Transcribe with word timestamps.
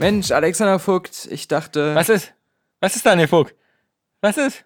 Mensch, 0.00 0.30
Alexander 0.30 0.78
Vogt, 0.78 1.28
ich 1.30 1.48
dachte, 1.48 1.94
Was 1.94 2.08
ist? 2.08 2.32
Was 2.80 2.94
ist 2.96 3.04
da, 3.06 3.16
Nepok? 3.16 3.54
Was 4.20 4.36
ist? 4.36 4.64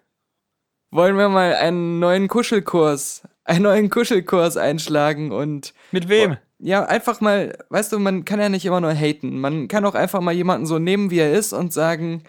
wollen 0.91 1.17
wir 1.17 1.27
mal 1.27 1.55
einen 1.55 1.97
neuen 1.97 2.27
Kuschelkurs, 2.27 3.23
einen 3.45 3.63
neuen 3.63 3.89
Kuschelkurs 3.89 4.57
einschlagen 4.57 5.31
und 5.31 5.73
Mit 5.91 6.07
wem? 6.07 6.37
ja, 6.59 6.85
einfach 6.85 7.19
mal, 7.19 7.57
weißt 7.69 7.91
du, 7.93 7.99
man 7.99 8.25
kann 8.25 8.39
ja 8.39 8.47
nicht 8.47 8.63
immer 8.65 8.79
nur 8.79 8.93
haten. 8.93 9.39
Man 9.41 9.67
kann 9.67 9.85
auch 9.85 9.95
einfach 9.95 10.21
mal 10.21 10.33
jemanden 10.35 10.67
so 10.67 10.77
nehmen, 10.77 11.09
wie 11.09 11.17
er 11.17 11.33
ist 11.33 11.51
und 11.51 11.73
sagen, 11.73 12.21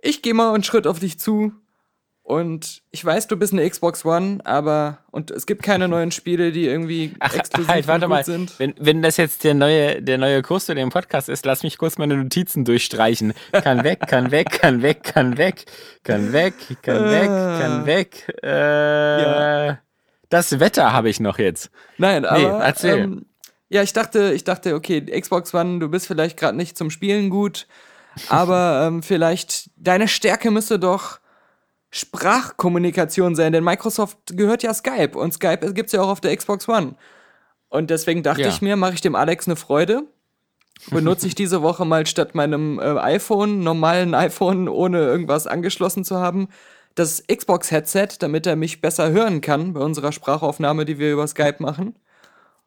ich 0.00 0.22
gehe 0.22 0.32
mal 0.32 0.54
einen 0.54 0.64
Schritt 0.64 0.86
auf 0.86 1.00
dich 1.00 1.18
zu 1.18 1.52
und 2.30 2.82
ich 2.92 3.04
weiß, 3.04 3.26
du 3.26 3.36
bist 3.36 3.52
eine 3.52 3.68
Xbox 3.68 4.04
One, 4.04 4.38
aber 4.44 4.98
und 5.10 5.32
es 5.32 5.46
gibt 5.46 5.64
keine 5.64 5.88
neuen 5.88 6.12
Spiele, 6.12 6.52
die 6.52 6.64
irgendwie 6.64 7.12
Ach, 7.18 7.34
exklusiv 7.34 7.68
halt, 7.68 7.88
warte 7.88 8.06
mal. 8.06 8.24
sind. 8.24 8.56
Wenn, 8.58 8.74
wenn 8.78 9.02
das 9.02 9.16
jetzt 9.16 9.42
der 9.42 9.54
neue, 9.54 10.00
der 10.00 10.16
neue 10.16 10.40
Kurs 10.42 10.66
zu 10.66 10.74
dem 10.76 10.90
Podcast 10.90 11.28
ist, 11.28 11.44
lass 11.44 11.64
mich 11.64 11.76
kurz 11.76 11.98
meine 11.98 12.16
Notizen 12.16 12.64
durchstreichen. 12.64 13.34
Kann 13.50 13.82
weg, 13.82 14.06
kann 14.06 14.30
weg, 14.30 14.50
kann 14.50 14.80
weg, 14.80 15.02
kann 15.02 15.38
weg, 15.38 15.64
kann 16.04 16.32
weg, 16.32 16.54
kann 16.82 17.04
weg, 17.10 17.26
kann 17.26 17.86
weg. 17.86 18.38
Äh, 18.44 19.22
Ja. 19.22 19.78
Das 20.28 20.60
Wetter 20.60 20.92
habe 20.92 21.08
ich 21.10 21.18
noch 21.18 21.38
jetzt. 21.40 21.70
Nein, 21.98 22.24
aber 22.24 22.62
erzähl. 22.64 22.98
Ähm, 22.98 23.26
ja, 23.68 23.82
ich 23.82 23.92
dachte, 23.92 24.32
ich 24.32 24.44
dachte, 24.44 24.76
okay, 24.76 25.00
Xbox 25.20 25.52
One, 25.52 25.80
du 25.80 25.88
bist 25.88 26.06
vielleicht 26.06 26.38
gerade 26.38 26.56
nicht 26.56 26.78
zum 26.78 26.90
Spielen 26.90 27.28
gut, 27.30 27.66
aber 28.28 28.84
ähm, 28.86 29.02
vielleicht 29.02 29.70
deine 29.76 30.06
Stärke 30.06 30.52
müsste 30.52 30.78
doch 30.78 31.18
Sprachkommunikation 31.90 33.34
sein, 33.34 33.52
denn 33.52 33.64
Microsoft 33.64 34.18
gehört 34.36 34.62
ja 34.62 34.72
Skype 34.74 35.16
und 35.18 35.32
Skype 35.34 35.72
gibt's 35.74 35.92
ja 35.92 36.02
auch 36.02 36.08
auf 36.08 36.20
der 36.20 36.36
Xbox 36.36 36.68
One. 36.68 36.94
Und 37.68 37.90
deswegen 37.90 38.22
dachte 38.22 38.42
Ja. 38.42 38.48
ich 38.48 38.62
mir, 38.62 38.76
mache 38.76 38.94
ich 38.94 39.00
dem 39.00 39.14
Alex 39.14 39.46
eine 39.46 39.56
Freude. 39.56 40.04
Benutze 40.90 41.26
ich 41.26 41.34
diese 41.34 41.60
Woche 41.62 41.84
mal 41.84 42.06
statt 42.06 42.34
meinem 42.34 42.78
äh, 42.78 42.82
iPhone, 42.98 43.60
normalen 43.60 44.14
iPhone, 44.14 44.68
ohne 44.68 44.98
irgendwas 44.98 45.46
angeschlossen 45.46 46.04
zu 46.04 46.16
haben, 46.18 46.48
das 46.94 47.22
Xbox-Headset, 47.26 48.08
damit 48.20 48.46
er 48.46 48.56
mich 48.56 48.80
besser 48.80 49.10
hören 49.10 49.40
kann 49.42 49.74
bei 49.74 49.80
unserer 49.80 50.10
Sprachaufnahme, 50.12 50.84
die 50.86 50.98
wir 50.98 51.12
über 51.12 51.26
Skype 51.26 51.56
machen. 51.58 51.96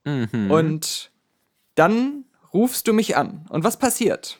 Mhm. 0.05 0.51
Und 0.51 1.11
dann 1.75 2.25
rufst 2.53 2.87
du 2.87 2.93
mich 2.93 3.17
an. 3.17 3.45
Und 3.49 3.63
was 3.63 3.77
passiert? 3.77 4.39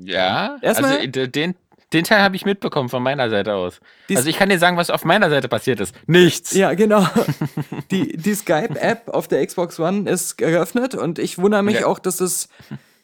Ja, 0.00 0.56
Erstmal- 0.60 0.96
also 0.98 1.06
d- 1.06 1.28
den, 1.28 1.54
den 1.92 2.04
Teil 2.04 2.20
habe 2.22 2.36
ich 2.36 2.44
mitbekommen 2.44 2.88
von 2.88 3.02
meiner 3.02 3.30
Seite 3.30 3.54
aus. 3.54 3.80
Dies- 4.08 4.18
also 4.18 4.28
ich 4.28 4.36
kann 4.36 4.48
dir 4.50 4.58
sagen, 4.58 4.76
was 4.76 4.90
auf 4.90 5.04
meiner 5.04 5.30
Seite 5.30 5.48
passiert 5.48 5.80
ist. 5.80 5.94
Nichts. 6.06 6.52
Ja, 6.52 6.74
genau. 6.74 7.06
Die, 7.90 8.16
die 8.16 8.34
Skype-App 8.34 9.08
auf 9.08 9.28
der 9.28 9.46
Xbox 9.46 9.80
One 9.80 10.08
ist 10.10 10.36
geöffnet 10.36 10.94
und 10.94 11.18
ich 11.18 11.38
wundere 11.38 11.62
mich 11.62 11.80
Ja. 11.80 11.86
auch, 11.86 11.98
dass 11.98 12.20
es 12.20 12.48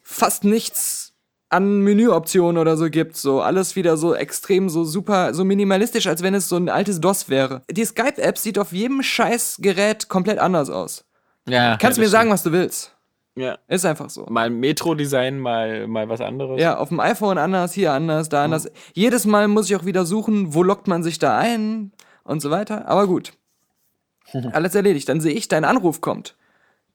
fast 0.03 0.45
nichts 0.45 1.13
an 1.49 1.81
Menüoptionen 1.81 2.59
oder 2.59 2.77
so 2.77 2.91
gibt. 2.91 3.17
So 3.17 3.41
alles 3.41 3.77
wieder 3.77 3.97
so 3.97 4.15
extrem, 4.15 4.69
so 4.69 4.85
super, 4.85 5.33
so 5.35 5.45
minimalistisch, 5.45 6.07
als 6.07 6.23
wenn 6.23 6.35
es 6.35 6.49
so 6.49 6.57
ein 6.57 6.69
altes 6.69 7.01
DOS 7.01 7.29
wäre. 7.31 7.63
Die 7.71 7.85
Skype-App 7.85 8.37
sieht 8.37 8.59
auf 8.59 8.73
jedem 8.73 9.03
scheiß 9.03 9.57
Gerät 9.61 10.09
komplett 10.09 10.39
anders 10.39 10.69
aus. 10.69 11.05
Ja, 11.49 11.77
Kannst 11.79 11.99
ja, 11.99 12.05
mir 12.05 12.11
sagen, 12.11 12.31
was 12.31 12.43
du 12.43 12.53
willst. 12.53 12.94
Ja. 13.37 13.59
Ist 13.67 13.85
einfach 13.85 14.11
so. 14.11 14.27
Mal 14.29 14.49
Metro-Design, 14.51 15.39
mal, 15.41 15.89
mal 15.89 16.09
was 16.09 16.21
anderes. 16.21 16.61
Ja, 16.61 16.77
auf 16.79 16.89
dem 16.91 17.01
iPhone 17.01 17.37
anders, 17.39 17.73
hier 17.73 17.93
anders, 17.93 18.29
da 18.29 18.45
anders. 18.45 18.71
Jedes 18.93 19.25
Mal 19.27 19.49
muss 19.49 19.69
ich 19.69 19.77
auch 19.77 19.85
wieder 19.85 20.05
suchen, 20.07 20.55
wo 20.55 20.63
lockt 20.63 20.87
man 20.87 21.03
sich 21.03 21.19
da 21.19 21.37
ein 21.39 21.93
und 22.23 22.41
so 22.41 22.51
weiter. 22.51 22.87
Aber 22.87 23.07
gut. 23.09 23.33
Alles 24.53 24.75
erledigt. 24.75 25.09
Dann 25.09 25.21
sehe 25.21 25.33
ich, 25.35 25.49
dein 25.49 25.65
Anruf 25.65 26.01
kommt. 26.01 26.37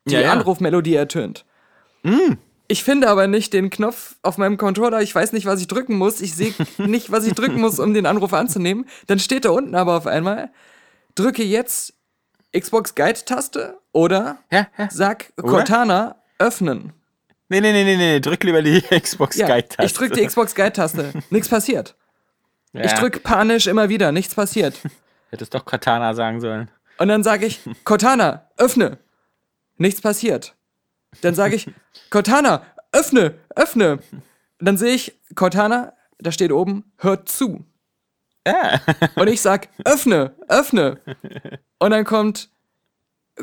Die 0.07 0.13
Ja, 0.13 0.21
ja. 0.21 0.31
Anrufmelodie 0.31 0.95
ertönt. 0.95 1.45
Ich 2.69 2.83
finde 2.85 3.09
aber 3.09 3.27
nicht 3.27 3.51
den 3.51 3.69
Knopf 3.69 4.15
auf 4.21 4.37
meinem 4.37 4.55
Controller. 4.57 5.01
Ich 5.01 5.13
weiß 5.13 5.33
nicht, 5.33 5.45
was 5.45 5.59
ich 5.59 5.67
drücken 5.67 5.97
muss. 5.97 6.21
Ich 6.21 6.35
sehe 6.35 6.53
nicht, 6.77 7.11
was 7.11 7.25
ich 7.25 7.33
drücken 7.33 7.59
muss, 7.59 7.79
um 7.79 7.93
den 7.93 8.05
Anruf 8.05 8.31
anzunehmen. 8.33 8.85
Dann 9.07 9.19
steht 9.19 9.43
da 9.43 9.49
unten 9.49 9.75
aber 9.75 9.97
auf 9.97 10.07
einmal, 10.07 10.51
drücke 11.15 11.43
jetzt 11.43 11.93
Xbox 12.57 12.95
Guide-Taste 12.95 13.77
oder 13.91 14.37
Ja, 14.51 14.67
ja. 14.77 14.87
sag? 14.89 15.33
Cortana 15.35 16.15
öffnen. 16.39 16.93
Nee, 17.49 17.61
nee, 17.61 17.71
nee, 17.71 17.83
nee, 17.83 17.97
nee, 17.97 18.19
drück 18.19 18.43
lieber 18.43 18.61
die 18.61 18.81
Xbox 18.81 19.35
Ja, 19.37 19.47
Guide-Taste. 19.47 19.83
ich 19.85 19.93
drücke 19.93 20.15
die 20.15 20.25
Xbox 20.25 20.55
Guide-Taste. 20.55 21.13
Nichts 21.29 21.49
passiert. 21.49 21.95
Ja, 22.73 22.83
Ich 22.85 22.93
drück 22.93 23.23
panisch 23.23 23.65
immer 23.67 23.89
wieder, 23.89 24.11
nichts 24.11 24.35
passiert. 24.35 24.79
Hättest 25.31 25.53
doch 25.55 25.65
Katana 25.65 26.13
sagen 26.13 26.39
sollen. 26.39 26.69
Und 26.99 27.07
dann 27.07 27.23
sage 27.23 27.45
ich, 27.47 27.61
Cortana, 27.83 28.47
öffne. 28.57 28.99
Nichts 29.77 30.01
passiert. 30.01 30.55
Dann 31.21 31.33
sage 31.33 31.55
ich, 31.55 31.67
Cortana, 32.11 32.61
öffne, 32.91 33.33
öffne. 33.55 33.93
Und 34.11 34.21
dann 34.59 34.77
sehe 34.77 34.93
ich, 34.93 35.17
Cortana, 35.35 35.93
da 36.19 36.31
steht 36.31 36.51
oben, 36.51 36.91
hört 36.97 37.27
zu. 37.29 37.65
Ja. 38.45 38.79
Und 39.15 39.27
ich 39.27 39.41
sag, 39.41 39.69
öffne, 39.85 40.35
öffne. 40.47 40.99
Und 41.79 41.91
dann 41.91 42.05
kommt, 42.05 42.49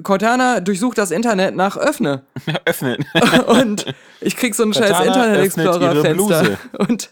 Cortana 0.03 0.61
durchsucht 0.61 0.99
das 0.99 1.11
Internet 1.11 1.55
nach 1.57 1.77
öffne. 1.77 2.23
Öffnen. 2.65 3.05
Und 3.47 3.87
ich 4.21 4.37
krieg 4.37 4.55
so 4.55 4.63
ein 4.65 4.73
scheiß 4.75 5.07
Internet 5.07 5.45
Explorer-Fenster. 5.45 6.15
Bluse. 6.15 6.59
Und, 6.79 7.11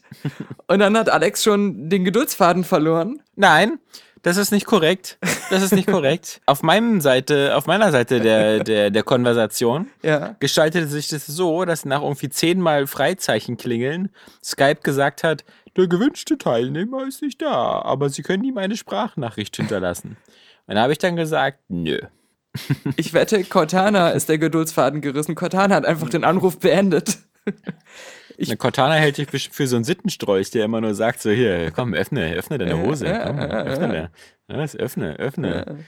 und 0.66 0.78
dann 0.78 0.96
hat 0.96 1.08
Alex 1.10 1.42
schon 1.42 1.88
den 1.88 2.04
Geduldsfaden 2.04 2.64
verloren. 2.64 3.20
Nein, 3.36 3.78
das 4.22 4.36
ist 4.38 4.52
nicht 4.52 4.64
korrekt. 4.66 5.18
Das 5.50 5.62
ist 5.62 5.72
nicht 5.74 5.86
korrekt. 5.86 6.40
Auf 6.46 6.62
meinem 6.62 7.00
Seite, 7.02 7.54
auf 7.56 7.66
meiner 7.66 7.92
Seite 7.92 8.20
der, 8.20 8.64
der, 8.64 8.90
der 8.90 9.02
Konversation 9.02 9.88
Ja. 10.02 10.34
gestaltete 10.40 10.86
sich 10.86 11.08
das 11.08 11.26
so, 11.26 11.64
dass 11.66 11.84
nach 11.84 12.00
irgendwie 12.02 12.30
zehnmal 12.30 12.86
Freizeichen 12.86 13.56
klingeln 13.58 14.08
Skype 14.42 14.80
gesagt 14.82 15.22
hat, 15.24 15.44
der 15.76 15.88
gewünschte 15.88 16.38
Teilnehmer 16.38 17.06
ist 17.06 17.20
nicht 17.20 17.42
da, 17.42 17.82
aber 17.82 18.08
Sie 18.08 18.22
können 18.22 18.44
ihm 18.44 18.56
eine 18.58 18.76
Sprachnachricht 18.76 19.56
hinterlassen. 19.56 20.16
Und 20.66 20.76
da 20.76 20.82
habe 20.82 20.92
ich 20.92 20.98
dann 20.98 21.16
gesagt, 21.16 21.58
nö. 21.68 21.98
Ich 22.96 23.12
wette, 23.12 23.42
Cortana 23.44 24.10
ist 24.10 24.28
der 24.28 24.38
Geduldsfaden 24.38 25.00
gerissen. 25.00 25.34
Cortana 25.34 25.74
hat 25.74 25.86
einfach 25.86 26.08
den 26.08 26.24
Anruf 26.24 26.58
beendet. 26.58 27.18
Eine 28.40 28.56
Cortana 28.56 28.94
hält 28.94 29.18
dich 29.18 29.28
bestimmt 29.28 29.54
für 29.54 29.66
so 29.66 29.76
einen 29.76 29.84
Sittenstrolch, 29.84 30.50
der 30.50 30.64
immer 30.64 30.80
nur 30.80 30.94
sagt 30.94 31.20
so, 31.20 31.30
hier, 31.30 31.70
komm, 31.70 31.94
öffne, 31.94 32.34
öffne 32.34 32.58
deine 32.58 32.78
Hose, 32.78 33.06
komm, 33.24 33.38
öffne, 33.38 34.10
was, 34.48 34.74
öffne, 34.74 35.16
öffne. 35.16 35.84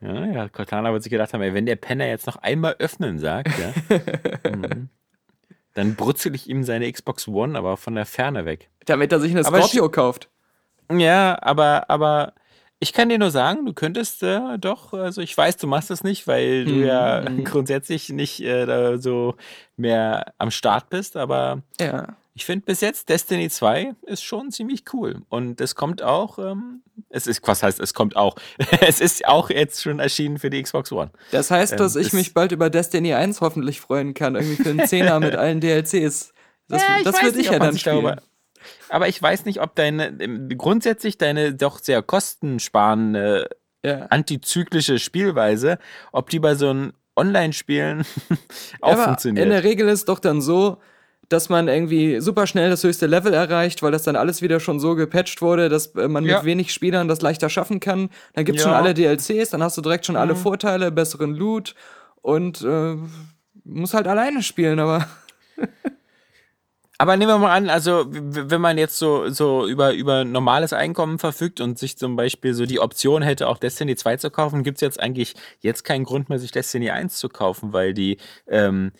Ja, 0.00 0.26
ja, 0.26 0.48
Cortana 0.48 0.92
wird 0.92 1.02
sich 1.02 1.10
gedacht 1.10 1.32
haben, 1.32 1.42
ey, 1.42 1.54
wenn 1.54 1.66
der 1.66 1.76
Penner 1.76 2.06
jetzt 2.06 2.26
noch 2.26 2.36
einmal 2.36 2.76
öffnen 2.78 3.18
sagt, 3.18 3.50
ja, 3.58 4.00
mhm, 4.50 4.88
dann 5.74 5.94
brutzel 5.94 6.34
ich 6.34 6.48
ihm 6.48 6.64
seine 6.64 6.90
Xbox 6.90 7.28
One, 7.28 7.56
aber 7.56 7.76
von 7.76 7.94
der 7.94 8.06
Ferne 8.06 8.44
weg. 8.44 8.68
Damit 8.86 9.12
er 9.12 9.20
sich 9.20 9.32
eine 9.32 9.44
Scorpio 9.44 9.88
kauft. 9.90 10.28
Ja, 10.90 11.38
aber, 11.40 11.88
aber 11.88 12.34
ich 12.82 12.92
kann 12.92 13.08
dir 13.08 13.18
nur 13.18 13.30
sagen, 13.30 13.64
du 13.64 13.72
könntest 13.72 14.22
äh, 14.24 14.58
doch, 14.58 14.92
also 14.92 15.20
ich 15.20 15.36
weiß, 15.36 15.56
du 15.56 15.68
machst 15.68 15.90
es 15.92 16.02
nicht, 16.02 16.26
weil 16.26 16.64
du 16.64 16.72
ja 16.84 17.20
grundsätzlich 17.44 18.08
nicht 18.08 18.40
äh, 18.42 18.96
so 18.98 19.36
mehr 19.76 20.32
am 20.38 20.50
Start 20.50 20.90
bist, 20.90 21.16
aber 21.16 21.62
Ja. 21.80 22.16
ich 22.34 22.44
finde 22.44 22.64
bis 22.66 22.80
jetzt 22.80 23.08
Destiny 23.08 23.48
2 23.48 23.94
ist 24.02 24.24
schon 24.24 24.50
ziemlich 24.50 24.82
cool. 24.92 25.22
Und 25.28 25.60
es 25.60 25.76
kommt 25.76 26.02
auch, 26.02 26.38
ähm, 26.40 26.82
es 27.08 27.28
ist, 27.28 27.40
was 27.46 27.62
heißt, 27.62 27.78
es 27.78 27.94
kommt 27.94 28.16
auch, 28.16 28.34
es 28.80 29.00
ist 29.00 29.26
auch 29.28 29.48
jetzt 29.50 29.80
schon 29.80 30.00
erschienen 30.00 30.38
für 30.38 30.50
die 30.50 30.60
Xbox 30.60 30.90
One. 30.90 31.12
Das 31.30 31.52
heißt, 31.52 31.78
dass 31.78 31.94
Ähm, 31.94 32.02
ich 32.02 32.12
mich 32.12 32.34
bald 32.34 32.50
über 32.50 32.68
Destiny 32.68 33.14
1 33.14 33.40
hoffentlich 33.42 33.80
freuen 33.80 34.12
kann. 34.12 34.34
Irgendwie 34.34 34.60
für 34.62 34.70
einen 34.70 34.86
Zehner 34.88 35.20
mit 35.20 35.36
allen 35.36 35.60
DLCs. 35.60 36.32
Das, 36.68 36.82
Ja, 36.82 36.88
das 37.04 37.22
würde 37.22 37.38
ich 37.38 37.46
ja 37.50 37.58
dann 37.60 37.78
spielen. 37.78 38.02
darüber- 38.02 38.22
Aber 38.88 39.08
ich 39.08 39.20
weiß 39.20 39.44
nicht, 39.44 39.60
ob 39.60 39.74
deine, 39.74 40.08
ähm, 40.20 40.48
grundsätzlich 40.56 41.18
deine 41.18 41.54
doch 41.54 41.78
sehr 41.78 42.02
kostensparende 42.02 43.48
Ja. 43.84 44.06
antizyklische 44.10 44.98
Spielweise, 44.98 45.78
ob 46.12 46.30
die 46.30 46.38
bei 46.38 46.54
so 46.54 46.70
einem 46.70 46.92
Online-Spielen 47.16 48.04
auch 48.80 48.92
Aber 48.92 49.04
funktioniert. 49.04 49.44
in 49.44 49.50
der 49.50 49.64
Regel 49.64 49.88
ist 49.88 50.08
doch 50.08 50.18
dann 50.20 50.40
so, 50.40 50.78
dass 51.28 51.48
man 51.48 51.66
irgendwie 51.68 52.20
super 52.20 52.46
schnell 52.46 52.70
das 52.70 52.84
höchste 52.84 53.06
Level 53.06 53.32
erreicht, 53.34 53.82
weil 53.82 53.90
das 53.92 54.02
dann 54.02 54.16
alles 54.16 54.40
wieder 54.42 54.60
schon 54.60 54.78
so 54.80 54.94
gepatcht 54.94 55.40
wurde, 55.42 55.68
dass 55.68 55.88
äh, 55.94 56.06
man 56.08 56.24
Ja. 56.24 56.36
mit 56.38 56.44
wenig 56.44 56.72
Spielern 56.72 57.08
das 57.08 57.22
leichter 57.22 57.48
schaffen 57.48 57.80
kann. 57.80 58.08
Dann 58.34 58.44
gibt's 58.44 58.62
Ja. 58.62 58.68
Mhm. 58.68 58.72
schon 58.74 58.80
alle 58.84 58.94
DLCs, 58.94 59.50
dann 59.50 59.62
hast 59.62 59.76
du 59.76 59.80
direkt 59.82 60.06
schon 60.06 60.16
alle 60.16 60.36
Vorteile, 60.36 60.90
besseren 60.92 61.34
Loot 61.34 61.74
und 62.20 62.62
äh, 62.62 62.96
muss 63.64 63.94
halt 63.94 64.06
alleine 64.06 64.42
spielen, 64.42 64.78
aber. 64.78 65.06
Aber 67.02 67.16
nehmen 67.16 67.32
wir 67.32 67.38
mal 67.38 67.56
an, 67.56 67.68
also 67.68 68.04
wenn 68.06 68.60
man 68.60 68.78
jetzt 68.78 68.96
so, 68.96 69.28
so 69.28 69.66
über, 69.66 69.92
über 69.92 70.24
normales 70.24 70.72
Einkommen 70.72 71.18
verfügt 71.18 71.60
und 71.60 71.76
sich 71.76 71.98
zum 71.98 72.14
Beispiel 72.14 72.54
so 72.54 72.64
die 72.64 72.78
Option 72.78 73.22
hätte, 73.22 73.48
auch 73.48 73.58
Destiny 73.58 73.96
2 73.96 74.18
zu 74.18 74.30
kaufen, 74.30 74.62
gibt 74.62 74.76
es 74.76 74.82
jetzt 74.82 75.00
eigentlich 75.00 75.34
jetzt 75.58 75.82
keinen 75.82 76.04
Grund 76.04 76.28
mehr, 76.28 76.38
sich 76.38 76.52
Destiny 76.52 76.90
1 76.90 77.16
zu 77.16 77.28
kaufen, 77.28 77.72
weil 77.72 77.92
die, 77.92 78.18
ähm, 78.46 78.92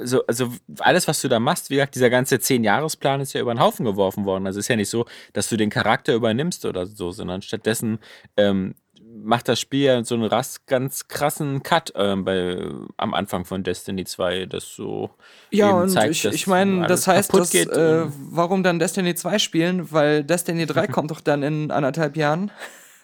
so, 0.00 0.24
also 0.24 0.50
alles, 0.78 1.06
was 1.06 1.20
du 1.20 1.28
da 1.28 1.38
machst, 1.38 1.68
wie 1.68 1.74
gesagt, 1.74 1.96
dieser 1.96 2.08
ganze 2.08 2.36
10-Jahres-Plan 2.36 3.20
ist 3.20 3.34
ja 3.34 3.42
über 3.42 3.54
den 3.54 3.60
Haufen 3.60 3.84
geworfen 3.84 4.24
worden. 4.24 4.46
Also 4.46 4.58
es 4.58 4.64
ist 4.64 4.68
ja 4.68 4.76
nicht 4.76 4.88
so, 4.88 5.04
dass 5.34 5.50
du 5.50 5.58
den 5.58 5.68
Charakter 5.68 6.14
übernimmst 6.14 6.64
oder 6.64 6.86
so, 6.86 7.10
sondern 7.10 7.42
stattdessen 7.42 7.98
ähm, 8.38 8.74
macht 9.22 9.48
das 9.48 9.60
Spiel 9.60 9.84
ja 9.84 10.04
so 10.04 10.14
einen 10.14 10.30
ganz 10.66 11.08
krassen 11.08 11.62
Cut 11.62 11.92
ähm, 11.96 12.24
bei, 12.24 12.58
am 12.96 13.14
Anfang 13.14 13.44
von 13.44 13.62
Destiny 13.62 14.04
2, 14.04 14.46
das 14.46 14.64
so 14.74 15.10
Ja, 15.50 15.72
und 15.72 15.88
zeigt, 15.90 16.12
ich, 16.12 16.24
ich 16.24 16.46
meine, 16.46 16.86
das 16.86 17.06
heißt, 17.06 17.32
dass, 17.34 17.54
äh, 17.54 18.06
warum 18.30 18.62
dann 18.62 18.78
Destiny 18.78 19.14
2 19.14 19.38
spielen? 19.38 19.90
Weil 19.92 20.24
Destiny 20.24 20.66
3 20.66 20.86
kommt 20.88 21.10
doch 21.10 21.20
dann 21.20 21.42
in 21.42 21.70
anderthalb 21.70 22.16
Jahren. 22.16 22.50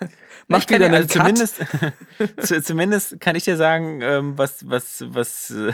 Macht 0.48 0.68
wieder 0.70 0.86
einen 0.86 0.94
also 0.96 1.08
zumindest, 1.08 1.56
zu- 2.40 2.62
zumindest 2.62 3.18
kann 3.20 3.34
ich 3.34 3.44
dir 3.44 3.56
sagen, 3.56 4.00
ähm, 4.02 4.36
was, 4.36 4.68
was, 4.68 5.02
was, 5.08 5.50
äh, 5.50 5.72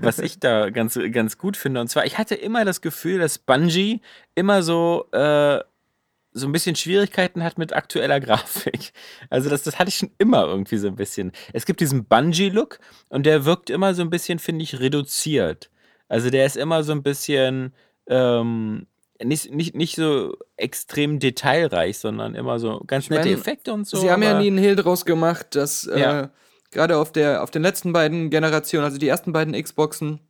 was 0.00 0.18
ich 0.18 0.40
da 0.40 0.70
ganz, 0.70 0.98
ganz 1.12 1.38
gut 1.38 1.56
finde. 1.56 1.80
Und 1.80 1.88
zwar, 1.88 2.04
ich 2.06 2.18
hatte 2.18 2.34
immer 2.34 2.64
das 2.64 2.80
Gefühl, 2.80 3.20
dass 3.20 3.38
Bungie 3.38 4.00
immer 4.34 4.62
so, 4.64 5.06
äh, 5.12 5.60
so 6.32 6.46
ein 6.46 6.52
bisschen 6.52 6.76
Schwierigkeiten 6.76 7.42
hat 7.42 7.58
mit 7.58 7.72
aktueller 7.72 8.20
Grafik. 8.20 8.92
Also 9.30 9.50
das, 9.50 9.62
das 9.62 9.78
hatte 9.78 9.88
ich 9.88 9.96
schon 9.96 10.10
immer 10.18 10.46
irgendwie 10.46 10.78
so 10.78 10.86
ein 10.88 10.96
bisschen. 10.96 11.32
Es 11.52 11.66
gibt 11.66 11.80
diesen 11.80 12.04
Bungie-Look 12.04 12.78
und 13.08 13.26
der 13.26 13.44
wirkt 13.44 13.70
immer 13.70 13.94
so 13.94 14.02
ein 14.02 14.10
bisschen, 14.10 14.38
finde 14.38 14.62
ich, 14.62 14.78
reduziert. 14.80 15.70
Also 16.08 16.30
der 16.30 16.46
ist 16.46 16.56
immer 16.56 16.82
so 16.82 16.92
ein 16.92 17.02
bisschen 17.02 17.72
ähm, 18.08 18.86
nicht, 19.22 19.52
nicht, 19.52 19.74
nicht 19.74 19.96
so 19.96 20.36
extrem 20.56 21.18
detailreich, 21.18 21.98
sondern 21.98 22.34
immer 22.34 22.58
so 22.58 22.80
ganz 22.86 23.04
Ich 23.04 23.10
nette 23.10 23.28
mein, 23.28 23.38
Effekte 23.38 23.72
und 23.72 23.86
so. 23.86 23.98
Sie 23.98 24.10
haben 24.10 24.22
ja 24.22 24.38
nie 24.38 24.46
einen 24.46 24.58
Hehl 24.58 24.76
draus 24.76 25.04
gemacht, 25.04 25.54
dass 25.54 25.86
äh, 25.86 26.00
Ja. 26.00 26.30
gerade 26.70 26.96
auf, 26.96 27.12
der, 27.12 27.42
auf 27.42 27.50
den 27.50 27.62
letzten 27.62 27.92
beiden 27.92 28.30
Generationen, 28.30 28.84
also 28.84 28.98
die 28.98 29.08
ersten 29.08 29.32
beiden 29.32 29.60
Xboxen, 29.60 30.20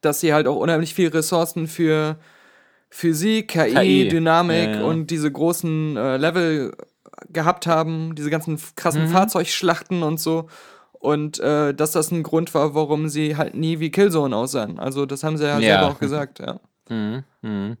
dass 0.00 0.20
sie 0.20 0.32
halt 0.32 0.46
auch 0.46 0.56
unheimlich 0.56 0.94
viel 0.94 1.08
Ressourcen 1.08 1.66
für 1.66 2.18
Physik, 2.90 3.48
KI, 3.48 3.74
KI, 3.74 4.08
Dynamik 4.08 4.68
ja, 4.70 4.80
ja. 4.80 4.84
und 4.84 5.06
diese 5.10 5.30
großen 5.30 5.96
äh, 5.96 6.16
Level 6.16 6.76
gehabt 7.28 7.66
haben, 7.66 8.14
diese 8.14 8.30
ganzen 8.30 8.58
krassen 8.76 9.04
Mhm. 9.04 9.08
Fahrzeugschlachten 9.08 10.02
und 10.02 10.18
so. 10.20 10.48
Und 10.92 11.38
äh, 11.40 11.72
dass 11.72 11.92
das 11.92 12.10
ein 12.10 12.22
Grund 12.22 12.52
war, 12.52 12.74
warum 12.74 13.08
sie 13.08 13.36
halt 13.36 13.54
nie 13.54 13.80
wie 13.80 13.90
Killzone 13.90 14.36
aussahen. 14.36 14.78
Also 14.78 15.06
das 15.06 15.22
haben 15.22 15.38
sie 15.38 15.44
ja, 15.44 15.58
Ja. 15.58 15.78
selber 15.78 15.94
auch 15.94 15.98
gesagt, 15.98 16.40
ja. 16.40 16.60
Mhm, 16.90 17.22
mhm. 17.42 17.76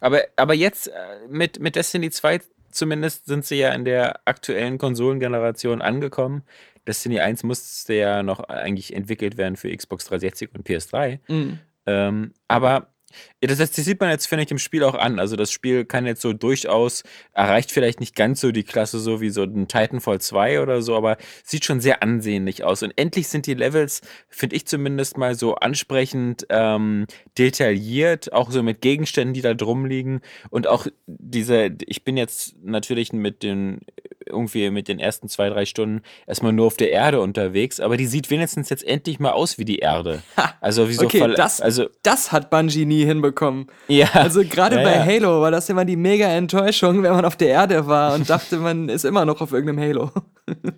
Aber, 0.00 0.20
aber 0.36 0.54
jetzt 0.54 0.86
äh, 0.88 0.92
mit, 1.28 1.58
mit 1.58 1.74
Destiny 1.74 2.08
2 2.10 2.40
zumindest 2.70 3.26
sind 3.26 3.44
sie 3.44 3.56
ja 3.56 3.70
in 3.72 3.84
der 3.84 4.20
aktuellen 4.26 4.78
Konsolengeneration 4.78 5.82
angekommen. 5.82 6.42
Destiny 6.86 7.18
1 7.20 7.42
musste 7.42 7.94
ja 7.94 8.22
noch 8.22 8.40
eigentlich 8.40 8.94
entwickelt 8.94 9.36
werden 9.36 9.56
für 9.56 9.74
Xbox 9.76 10.04
360 10.06 10.50
und 10.54 10.66
PS3. 10.68 11.18
Mhm. 11.28 11.58
Ähm, 11.86 12.32
aber 12.46 12.88
ja, 13.40 13.48
das, 13.48 13.58
das 13.58 13.74
sieht 13.74 14.00
man 14.00 14.10
jetzt, 14.10 14.26
finde 14.26 14.44
ich, 14.44 14.50
im 14.50 14.58
Spiel 14.58 14.82
auch 14.84 14.94
an. 14.94 15.18
Also 15.18 15.36
das 15.36 15.52
Spiel 15.52 15.84
kann 15.84 16.06
jetzt 16.06 16.22
so 16.22 16.32
durchaus, 16.32 17.04
erreicht 17.32 17.70
vielleicht 17.70 18.00
nicht 18.00 18.16
ganz 18.16 18.40
so 18.40 18.52
die 18.52 18.64
Klasse 18.64 18.98
so 18.98 19.20
wie 19.20 19.30
so 19.30 19.42
ein 19.42 19.68
Titanfall 19.68 20.20
2 20.20 20.60
oder 20.60 20.82
so, 20.82 20.96
aber 20.96 21.16
sieht 21.44 21.64
schon 21.64 21.80
sehr 21.80 22.02
ansehnlich 22.02 22.64
aus. 22.64 22.82
Und 22.82 22.92
endlich 22.96 23.28
sind 23.28 23.46
die 23.46 23.54
Levels, 23.54 24.00
finde 24.28 24.56
ich 24.56 24.66
zumindest 24.66 25.16
mal 25.16 25.34
so 25.34 25.54
ansprechend 25.54 26.46
ähm, 26.50 27.06
detailliert, 27.38 28.32
auch 28.32 28.50
so 28.50 28.62
mit 28.62 28.80
Gegenständen, 28.80 29.34
die 29.34 29.42
da 29.42 29.54
drum 29.54 29.86
liegen. 29.86 30.20
Und 30.50 30.66
auch 30.66 30.86
diese, 31.06 31.70
ich 31.86 32.04
bin 32.04 32.16
jetzt 32.16 32.56
natürlich 32.62 33.12
mit 33.12 33.42
den, 33.42 33.80
irgendwie 34.28 34.70
mit 34.70 34.88
den 34.88 34.98
ersten 34.98 35.28
zwei, 35.28 35.48
drei 35.48 35.64
Stunden 35.64 36.02
erstmal 36.26 36.52
nur 36.52 36.66
auf 36.66 36.76
der 36.76 36.90
Erde 36.90 37.20
unterwegs, 37.20 37.80
aber 37.80 37.96
die 37.96 38.06
sieht 38.06 38.30
wenigstens 38.30 38.68
jetzt 38.68 38.84
endlich 38.84 39.18
mal 39.18 39.32
aus 39.32 39.58
wie 39.58 39.64
die 39.64 39.78
Erde. 39.78 40.22
Also 40.60 40.88
wie 40.88 40.94
so 40.94 41.06
Okay, 41.06 41.34
das, 41.36 41.60
also 41.60 41.88
das 42.02 42.32
hat 42.32 42.50
Bungie 42.50 42.84
nie 42.84 42.97
hinbekommen. 43.04 43.66
ja. 43.88 44.08
Also 44.12 44.42
gerade 44.42 44.76
Ja, 44.76 44.82
bei 44.82 44.94
ja. 44.96 45.04
Halo 45.04 45.40
war 45.40 45.50
das 45.50 45.68
immer 45.68 45.84
die 45.84 45.96
mega 45.96 46.26
Enttäuschung, 46.26 47.02
wenn 47.02 47.12
man 47.12 47.24
auf 47.24 47.36
der 47.36 47.48
Erde 47.48 47.86
war 47.86 48.14
und 48.14 48.28
dachte, 48.28 48.56
man 48.58 48.88
ist 48.88 49.04
immer 49.04 49.24
noch 49.24 49.40
auf 49.40 49.52
irgendeinem 49.52 49.80
Halo. 49.88 50.10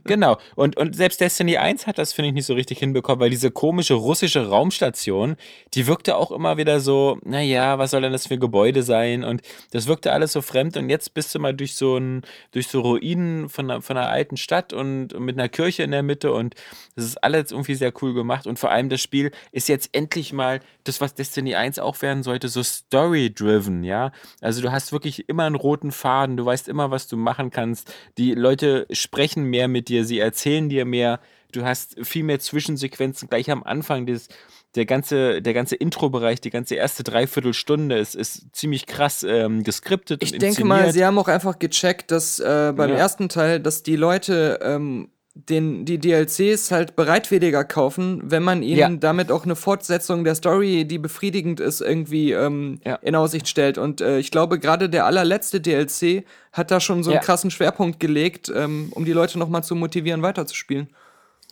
Genau. 0.05 0.39
Und, 0.57 0.77
und 0.77 0.97
selbst 0.97 1.21
Destiny 1.21 1.57
1 1.57 1.87
hat 1.87 1.99
das, 1.99 2.13
finde 2.13 2.29
ich, 2.29 2.35
nicht 2.35 2.47
so 2.47 2.55
richtig 2.55 2.79
hinbekommen, 2.79 3.21
weil 3.21 3.31
diese 3.31 3.51
komische 3.51 3.95
russische 3.95 4.49
Raumstation, 4.49 5.37
die 5.75 5.87
wirkte 5.87 6.17
auch 6.17 6.31
immer 6.33 6.57
wieder 6.57 6.81
so, 6.81 7.19
naja, 7.25 7.79
was 7.79 7.93
soll 7.93 8.03
denn 8.03 8.13
das 8.13 8.27
für 8.27 8.39
Gebäude 8.39 8.83
sein? 8.83 9.23
Und 9.25 9.43
das 9.71 9.87
wirkte 9.87 10.13
alles 10.13 10.33
so 10.33 10.43
fremd. 10.43 10.77
Und 10.77 10.91
jetzt 10.91 11.15
bist 11.15 11.35
du 11.35 11.39
mal 11.39 11.55
durch 11.55 11.77
so 11.77 11.97
ein, 11.97 12.23
durch 12.53 12.69
so 12.69 12.81
Ruinen 12.81 13.49
von 13.49 13.71
einer, 13.71 13.83
von 13.83 13.97
einer 13.97 14.11
alten 14.11 14.37
Stadt 14.37 14.73
und, 14.73 15.13
und 15.13 15.25
mit 15.25 15.39
einer 15.39 15.49
Kirche 15.49 15.83
in 15.83 15.91
der 15.91 16.03
Mitte. 16.03 16.33
Und 16.33 16.55
das 16.97 17.05
ist 17.05 17.23
alles 17.23 17.53
irgendwie 17.53 17.75
sehr 17.75 17.93
cool 18.03 18.15
gemacht. 18.15 18.47
Und 18.47 18.59
vor 18.59 18.71
allem 18.71 18.89
das 18.89 19.01
Spiel 19.01 19.31
ist 19.53 19.69
jetzt 19.69 19.91
endlich 19.93 20.33
mal 20.33 20.61
das, 20.85 21.01
was 21.01 21.15
Destiny 21.15 21.55
1 21.55 21.79
auch 21.79 22.01
werden 22.03 22.23
sollte, 22.23 22.49
so 22.49 22.63
story-driven, 22.63 23.85
ja. 23.85 24.13
Also 24.41 24.63
du 24.63 24.73
hast 24.73 24.93
wirklich 24.93 25.29
immer 25.29 25.45
einen 25.45 25.55
roten 25.55 25.93
Faden, 25.93 26.37
du 26.37 26.45
weißt 26.45 26.69
immer, 26.69 26.91
was 26.91 27.07
du 27.07 27.17
machen 27.17 27.51
kannst. 27.51 27.93
Die 28.19 28.35
Leute 28.35 28.87
sprechen 28.91 29.45
mehr 29.45 29.60
mit 29.69 29.89
dir, 29.89 30.05
sie 30.05 30.19
erzählen 30.19 30.69
dir 30.69 30.85
mehr. 30.85 31.21
Du 31.53 31.65
hast 31.65 31.97
viel 32.07 32.23
mehr 32.23 32.39
Zwischensequenzen 32.39 33.29
gleich 33.29 33.51
am 33.51 33.63
Anfang. 33.65 34.07
Das, 34.07 34.29
der 34.77 34.87
ganze, 34.87 35.43
der 35.43 35.53
ganze 35.53 35.75
Intro-Bereich, 35.75 36.41
die 36.41 36.51
ganze 36.51 36.77
erste 36.77 37.03
Dreiviertelstunde 37.03 37.99
ist, 37.99 38.15
ist 38.15 38.47
ziemlich 38.53 38.87
krass 38.87 39.25
ähm, 39.25 39.65
geskriptet. 39.65 40.23
Ich 40.23 40.39
denke 40.39 40.65
mal, 40.65 40.93
sie 40.93 41.05
haben 41.05 41.19
auch 41.19 41.27
einfach 41.29 41.59
gecheckt, 41.59 42.13
dass 42.13 42.39
äh, 42.39 42.73
beim 42.77 42.91
Ja. 42.91 42.97
ersten 42.97 43.29
Teil, 43.29 43.59
dass 43.59 43.83
die 43.83 43.97
Leute 43.97 44.61
ähm, 44.63 45.09
den, 45.35 45.85
die 45.85 45.99
DLCs 45.99 46.71
halt 46.73 46.97
bereitwilliger 46.97 47.65
kaufen, 47.65 48.21
wenn 48.25 48.43
man 48.43 48.63
ihnen 48.63 48.77
Ja. 48.79 48.89
damit 48.91 49.31
auch 49.31 49.45
eine 49.45 49.55
Fortsetzung 49.57 50.25
der 50.25 50.35
Story, 50.35 50.85
die 50.85 50.99
befriedigend 50.99 51.61
ist, 51.61 51.81
irgendwie 51.81 52.33
ähm, 52.33 52.81
Ja. 52.85 52.97
in 52.97 53.15
Aussicht 53.15 53.49
stellt. 53.49 53.79
Und 53.79 54.01
äh, 54.01 54.19
ich 54.19 54.31
glaube, 54.33 54.59
gerade 54.59 54.89
der 54.91 55.07
allerletzte 55.07 55.61
DLC 55.61 56.25
hat 56.53 56.71
da 56.73 56.81
schon 56.81 57.05
so 57.05 57.11
einen 57.11 57.17
Ja. 57.17 57.21
krassen 57.23 57.51
Schwerpunkt 57.53 58.01
gelegt, 58.01 58.53
ähm, 58.55 58.89
um 58.93 59.05
die 59.05 59.13
Leute 59.13 59.39
nochmal 59.39 59.63
zu 59.63 59.77
motivieren, 59.77 60.23
weiterzuspielen. 60.23 60.89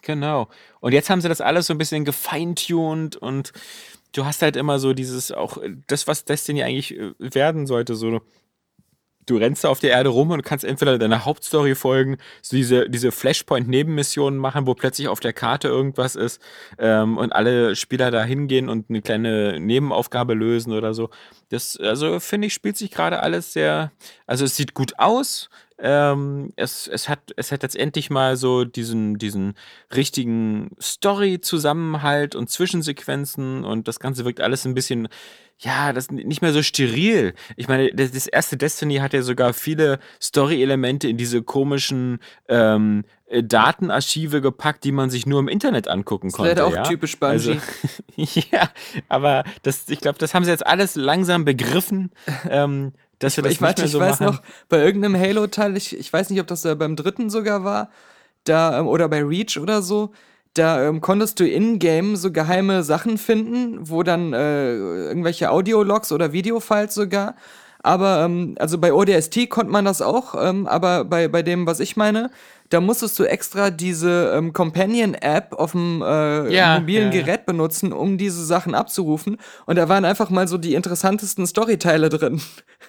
Genau. 0.02 0.48
Und 0.80 0.92
jetzt 0.92 1.08
haben 1.08 1.20
sie 1.20 1.28
das 1.28 1.40
alles 1.40 1.66
so 1.66 1.75
ein 1.75 1.78
bisschen 1.78 2.04
gefeintuned 2.04 3.16
und 3.16 3.52
du 4.12 4.25
hast 4.25 4.42
halt 4.42 4.56
immer 4.56 4.78
so 4.80 4.92
dieses, 4.92 5.30
auch 5.32 5.58
äh, 5.58 5.70
das, 5.87 6.06
was 6.08 6.25
Destiny 6.25 6.62
eigentlich 6.64 6.97
äh, 6.99 7.12
werden 7.18 7.66
sollte, 7.66 7.94
so. 7.94 8.20
Du 9.28 9.37
rennst 9.37 9.64
da 9.64 9.68
auf 9.68 9.78
der 9.78 9.90
Erde 9.90 10.08
rum 10.08 10.30
und 10.30 10.42
kannst 10.42 10.64
entweder 10.64 10.99
deiner 10.99 11.25
Hauptstory 11.25 11.75
folgen, 11.75 12.16
so 12.40 12.56
diese, 12.56 12.88
diese 12.88 13.12
Flashpoint-Nebenmissionen 13.12 14.38
machen, 14.38 14.66
wo 14.66 14.75
plötzlich 14.75 15.08
auf 15.08 15.20
der 15.20 15.35
Karte 15.35 15.68
irgendwas 15.68 16.16
ist 16.16 16.40
ähm, 16.78 17.18
und 17.18 17.32
alle 17.32 17.76
Spieler 17.76 18.11
da 18.11 18.25
hingehen 18.25 18.68
und 18.68 18.88
eine 18.88 19.02
kleine 19.02 19.61
Nebenaufgabe 19.61 20.32
lösen 20.32 20.73
oder 20.73 20.94
so. 20.94 21.11
Das, 21.50 21.76
also 21.76 22.20
finde 22.20 22.47
ich, 22.47 22.54
spielt 22.54 22.78
sich 22.78 22.90
gerade 22.90 23.20
alles 23.20 23.52
sehr, 23.52 23.92
also 24.26 24.47
es 24.47 24.56
sieht 24.56 24.73
gut 24.73 24.99
aus, 24.99 25.50
ähm, 25.80 26.52
es, 26.56 26.88
es, 26.88 27.08
hat, 27.08 27.20
es 27.37 27.52
hat 27.52 27.62
jetzt 27.62 27.76
endlich 27.76 28.11
mal 28.11 28.37
so 28.37 28.64
diesen, 28.64 29.16
diesen 29.18 29.54
richtigen 29.94 30.70
Story-Zusammenhalt 30.80 32.35
und 32.35 32.50
Zwischensequenzen 32.50 33.64
und 33.64 33.87
das 33.87 34.00
Ganze 34.00 34.25
wirkt 34.25 34.40
alles 34.40 34.64
ein 34.64 34.75
bisschen, 34.75 35.08
ja, 35.60 35.92
das 35.92 36.10
nicht 36.10 36.40
mehr 36.40 36.52
so 36.52 36.62
steril. 36.62 37.34
Ich 37.56 37.66
meine, 37.66 37.90
das, 37.92 38.12
das 38.12 38.26
erste 38.28 38.56
Destiny 38.56 38.96
hat 38.96 39.12
ja 39.12 39.22
sogar 39.22 39.52
viele 39.52 39.98
Story-Elemente 40.22 41.08
in 41.08 41.16
diese 41.16 41.42
komischen 41.42 42.20
ähm, 42.48 43.04
äh, 43.26 43.42
Datenarchive 43.42 44.40
gepackt, 44.40 44.84
die 44.84 44.92
man 44.92 45.10
sich 45.10 45.26
nur 45.26 45.40
im 45.40 45.48
Internet 45.48 45.88
angucken 45.88 46.28
ist 46.28 46.34
konnte. 46.34 46.50
leider 46.50 46.66
auch 46.66 46.74
ja? 46.74 46.82
typisch 46.84 47.18
Bungie. 47.18 47.32
Also, 47.32 47.56
ja, 48.52 48.70
aber 49.08 49.42
das, 49.64 49.88
ich 49.88 50.00
glaube, 50.00 50.18
das 50.18 50.32
haben 50.32 50.44
sie 50.44 50.50
jetzt 50.50 50.66
alles 50.66 50.94
langsam 50.94 51.44
begriffen. 51.44 52.12
Ähm, 52.48 52.92
dass 53.18 53.36
wir 53.36 53.42
das 53.42 53.54
ich 53.54 53.60
nicht 53.60 53.68
weiß, 53.68 53.76
mehr 53.78 53.86
ich 53.86 53.92
so 53.92 53.98
weiß 53.98 54.20
machen. 54.20 54.36
noch, 54.36 54.42
bei 54.68 54.78
irgendeinem 54.78 55.18
Halo-Teil, 55.18 55.76
ich, 55.76 55.98
ich 55.98 56.12
weiß 56.12 56.30
nicht, 56.30 56.40
ob 56.40 56.46
das 56.46 56.62
da 56.62 56.76
beim 56.76 56.94
dritten 56.94 57.30
sogar 57.30 57.64
war, 57.64 57.90
da, 58.44 58.78
ähm, 58.78 58.86
oder 58.86 59.08
bei 59.08 59.24
Reach 59.24 59.58
oder 59.58 59.82
so, 59.82 60.12
da 60.58 60.84
ähm, 60.84 61.00
konntest 61.00 61.40
du 61.40 61.46
in-game 61.46 62.16
so 62.16 62.32
geheime 62.32 62.82
Sachen 62.82 63.18
finden, 63.18 63.78
wo 63.88 64.02
dann 64.02 64.32
äh, 64.32 64.74
irgendwelche 64.74 65.50
Audiologs 65.50 66.12
oder 66.12 66.32
Videofiles 66.32 66.94
sogar. 66.94 67.34
Aber, 67.82 68.24
ähm, 68.24 68.56
also 68.58 68.78
bei 68.78 68.92
ODST 68.92 69.48
konnte 69.48 69.72
man 69.72 69.84
das 69.84 70.02
auch, 70.02 70.34
ähm, 70.38 70.66
aber 70.66 71.04
bei, 71.04 71.28
bei 71.28 71.42
dem, 71.42 71.66
was 71.66 71.80
ich 71.80 71.96
meine, 71.96 72.30
da 72.68 72.80
musstest 72.80 73.18
du 73.18 73.25
extra 73.25 73.70
diese 73.70 74.32
ähm, 74.34 74.52
Companion-App 74.52 75.54
auf 75.54 75.72
dem 75.72 76.02
äh, 76.02 76.52
Ja, 76.52 76.78
mobilen 76.78 77.12
ja. 77.12 77.22
Gerät 77.22 77.46
benutzen, 77.46 77.92
um 77.92 78.18
diese 78.18 78.44
Sachen 78.44 78.75
abzurufen. 78.75 79.38
Und 79.66 79.76
da 79.76 79.88
waren 79.88 80.04
einfach 80.04 80.30
mal 80.30 80.46
so 80.48 80.58
die 80.58 80.75
interessantesten 80.75 81.46
Storyteile 81.46 82.08
drin. 82.08 82.40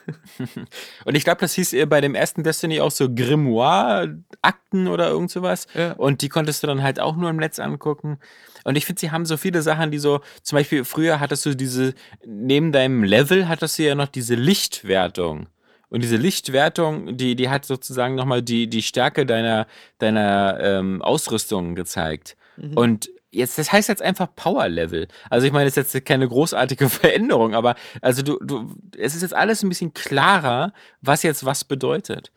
Und 1.06 1.16
ich 1.16 1.24
glaube, 1.24 1.40
das 1.42 1.54
hieß 1.54 1.76
bei 1.88 2.02
dem 2.02 2.16
ersten 2.16 2.44
Destiny 2.44 2.82
auch 2.82 2.92
so 2.92 3.14
Grimoire-Akten 3.14 4.88
oder 4.88 5.10
irgend 5.10 5.32
sowas. 5.32 5.68
Ja. 5.74 5.94
Und 5.94 6.22
die 6.22 6.30
konntest 6.30 6.64
du 6.64 6.68
dann 6.68 6.84
halt 6.84 7.00
auch 7.00 7.16
nur 7.16 7.30
im 7.30 7.38
Netz 7.38 7.60
angucken. 7.60 8.20
Und 8.66 8.76
ich 8.76 8.86
finde, 8.86 9.00
sie 9.00 9.12
haben 9.12 9.26
so 9.26 9.38
viele 9.38 9.62
Sachen, 9.62 9.92
die 9.92 10.00
so, 10.00 10.20
zum 10.44 10.58
Beispiel 10.58 10.84
früher 10.84 11.20
hattest 11.20 11.46
du 11.46 11.56
diese, 11.56 11.94
neben 12.26 12.72
deinem 12.72 13.04
Level 13.04 13.48
hattest 13.48 13.80
du 13.80 13.84
ja 13.84 13.96
noch 13.96 14.08
diese 14.08 14.36
Lichtwertung. 14.36 15.48
Und 15.90 16.04
diese 16.04 16.18
Lichtwertung, 16.18 17.18
die, 17.18 17.36
die 17.36 17.50
hat 17.50 17.66
sozusagen 17.66 18.16
nochmal 18.16 18.42
die, 18.42 18.68
die 18.70 18.84
Stärke 18.84 19.26
deiner, 19.26 19.66
deiner 19.98 20.60
ähm, 20.62 21.02
Ausrüstung 21.02 21.76
gezeigt. 21.76 22.38
Und 22.76 23.10
jetzt, 23.32 23.58
das 23.58 23.72
heißt 23.72 23.90
jetzt 23.90 24.02
einfach 24.02 24.28
Power 24.36 24.68
Level. 24.68 25.08
Also 25.30 25.48
ich 25.48 25.54
meine, 25.54 25.66
das 25.66 25.78
ist 25.78 25.94
jetzt 25.94 26.06
keine 26.06 26.28
großartige 26.28 26.90
Veränderung, 26.90 27.56
aber 27.56 27.76
also 28.02 28.22
du, 28.22 28.38
du, 28.44 28.76
es 28.98 29.16
ist 29.16 29.22
jetzt 29.22 29.34
alles 29.34 29.64
ein 29.64 29.70
bisschen 29.70 29.94
klarer, 29.94 30.74
was 31.02 31.24
jetzt 31.24 31.46
was 31.46 31.64
bedeutet. 31.64 32.32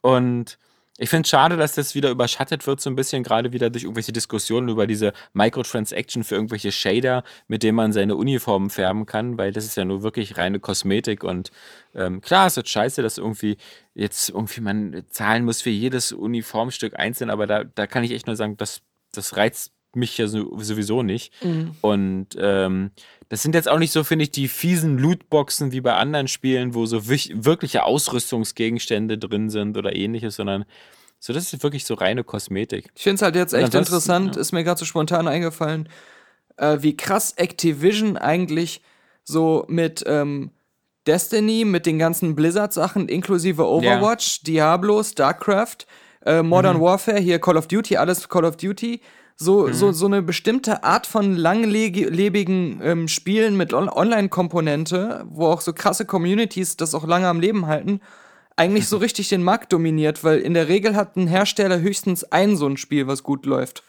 Und 0.00 0.58
ich 0.98 1.08
finde 1.10 1.22
es 1.22 1.30
schade, 1.30 1.56
dass 1.56 1.74
das 1.74 1.94
wieder 1.94 2.10
überschattet 2.10 2.66
wird, 2.66 2.80
so 2.80 2.90
ein 2.90 2.96
bisschen, 2.96 3.22
gerade 3.22 3.52
wieder 3.52 3.70
durch 3.70 3.84
irgendwelche 3.84 4.12
Diskussionen 4.12 4.68
über 4.68 4.86
diese 4.88 5.12
Microtransaction 5.32 6.24
für 6.24 6.34
irgendwelche 6.34 6.72
Shader, 6.72 7.22
mit 7.46 7.62
denen 7.62 7.76
man 7.76 7.92
seine 7.92 8.16
Uniformen 8.16 8.68
färben 8.68 9.06
kann, 9.06 9.38
weil 9.38 9.52
das 9.52 9.64
ist 9.64 9.76
ja 9.76 9.84
nur 9.84 10.02
wirklich 10.02 10.36
reine 10.36 10.58
Kosmetik 10.58 11.22
und 11.22 11.52
ähm, 11.94 12.20
klar, 12.20 12.48
es 12.48 12.56
ist 12.56 12.68
scheiße, 12.68 13.00
dass 13.02 13.16
irgendwie 13.16 13.56
jetzt 13.94 14.30
irgendwie 14.30 14.60
man 14.60 15.04
zahlen 15.08 15.44
muss 15.44 15.62
für 15.62 15.70
jedes 15.70 16.10
Uniformstück 16.10 16.98
einzeln, 16.98 17.30
aber 17.30 17.46
da, 17.46 17.64
da 17.64 17.86
kann 17.86 18.02
ich 18.02 18.10
echt 18.10 18.26
nur 18.26 18.36
sagen, 18.36 18.56
das, 18.56 18.82
das 19.12 19.36
reizt 19.36 19.72
mich 19.94 20.18
ja 20.18 20.26
so, 20.26 20.58
sowieso 20.58 21.02
nicht. 21.02 21.32
Und 21.80 22.28
ähm, 22.38 22.90
das 23.28 23.42
sind 23.42 23.54
jetzt 23.54 23.68
auch 23.68 23.78
nicht 23.78 23.92
so, 23.92 24.04
finde 24.04 24.24
ich, 24.24 24.30
die 24.30 24.48
fiesen 24.48 24.98
Lootboxen 24.98 25.72
wie 25.72 25.80
bei 25.80 25.94
anderen 25.94 26.28
Spielen, 26.28 26.74
wo 26.74 26.86
so 26.86 27.08
wirkliche 27.08 27.84
Ausrüstungsgegenstände 27.84 29.18
drin 29.18 29.50
sind 29.50 29.76
oder 29.76 29.94
ähnliches, 29.94 30.36
sondern 30.36 30.64
so, 31.20 31.32
das 31.32 31.52
ist 31.52 31.62
wirklich 31.62 31.84
so 31.84 31.94
reine 31.94 32.22
Kosmetik. 32.22 32.90
Ich 32.94 33.02
finde 33.02 33.16
es 33.16 33.22
halt 33.22 33.34
jetzt 33.34 33.52
echt 33.52 33.64
ansonsten, 33.64 33.92
interessant, 33.92 34.36
ja. 34.36 34.40
ist 34.40 34.52
mir 34.52 34.62
gerade 34.62 34.78
so 34.78 34.84
spontan 34.84 35.26
eingefallen, 35.26 35.88
äh, 36.56 36.78
wie 36.80 36.96
krass 36.96 37.32
Activision 37.32 38.16
eigentlich 38.16 38.82
so 39.24 39.64
mit 39.68 40.04
ähm, 40.06 40.52
Destiny, 41.06 41.64
mit 41.64 41.86
den 41.86 41.98
ganzen 41.98 42.34
Blizzard-Sachen, 42.36 43.08
inklusive 43.08 43.66
Overwatch, 43.66 44.42
Diablo, 44.44 45.02
StarCraft, 45.02 45.86
äh, 46.24 46.42
Modern 46.42 46.76
Mhm. 46.76 46.82
Warfare, 46.82 47.18
hier 47.18 47.40
Call 47.40 47.56
of 47.56 47.66
Duty, 47.66 47.96
alles 47.96 48.28
Call 48.28 48.44
of 48.44 48.56
Duty, 48.56 49.00
so, 49.40 49.68
Mhm. 49.68 49.72
so, 49.72 49.92
so 49.92 50.06
eine 50.06 50.20
bestimmte 50.20 50.82
Art 50.84 51.06
von 51.06 51.36
langlebigen 51.36 52.80
ähm, 52.82 53.08
Spielen 53.08 53.56
mit 53.56 53.72
On 53.72 53.88
Online-Komponente, 53.88 55.24
wo 55.30 55.46
auch 55.46 55.60
so 55.60 55.72
krasse 55.72 56.04
Communities 56.06 56.76
das 56.76 56.94
auch 56.94 57.06
lange 57.06 57.28
am 57.28 57.40
Leben 57.40 57.66
halten, 57.66 58.00
eigentlich 58.56 58.84
Mhm. 58.84 58.88
so 58.88 58.96
richtig 59.06 59.28
den 59.28 59.42
Markt 59.42 59.72
dominiert, 59.72 60.24
weil 60.24 60.38
in 60.40 60.54
der 60.54 60.68
Regel 60.68 60.96
hat 60.96 61.16
ein 61.16 61.28
Hersteller 61.28 61.80
höchstens 61.80 62.24
ein 62.24 62.56
so 62.56 62.66
ein 62.66 62.76
Spiel, 62.76 63.06
was 63.06 63.22
gut 63.22 63.46
läuft. 63.46 63.82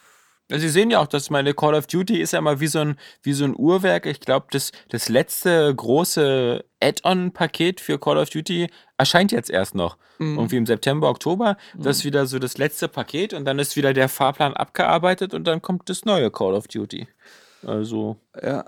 Sie 0.52 0.70
sehen 0.70 0.90
ja 0.90 1.00
auch, 1.00 1.08
dass 1.08 1.30
meine 1.30 1.54
Call 1.54 1.76
of 1.76 1.86
Duty 1.86 2.20
ist 2.20 2.34
ja 2.34 2.42
mal 2.42 2.60
wie 2.60 2.68
so 2.68 2.80
ein, 2.80 2.98
wie 3.22 3.34
so 3.34 3.46
ein 3.46 3.56
Uhrwerk. 3.56 4.08
Ich 4.08 4.20
glaube, 4.20 4.48
das, 4.50 4.72
das 4.90 5.08
letzte 5.08 5.74
große 5.76 6.66
Add-on-Paket 6.82 7.80
für 7.80 8.00
Call 8.00 8.18
of 8.18 8.32
Duty 8.32 8.68
erscheint 8.98 9.32
jetzt 9.32 9.52
erst 9.52 9.76
noch. 9.76 9.98
Irgendwie 10.18 10.58
im 10.58 10.66
September, 10.66 11.10
Oktober. 11.10 11.56
Das 11.78 11.98
ist 11.98 12.06
wieder 12.06 12.26
so 12.26 12.40
das 12.40 12.58
letzte 12.58 12.88
Paket 12.88 13.34
und 13.34 13.46
dann 13.46 13.60
ist 13.60 13.78
wieder 13.78 13.94
der 13.94 14.10
Fahrplan 14.10 14.54
abgearbeitet 14.54 15.34
und 15.34 15.46
dann 15.46 15.62
kommt 15.62 15.88
das 15.88 16.04
neue 16.04 16.32
Call 16.32 16.56
of 16.56 16.68
Duty. 16.68 17.08
Also. 17.66 18.18
Ja. 18.42 18.66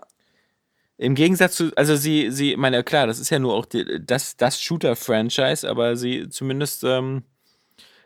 Im 0.98 1.16
Gegensatz 1.16 1.56
zu, 1.56 1.72
also 1.76 1.96
sie, 1.96 2.30
sie, 2.30 2.56
meine, 2.56 2.84
klar, 2.84 3.08
das 3.08 3.20
ist 3.20 3.32
ja 3.32 3.40
nur 3.40 3.56
auch 3.56 3.66
die, 3.66 4.06
das, 4.06 4.38
das 4.38 4.62
Shooter-Franchise, 4.62 5.68
aber 5.68 5.96
sie 5.96 6.30
zumindest 6.30 6.84
ähm, 6.84 7.24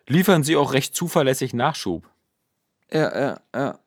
liefern 0.07 0.43
sie 0.43 0.55
auch 0.55 0.71
recht 0.71 0.95
zuverlässig 0.95 1.53
Nachschub. 1.53 2.09
Ja, 2.91 3.19
ja, 3.19 3.39
ja. 3.55 3.79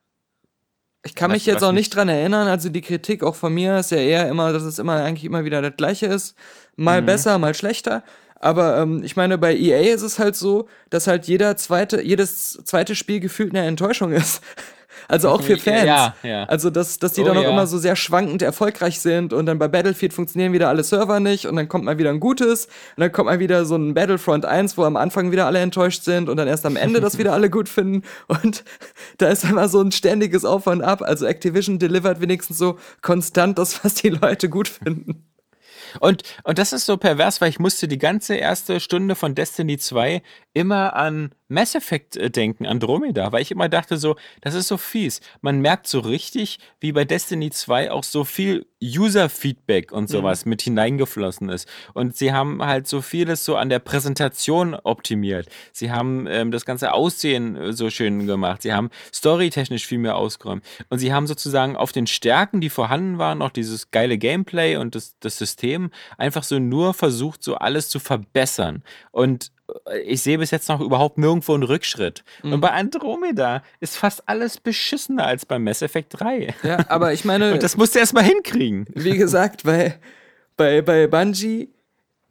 Ich 1.05 1.15
kann 1.15 1.31
Was- 1.31 1.37
mich 1.37 1.47
jetzt 1.47 1.63
auch 1.63 1.73
nicht 1.73 1.95
dran 1.95 2.09
erinnern, 2.09 2.49
also 2.49 2.69
die 2.69 2.81
Kritik 2.81 3.23
auch 3.23 3.37
von 3.37 3.55
mir 3.55 3.79
ist 3.79 3.91
ja 3.93 3.99
eher 3.99 4.29
immer, 4.29 4.53
dass 4.53 4.65
es 4.65 4.79
immer 4.79 4.95
eigentlich 5.03 5.25
immer 5.25 5.45
wieder 5.45 5.63
das 5.63 5.77
Gleiche 5.77 6.07
ist. 6.07 6.35
Mal 6.77 7.03
besser, 7.03 7.39
mal 7.39 7.55
schlechter. 7.55 8.03
Aber 8.41 8.79
ähm, 8.79 9.03
ich 9.03 9.17
meine, 9.17 9.37
bei 9.39 9.57
EA 9.57 9.95
ist 9.95 10.03
es 10.03 10.19
halt 10.19 10.37
so, 10.37 10.69
dass 10.91 11.07
halt 11.07 11.27
jeder 11.27 11.57
zweite, 11.57 12.03
jedes 12.03 12.53
zweite 12.65 12.95
Spiel 12.95 13.21
gefühlt 13.21 13.55
eine 13.55 13.67
Enttäuschung 13.67 14.13
ist. 14.13 14.43
Also 15.09 15.31
auch 15.31 15.43
für 15.43 15.57
Fans. 15.59 15.85
Ja, 15.85 16.15
ja. 16.23 16.45
Also, 16.45 16.71
dass, 16.71 16.99
dass 16.99 17.15
die 17.15 17.23
Oh, 17.23 17.25
dann 17.25 17.39
auch 17.39 17.43
ja. 17.43 17.51
immer 17.51 17.67
so 17.67 17.79
sehr 17.79 17.97
schwankend 17.97 18.43
erfolgreich 18.43 19.01
sind 19.01 19.33
und 19.33 19.47
dann 19.47 19.59
bei 19.59 19.67
Battlefield 19.67 20.13
funktionieren 20.13 20.53
wieder 20.53 20.69
alle 20.69 20.85
Server 20.85 21.19
nicht 21.19 21.47
und 21.47 21.57
dann 21.57 21.69
kommt 21.69 21.85
mal 21.85 21.99
wieder 21.99 22.11
ein 22.11 22.21
gutes 22.21 22.67
und 22.67 23.01
dann 23.01 23.11
kommt 23.11 23.27
mal 23.27 23.39
wieder 23.39 23.65
so 23.65 23.77
ein 23.77 23.95
Battlefront 23.95 24.45
1, 24.45 24.77
wo 24.77 24.85
am 24.85 24.97
Anfang 24.97 25.33
wieder 25.33 25.47
alle 25.47 25.59
enttäuscht 25.59 26.05
sind 26.05 26.29
und 26.29 26.37
dann 26.37 26.47
erst 26.47 26.67
am 26.67 26.77
Ende 26.77 27.01
das 27.01 27.19
wieder 27.19 27.33
alle 27.39 27.51
gut 27.51 27.69
finden 27.69 28.03
und 28.27 28.65
da 29.17 29.29
ist 29.29 29.45
immer 29.45 29.69
so 29.69 29.81
ein 29.81 29.93
ständiges 29.93 30.45
Auf 30.45 30.67
und 30.67 30.83
Ab. 30.83 31.03
Also 31.03 31.27
Activision 31.27 31.79
delivert 31.79 32.21
wenigstens 32.21 32.59
so 32.59 32.79
konstant 33.01 33.59
das, 33.59 33.83
was 33.85 33.95
die 33.95 34.11
Leute 34.11 34.49
gut 34.49 34.69
finden. 34.69 35.25
Und, 36.01 36.23
und 36.45 36.59
das 36.59 36.73
ist 36.73 36.87
so 36.87 36.97
pervers, 36.97 37.41
weil 37.41 37.49
ich 37.49 37.59
musste 37.59 37.89
die 37.89 37.99
ganze 37.99 38.35
erste 38.37 38.81
Stunde 38.81 39.15
von 39.15 39.35
Destiny 39.35 39.79
2 39.79 40.23
immer 40.53 40.95
an 40.95 41.31
Mass 41.49 41.75
Effect 41.75 42.17
äh, 42.17 42.31
denken, 42.31 42.67
Andromeda, 42.67 43.33
weil 43.33 43.43
ich 43.43 43.51
immer 43.51 43.69
dachte 43.69 43.97
so, 43.97 44.17
das 44.43 44.55
ist 44.55 44.69
so 44.69 44.77
fies. 44.77 45.21
Man 45.41 45.61
merkt 45.61 45.87
so 45.87 46.01
richtig, 46.01 46.59
wie 46.81 46.93
bei 46.93 47.05
Destiny 47.05 47.51
2 47.51 47.91
auch 47.91 48.05
so 48.05 48.25
viel 48.25 48.67
User-Feedback 48.83 49.91
und 49.91 50.09
sowas 50.09 50.45
mit 50.45 50.63
hineingeflossen 50.63 51.49
ist. 51.49 51.69
Und 51.95 52.17
sie 52.17 52.33
haben 52.33 52.65
halt 52.65 52.87
so 52.87 53.01
vieles 53.03 53.45
so 53.45 53.57
an 53.57 53.71
der 53.71 53.81
Präsentation 53.81 54.75
optimiert. 54.75 55.49
Sie 55.73 55.91
haben 55.91 56.27
ähm, 56.29 56.51
das 56.51 56.65
ganze 56.65 56.93
Aussehen 56.93 57.57
äh, 57.57 57.73
so 57.73 57.91
schön 57.91 58.27
gemacht. 58.27 58.63
Sie 58.63 58.73
haben 58.73 58.91
storytechnisch 59.13 59.87
viel 59.87 59.99
mehr 59.99 60.17
ausgeräumt. 60.17 60.63
Und 60.91 60.99
sie 60.99 61.13
haben 61.13 61.27
sozusagen 61.27 61.77
auf 61.77 61.93
den 61.93 62.07
Stärken, 62.07 62.61
die 62.61 62.71
vorhanden 62.71 63.19
waren, 63.19 63.43
auch 63.43 63.51
dieses 63.51 63.91
geile 63.91 64.19
Gameplay 64.19 64.77
und 64.77 64.95
das, 64.95 65.17
das 65.19 65.39
System, 65.39 65.91
einfach 66.17 66.45
so 66.45 66.59
nur 66.59 66.95
versucht, 66.95 67.43
so 67.43 67.57
alles 67.57 67.89
zu 67.89 67.99
verbessern. 67.99 68.83
Und 69.11 69.51
ich 70.05 70.23
sehe 70.23 70.39
bis 70.39 70.51
jetzt 70.51 70.69
noch 70.69 70.81
überhaupt 70.81 71.19
nirgendwo 71.19 71.55
einen 71.55 71.63
Rückschritt. 71.63 72.25
Und 72.43 72.61
bei 72.61 72.71
Andromeda 72.71 73.63
ist 73.81 73.97
fast 73.97 74.23
alles 74.29 74.59
beschissener 74.59 75.27
als 75.27 75.45
bei 75.47 75.59
Mass 75.59 75.83
Effect 75.83 76.21
3. 76.21 76.55
Ja, 76.63 76.79
aber 76.89 77.13
ich 77.13 77.25
meine, 77.25 77.53
Und 77.55 77.63
das 77.63 77.77
musst 77.77 77.95
du 77.95 77.99
erstmal 77.99 78.25
hinkriegen. 78.25 78.87
wie 78.95 79.17
gesagt, 79.17 79.65
bei, 79.65 79.99
bei, 80.57 80.83
bei 80.83 81.07
Bungie, 81.07 81.71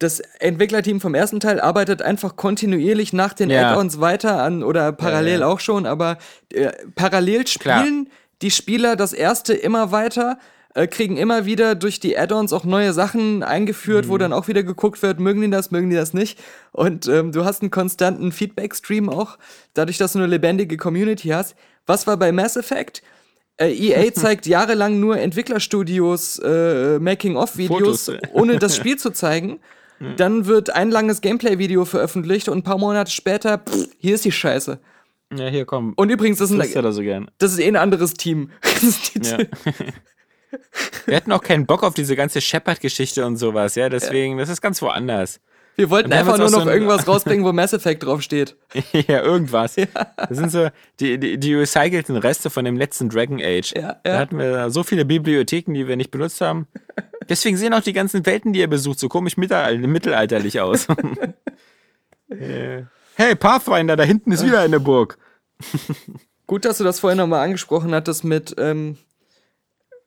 das 0.00 0.20
Entwicklerteam 0.38 1.00
vom 1.00 1.14
ersten 1.14 1.40
Teil 1.40 1.60
arbeitet 1.60 2.02
einfach 2.02 2.36
kontinuierlich 2.36 3.12
nach 3.12 3.32
den 3.32 3.50
Ja. 3.50 3.70
Add-ons 3.72 3.98
weiter 4.00 4.42
an 4.42 4.62
oder 4.62 4.92
parallel 4.92 5.34
Ja, 5.34 5.40
ja. 5.40 5.46
auch 5.46 5.60
schon, 5.60 5.86
aber 5.86 6.18
äh, 6.52 6.70
parallel 6.94 7.44
Klar. 7.44 7.80
spielen 7.80 8.08
die 8.42 8.52
Spieler 8.52 8.94
das 8.94 9.12
erste 9.12 9.54
immer 9.54 9.90
weiter, 9.90 10.38
äh, 10.78 10.86
kriegen 10.86 11.16
immer 11.16 11.44
wieder 11.44 11.74
durch 11.74 12.00
die 12.00 12.16
Add-ons 12.18 12.52
auch 12.52 12.64
neue 12.64 12.92
Sachen 12.92 13.42
eingeführt, 13.42 14.06
Mhm. 14.06 14.08
wo 14.10 14.18
dann 14.18 14.32
auch 14.32 14.48
wieder 14.48 14.62
geguckt 14.62 15.02
wird, 15.02 15.20
mögen 15.20 15.40
die 15.42 15.50
das, 15.50 15.70
mögen 15.70 15.90
die 15.90 15.96
das 15.96 16.14
nicht. 16.14 16.38
Und 16.72 17.06
ähm, 17.08 17.32
du 17.32 17.44
hast 17.44 17.62
einen 17.62 17.70
konstanten 17.70 18.32
Feedback-Stream 18.32 19.08
auch, 19.08 19.38
dadurch, 19.74 19.98
dass 19.98 20.12
du 20.12 20.18
eine 20.18 20.26
lebendige 20.28 20.76
Community 20.76 21.28
hast. 21.28 21.54
Was 21.86 22.06
war 22.06 22.16
bei 22.16 22.32
Mass 22.32 22.56
Effect? 22.56 23.02
Äh, 23.56 23.72
EA 23.74 24.12
zeigt 24.14 24.46
jahrelang 24.46 25.00
nur 25.00 25.18
Entwicklerstudios 25.18 26.38
äh, 26.38 26.98
Making-of-Videos, 26.98 28.12
ohne 28.32 28.58
das 28.58 28.76
Spiel 28.80 28.96
zu 28.98 29.10
zeigen. 29.10 29.60
Dann 30.16 30.46
wird 30.46 30.70
ein 30.70 30.92
langes 30.92 31.20
Gameplay-Video 31.22 31.84
veröffentlicht 31.84 32.48
und 32.48 32.58
ein 32.58 32.62
paar 32.62 32.78
Monate 32.78 33.10
später, 33.10 33.58
pff, 33.58 33.88
hier 33.98 34.14
ist 34.14 34.24
die 34.24 34.30
Scheiße. 34.30 34.78
Ja, 35.36 35.48
hier 35.48 35.64
komm. 35.64 35.92
Und 35.96 36.08
übrigens, 36.10 36.38
das 36.38 36.52
ist, 36.52 36.58
das 36.58 36.76
ein, 36.76 36.82
da 36.84 36.92
so 36.92 37.02
gern. 37.02 37.28
das 37.38 37.52
ist 37.52 37.58
eh 37.58 37.66
ein 37.66 37.74
anderes 37.74 38.14
Team. 38.14 38.50
Das 38.62 39.10
Ja. 39.28 39.38
Wir 41.06 41.16
hatten 41.16 41.32
auch 41.32 41.42
keinen 41.42 41.66
Bock 41.66 41.82
auf 41.82 41.94
diese 41.94 42.16
ganze 42.16 42.40
Shepard-Geschichte 42.40 43.24
und 43.26 43.36
sowas, 43.36 43.74
ja. 43.74 43.88
Deswegen, 43.88 44.38
das 44.38 44.48
ist 44.48 44.60
ganz 44.60 44.80
woanders. 44.82 45.40
Wir 45.78 45.90
wollten 45.90 46.12
einfach 46.12 46.38
nur 46.38 46.50
noch 46.50 46.64
so 46.64 46.68
irgendwas 46.68 47.06
rausbringen, 47.08 47.44
wo 47.44 47.52
Mass 47.52 47.72
Effect 47.72 48.02
draufsteht. 48.02 48.56
ja, 48.92 49.22
irgendwas. 49.22 49.76
Das 49.76 50.36
sind 50.36 50.50
so 50.50 50.70
die, 50.98 51.18
die, 51.18 51.38
die 51.38 51.54
recycelten 51.54 52.16
Reste 52.16 52.50
von 52.50 52.64
dem 52.64 52.76
letzten 52.76 53.08
Dragon 53.08 53.40
Age. 53.40 53.74
Ja, 53.76 54.00
Da 54.02 54.10
ja. 54.10 54.18
hatten 54.18 54.38
wir 54.38 54.70
so 54.70 54.82
viele 54.82 55.04
Bibliotheken, 55.04 55.74
die 55.74 55.86
wir 55.86 55.96
nicht 55.96 56.10
benutzt 56.10 56.40
haben. 56.40 56.66
Deswegen 57.28 57.56
sehen 57.56 57.74
auch 57.74 57.80
die 57.80 57.92
ganzen 57.92 58.26
Welten, 58.26 58.52
die 58.52 58.58
ihr 58.58 58.66
besucht, 58.66 58.98
so 58.98 59.08
komisch 59.08 59.36
mittelalter 59.36 59.86
mittelalterlich 59.86 60.60
aus. 60.60 60.88
Äh, 62.30 62.82
hey, 63.14 63.34
Pathfinder, 63.36 63.96
da 63.96 64.02
hinten 64.02 64.32
ist 64.32 64.44
wieder 64.44 64.60
eine 64.60 64.80
Burg. 64.80 65.16
Gut, 66.46 66.66
dass 66.66 66.76
du 66.76 66.84
das 66.84 67.00
vorhin 67.00 67.16
nochmal 67.16 67.42
angesprochen 67.42 67.94
hattest 67.94 68.22
mit 68.22 68.54
ähm, 68.58 68.98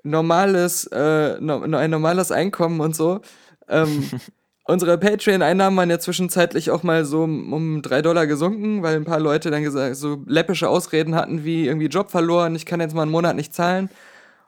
normales, 0.04 0.88
äh, 0.88 1.38
no, 1.40 1.62
ein 1.62 1.92
normales 1.92 2.32
Einkommen 2.32 2.80
und 2.80 2.96
so. 2.96 3.22
Ähm, 3.70 4.10
Unsere 4.66 4.98
Patreon-Einnahmen 5.00 5.76
waren 5.76 5.90
ja 5.90 6.00
zwischenzeitlich 6.00 6.70
auch 6.70 6.84
mal 6.84 7.04
so 7.04 7.24
um 7.24 7.82
drei 7.82 8.02
Dollar 8.04 8.28
gesunken, 8.28 8.84
weil 8.84 8.96
ein 8.96 9.06
paar 9.06 9.20
Leute 9.20 9.50
dann 9.50 9.64
gesagt, 9.64 9.96
so 9.96 10.24
läppische 10.28 10.70
Ausreden 10.70 11.16
hatten 11.16 11.44
wie 11.44 11.66
irgendwie 11.66 11.88
Job 11.88 12.12
verloren, 12.12 12.56
ich 12.56 12.66
kann 12.66 12.80
jetzt 12.80 12.94
mal 12.94 13.02
einen 13.02 13.12
Monat 13.12 13.36
nicht 13.36 13.54
zahlen. 13.56 13.90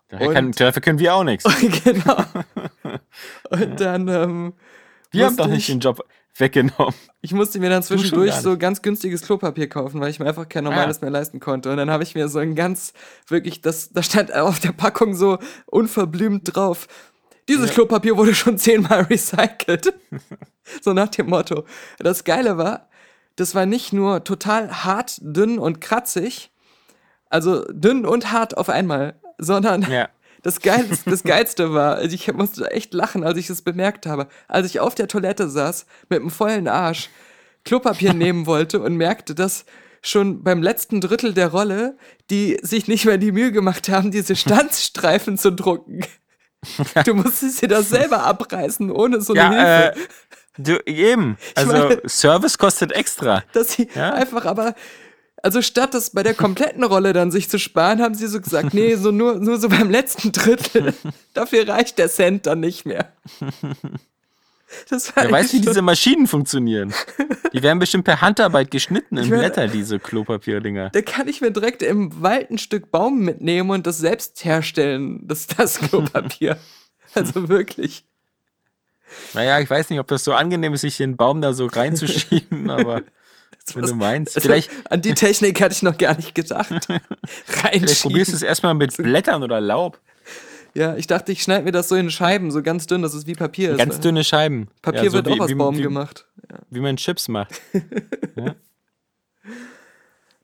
Daher 0.10 0.32
kann, 0.32 0.52
dafür 0.52 0.82
können 0.82 1.00
wir 1.00 1.16
auch 1.16 1.24
nichts. 1.24 1.44
genau. 1.84 2.18
Und 3.50 3.80
dann, 3.82 4.08
ähm, 4.08 4.54
Wir 5.12 5.26
haben 5.26 5.36
doch 5.36 5.48
nicht 5.48 5.68
ich- 5.68 5.74
den 5.76 5.80
Job 5.80 6.06
weggenommen. 6.36 6.94
Ich 7.22 7.34
musste 7.34 7.60
mir 7.60 7.70
dann 7.70 7.84
zwischendurch 7.84 8.34
so 8.36 8.58
ganz 8.58 8.82
günstiges 8.82 9.22
Klopapier 9.22 9.70
kaufen, 9.70 10.02
weil 10.02 10.10
ich 10.10 10.20
mir 10.20 10.26
einfach 10.28 10.50
kein 10.50 10.64
normales 10.64 11.02
mehr 11.02 11.10
leisten 11.10 11.40
konnte. 11.40 11.70
Und 11.72 11.78
dann 11.78 11.90
habe 11.90 12.04
ich 12.04 12.16
mir 12.16 12.28
so 12.28 12.40
ein 12.40 12.56
ganz, 12.56 12.94
wirklich, 13.28 13.62
das, 13.62 13.92
da 13.92 14.04
stand 14.04 14.34
auf 14.34 14.60
der 14.60 14.72
Packung 14.72 15.16
so 15.16 15.38
unverblümt 15.68 16.56
drauf. 16.56 16.88
Dieses 17.48 17.72
Klopapier 17.72 18.18
wurde 18.18 18.34
schon 18.34 18.58
zehnmal 18.58 19.02
recycelt. 19.10 19.94
so 20.82 20.94
nach 20.94 21.10
dem 21.10 21.28
Motto. 21.30 21.66
Das 22.00 22.24
Geile 22.24 22.58
war, 22.58 22.90
das 23.36 23.54
war 23.56 23.66
nicht 23.66 23.94
nur 23.94 24.24
total 24.24 24.84
hart, 24.84 25.18
dünn 25.22 25.60
und 25.60 25.82
kratzig, 25.82 26.52
also 27.30 27.64
dünn 27.72 28.06
und 28.06 28.32
hart 28.32 28.58
auf 28.58 28.70
einmal, 28.70 29.20
sondern 29.38 29.82
Ja. 29.84 30.10
Das, 30.44 30.60
Geilste, 30.62 31.10
das 31.10 31.24
Geilste 31.24 31.74
war, 31.74 31.96
also 31.96 32.14
ich 32.14 32.32
musste 32.34 32.70
echt 32.72 32.94
lachen, 32.94 33.24
als 33.24 33.38
ich 33.38 33.50
es 33.50 33.62
bemerkt 33.64 34.06
habe, 34.06 34.28
als 34.48 34.68
ich 34.68 34.80
auf 34.80 34.94
der 34.96 35.08
Toilette 35.08 35.50
saß, 35.50 35.86
mit 36.10 36.20
einem 36.22 36.30
vollen 36.30 36.68
Arsch, 36.68 37.10
Klopapier 37.66 38.14
nehmen 38.14 38.46
wollte 38.46 38.80
und 38.82 38.96
merkte, 38.98 39.34
dass 39.36 39.66
schon 40.02 40.44
beim 40.44 40.62
letzten 40.62 41.00
Drittel 41.02 41.34
der 41.34 41.48
Rolle, 41.48 41.98
die 42.30 42.60
sich 42.62 42.88
nicht 42.88 43.06
mehr 43.06 43.18
die 43.18 43.32
Mühe 43.32 43.52
gemacht 43.54 43.88
haben, 43.90 44.12
diese 44.12 44.36
Stanzstreifen 44.36 45.38
zu 45.38 45.52
drucken. 45.52 46.02
Du 47.06 47.14
musstest 47.14 47.62
dir 47.62 47.68
das 47.70 47.90
selber 47.90 48.24
abreißen, 48.24 48.92
ohne 48.92 49.22
so 49.22 49.34
eine 49.34 49.42
Ja, 49.42 49.50
Hilfe. 49.84 50.00
äh, 50.00 50.06
du, 50.58 50.78
eben. 50.86 51.38
Also, 51.56 51.72
meine- 51.72 52.02
Service 52.08 52.58
kostet 52.58 52.92
extra. 52.94 53.44
dass 53.54 53.74
sie 53.74 53.88
Ja. 53.96 54.14
einfach 54.14 54.46
aber 54.46 54.76
also 55.44 55.62
statt 55.62 55.94
das 55.94 56.10
bei 56.10 56.24
der 56.24 56.34
kompletten 56.34 56.84
Rolle 56.84 57.12
dann 57.14 57.30
sich 57.30 57.50
zu 57.50 57.60
sparen, 57.60 58.02
haben 58.02 58.16
sie 58.16 58.28
so 58.28 58.40
gesagt, 58.42 58.74
nee, 58.74 58.96
so 58.96 59.12
nur, 59.12 59.36
nur 59.36 59.60
so 59.60 59.68
beim 59.70 59.90
letzten 59.90 60.32
Drittel. 60.32 60.94
Dafür 61.34 61.68
reicht 61.68 62.00
der 62.00 62.10
Cent 62.10 62.46
dann 62.48 62.62
nicht 62.62 62.86
mehr. 62.86 63.12
Das 64.90 65.16
Wer 65.16 65.30
weiß, 65.30 65.54
wie 65.54 65.60
diese 65.60 65.82
Maschinen 65.82 66.28
funktionieren. 66.28 66.94
Die 67.52 67.62
werden 67.62 67.78
bestimmt 67.78 68.06
per 68.06 68.22
Handarbeit 68.22 68.72
geschnitten 68.72 69.18
in 69.18 69.30
meine- 69.30 69.42
Blätter, 69.42 69.68
diese 69.68 70.00
Klopapierdinger. 70.00 70.90
da 70.92 71.02
kann 71.02 71.28
ich 71.28 71.42
mir 71.42 71.52
direkt 71.52 71.84
im 71.84 72.22
Wald 72.22 72.50
ein 72.50 72.58
Stück 72.58 72.90
Baum 72.90 73.20
mitnehmen 73.20 73.70
und 73.70 73.86
das 73.86 73.98
selbst 73.98 74.44
herstellen, 74.46 75.28
das, 75.28 75.48
das 75.48 75.78
Klopapier. 75.80 76.58
also 77.14 77.50
wirklich. 77.50 78.06
Naja, 79.34 79.60
ich 79.60 79.70
weiß 79.70 79.90
nicht, 79.90 80.00
ob 80.00 80.08
das 80.08 80.24
so 80.24 80.34
angenehm 80.34 80.74
ist, 80.74 80.82
sich 80.82 80.98
den 80.98 81.18
Baum 81.18 81.42
da 81.42 81.54
so 81.54 81.66
reinzuschieben, 81.68 82.70
aber 82.70 83.04
wenn 83.74 83.86
du 83.86 83.96
meinst. 83.96 84.36
Also, 84.36 84.48
Vielleicht, 84.48 84.72
an 84.90 85.02
die 85.02 85.14
Technik 85.14 85.62
hatte 85.62 85.74
ich 85.74 85.84
noch 85.84 85.98
gar 85.98 86.16
nicht 86.16 86.36
gedacht. 86.36 86.88
vielleicht 87.46 88.02
probierst 88.02 88.32
du 88.32 88.36
es 88.36 88.42
erstmal 88.42 88.74
mit 88.74 88.96
Blättern 88.98 89.44
oder 89.44 89.62
Laub. 89.62 90.00
Ja, 90.76 90.96
ich 90.96 91.06
dachte, 91.06 91.32
ich 91.32 91.44
schneide 91.44 91.66
mir 91.66 91.72
das 91.72 91.88
so 91.88 91.96
in 91.96 92.10
Scheiben, 92.10 92.50
so 92.50 92.64
ganz 92.64 92.88
dünn, 92.88 93.04
dass 93.04 93.14
es 93.14 93.28
wie 93.28 93.36
Papier 93.36 93.72
ist. 93.72 93.78
Ganz 93.78 94.00
dünne 94.00 94.24
Scheiben. 94.24 94.70
Papier 94.82 95.04
Ja, 95.04 95.10
so 95.10 95.18
wird 95.18 95.28
wie, 95.28 95.32
auch 95.34 95.40
aus 95.42 95.50
wie, 95.50 95.56
Baum 95.56 95.78
wie, 95.78 95.84
gemacht. 95.84 96.26
Wie 96.70 96.80
man 96.80 96.98
Chips 96.98 97.28
macht. 97.28 97.62
ja? 98.36 98.56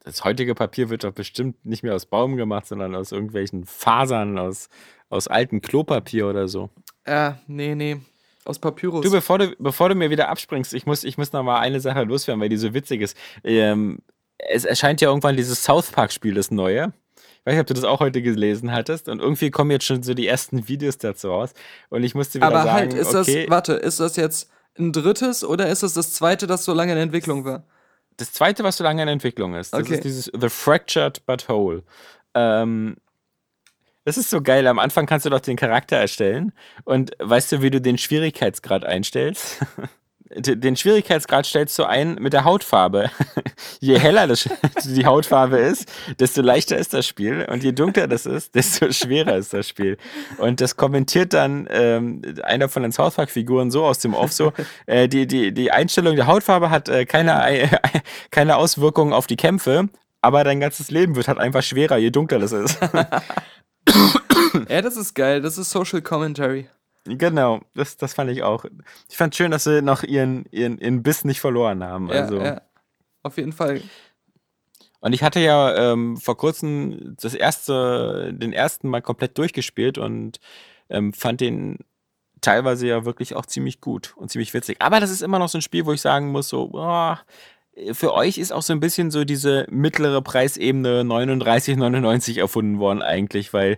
Das 0.04 0.24
heutige 0.24 0.54
Papier 0.56 0.90
wird 0.90 1.04
doch 1.04 1.14
bestimmt 1.14 1.66
nicht 1.66 1.84
mehr 1.84 1.96
aus 1.96 2.06
Baum 2.06 2.36
gemacht, 2.36 2.68
sondern 2.68 2.96
aus 2.96 3.12
irgendwelchen 3.12 3.66
Fasern, 3.66 4.38
aus, 4.38 4.70
aus 5.10 5.28
altem 5.28 5.62
Klopapier 5.62 6.28
oder 6.28 6.48
so. 6.48 6.70
Ja, 7.08 7.40
nee, 7.48 7.74
nee. 7.74 8.00
Aus 8.46 8.60
Papyrus. 8.60 9.04
Du, 9.06 9.12
bevor 9.12 9.38
du, 9.40 9.56
bevor 9.60 9.90
du 9.90 9.96
mir 9.96 10.10
wieder 10.10 10.30
abspringst, 10.30 10.74
ich 10.74 10.86
muss, 10.86 11.04
ich 11.04 11.18
muss 11.18 11.34
noch 11.34 11.44
mal 11.44 11.60
eine 11.60 11.80
Sache 11.80 12.04
loswerden, 12.04 12.42
weil 12.42 12.50
die 12.50 12.58
so 12.58 12.74
witzig 12.74 13.02
ist. 13.02 13.18
Ähm, 13.44 14.00
es 14.38 14.66
erscheint 14.66 15.02
ja 15.02 15.10
irgendwann 15.10 15.36
dieses 15.36 15.64
South 15.64 15.92
Park-Spiel, 15.92 16.34
das 16.34 16.50
neue. 16.50 16.94
Ich 17.16 17.46
weiß 17.46 17.54
nicht, 17.54 17.62
ob 17.62 17.68
du 17.68 17.74
das 17.74 17.84
auch 17.84 18.00
heute 18.00 18.22
gelesen 18.22 18.72
hattest. 18.72 19.10
Und 19.10 19.20
irgendwie 19.20 19.52
kommen 19.52 19.72
jetzt 19.72 19.86
schon 19.86 20.04
so 20.04 20.14
die 20.14 20.28
ersten 20.28 20.68
Videos 20.68 20.98
dazu 20.98 21.30
raus. 21.30 21.54
Und 21.90 22.04
ich 22.04 22.16
musste 22.16 22.36
wieder 22.40 22.48
Aber 22.48 22.64
sagen, 22.64 22.70
halt, 22.72 22.94
ist 22.94 23.14
okay, 23.14 23.44
das, 23.44 23.50
warte, 23.52 23.74
ist 23.74 24.00
das 24.00 24.16
jetzt 24.16 24.50
ein 24.78 24.94
drittes 24.94 25.44
oder 25.44 25.68
ist 25.68 25.84
das 25.84 25.94
das 25.94 26.14
zweite, 26.14 26.48
das 26.48 26.64
so 26.64 26.74
lange 26.74 26.94
in 26.94 26.98
Entwicklung 26.98 27.46
war? 27.46 27.64
das 28.18 28.34
zweite, 28.34 28.64
was 28.66 28.76
so 28.78 28.84
lange 28.84 29.02
in 29.02 29.08
Entwicklung 29.08 29.56
ist, 29.56 29.74
das 29.74 29.80
Okay. 29.82 29.94
ist 29.96 30.04
dieses 30.04 30.32
The 30.38 30.50
Fractured 30.50 31.26
But 31.26 31.48
Whole. 31.48 31.84
Ähm, 32.34 32.98
das 34.06 34.18
ist 34.18 34.30
so 34.30 34.42
geil. 34.42 34.66
Am 34.68 34.80
Anfang 34.80 35.06
kannst 35.06 35.26
du 35.26 35.30
doch 35.30 35.40
den 35.40 35.58
Charakter 35.58 35.98
erstellen. 35.98 36.54
Und 36.84 37.12
weißt 37.20 37.52
du, 37.52 37.62
wie 37.62 37.70
du 37.70 37.82
den 37.82 37.98
Schwierigkeitsgrad 37.98 38.86
einstellst? 38.86 39.60
Den 40.32 40.76
Schwierigkeitsgrad 40.76 41.48
stellst 41.48 41.80
du 41.80 41.86
ein 41.86 42.14
mit 42.20 42.34
der 42.34 42.44
Hautfarbe. 42.44 43.10
je 43.80 43.98
heller 43.98 44.28
das, 44.28 44.48
die 44.86 45.08
Hautfarbe 45.08 45.58
ist, 45.58 45.92
desto 46.20 46.44
leichter 46.44 46.78
ist 46.78 46.94
das 46.94 47.08
Spiel. 47.08 47.48
Und 47.50 47.64
je 47.64 47.72
dunkler 47.72 48.08
das 48.08 48.28
ist, 48.28 48.54
desto 48.54 48.92
schwerer 48.92 49.38
ist 49.38 49.54
das 49.54 49.68
Spiel. 49.68 49.98
Und 50.38 50.62
das 50.62 50.76
kommentiert 50.76 51.34
dann 51.34 51.68
ähm, 51.72 52.22
einer 52.44 52.70
von 52.70 52.84
den 52.84 52.92
South 52.92 53.16
Park-Figuren 53.16 53.72
so 53.72 53.86
aus 53.86 54.00
dem 54.00 54.14
Off 54.14 54.32
so, 54.32 54.54
äh, 54.86 55.08
die, 55.08 55.26
die, 55.26 55.52
die 55.52 55.72
Einstellung 55.72 56.16
der 56.16 56.28
Hautfarbe 56.28 56.70
hat 56.70 56.90
äh, 56.90 57.06
keine, 57.06 57.50
äh, 57.50 57.68
keine 58.30 58.58
Auswirkungen 58.58 59.14
auf 59.14 59.26
die 59.26 59.36
Kämpfe, 59.36 59.90
aber 60.22 60.44
dein 60.44 60.60
ganzes 60.60 60.92
Leben 60.92 61.16
wird 61.16 61.28
halt 61.28 61.40
einfach 61.40 61.64
schwerer, 61.64 61.98
je 61.98 62.12
dunkler 62.12 62.38
das 62.38 62.52
ist. 62.52 62.78
Ja, 64.68 64.82
das 64.82 64.98
ist 64.98 65.14
geil. 65.14 65.42
Das 65.42 65.58
ist 65.58 65.70
Social 65.70 66.02
Commentary. 66.02 66.68
genau, 67.06 67.62
das, 67.76 67.98
das 67.98 68.14
fand 68.14 68.32
ich 68.32 68.44
auch. 68.44 68.66
Ich 69.10 69.18
fand 69.18 69.36
schön, 69.36 69.52
dass 69.52 69.64
sie 69.64 69.82
noch 69.82 70.04
ihren, 70.04 70.46
ihren, 70.52 70.78
ihren 70.80 71.04
Biss 71.04 71.24
nicht 71.26 71.40
verloren 71.40 71.84
haben. 71.84 72.08
Ja, 72.10 72.22
Also. 72.22 72.38
ja. 72.40 72.62
Auf 73.24 73.38
jeden 73.38 73.52
Fall. 73.54 73.82
Und 75.02 75.14
ich 75.14 75.24
hatte 75.24 75.40
ja 75.40 75.92
ähm, 75.92 76.18
vor 76.18 76.38
kurzem 76.38 77.16
das 77.22 77.34
erste, 77.34 78.34
den 78.34 78.54
ersten 78.54 78.90
Mal 78.90 79.02
komplett 79.02 79.38
durchgespielt 79.38 79.98
und 79.98 80.40
ähm, 80.90 81.14
fand 81.14 81.42
den 81.42 81.78
teilweise 82.42 82.88
ja 82.88 83.06
wirklich 83.06 83.36
auch 83.36 83.46
ziemlich 83.46 83.82
gut 83.82 84.14
und 84.18 84.30
ziemlich 84.32 84.54
witzig. 84.54 84.78
Aber 84.82 85.00
das 85.00 85.10
ist 85.12 85.22
immer 85.22 85.40
noch 85.40 85.50
so 85.50 85.58
ein 85.58 85.62
Spiel, 85.62 85.86
wo 85.86 85.94
ich 85.94 86.02
sagen 86.02 86.32
muss, 86.32 86.50
so, 86.50 86.70
boah, 86.70 87.20
für 87.94 88.14
euch 88.14 88.38
ist 88.38 88.52
auch 88.52 88.62
so 88.62 88.74
ein 88.74 88.80
bisschen 88.80 89.12
so 89.12 89.24
diese 89.26 89.66
mittlere 89.70 90.22
Preisebene 90.22 91.02
39,99 91.04 92.40
erfunden 92.40 92.80
worden 92.80 93.02
eigentlich, 93.02 93.54
weil 93.54 93.78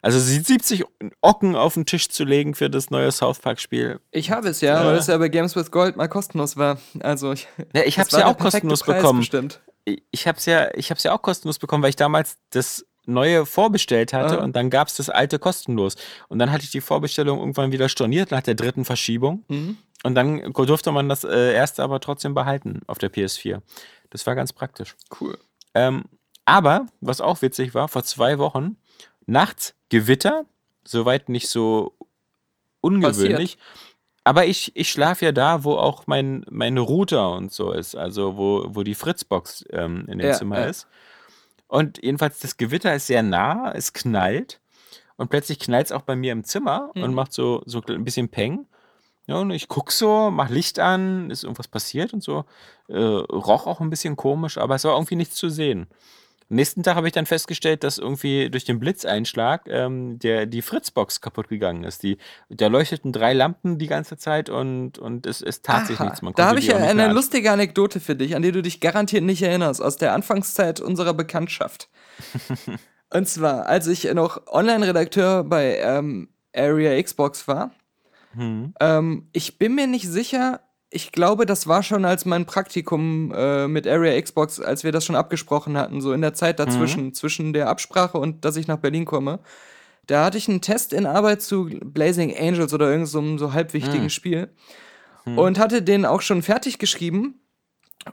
also 0.00 0.18
70 0.20 0.84
Ocken 1.22 1.56
auf 1.56 1.74
den 1.74 1.84
Tisch 1.86 2.08
zu 2.08 2.24
legen 2.24 2.54
für 2.54 2.70
das 2.70 2.90
neue 2.90 3.10
South 3.10 3.40
Park 3.40 3.58
Spiel. 3.60 3.98
Ich 4.12 4.30
habe 4.30 4.48
es 4.48 4.60
ja, 4.60 4.80
Ja. 4.82 4.86
weil 4.86 4.96
es 4.96 5.08
ja 5.08 5.18
bei 5.18 5.28
Games 5.28 5.56
with 5.56 5.70
Gold 5.72 5.96
mal 5.96 6.08
kostenlos 6.08 6.56
war. 6.56 6.78
Also 7.00 7.32
ich, 7.32 7.48
Ja, 7.74 7.82
ich 7.84 7.98
hab's 7.98 8.12
war 8.12 8.20
ja 8.20 8.26
auch 8.26 8.38
kostenlos 8.38 8.82
Preis 8.84 8.98
bekommen. 9.02 9.20
Bestimmt. 9.20 9.60
ich 9.84 10.28
habe 10.28 10.38
es 10.38 10.46
ja, 10.46 10.68
ich 10.74 10.90
hab's 10.90 11.02
ja 11.02 11.12
auch 11.12 11.22
kostenlos 11.22 11.58
bekommen, 11.58 11.82
weil 11.82 11.90
ich 11.90 11.96
damals 11.96 12.36
das 12.50 12.84
neue 13.06 13.46
vorbestellt 13.46 14.12
hatte 14.12 14.38
Ah. 14.38 14.44
und 14.44 14.54
dann 14.54 14.68
gab 14.70 14.86
es 14.88 14.96
das 14.96 15.08
alte 15.08 15.38
kostenlos. 15.38 15.96
Und 16.28 16.38
dann 16.38 16.52
hatte 16.52 16.62
ich 16.64 16.70
die 16.70 16.82
Vorbestellung 16.82 17.38
irgendwann 17.40 17.72
wieder 17.72 17.88
storniert 17.88 18.30
nach 18.30 18.42
der 18.42 18.54
dritten 18.54 18.84
Verschiebung. 18.84 19.44
Mhm. 19.48 19.78
Und 20.04 20.14
dann 20.14 20.52
durfte 20.52 20.92
man 20.92 21.08
das 21.08 21.24
äh, 21.24 21.52
erste 21.52 21.82
aber 21.82 22.00
trotzdem 22.00 22.34
behalten 22.34 22.82
auf 22.86 22.98
der 22.98 23.12
PS4. 23.12 23.60
Das 24.10 24.26
war 24.26 24.34
ganz 24.34 24.52
praktisch. 24.52 24.96
Cool. 25.20 25.38
Ähm, 25.74 26.04
aber, 26.44 26.86
was 27.00 27.20
auch 27.20 27.42
witzig 27.42 27.74
war, 27.74 27.88
vor 27.88 28.04
zwei 28.04 28.38
Wochen, 28.38 28.76
nachts 29.26 29.74
Gewitter, 29.90 30.44
soweit 30.84 31.28
nicht 31.28 31.48
so 31.48 31.96
ungewöhnlich. 32.80 33.58
Aber 34.24 34.46
ich, 34.46 34.76
ich 34.76 34.90
schlafe 34.90 35.24
ja 35.26 35.32
da, 35.32 35.64
wo 35.64 35.74
auch 35.74 36.06
mein, 36.06 36.44
mein 36.50 36.76
Router 36.78 37.32
und 37.32 37.52
so 37.52 37.72
ist, 37.72 37.96
also 37.96 38.36
wo, 38.36 38.66
wo 38.68 38.82
die 38.82 38.94
Fritzbox 38.94 39.64
ähm, 39.70 40.04
in 40.06 40.18
dem 40.18 40.28
Ja, 40.28 40.34
Zimmer 40.34 40.60
ja. 40.60 40.66
ist. 40.66 40.86
Und 41.66 42.02
jedenfalls, 42.02 42.38
das 42.40 42.56
Gewitter 42.56 42.94
ist 42.94 43.06
sehr 43.06 43.22
nah, 43.22 43.72
es 43.74 43.92
knallt. 43.92 44.60
Und 45.16 45.28
plötzlich 45.30 45.58
knallt 45.58 45.86
es 45.86 45.92
auch 45.92 46.02
bei 46.02 46.14
mir 46.14 46.32
im 46.32 46.44
Zimmer 46.44 46.90
und 46.94 47.08
Mhm. 47.10 47.14
macht 47.14 47.32
so, 47.32 47.62
so 47.66 47.82
ein 47.88 48.04
bisschen 48.04 48.28
Peng. 48.28 48.66
Ja, 49.28 49.36
und 49.36 49.50
ich 49.50 49.68
gucke 49.68 49.92
so, 49.92 50.30
mach 50.30 50.48
Licht 50.48 50.78
an, 50.78 51.30
ist 51.30 51.44
irgendwas 51.44 51.68
passiert 51.68 52.14
und 52.14 52.22
so. 52.22 52.46
Äh, 52.88 52.96
roch 52.96 53.66
auch 53.66 53.80
ein 53.80 53.90
bisschen 53.90 54.16
komisch, 54.16 54.56
aber 54.56 54.74
es 54.74 54.84
war 54.84 54.94
irgendwie 54.94 55.16
nichts 55.16 55.36
zu 55.36 55.50
sehen. 55.50 55.86
Am 56.50 56.56
nächsten 56.56 56.82
Tag 56.82 56.96
habe 56.96 57.08
ich 57.08 57.12
dann 57.12 57.26
festgestellt, 57.26 57.84
dass 57.84 57.98
irgendwie 57.98 58.48
durch 58.48 58.64
den 58.64 58.80
Blitzeinschlag 58.80 59.68
ähm, 59.68 60.18
der, 60.18 60.46
die 60.46 60.62
Fritzbox 60.62 61.20
kaputt 61.20 61.48
gegangen 61.48 61.84
ist. 61.84 62.02
Die, 62.04 62.16
da 62.48 62.68
leuchteten 62.68 63.12
drei 63.12 63.34
Lampen 63.34 63.76
die 63.76 63.86
ganze 63.86 64.16
Zeit 64.16 64.48
und, 64.48 64.98
und 64.98 65.26
es, 65.26 65.42
es 65.42 65.60
tat 65.60 65.86
sich 65.86 66.00
Aha, 66.00 66.04
nichts. 66.04 66.22
Man 66.22 66.32
da 66.32 66.46
habe 66.46 66.58
ich 66.58 66.74
eine 66.74 66.94
mehr 66.94 67.12
lustige 67.12 67.52
Anekdote 67.52 68.00
für 68.00 68.16
dich, 68.16 68.34
an 68.34 68.40
die 68.40 68.50
du 68.50 68.62
dich 68.62 68.80
garantiert 68.80 69.24
nicht 69.24 69.42
erinnerst, 69.42 69.82
aus 69.82 69.98
der 69.98 70.14
Anfangszeit 70.14 70.80
unserer 70.80 71.12
Bekanntschaft. 71.12 71.90
Und 73.12 73.28
zwar, 73.28 73.66
als 73.66 73.86
ich 73.88 74.10
noch 74.14 74.46
Online-Redakteur 74.46 75.44
bei 75.44 75.76
ähm, 75.80 76.30
Area 76.54 77.02
Xbox 77.02 77.46
war, 77.46 77.72
Hm. 78.34 78.74
ähm, 78.80 79.28
ich 79.32 79.58
bin 79.58 79.74
mir 79.74 79.86
nicht 79.86 80.06
sicher, 80.08 80.60
ich 80.90 81.12
glaube, 81.12 81.44
das 81.46 81.66
war 81.66 81.82
schon 81.82 82.04
als 82.04 82.24
mein 82.24 82.46
Praktikum 82.46 83.32
äh, 83.34 83.68
mit 83.68 83.86
Area 83.86 84.20
Xbox, 84.20 84.58
als 84.60 84.84
wir 84.84 84.92
das 84.92 85.04
schon 85.04 85.16
abgesprochen 85.16 85.76
hatten, 85.76 86.00
so 86.00 86.12
in 86.12 86.20
der 86.22 86.34
Zeit 86.34 86.58
dazwischen, 86.58 87.12
zwischen 87.14 87.52
der 87.52 87.68
Absprache 87.68 88.18
und 88.18 88.44
dass 88.44 88.56
ich 88.56 88.66
nach 88.68 88.78
Berlin 88.78 89.04
komme. 89.04 89.40
Da 90.06 90.24
hatte 90.24 90.38
ich 90.38 90.48
einen 90.48 90.62
Test 90.62 90.94
in 90.94 91.04
Arbeit 91.04 91.42
zu 91.42 91.68
Blazing 91.84 92.34
Angels 92.38 92.72
oder 92.72 92.86
irgendeinem 92.86 93.06
so, 93.06 93.18
einem 93.18 93.38
so 93.38 93.52
halbwichtigen 93.52 94.02
Hm. 94.04 94.10
Spiel. 94.10 94.48
und 95.36 95.58
hatte 95.58 95.82
den 95.82 96.06
auch 96.06 96.22
schon 96.22 96.40
fertig 96.42 96.78
geschrieben. 96.78 97.40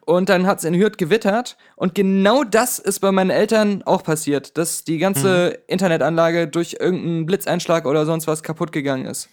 Und 0.04 0.28
dann 0.28 0.45
hat 0.45 0.58
es 0.60 0.65
in 0.65 0.73
Hürth 0.75 0.97
gewittert. 0.97 1.56
Und 1.78 1.95
genau 1.95 2.43
das 2.43 2.80
ist 2.80 2.99
bei 2.99 3.13
meinen 3.13 3.30
Eltern 3.30 3.84
auch 3.84 4.04
passiert, 4.04 4.58
dass 4.58 4.84
die 4.84 4.97
ganze 4.97 5.60
Internetanlage 5.67 6.49
durch 6.49 6.75
irgendeinen 6.80 7.25
Blitzeinschlag 7.25 7.86
oder 7.86 8.06
sonst 8.06 8.28
was 8.28 8.43
kaputt 8.43 8.73
gegangen 8.73 9.06
ist. 9.06 9.30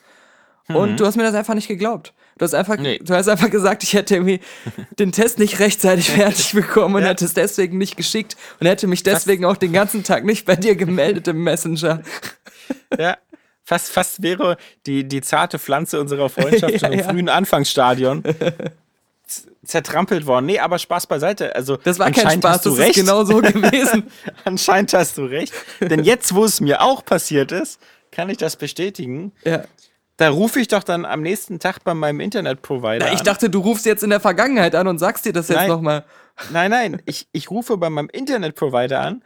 Und 0.68 0.98
du 1.00 1.06
hast 1.06 1.16
mir 1.16 1.22
das 1.24 1.34
einfach 1.34 1.54
nicht 1.54 1.68
geglaubt. 1.68 2.12
Du 2.38 2.44
hast 2.44 2.54
einfach, 2.54 2.76
Nee. 2.78 2.98
du 3.02 3.14
hast 3.14 3.28
einfach 3.28 3.50
gesagt, 3.50 3.82
ich 3.82 3.92
hätte 3.94 4.14
irgendwie 4.14 4.40
den 4.98 5.12
Test 5.12 5.38
nicht 5.38 5.58
rechtzeitig 5.58 6.10
fertig 6.12 6.52
bekommen 6.52 6.94
und 6.96 7.02
Ja. 7.02 7.08
hätte 7.08 7.24
es 7.24 7.34
deswegen 7.34 7.78
nicht 7.78 7.96
geschickt 7.96 8.36
und 8.60 8.66
hätte 8.66 8.86
mich 8.86 9.02
deswegen 9.02 9.44
auch 9.44 9.56
den 9.56 9.72
ganzen 9.72 10.02
Tag 10.04 10.24
nicht 10.24 10.46
bei 10.46 10.56
dir 10.56 10.74
gemeldet 10.76 11.28
im 11.28 11.42
Messenger. 11.44 12.02
Ja. 12.98 13.18
Fast, 13.64 13.90
fast 13.90 14.22
wäre 14.22 14.56
die, 14.86 15.04
die 15.06 15.20
zarte 15.20 15.58
Pflanze 15.58 16.00
unserer 16.00 16.28
Freundschaft 16.30 16.80
schon 16.80 16.92
im 16.92 16.98
Ja, 16.98 17.04
ja. 17.04 17.10
frühen 17.10 17.28
Anfangsstadion 17.28 18.22
zertrampelt 19.64 20.26
worden. 20.26 20.46
Nee, 20.46 20.58
aber 20.58 20.78
Spaß 20.78 21.06
beiseite. 21.06 21.54
Also, 21.54 21.76
Das 21.76 21.98
war 21.98 22.10
kein 22.10 22.38
Spaß, 22.38 22.62
das 22.62 22.78
recht. 22.78 22.96
ist 22.96 23.04
genau 23.06 23.24
so 23.24 23.38
gewesen. 23.40 24.04
Anscheinend 24.44 24.92
hast 24.94 25.16
du 25.18 25.24
recht. 25.24 25.52
Denn 25.80 26.02
jetzt, 26.04 26.34
wo 26.34 26.44
es 26.44 26.60
mir 26.60 26.82
auch 26.82 27.04
passiert 27.04 27.52
ist, 27.52 27.78
kann 28.10 28.28
ich 28.30 28.36
das 28.38 28.56
bestätigen. 28.56 29.32
ja. 29.44 29.64
Da 30.16 30.28
rufe 30.28 30.60
ich 30.60 30.68
doch 30.68 30.82
dann 30.82 31.04
am 31.04 31.22
nächsten 31.22 31.58
Tag 31.58 31.84
bei 31.84 31.94
meinem 31.94 32.20
Internetprovider 32.20 33.06
Na, 33.06 33.12
ich 33.12 33.20
an. 33.20 33.24
dachte, 33.24 33.50
du 33.50 33.60
rufst 33.60 33.86
jetzt 33.86 34.02
in 34.02 34.10
der 34.10 34.20
Vergangenheit 34.20 34.74
an 34.74 34.86
und 34.86 34.98
sagst 34.98 35.24
dir 35.24 35.32
das 35.32 35.48
jetzt 35.48 35.68
nochmal. 35.68 36.04
Nein, 36.50 36.70
nein, 36.70 37.02
ich, 37.06 37.28
ich 37.32 37.50
rufe 37.50 37.76
bei 37.76 37.90
meinem 37.90 38.08
Internetprovider 38.10 39.00
an 39.00 39.22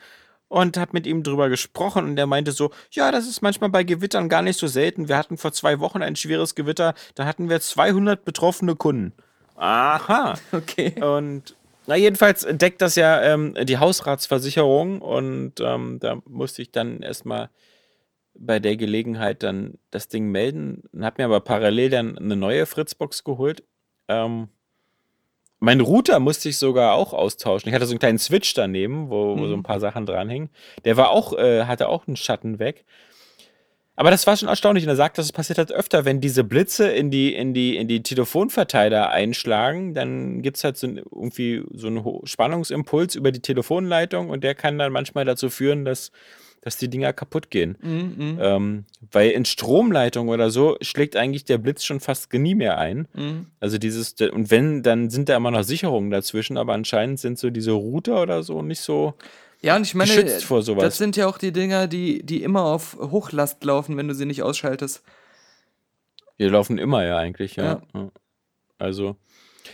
und 0.48 0.76
habe 0.76 0.92
mit 0.94 1.06
ihm 1.06 1.22
drüber 1.22 1.48
gesprochen 1.48 2.04
und 2.04 2.18
er 2.18 2.26
meinte 2.26 2.52
so, 2.52 2.70
ja, 2.90 3.10
das 3.10 3.26
ist 3.26 3.42
manchmal 3.42 3.70
bei 3.70 3.82
Gewittern 3.82 4.28
gar 4.28 4.42
nicht 4.42 4.58
so 4.58 4.66
selten. 4.66 5.08
Wir 5.08 5.16
hatten 5.16 5.38
vor 5.38 5.52
zwei 5.52 5.80
Wochen 5.80 6.02
ein 6.02 6.16
schweres 6.16 6.54
Gewitter, 6.54 6.94
da 7.14 7.26
hatten 7.26 7.48
wir 7.48 7.60
200 7.60 8.24
betroffene 8.24 8.76
Kunden. 8.76 9.12
Aha. 9.56 10.34
Okay. 10.52 11.02
Und 11.02 11.56
na 11.86 11.96
jedenfalls 11.96 12.46
deckt 12.48 12.82
das 12.82 12.96
ja 12.96 13.22
ähm, 13.22 13.54
die 13.64 13.78
Hausratsversicherung 13.78 15.00
und 15.00 15.54
ähm, 15.60 15.98
da 16.00 16.18
musste 16.26 16.62
ich 16.62 16.70
dann 16.70 17.00
erstmal 17.00 17.48
bei 18.38 18.58
der 18.58 18.76
Gelegenheit 18.76 19.42
dann 19.42 19.78
das 19.90 20.08
Ding 20.08 20.30
melden 20.30 20.84
und 20.92 21.04
habe 21.04 21.22
mir 21.22 21.26
aber 21.26 21.40
parallel 21.40 21.90
dann 21.90 22.18
eine 22.18 22.36
neue 22.36 22.66
Fritzbox 22.66 23.24
geholt. 23.24 23.62
Ähm, 24.08 24.48
mein 25.58 25.80
Router 25.80 26.20
musste 26.20 26.48
ich 26.48 26.58
sogar 26.58 26.94
auch 26.94 27.12
austauschen. 27.12 27.68
Ich 27.68 27.74
hatte 27.74 27.86
so 27.86 27.92
einen 27.92 27.98
kleinen 27.98 28.18
Switch 28.18 28.52
daneben, 28.54 29.08
wo, 29.10 29.38
wo 29.38 29.46
so 29.46 29.54
ein 29.54 29.62
paar 29.62 29.80
Sachen 29.80 30.04
dranhingen. 30.04 30.50
Der 30.84 30.96
war 30.96 31.10
auch, 31.10 31.32
äh, 31.32 31.64
hatte 31.64 31.88
auch 31.88 32.06
einen 32.06 32.16
Schatten 32.16 32.58
weg. 32.58 32.84
Aber 33.98 34.10
das 34.10 34.26
war 34.26 34.36
schon 34.36 34.48
erstaunlich. 34.48 34.84
Und 34.84 34.90
er 34.90 34.96
sagt, 34.96 35.16
das 35.16 35.32
passiert 35.32 35.56
halt 35.58 35.72
öfter, 35.72 36.04
wenn 36.04 36.20
diese 36.20 36.44
Blitze 36.44 36.90
in 36.90 37.10
die, 37.10 37.34
in 37.34 37.54
die, 37.54 37.76
in 37.76 37.88
die 37.88 38.02
Telefonverteiler 38.02 39.10
einschlagen, 39.10 39.94
dann 39.94 40.42
gibt 40.42 40.58
es 40.58 40.64
halt 40.64 40.76
so 40.76 40.86
ein, 40.86 40.98
irgendwie 40.98 41.64
so 41.72 41.86
einen 41.86 42.04
Spannungsimpuls 42.24 43.14
über 43.14 43.32
die 43.32 43.40
Telefonleitung 43.40 44.28
und 44.28 44.44
der 44.44 44.54
kann 44.54 44.78
dann 44.78 44.92
manchmal 44.92 45.24
dazu 45.24 45.48
führen, 45.48 45.86
dass, 45.86 46.12
dass 46.66 46.78
die 46.78 46.88
Dinger 46.90 47.12
kaputt 47.12 47.48
gehen. 47.52 47.78
Mhm, 47.80 48.38
Ähm, 48.40 48.84
weil 49.12 49.30
in 49.30 49.44
Stromleitung 49.44 50.28
oder 50.28 50.50
so 50.50 50.76
schlägt 50.80 51.14
eigentlich 51.14 51.44
der 51.44 51.58
Blitz 51.58 51.84
schon 51.84 52.00
fast 52.00 52.32
nie 52.32 52.56
mehr 52.56 52.76
ein. 52.76 53.06
mhm. 53.14 53.46
Also 53.60 53.78
dieses, 53.78 54.14
und 54.32 54.50
wenn, 54.50 54.82
dann 54.82 55.08
sind 55.08 55.28
da 55.28 55.36
immer 55.36 55.52
noch 55.52 55.62
Sicherungen 55.62 56.10
dazwischen, 56.10 56.56
aber 56.56 56.72
anscheinend 56.74 57.20
sind 57.20 57.38
so 57.38 57.50
diese 57.50 57.70
Router 57.70 58.20
oder 58.20 58.42
so 58.42 58.62
nicht 58.62 58.80
so. 58.80 59.14
Ja, 59.62 59.76
und 59.76 59.86
ich 59.86 59.94
meine, 59.94 60.10
Geschützt 60.10 60.42
vor 60.42 60.60
sowas. 60.62 60.82
das 60.82 60.98
sind 60.98 61.16
ja 61.16 61.28
auch 61.28 61.38
die 61.38 61.52
Dinger, 61.52 61.86
die, 61.86 62.26
die 62.26 62.42
immer 62.42 62.64
auf 62.64 62.96
Hochlast 62.98 63.62
laufen, 63.62 63.96
wenn 63.96 64.08
du 64.08 64.14
sie 64.16 64.26
nicht 64.26 64.42
ausschaltest. 64.42 65.04
Die 66.40 66.46
laufen 66.46 66.78
immer 66.78 67.04
ja 67.04 67.16
eigentlich. 67.16 67.54
Ja. 67.54 67.80
ja. 67.94 68.10
Also. 68.76 69.14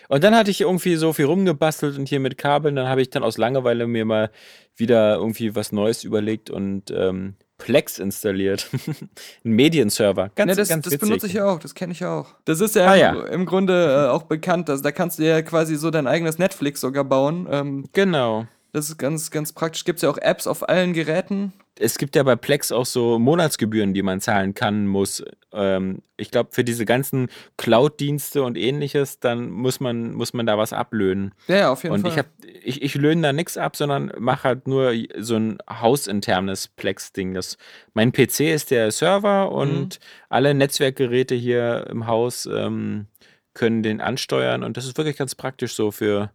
Und 0.08 0.22
dann 0.24 0.34
hatte 0.34 0.50
ich 0.50 0.60
irgendwie 0.60 0.96
so 0.96 1.12
viel 1.12 1.26
rumgebastelt 1.26 1.98
und 1.98 2.08
hier 2.08 2.20
mit 2.20 2.38
Kabeln, 2.38 2.76
dann 2.76 2.88
habe 2.88 3.02
ich 3.02 3.10
dann 3.10 3.22
aus 3.22 3.38
Langeweile 3.38 3.86
mir 3.86 4.04
mal 4.04 4.30
wieder 4.76 5.16
irgendwie 5.16 5.54
was 5.54 5.72
Neues 5.72 6.04
überlegt 6.04 6.50
und 6.50 6.90
ähm, 6.90 7.34
Plex 7.58 7.98
installiert. 7.98 8.68
Ein 9.44 9.52
Medienserver. 9.52 10.30
Ganz, 10.34 10.48
Ne, 10.50 10.56
das 10.56 10.68
ganz 10.68 10.84
das 10.84 10.94
witzig. 10.94 11.08
benutze 11.08 11.26
ich 11.28 11.34
ja 11.34 11.46
auch, 11.46 11.58
das 11.60 11.74
kenne 11.74 11.92
ich 11.92 12.00
ja 12.00 12.12
auch. 12.18 12.34
Das 12.44 12.60
ist 12.60 12.74
ja, 12.74 12.86
Ah, 12.90 12.94
im, 12.94 13.00
ja. 13.00 13.26
im 13.26 13.46
Grunde 13.46 14.06
äh, 14.06 14.10
auch 14.10 14.24
bekannt. 14.24 14.68
Also, 14.68 14.82
da 14.82 14.90
kannst 14.90 15.18
du 15.18 15.24
ja 15.24 15.42
quasi 15.42 15.76
so 15.76 15.90
dein 15.90 16.06
eigenes 16.08 16.38
Netflix 16.38 16.80
sogar 16.80 17.04
bauen. 17.04 17.46
Ähm, 17.50 17.84
Genau. 17.92 18.46
Das 18.72 18.88
ist 18.88 18.98
ganz, 18.98 19.30
ganz 19.30 19.52
praktisch. 19.52 19.84
Gibt 19.84 19.98
es 19.98 20.02
ja 20.02 20.10
auch 20.10 20.18
Apps 20.18 20.46
auf 20.46 20.68
allen 20.68 20.92
Geräten. 20.92 21.52
Es 21.78 21.96
gibt 21.96 22.16
ja 22.16 22.22
bei 22.22 22.36
Plex 22.36 22.70
auch 22.70 22.84
so 22.84 23.18
Monatsgebühren, 23.18 23.94
die 23.94 24.02
man 24.02 24.20
zahlen 24.20 24.52
kann, 24.54 24.86
muss. 24.86 25.24
Ähm, 25.52 26.02
ich 26.18 26.30
glaube, 26.30 26.50
für 26.52 26.64
diese 26.64 26.84
ganzen 26.84 27.28
Cloud-Dienste 27.56 28.42
und 28.42 28.58
ähnliches, 28.58 29.20
dann 29.20 29.48
muss 29.50 29.80
man, 29.80 30.12
muss 30.12 30.34
man 30.34 30.44
da 30.44 30.58
was 30.58 30.74
ablöhnen. 30.74 31.32
Ja, 31.48 31.56
ja, 31.56 31.72
auf 31.72 31.82
jeden 31.82 31.94
Und 31.94 32.02
Fall. 32.02 32.10
ich, 32.10 32.18
hab, 32.18 32.26
ich, 32.62 32.82
ich 32.82 32.94
löhne 32.94 33.22
da 33.22 33.32
nichts 33.32 33.56
ab, 33.56 33.74
sondern 33.76 34.12
mache 34.18 34.44
halt 34.44 34.68
nur 34.68 34.92
so 35.18 35.36
ein 35.36 35.58
hausinternes 35.68 36.68
Plex-Ding. 36.68 37.32
Das- 37.34 37.56
Mein 37.94 38.12
PC 38.12 38.52
ist 38.52 38.70
der 38.70 38.90
Server 38.90 39.50
und 39.50 39.98
alle 40.28 40.52
Netzwerkgeräte 40.54 41.34
hier 41.34 41.86
im 41.88 42.06
Haus 42.06 42.46
ähm, 42.46 43.06
können 43.54 43.82
den 43.82 44.00
ansteuern. 44.02 44.62
Und 44.62 44.76
das 44.76 44.84
ist 44.86 44.98
wirklich 44.98 45.16
ganz 45.16 45.34
praktisch 45.34 45.74
so 45.74 45.90
für 45.90 46.30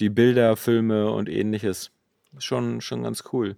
die 0.00 0.08
Bilder, 0.08 0.56
Filme 0.56 1.10
und 1.10 1.28
ähnliches. 1.28 1.90
Schon, 2.38 2.80
schon 2.80 3.02
ganz 3.02 3.24
cool. 3.32 3.56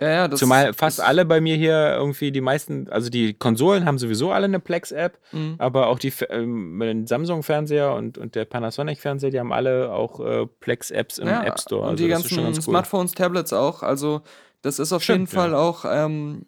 ja, 0.00 0.10
ja, 0.10 0.28
das, 0.28 0.40
Zumal 0.40 0.74
fast 0.74 1.00
alle 1.00 1.24
bei 1.24 1.40
mir 1.40 1.56
hier 1.56 1.94
irgendwie 1.96 2.30
die 2.30 2.40
meisten, 2.40 2.88
also 2.88 3.10
die 3.10 3.34
Konsolen 3.34 3.84
haben 3.84 3.98
sowieso 3.98 4.30
alle 4.32 4.44
eine 4.44 4.60
Plex-App, 4.60 5.18
Mhm. 5.32 5.54
aber 5.58 5.88
auch 5.88 5.98
die 5.98 6.12
ähm, 6.30 7.06
Samsung-Fernseher 7.06 7.94
und, 7.94 8.18
und 8.18 8.34
der 8.34 8.44
Panasonic-Fernseher, 8.44 9.30
die 9.30 9.40
haben 9.40 9.52
alle 9.52 9.92
auch 9.92 10.20
äh, 10.20 10.46
Plex-Apps 10.60 11.18
im 11.18 11.28
ja, 11.28 11.44
App 11.44 11.58
Store. 11.60 11.82
Und 11.82 11.88
also 11.90 12.04
die 12.04 12.10
ganzen 12.10 12.42
ganz 12.42 12.58
cool. 12.58 12.62
Smartphones, 12.62 13.12
Tablets 13.12 13.52
auch. 13.52 13.82
Also, 13.82 14.22
das 14.62 14.78
ist 14.78 14.92
auf 14.92 15.02
Stimmt, 15.02 15.18
jeden 15.18 15.26
Fall 15.28 15.54
auch 15.54 15.84
ähm, 15.88 16.46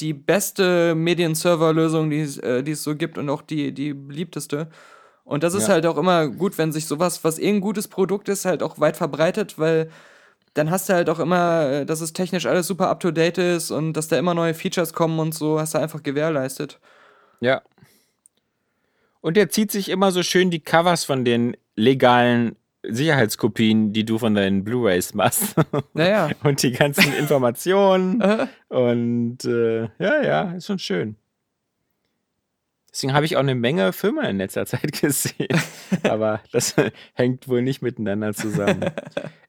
die 0.00 0.14
beste 0.14 0.94
Medienserver-Lösung, 0.94 2.10
die, 2.10 2.20
es, 2.20 2.38
äh, 2.38 2.62
die 2.62 2.72
es 2.72 2.84
so 2.84 2.94
gibt 2.94 3.18
und 3.18 3.28
auch 3.30 3.42
die, 3.42 3.72
die 3.72 3.94
beliebteste. 3.94 4.68
Und 5.28 5.42
das 5.42 5.52
ist 5.52 5.68
Ja. 5.68 5.74
halt 5.74 5.84
auch 5.84 5.98
immer 5.98 6.26
gut, 6.28 6.56
wenn 6.56 6.72
sich 6.72 6.86
sowas, 6.86 7.22
was 7.22 7.38
eh 7.38 7.50
ein 7.50 7.60
gutes 7.60 7.86
Produkt 7.86 8.30
ist, 8.30 8.46
halt 8.46 8.62
auch 8.62 8.80
weit 8.80 8.96
verbreitet, 8.96 9.58
weil 9.58 9.90
dann 10.54 10.70
hast 10.70 10.88
du 10.88 10.94
halt 10.94 11.10
auch 11.10 11.18
immer, 11.18 11.66
äh, 11.70 11.84
dass 11.86 12.00
es 12.00 12.14
technisch 12.14 12.46
alles 12.46 12.66
super 12.66 12.88
up 12.88 13.00
to 13.00 13.10
date 13.10 13.36
ist 13.36 13.70
und 13.70 13.92
dass 13.92 14.08
da 14.08 14.16
immer 14.18 14.32
neue 14.32 14.54
Features 14.54 14.94
kommen 14.94 15.18
und 15.18 15.34
so, 15.34 15.60
hast 15.60 15.74
du 15.74 15.78
einfach 15.78 16.02
gewährleistet. 16.02 16.80
Ja. 17.40 17.60
Und 19.20 19.36
der 19.36 19.50
zieht 19.50 19.70
sich 19.70 19.90
immer 19.90 20.12
so 20.12 20.22
schön 20.22 20.50
die 20.50 20.60
Covers 20.60 21.04
von 21.04 21.26
den 21.26 21.56
legalen 21.76 22.56
Sicherheitskopien, 22.82 23.92
die 23.92 24.04
du 24.06 24.18
von 24.18 24.34
deinen 24.34 24.64
Blu-Rays 24.64 25.12
machst. 25.12 25.54
Naja. 25.92 26.30
und 26.42 26.62
die 26.62 26.72
ganzen 26.72 27.12
Informationen. 27.14 28.22
Und 28.68 29.44
äh, 29.44 29.82
ja, 29.98 30.22
ja, 30.22 30.52
ist 30.52 30.66
schon 30.66 30.78
schön. 30.78 31.16
Deswegen 32.98 33.14
habe 33.14 33.26
ich 33.26 33.36
auch 33.36 33.40
eine 33.42 33.54
Menge 33.54 33.92
Filme 33.92 34.28
in 34.28 34.38
letzter 34.38 34.66
Zeit 34.66 34.90
gesehen. 35.00 35.46
Aber 36.02 36.40
das 36.50 36.74
hängt 37.14 37.46
wohl 37.46 37.62
nicht 37.62 37.80
miteinander 37.80 38.34
zusammen. 38.34 38.86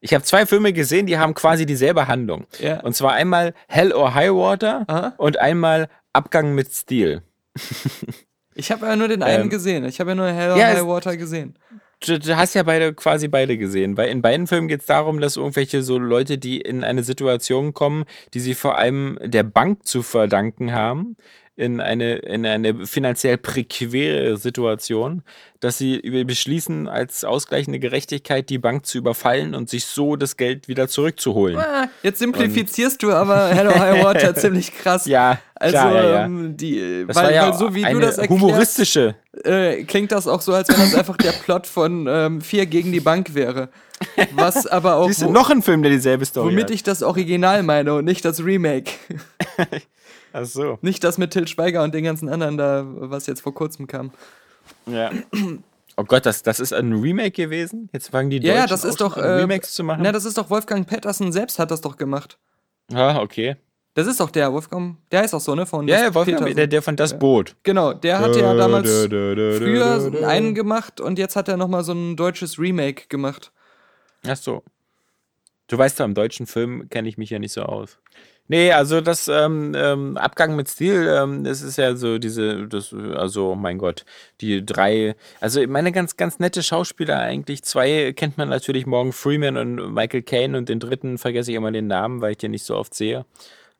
Ich 0.02 0.14
habe 0.14 0.24
zwei 0.24 0.46
Filme 0.46 0.72
gesehen, 0.72 1.04
die 1.04 1.18
haben 1.18 1.34
quasi 1.34 1.66
dieselbe 1.66 2.08
Handlung. 2.08 2.46
Ja. 2.58 2.80
Und 2.80 2.96
zwar 2.96 3.12
einmal 3.12 3.52
Hell 3.68 3.92
or 3.92 4.14
High 4.14 4.30
Water 4.30 4.84
Aha. 4.86 5.12
und 5.18 5.38
einmal 5.38 5.90
Abgang 6.14 6.54
mit 6.54 6.72
Stil. 6.72 7.20
ich 8.54 8.72
habe 8.72 8.86
ja 8.86 8.96
nur 8.96 9.08
den 9.08 9.22
einen 9.22 9.42
Ähm, 9.42 9.50
gesehen. 9.50 9.84
Ich 9.84 10.00
habe 10.00 10.12
ja 10.12 10.14
nur 10.14 10.28
Hell 10.28 10.52
or 10.52 10.56
ja, 10.56 10.68
High 10.68 10.86
Water 10.86 11.18
gesehen. 11.18 11.58
Du, 12.06 12.18
du 12.18 12.34
hast 12.34 12.54
ja 12.54 12.62
beide 12.62 12.94
quasi 12.94 13.28
beide 13.28 13.58
gesehen, 13.58 13.98
weil 13.98 14.08
in 14.08 14.22
beiden 14.22 14.46
Filmen 14.46 14.68
geht 14.68 14.80
es 14.80 14.86
darum, 14.86 15.20
dass 15.20 15.36
irgendwelche 15.36 15.82
so 15.82 15.98
Leute, 15.98 16.38
die 16.38 16.62
in 16.62 16.82
eine 16.82 17.02
Situation 17.02 17.74
kommen, 17.74 18.04
die 18.32 18.40
sie 18.40 18.54
vor 18.54 18.78
allem 18.78 19.18
der 19.22 19.42
Bank 19.42 19.86
zu 19.86 20.02
verdanken 20.02 20.72
haben, 20.72 21.18
in 21.60 21.80
eine, 21.80 22.16
in 22.16 22.46
eine 22.46 22.86
finanziell 22.86 23.36
prekäre 23.36 24.36
Situation, 24.38 25.22
dass 25.60 25.76
sie 25.76 25.98
beschließen, 26.24 26.88
als 26.88 27.22
ausgleichende 27.22 27.78
Gerechtigkeit 27.78 28.48
die 28.48 28.58
Bank 28.58 28.86
zu 28.86 28.96
überfallen 28.98 29.54
und 29.54 29.68
sich 29.68 29.84
so 29.84 30.16
das 30.16 30.36
Geld 30.38 30.68
wieder 30.68 30.88
zurückzuholen. 30.88 31.58
Ah, 31.58 31.88
jetzt 32.02 32.18
simplifizierst 32.18 33.02
du 33.02 33.12
aber 33.12 33.48
Hello 33.48 33.78
High 33.78 34.02
Water 34.02 34.34
ziemlich 34.36 34.72
krass. 34.74 35.04
Ja, 35.04 35.38
Also, 35.54 35.76
klar, 35.76 35.94
ja, 35.94 36.10
ja. 36.10 36.24
ähm, 36.24 36.56
die, 36.56 37.04
Das 37.06 37.16
weil, 37.16 37.24
war 37.24 37.32
ja 37.32 37.50
weil 37.50 37.58
so 37.58 37.74
wie 37.74 37.82
du 37.82 38.00
das 38.00 38.16
erklärst, 38.16 38.30
humoristische. 38.42 39.14
äh, 39.44 39.84
klingt 39.84 40.12
das 40.12 40.26
auch 40.26 40.40
so, 40.40 40.54
als 40.54 40.68
wenn 40.70 40.76
das 40.76 40.94
einfach 40.94 41.18
der 41.18 41.32
Plot 41.32 41.66
von 41.66 42.06
ähm, 42.08 42.40
Vier 42.40 42.64
gegen 42.64 42.90
die 42.90 43.00
Bank 43.00 43.34
wäre. 43.34 43.68
Was 44.32 44.66
aber 44.66 44.94
auch, 44.96 45.08
Siehst 45.08 45.20
du, 45.20 45.26
wo, 45.26 45.30
noch 45.32 45.50
ein 45.50 45.60
Film, 45.60 45.82
der 45.82 45.92
dieselbe 45.92 46.24
Story 46.24 46.48
womit 46.52 46.64
hat. 46.64 46.70
ich 46.70 46.82
das 46.82 47.02
Original 47.02 47.62
meine 47.62 47.92
und 47.92 48.06
nicht 48.06 48.24
das 48.24 48.42
Remake. 48.42 48.92
Ach 50.32 50.44
so. 50.44 50.78
Nicht 50.82 51.02
das 51.04 51.18
mit 51.18 51.32
Til 51.32 51.46
Schweiger 51.48 51.82
und 51.82 51.94
den 51.94 52.04
ganzen 52.04 52.28
anderen 52.28 52.56
da, 52.56 52.84
was 52.86 53.26
jetzt 53.26 53.40
vor 53.42 53.54
kurzem 53.54 53.86
kam. 53.86 54.10
Ja. 54.86 55.10
Oh 55.96 56.04
Gott, 56.04 56.24
das, 56.24 56.42
das 56.42 56.60
ist 56.60 56.72
ein 56.72 56.94
Remake 56.94 57.32
gewesen? 57.32 57.90
Jetzt 57.92 58.08
fangen 58.08 58.30
die 58.30 58.38
Ja, 58.38 58.54
ja, 58.54 58.60
Deutschen 58.62 58.70
das 58.70 58.84
ist 58.84 59.00
doch. 59.02 59.18
an, 59.18 59.22
Äh, 59.24 59.28
Remakes 59.32 59.74
zu 59.74 59.84
machen? 59.84 60.00
Na, 60.02 60.12
das 60.12 60.24
ist 60.24 60.38
doch 60.38 60.48
Wolfgang 60.48 60.86
Pettersen 60.88 61.30
selbst 61.30 61.58
hat 61.58 61.70
das 61.70 61.82
doch 61.82 61.98
gemacht. 61.98 62.38
ah, 62.94 63.18
okay. 63.20 63.56
Das 63.92 64.06
ist 64.06 64.18
doch 64.20 64.30
der 64.30 64.50
Wolfgang, 64.50 64.96
der 65.10 65.20
heißt 65.22 65.34
auch 65.34 65.40
so, 65.40 65.54
ne? 65.54 65.66
Von 65.66 65.86
Ja, 65.88 65.96
das 65.96 66.04
ja, 66.04 66.14
Wolfgang, 66.14 66.38
Petersen. 66.38 66.56
der, 66.56 66.66
der 66.68 66.80
von 66.80 66.96
Das 66.96 67.18
Boot. 67.18 67.54
Genau, 67.64 67.92
der 67.92 68.18
hat 68.20 68.34
ja 68.34 68.54
damals 68.54 68.88
früher 68.88 69.58
früher 69.58 70.26
einen 70.28 70.54
gemacht 70.54 71.02
und 71.02 71.18
jetzt 71.18 71.36
hat 71.36 71.48
er 71.48 71.58
nochmal 71.58 71.84
so 71.84 71.92
ein 71.92 72.16
deutsches 72.16 72.58
Remake 72.58 73.08
gemacht. 73.08 73.52
Ach 74.26 74.36
so. 74.36 74.62
Du 75.66 75.76
weißt 75.76 75.98
ja, 75.98 76.06
im 76.06 76.14
deutschen 76.14 76.46
Film 76.46 76.88
kenne 76.88 77.08
ich 77.10 77.18
mich 77.18 77.28
ja 77.28 77.38
nicht 77.38 77.52
so 77.52 77.62
aus. 77.62 77.98
Nee, 78.52 78.72
also 78.72 79.00
das 79.00 79.28
ähm, 79.28 79.74
ähm, 79.76 80.16
Abgang 80.16 80.56
mit 80.56 80.68
Stil, 80.68 81.06
ähm, 81.08 81.44
das 81.44 81.62
ist 81.62 81.78
ja 81.78 81.94
so 81.94 82.18
diese, 82.18 82.66
das, 82.66 82.92
also 82.92 83.54
mein 83.54 83.78
Gott, 83.78 84.04
die 84.40 84.66
drei, 84.66 85.14
also 85.40 85.64
meine 85.68 85.92
ganz, 85.92 86.16
ganz 86.16 86.40
nette 86.40 86.64
Schauspieler 86.64 87.20
eigentlich. 87.20 87.62
Zwei 87.62 88.12
kennt 88.12 88.38
man 88.38 88.48
natürlich, 88.48 88.86
Morgan 88.86 89.12
Freeman 89.12 89.56
und 89.56 89.94
Michael 89.94 90.22
Caine 90.22 90.58
und 90.58 90.68
den 90.68 90.80
dritten 90.80 91.16
vergesse 91.16 91.52
ich 91.52 91.56
immer 91.56 91.70
den 91.70 91.86
Namen, 91.86 92.20
weil 92.22 92.32
ich 92.32 92.38
den 92.38 92.50
nicht 92.50 92.64
so 92.64 92.74
oft 92.76 92.92
sehe. 92.92 93.24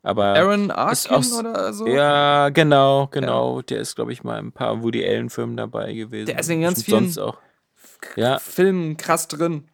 Aber 0.05 0.27
Aaron 0.37 0.71
auch 0.71 0.77
Arkin 0.77 1.17
s- 1.19 1.33
oder 1.37 1.73
so? 1.73 1.89
ja, 1.89 2.51
genau, 2.51 3.09
genau. 3.11 3.63
Der 3.63 3.81
ist, 3.81 3.97
glaube 3.97 4.13
ich, 4.13 4.23
mal 4.23 4.39
in 4.39 4.47
ein 4.47 4.53
paar 4.53 4.85
Woody 4.85 5.05
Allen-Filmen 5.05 5.57
dabei 5.57 5.93
gewesen. 5.95 6.27
Der 6.27 6.39
ist 6.39 6.49
in 6.49 6.61
ganz 6.63 6.85
vielen- 6.85 7.19
auch. 7.19 7.39
Ja, 8.15 8.39
Film 8.39 8.97
krass 8.97 9.27
drin. 9.27 9.65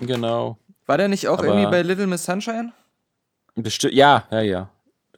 genau. 0.00 0.56
War 0.86 0.96
der 0.96 1.08
nicht 1.08 1.28
auch 1.28 1.38
Aber- 1.40 1.46
irgendwie 1.48 1.70
bei 1.70 1.82
Little 1.82 2.06
Miss 2.06 2.24
Sunshine? 2.24 2.72
Besti 3.54 3.94
ja, 3.94 4.24
ja, 4.30 4.40
ja. 4.40 4.70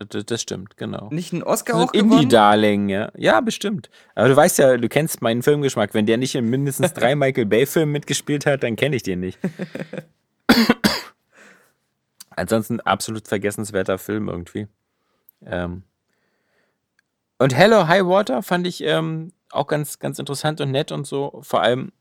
Das, 0.09 0.25
das 0.27 0.42
stimmt, 0.42 0.77
genau. 0.77 1.09
Nicht 1.12 1.33
einen 1.33 1.45
Oscar 1.45 1.75
So 1.79 1.85
auch 1.85 1.92
ein? 1.92 2.01
Indie-Darling, 2.01 2.88
ja. 2.88 3.12
Ja, 3.16 3.40
bestimmt. 3.40 3.88
Aber 4.16 4.29
du 4.29 4.35
weißt 4.37 4.59
ja, 4.59 4.77
du 4.77 4.88
kennst 4.88 5.23
meinen 5.23 5.42
Filmgeschmack. 5.42 5.95
Wenn 5.95 6.07
der 6.07 6.16
nicht 6.16 6.35
in 6.35 6.51
mindestens 6.51 6.92
drei 6.92 7.14
Michael 7.16 7.47
Bay-Filmen 7.47 7.92
mitgespielt 7.92 8.45
hat, 8.47 8.64
dann 8.64 8.75
kenne 8.75 8.97
ich 8.97 9.05
den 9.05 9.21
nicht. 9.21 9.38
Ansonsten 12.31 12.81
absolut 12.81 13.29
vergessenswerter 13.29 13.99
Film 13.99 14.29
irgendwie. 14.29 14.66
Ähm. 15.47 15.83
Und 17.38 17.55
Hello 17.55 17.87
High 17.88 18.05
Water 18.07 18.42
fand 18.42 18.66
ich 18.66 18.83
ähm, 18.83 19.33
auch 19.51 19.66
ganz, 19.66 19.99
ganz 19.99 20.18
interessant 20.18 20.61
und 20.61 20.71
nett 20.71 20.92
und 20.92 21.07
so. 21.07 21.40
Vor 21.42 21.62
allem, 21.62 21.92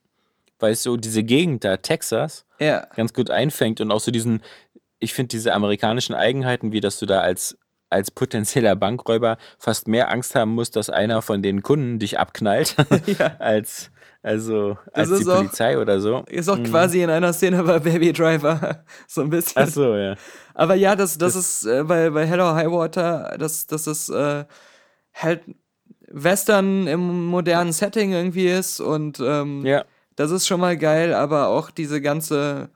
weil 0.60 0.72
es 0.74 0.84
so 0.84 0.96
diese 0.98 1.24
Gegend 1.24 1.64
da, 1.64 1.78
Texas, 1.78 2.46
Ja. 2.60 2.88
ganz 2.96 3.14
gut 3.14 3.30
einfängt 3.30 3.82
und 3.82 3.92
auch 3.92 4.00
so 4.00 4.12
diesen, 4.12 4.42
ich 5.02 5.14
finde 5.14 5.28
diese 5.30 5.54
amerikanischen 5.54 6.14
Eigenheiten, 6.16 6.72
wie 6.72 6.80
dass 6.80 6.98
du 7.00 7.06
da 7.06 7.20
als, 7.20 7.58
als 7.90 8.10
potenzieller 8.12 8.76
Bankräuber 8.78 9.38
fast 9.60 9.88
mehr 9.90 10.10
Angst 10.10 10.34
haben 10.36 10.52
musst, 10.52 10.76
dass 10.78 10.90
einer 10.90 11.22
von 11.22 11.42
den 11.42 11.62
Kunden 11.64 12.00
dich 12.00 12.18
abknallt, 12.20 12.76
Ja. 13.20 13.36
als, 13.40 13.92
also, 14.24 14.78
Das 14.94 15.12
als 15.12 15.20
die 15.22 15.30
auch- 15.30 15.38
Polizei 15.38 15.78
oder 15.80 16.00
so. 16.00 16.24
Ist 16.28 16.48
auch 16.48 16.62
quasi 16.64 17.02
in 17.04 17.10
einer 17.10 17.34
Szene 17.34 17.64
bei 17.64 17.80
Baby 17.80 18.14
Driver. 18.14 18.86
so 19.08 19.22
ein 19.22 19.30
bisschen. 19.30 19.64
Ach 19.64 19.68
so, 19.68 19.96
ja. 19.96 20.16
Aber 20.54 20.76
ja, 20.76 20.96
das, 20.96 21.18
das, 21.18 21.36
ist 21.36 21.66
äh, 21.66 21.84
bei, 21.84 22.10
bei 22.12 22.26
Hello 22.26 22.54
High 22.54 22.72
Water, 22.72 23.36
das, 23.40 23.66
das 23.68 23.88
ist 23.88 24.10
äh, 24.10 24.46
halt 25.16 25.42
Western 26.14 26.88
im 26.88 27.26
modernen 27.26 27.72
Setting 27.74 28.12
irgendwie 28.14 28.48
ist 28.48 28.80
und 28.80 29.20
ähm, 29.20 29.66
Ja, 29.66 29.86
das 30.16 30.30
ist 30.32 30.46
schon 30.46 30.60
mal 30.60 30.78
geil, 30.78 31.14
aber 31.14 31.48
auch 31.48 31.72
diese 31.72 32.02
ganze, 32.02 32.70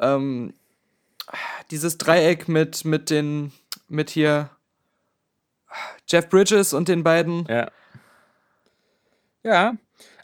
ähm, 0.00 0.54
dieses 1.70 1.98
Dreieck 1.98 2.48
mit, 2.48 2.84
mit 2.84 3.10
den, 3.10 3.52
mit 3.88 4.10
hier 4.10 4.50
Jeff 6.08 6.28
Bridges 6.28 6.72
und 6.72 6.88
den 6.88 7.02
beiden. 7.02 7.46
ja. 7.48 7.70
Ja, 9.46 9.76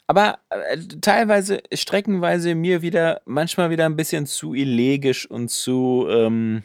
aber 0.07 0.39
äh, 0.49 0.77
teilweise, 0.99 1.61
streckenweise 1.73 2.55
mir 2.55 2.81
wieder, 2.81 3.21
manchmal 3.25 3.69
wieder 3.69 3.85
ein 3.85 3.95
bisschen 3.95 4.25
zu 4.25 4.53
elegisch 4.53 5.29
und 5.29 5.49
zu, 5.49 6.07
ähm, 6.09 6.63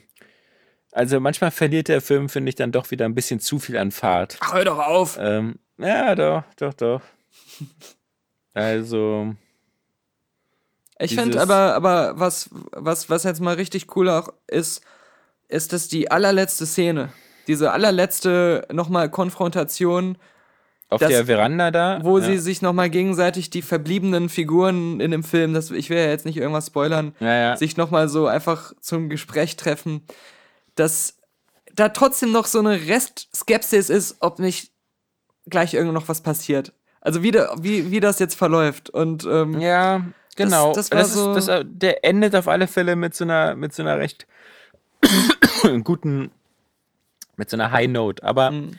also 0.91 1.21
manchmal 1.21 1.51
verliert 1.51 1.89
der 1.89 2.01
Film, 2.01 2.29
finde 2.29 2.49
ich, 2.49 2.55
dann 2.57 2.73
doch 2.73 2.91
wieder 2.91 3.05
ein 3.05 3.15
bisschen 3.15 3.39
zu 3.39 3.59
viel 3.59 3.77
an 3.77 3.93
Fahrt. 3.93 4.39
Ach, 4.41 4.55
hör 4.55 4.65
doch 4.65 4.79
auf! 4.79 5.19
Ähm, 5.21 5.61
ja, 5.79 6.15
doch, 6.15 6.43
doch, 6.57 6.75
doch. 6.75 7.03
Also, 8.55 9.35
Ich 10.99 11.15
finde 11.15 11.41
aber, 11.41 11.75
aber 11.75 12.19
was, 12.19 12.49
was, 12.73 13.11
was 13.11 13.25
jetzt 13.25 13.41
mal 13.41 13.55
richtig 13.57 13.95
cool 13.97 14.09
auch 14.09 14.29
ist, 14.47 14.83
ist, 15.49 15.73
dass 15.73 15.89
die 15.89 16.11
allerletzte 16.11 16.65
Szene, 16.67 17.11
diese 17.47 17.71
allerletzte 17.73 18.67
nochmal 18.73 19.11
Konfrontation, 19.11 20.17
auf 20.89 21.01
Das- 21.01 21.11
der 21.11 21.27
Veranda 21.27 21.71
da. 21.73 21.99
wo 22.03 22.19
ja. 22.19 22.25
sie 22.25 22.39
sich 22.39 22.63
nochmal 22.63 22.89
gegenseitig 22.91 23.51
die 23.51 23.63
verbliebenen 23.63 24.29
Figuren 24.29 25.01
in 25.01 25.11
dem 25.11 25.25
Film, 25.25 25.53
das, 25.53 25.71
ich 25.73 25.91
will 25.91 25.99
ja 25.99 26.07
jetzt 26.07 26.25
nicht 26.27 26.37
irgendwas 26.39 26.69
spoilern, 26.69 27.15
Ja, 27.21 27.35
ja. 27.35 27.57
sich 27.57 27.77
nochmal 27.77 28.09
so 28.09 28.27
einfach 28.29 28.73
zum 28.81 29.09
Gespräch 29.09 29.57
treffen, 29.57 30.03
dass 30.77 31.19
da 31.75 31.89
trotzdem 31.91 32.31
noch 32.33 32.47
so 32.47 32.61
eine 32.61 32.87
Restskepsis 32.87 33.91
ist, 33.91 34.17
ob 34.21 34.39
nicht 34.39 34.71
gleich 35.47 35.75
irgendwo 35.75 35.93
noch 35.93 36.09
was 36.09 36.23
passiert. 36.23 36.73
Also 37.01 37.23
wie, 37.23 37.33
da, 37.33 37.55
wie, 37.61 37.91
wie 37.91 38.01
das 38.01 38.19
jetzt 38.19 38.35
verläuft. 38.37 38.89
Und 38.91 39.25
ähm, 39.31 39.61
Ja, 39.61 40.03
genau. 40.37 40.73
das 40.75 40.91
war 40.91 41.01
ist, 41.03 41.13
so- 41.15 41.35
das, 41.35 41.49
äh, 41.49 41.65
der 41.67 42.05
endet 42.05 42.35
auf 42.35 42.49
alle 42.49 42.67
Fälle 42.67 42.97
mit 42.97 43.15
so 43.15 43.25
einer, 43.25 43.55
mit 43.57 43.75
so 43.75 43.83
einer 43.83 43.99
recht 43.99 44.27
guten, 45.85 46.31
mit 47.37 47.51
so 47.51 47.57
einer 47.57 47.71
High 47.73 47.89
Note. 47.89 48.23
Aber 48.23 48.51
Mhm. 48.51 48.79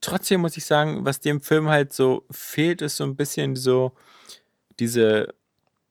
trotzdem 0.00 0.40
muss 0.40 0.56
ich 0.56 0.64
sagen, 0.64 1.04
was 1.04 1.20
dem 1.20 1.40
Film 1.40 1.68
halt 1.68 1.92
so 1.92 2.24
fehlt, 2.30 2.82
ist 2.82 2.96
so 2.96 3.04
ein 3.04 3.16
bisschen 3.16 3.56
so 3.56 3.92
diese, 4.78 5.34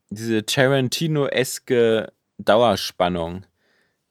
diese 0.10 0.46
Tarantino-eske 0.46 2.12
Dauerspannung. 2.38 3.46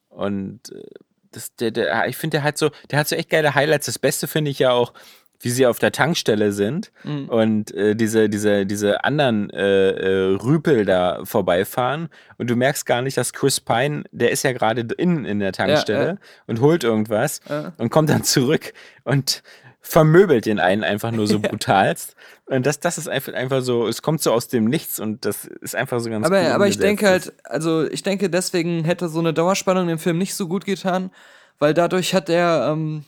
Und 0.09 0.72
äh, 0.72 0.83
das, 1.31 1.55
der, 1.57 1.70
der, 1.70 2.09
ich 2.09 2.16
finde, 2.16 2.38
der 2.38 2.44
hat 2.44 2.59
so, 2.59 2.70
der 2.90 2.99
hat 2.99 3.09
so 3.09 3.16
echt 3.16 3.31
geile 3.31 3.55
Highlights. 3.55 3.87
Das 3.87 3.99
Beste 3.99 4.27
finde 4.27 4.51
ich 4.51 4.59
ja 4.59 4.72
auch, 4.72 4.92
wie 5.40 5.51
sie 5.51 5.66
auf 5.66 5.79
der 5.79 5.92
Tankstelle 5.92 6.53
sind 6.53 6.90
Mhm. 7.05 7.29
und 7.29 7.75
äh, 7.75 7.94
diese, 7.94 8.29
diese, 8.29 8.66
diese 8.66 9.05
anderen 9.05 9.51
äh, 9.51 9.90
äh, 9.90 10.35
Rüpel 10.37 10.85
da 10.85 11.20
vorbeifahren 11.25 12.09
und 12.38 12.49
du 12.49 12.57
merkst 12.57 12.87
gar 12.87 13.03
nicht, 13.03 13.16
dass 13.16 13.33
Chris 13.33 13.61
Pine, 13.61 14.05
der 14.12 14.31
ist 14.31 14.42
ja 14.42 14.53
gerade 14.53 14.87
innen 14.96 15.25
in 15.25 15.40
der 15.40 15.53
Tankstelle 15.53 16.07
ja. 16.07 16.16
und 16.46 16.61
holt 16.61 16.85
irgendwas 16.85 17.40
und 17.79 17.90
kommt 17.90 18.11
dann 18.11 18.25
zurück 18.25 18.72
und 19.05 19.42
vermöbelt 19.87 20.46
den 20.46 20.59
einen 20.59 20.83
einfach 20.83 21.12
nur 21.12 21.27
so 21.29 21.38
brutalst. 21.40 22.16
Und 22.46 22.66
das, 22.66 22.81
das 22.81 22.99
ist 22.99 23.09
einfach, 23.09 23.33
einfach 23.35 23.62
so, 23.62 23.87
es 23.87 24.03
kommt 24.03 24.20
so 24.20 24.33
aus 24.33 24.49
dem 24.49 24.64
Nichts 24.64 24.99
und 24.99 25.25
das 25.25 25.44
ist 25.44 25.77
einfach 25.77 26.01
so 26.01 26.11
ganz 26.11 26.27
Aber, 26.27 26.40
gut 26.42 26.51
aber 26.51 26.68
ich 26.68 26.79
denke 26.79 27.07
halt, 27.07 27.33
also 27.44 27.88
ich 27.88 28.03
denke, 28.03 28.29
deswegen 28.29 28.85
hätte 28.85 29.09
so 29.09 29.20
eine 29.20 29.33
Dauerspannung 29.33 29.87
dem 29.87 29.99
Film 29.99 30.18
nicht 30.18 30.35
so 30.35 30.49
gut 30.49 30.64
getan, 30.64 31.11
weil 31.59 31.72
dadurch 31.72 32.14
hat 32.14 32.29
er 32.29 32.68
ähm, 32.72 33.05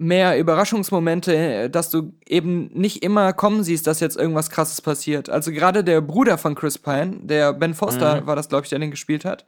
mehr 0.00 0.38
Überraschungsmomente, 0.38 1.68
dass 1.70 1.90
du 1.90 2.12
eben 2.26 2.70
nicht 2.72 3.02
immer 3.04 3.32
kommen 3.32 3.62
siehst, 3.62 3.86
dass 3.86 4.00
jetzt 4.00 4.16
irgendwas 4.16 4.48
krasses 4.50 4.80
passiert. 4.80 5.28
Also 5.28 5.52
gerade 5.52 5.84
der 5.84 6.00
Bruder 6.00 6.38
von 6.38 6.54
Chris 6.54 6.78
Pine, 6.78 7.18
der 7.22 7.52
Ben 7.52 7.70
Mhm. 7.70 7.74
Foster 7.74 8.26
war 8.26 8.34
das, 8.34 8.48
glaube 8.48 8.64
ich, 8.64 8.70
der 8.70 8.78
den 8.78 8.90
gespielt 8.90 9.24
hat, 9.24 9.44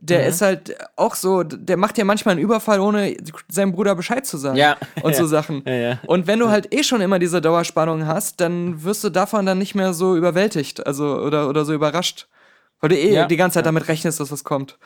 der 0.00 0.26
ist 0.26 0.42
halt 0.42 0.76
auch 0.94 1.16
so, 1.16 1.42
der 1.42 1.76
macht 1.76 1.98
ja 1.98 2.04
manchmal 2.04 2.32
einen 2.32 2.40
Überfall, 2.44 2.78
ohne 2.78 3.16
seinem 3.50 3.72
Bruder 3.72 3.94
Bescheid 3.96 4.24
zu 4.26 4.36
sagen. 4.36 4.56
Ja. 4.56 4.76
Und 5.02 5.16
so 5.16 5.22
Ja. 5.22 5.28
Sachen. 5.28 5.62
Ja, 5.66 5.74
ja. 5.74 5.98
Und 6.06 6.26
wenn 6.28 6.38
du 6.38 6.50
halt 6.50 6.72
eh 6.72 6.84
schon 6.84 7.00
immer 7.00 7.18
diese 7.18 7.40
Dauerspannung 7.40 8.06
hast, 8.06 8.40
dann 8.40 8.84
wirst 8.84 9.02
du 9.02 9.08
davon 9.10 9.44
dann 9.46 9.58
nicht 9.58 9.74
mehr 9.74 9.94
so 9.94 10.16
überwältigt, 10.16 10.86
also 10.86 11.16
oder, 11.16 11.48
oder 11.48 11.64
so 11.64 11.72
überrascht. 11.74 12.28
Weil 12.80 12.90
du 12.90 12.96
eh 12.96 13.26
die 13.26 13.36
ganze 13.36 13.54
Zeit 13.56 13.66
damit 13.66 13.88
rechnest, 13.88 14.20
dass 14.20 14.30
was 14.30 14.44
kommt. 14.44 14.78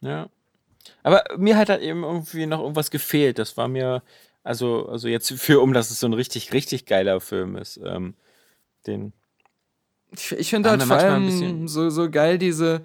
Ja. 0.00 0.28
Aber 1.08 1.24
mir 1.38 1.56
hat 1.56 1.68
halt 1.68 1.82
eben 1.82 2.04
irgendwie 2.04 2.46
noch 2.46 2.60
irgendwas 2.60 2.90
gefehlt. 2.90 3.38
Das 3.38 3.56
war 3.56 3.68
mir, 3.68 4.02
also, 4.42 4.88
also 4.88 5.08
jetzt 5.08 5.32
für, 5.32 5.60
um 5.60 5.72
dass 5.72 5.90
es 5.90 6.00
so 6.00 6.06
ein 6.06 6.12
richtig, 6.12 6.52
richtig 6.52 6.86
geiler 6.86 7.20
Film 7.20 7.56
ist. 7.56 7.80
Ähm, 7.84 8.14
den, 8.86 9.12
Ich, 10.10 10.32
ich 10.32 10.50
finde 10.50 10.70
halt 10.70 10.82
vor 10.82 10.96
allem 10.96 11.68
so, 11.68 11.90
so 11.90 12.10
geil 12.10 12.38
diese 12.38 12.82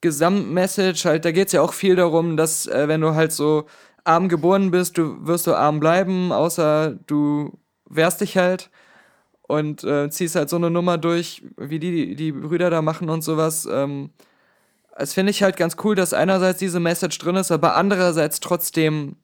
Gesamtmessage, 0.00 1.04
halt, 1.04 1.24
da 1.24 1.32
geht 1.32 1.48
es 1.48 1.52
ja 1.52 1.60
auch 1.62 1.74
viel 1.74 1.96
darum, 1.96 2.36
dass 2.36 2.66
äh, 2.66 2.88
wenn 2.88 3.00
du 3.00 3.14
halt 3.14 3.32
so 3.32 3.66
arm 4.04 4.28
geboren 4.28 4.70
bist, 4.70 4.96
du 4.96 5.26
wirst 5.26 5.46
du 5.46 5.54
arm 5.54 5.80
bleiben, 5.80 6.32
außer 6.32 6.98
du 7.06 7.58
wehrst 7.84 8.20
dich 8.20 8.36
halt 8.36 8.70
und 9.42 9.84
äh, 9.84 10.08
ziehst 10.10 10.36
halt 10.36 10.48
so 10.48 10.56
eine 10.56 10.70
Nummer 10.70 10.96
durch, 10.96 11.42
wie 11.56 11.78
die, 11.78 12.14
die 12.14 12.32
Brüder 12.32 12.70
da 12.70 12.82
machen 12.82 13.10
und 13.10 13.22
sowas. 13.22 13.68
Ähm, 13.70 14.10
das 15.00 15.14
finde 15.14 15.30
ich 15.30 15.42
halt 15.42 15.56
ganz 15.56 15.76
cool, 15.82 15.94
dass 15.94 16.12
einerseits 16.12 16.58
diese 16.58 16.78
Message 16.78 17.18
drin 17.18 17.36
ist, 17.36 17.50
aber 17.50 17.74
andererseits 17.74 18.38
trotzdem 18.40 19.16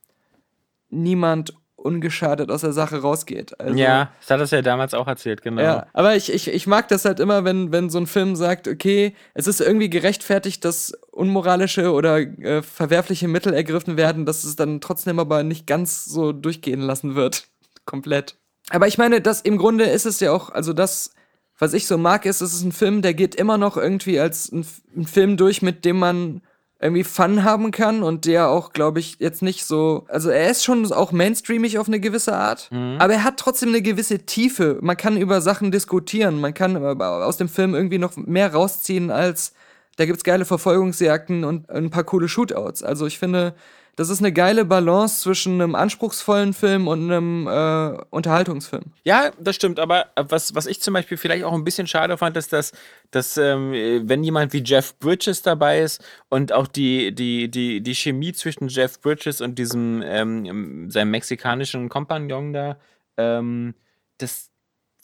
niemand 0.88 1.52
ungeschadet 1.76 2.50
aus 2.50 2.62
der 2.62 2.72
Sache 2.72 3.02
rausgeht. 3.02 3.60
Also, 3.60 3.78
ja, 3.78 4.10
das 4.20 4.30
hat 4.30 4.40
es 4.40 4.50
ja 4.50 4.62
damals 4.62 4.94
auch 4.94 5.06
erzählt, 5.06 5.42
genau. 5.42 5.62
ja, 5.62 5.86
aber 5.92 6.16
ich, 6.16 6.32
ich, 6.32 6.48
ich 6.48 6.66
mag 6.66 6.88
das 6.88 7.04
halt 7.04 7.20
immer, 7.20 7.44
wenn, 7.44 7.70
wenn 7.72 7.90
so 7.90 7.98
ein 7.98 8.06
Film 8.06 8.34
sagt, 8.34 8.66
okay, 8.66 9.14
es 9.34 9.46
ist 9.46 9.60
irgendwie 9.60 9.90
gerechtfertigt, 9.90 10.64
dass 10.64 10.92
unmoralische 11.12 11.92
oder 11.92 12.18
äh, 12.18 12.62
verwerfliche 12.62 13.28
Mittel 13.28 13.52
ergriffen 13.52 13.96
werden, 13.96 14.24
dass 14.24 14.44
es 14.44 14.56
dann 14.56 14.80
trotzdem 14.80 15.18
aber 15.18 15.42
nicht 15.42 15.66
ganz 15.66 16.06
so 16.06 16.32
durchgehen 16.32 16.80
lassen 16.80 17.14
wird. 17.14 17.48
Komplett. 17.84 18.36
Aber 18.70 18.88
ich 18.88 18.98
meine, 18.98 19.20
das 19.20 19.42
im 19.42 19.58
Grunde 19.58 19.84
ist 19.84 20.06
es 20.06 20.18
ja 20.20 20.32
auch, 20.32 20.50
also 20.50 20.72
das, 20.72 21.12
was 21.58 21.72
ich 21.72 21.86
so 21.86 21.96
mag, 21.98 22.26
ist, 22.26 22.40
es 22.40 22.54
ist 22.54 22.64
ein 22.64 22.72
Film, 22.72 23.02
der 23.02 23.14
geht 23.14 23.34
immer 23.34 23.58
noch 23.58 23.76
irgendwie 23.76 24.20
als 24.20 24.50
ein, 24.52 24.66
ein 24.96 25.06
Film 25.06 25.36
durch, 25.36 25.62
mit 25.62 25.84
dem 25.84 25.98
man 25.98 26.42
irgendwie 26.80 27.04
Fun 27.04 27.42
haben 27.42 27.70
kann 27.70 28.02
und 28.02 28.26
der 28.26 28.48
auch, 28.48 28.74
glaube 28.74 29.00
ich, 29.00 29.16
jetzt 29.18 29.40
nicht 29.40 29.64
so. 29.64 30.04
Also 30.08 30.28
er 30.28 30.50
ist 30.50 30.62
schon 30.62 30.92
auch 30.92 31.10
mainstreamig 31.10 31.78
auf 31.78 31.88
eine 31.88 32.00
gewisse 32.00 32.36
Art, 32.36 32.68
aber 32.98 33.14
er 33.14 33.24
hat 33.24 33.38
trotzdem 33.38 33.70
eine 33.70 33.80
gewisse 33.80 34.26
Tiefe. 34.26 34.78
Man 34.82 34.96
kann 34.96 35.16
über 35.16 35.40
Sachen 35.40 35.70
diskutieren, 35.70 36.38
man 36.38 36.52
kann 36.52 36.76
aus 37.00 37.38
dem 37.38 37.48
Film 37.48 37.74
irgendwie 37.74 37.98
noch 37.98 38.16
mehr 38.16 38.52
rausziehen 38.52 39.10
als. 39.10 39.54
Da 39.96 40.04
gibt's 40.04 40.24
geile 40.24 40.44
Verfolgungsjagden 40.44 41.44
und 41.44 41.70
ein 41.70 41.88
paar 41.88 42.04
coole 42.04 42.28
Shootouts. 42.28 42.82
Also 42.82 43.06
ich 43.06 43.18
finde, 43.18 43.54
das 43.96 44.10
ist 44.10 44.18
eine 44.18 44.32
geile 44.32 44.66
Balance 44.66 45.22
zwischen 45.22 45.54
einem 45.54 45.74
anspruchsvollen 45.74 46.52
Film 46.52 46.86
und 46.86 47.10
einem 47.10 47.46
äh, 47.46 47.98
Unterhaltungsfilm. 48.10 48.92
Ja, 49.04 49.30
das 49.40 49.56
stimmt, 49.56 49.80
aber 49.80 50.08
äh, 50.16 50.24
was, 50.28 50.54
was 50.54 50.66
ich 50.66 50.82
zum 50.82 50.92
Beispiel 50.92 51.16
vielleicht 51.16 51.44
auch 51.44 51.54
ein 51.54 51.64
bisschen 51.64 51.86
schade 51.86 52.18
fand, 52.18 52.36
ist, 52.36 52.52
dass, 52.52 52.72
dass 53.10 53.38
ähm, 53.38 53.72
wenn 54.04 54.22
jemand 54.22 54.52
wie 54.52 54.62
Jeff 54.62 54.98
Bridges 54.98 55.40
dabei 55.40 55.80
ist 55.80 56.04
und 56.28 56.52
auch 56.52 56.66
die, 56.66 57.14
die, 57.14 57.50
die, 57.50 57.80
die 57.80 57.94
Chemie 57.94 58.34
zwischen 58.34 58.68
Jeff 58.68 59.00
Bridges 59.00 59.40
und 59.40 59.58
diesem 59.58 60.02
ähm, 60.04 60.90
seinem 60.90 61.10
mexikanischen 61.10 61.88
Kompagnon 61.88 62.52
da, 62.52 62.78
ähm, 63.16 63.74
das, 64.18 64.50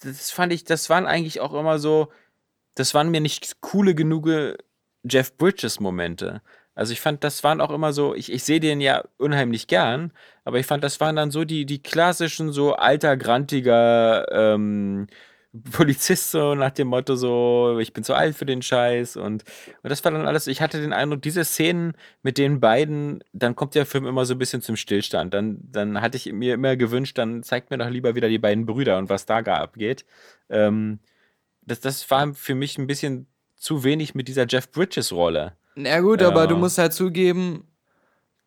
das 0.02 0.30
fand 0.30 0.52
ich, 0.52 0.64
das 0.64 0.90
waren 0.90 1.06
eigentlich 1.06 1.40
auch 1.40 1.54
immer 1.54 1.78
so, 1.78 2.12
das 2.74 2.92
waren 2.92 3.10
mir 3.10 3.22
nicht 3.22 3.62
coole 3.62 3.94
genug 3.94 4.28
Jeff 5.02 5.36
Bridges 5.38 5.80
Momente. 5.80 6.42
Also 6.74 6.92
ich 6.92 7.00
fand, 7.00 7.22
das 7.22 7.44
waren 7.44 7.60
auch 7.60 7.70
immer 7.70 7.92
so, 7.92 8.14
ich, 8.14 8.32
ich 8.32 8.44
sehe 8.44 8.60
den 8.60 8.80
ja 8.80 9.04
unheimlich 9.18 9.66
gern, 9.66 10.12
aber 10.44 10.58
ich 10.58 10.66
fand, 10.66 10.82
das 10.82 11.00
waren 11.00 11.16
dann 11.16 11.30
so 11.30 11.44
die, 11.44 11.66
die 11.66 11.82
klassischen, 11.82 12.52
so 12.52 12.74
alter, 12.74 13.16
grantiger 13.16 14.26
ähm, 14.32 15.06
Polizist, 15.72 16.30
so 16.30 16.54
nach 16.54 16.70
dem 16.70 16.88
Motto, 16.88 17.14
so, 17.14 17.78
ich 17.78 17.92
bin 17.92 18.04
zu 18.04 18.14
alt 18.14 18.34
für 18.34 18.46
den 18.46 18.62
Scheiß 18.62 19.16
und, 19.16 19.44
und 19.82 19.90
das 19.90 20.02
war 20.02 20.12
dann 20.12 20.26
alles, 20.26 20.46
ich 20.46 20.62
hatte 20.62 20.80
den 20.80 20.94
Eindruck, 20.94 21.20
diese 21.20 21.44
Szenen 21.44 21.92
mit 22.22 22.38
den 22.38 22.58
beiden, 22.58 23.22
dann 23.34 23.54
kommt 23.54 23.74
der 23.74 23.84
Film 23.84 24.06
immer 24.06 24.24
so 24.24 24.34
ein 24.34 24.38
bisschen 24.38 24.62
zum 24.62 24.76
Stillstand. 24.76 25.34
Dann, 25.34 25.58
dann 25.70 26.00
hatte 26.00 26.16
ich 26.16 26.32
mir 26.32 26.54
immer 26.54 26.76
gewünscht, 26.76 27.18
dann 27.18 27.42
zeigt 27.42 27.70
mir 27.70 27.76
doch 27.78 27.90
lieber 27.90 28.14
wieder 28.14 28.28
die 28.30 28.38
beiden 28.38 28.64
Brüder 28.64 28.96
und 28.96 29.10
was 29.10 29.26
da 29.26 29.42
gar 29.42 29.60
abgeht. 29.60 30.06
Ähm, 30.48 31.00
das, 31.62 31.80
das 31.80 32.10
war 32.10 32.32
für 32.34 32.54
mich 32.54 32.78
ein 32.78 32.86
bisschen 32.86 33.26
zu 33.56 33.84
wenig 33.84 34.14
mit 34.14 34.28
dieser 34.28 34.46
Jeff 34.48 34.70
Bridges-Rolle. 34.70 35.54
Na 35.74 36.00
gut, 36.00 36.22
aber 36.22 36.46
du 36.46 36.54
Ja. 36.54 36.60
musst 36.60 36.78
halt 36.78 36.92
zugeben, 36.92 37.66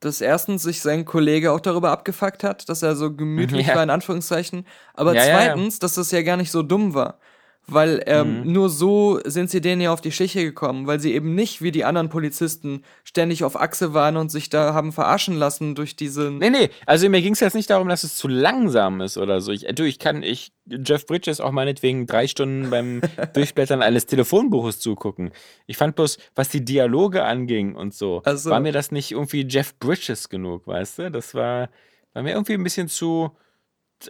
dass 0.01 0.21
erstens 0.21 0.63
sich 0.63 0.81
sein 0.81 1.05
Kollege 1.05 1.51
auch 1.51 1.59
darüber 1.61 1.91
abgefuckt 1.91 2.43
hat, 2.43 2.69
dass 2.69 2.83
er 2.83 2.95
so 2.95 3.15
gemütlich 3.15 3.67
Ja. 3.69 3.75
war, 3.75 3.83
in 3.83 3.89
Anführungszeichen. 3.89 4.67
Aber 4.93 5.13
Ja, 5.15 5.21
ja, 5.25 5.27
ja. 5.27 5.53
zweitens, 5.55 5.79
dass 5.79 5.95
das 5.95 6.11
ja 6.11 6.21
gar 6.23 6.37
nicht 6.37 6.51
so 6.51 6.63
dumm 6.63 6.93
war. 6.93 7.19
Weil 7.67 8.03
ähm, 8.05 8.41
Mhm. 8.41 8.51
nur 8.53 8.69
so 8.69 9.19
sind 9.25 9.49
sie 9.49 9.59
denen 9.59 9.81
ja 9.81 9.91
auf 9.91 9.99
die 10.01 10.11
Schliche 10.11 10.43
gekommen, 10.43 10.85
weil 10.85 10.99
sie 10.99 11.13
eben 11.15 11.33
nicht 11.33 11.63
wie 11.63 11.71
die 11.71 11.83
anderen 11.83 12.09
Polizisten 12.09 12.83
ständig 13.03 13.43
auf 13.43 13.59
Achse 13.59 13.93
waren 13.95 14.17
und 14.17 14.29
sich 14.29 14.49
da 14.49 14.75
haben 14.75 14.91
verarschen 14.91 15.35
lassen 15.35 15.73
durch 15.73 15.95
diesen. 15.95 16.37
Nee, 16.37 16.51
nee, 16.51 16.69
also 16.85 17.09
mir 17.09 17.21
ging 17.23 17.33
es 17.33 17.39
jetzt 17.39 17.55
nicht 17.55 17.69
darum, 17.71 17.89
dass 17.89 18.03
es 18.03 18.17
zu 18.17 18.27
langsam 18.27 19.01
ist 19.01 19.17
oder 19.17 19.41
so. 19.41 19.51
Ich, 19.51 19.65
du, 19.73 19.83
ich 19.83 19.97
kann, 19.97 20.21
ich, 20.21 20.51
Jeff 20.67 21.07
Bridges 21.07 21.39
auch 21.41 21.51
meinetwegen 21.51 22.05
drei 22.05 22.27
Stunden 22.27 22.69
beim 22.69 23.01
Durchblättern 23.33 23.81
eines 23.81 24.05
Telefonbuches 24.05 24.79
zugucken. 24.79 25.31
Ich 25.65 25.77
fand 25.77 25.95
bloß, 25.95 26.19
was 26.35 26.49
die 26.49 26.63
Dialoge 26.63 27.23
anging 27.23 27.73
und 27.75 27.95
so, 27.95 28.21
Ach 28.25 28.37
so. 28.37 28.51
war 28.51 28.59
mir 28.59 28.73
das 28.73 28.91
nicht 28.91 29.11
irgendwie 29.11 29.45
Jeff 29.47 29.73
Bridges 29.79 30.29
genug, 30.29 30.67
weißt 30.67 30.99
du? 30.99 31.11
Das 31.11 31.33
war, 31.33 31.69
war 32.13 32.21
mir 32.21 32.33
irgendwie 32.33 32.53
ein 32.53 32.63
bisschen 32.63 32.87
zu, 32.89 33.31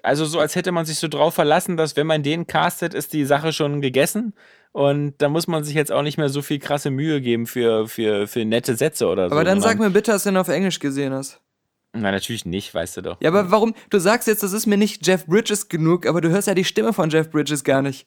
also 0.04 0.26
so, 0.26 0.39
als 0.39 0.56
hätte 0.56 0.71
man 0.71 0.86
sich 0.86 0.98
so 1.00 1.08
drauf 1.08 1.34
verlassen, 1.36 1.78
dass 1.78 1.95
wenn 1.95 2.08
man 2.08 2.24
den 2.24 2.48
castet, 2.48 2.93
ist 2.93 3.13
die 3.13 3.26
Sache 3.26 3.54
schon 3.54 3.82
gegessen. 3.82 4.34
Und 4.71 5.13
da 5.19 5.30
muss 5.30 5.48
man 5.48 5.63
sich 5.63 5.74
jetzt 5.76 5.91
auch 5.91 6.02
nicht 6.02 6.17
mehr 6.17 6.28
so 6.30 6.41
viel 6.41 6.60
krasse 6.60 6.91
Mühe 6.91 7.21
geben 7.21 7.48
für, 7.48 7.88
für, 7.88 8.28
für 8.28 8.43
nette 8.43 8.76
Sätze 8.76 9.08
oder 9.08 9.30
so. 9.30 9.36
aber 9.36 9.43
dann 9.45 9.62
sag 9.62 9.80
mir 9.80 9.89
bitte, 9.89 10.12
dass 10.12 10.24
du 10.24 10.30
ihn 10.30 10.38
auf 10.38 10.50
Englisch 10.50 10.80
gesehen 10.80 11.13
hast. 11.13 11.39
Nein, 11.93 12.13
natürlich 12.13 12.43
nicht, 12.45 12.74
weißt 12.74 12.98
du 12.98 13.02
doch. 13.02 13.17
Ja, 13.21 13.30
aber 13.30 13.52
warum? 13.52 13.74
Du 13.89 14.00
sagst 14.00 14.28
jetzt, 14.28 14.43
das 14.43 14.52
ist 14.52 14.65
mir 14.65 14.76
nicht 14.76 15.08
Jeff 15.08 15.26
Bridges 15.28 15.69
genug, 15.69 16.06
aber 16.06 16.19
du 16.19 16.28
hörst 16.30 16.50
ja 16.50 16.54
die 16.54 16.65
Stimme 16.65 16.91
von 16.91 17.10
Jeff 17.10 17.30
Bridges 17.30 17.63
gar 17.63 17.82
nicht. 17.82 18.06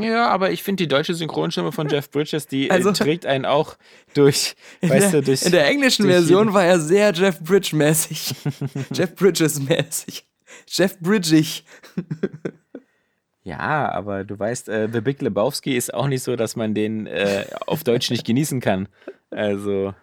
Ja, 0.00 0.28
aber 0.28 0.52
ich 0.52 0.62
finde 0.62 0.84
die 0.84 0.88
deutsche 0.88 1.12
Synchronstimme 1.12 1.72
von 1.72 1.88
Jeff 1.88 2.08
Bridges, 2.08 2.46
die 2.46 2.70
Also- 2.70 2.92
trägt 2.92 3.26
einen 3.26 3.44
auch 3.44 3.76
durch, 4.14 4.54
In, 4.80 4.90
weißt 4.90 5.12
der, 5.12 5.20
du, 5.22 5.26
durch. 5.26 5.42
in 5.42 5.50
der 5.50 5.66
englischen 5.66 6.06
Version 6.06 6.52
war 6.54 6.64
er 6.64 6.78
sehr 6.78 7.12
Jeff 7.12 7.40
Bridge-mäßig. 7.40 8.32
Jeff 8.92 9.16
Bridges-mäßig. 9.16 10.24
Jeff 10.68 10.98
Bridgig. 11.00 11.64
Ja, 13.42 13.90
aber 13.92 14.24
du 14.24 14.36
weißt, 14.38 14.68
äh, 14.68 14.88
The 14.92 15.00
Big 15.00 15.22
Lebowski 15.22 15.76
ist 15.76 15.94
auch 15.94 16.08
nicht 16.08 16.22
so, 16.24 16.34
dass 16.34 16.56
man 16.56 16.74
den 16.74 17.06
äh, 17.06 17.44
auf 17.66 17.84
Deutsch 17.84 18.10
nicht 18.10 18.26
genießen 18.26 18.60
kann. 18.60 18.88
Also. 19.30 19.94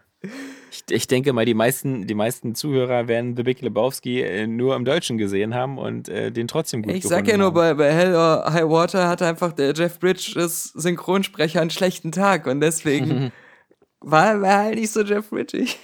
Ich, 0.72 0.84
ich 0.90 1.08
denke 1.08 1.34
mal, 1.34 1.44
die 1.46 1.54
meisten, 1.54 2.08
die 2.08 2.14
meisten 2.14 2.56
Zuhörer 2.56 3.10
werden 3.10 3.36
The 3.36 3.44
Big 3.44 3.60
Lebowski 3.62 4.22
äh, 4.22 4.48
nur 4.48 4.78
im 4.78 4.86
Deutschen 4.86 5.18
gesehen 5.18 5.54
haben 5.54 5.78
und 5.78 6.08
äh, 6.08 6.32
den 6.32 6.48
trotzdem 6.48 6.82
gut 6.84 6.94
Ich 6.94 7.04
sag 7.04 7.28
ja 7.28 7.36
nur, 7.36 7.48
haben. 7.48 7.56
bei, 7.56 7.74
bei 7.74 7.94
Hell 7.94 8.16
or 8.16 8.46
High 8.52 8.70
Water 8.70 9.10
hatte 9.10 9.28
einfach 9.28 9.52
der 9.52 9.74
Jeff 9.74 10.00
Bridges 10.00 10.64
Synchronsprecher 10.74 11.60
einen 11.60 11.70
schlechten 11.70 12.14
Tag 12.14 12.48
und 12.48 12.62
deswegen 12.62 13.34
war 14.00 14.42
er 14.42 14.58
halt 14.58 14.76
nicht 14.76 14.92
so 14.92 15.02
Jeff 15.02 15.30
Bridgig. 15.30 15.78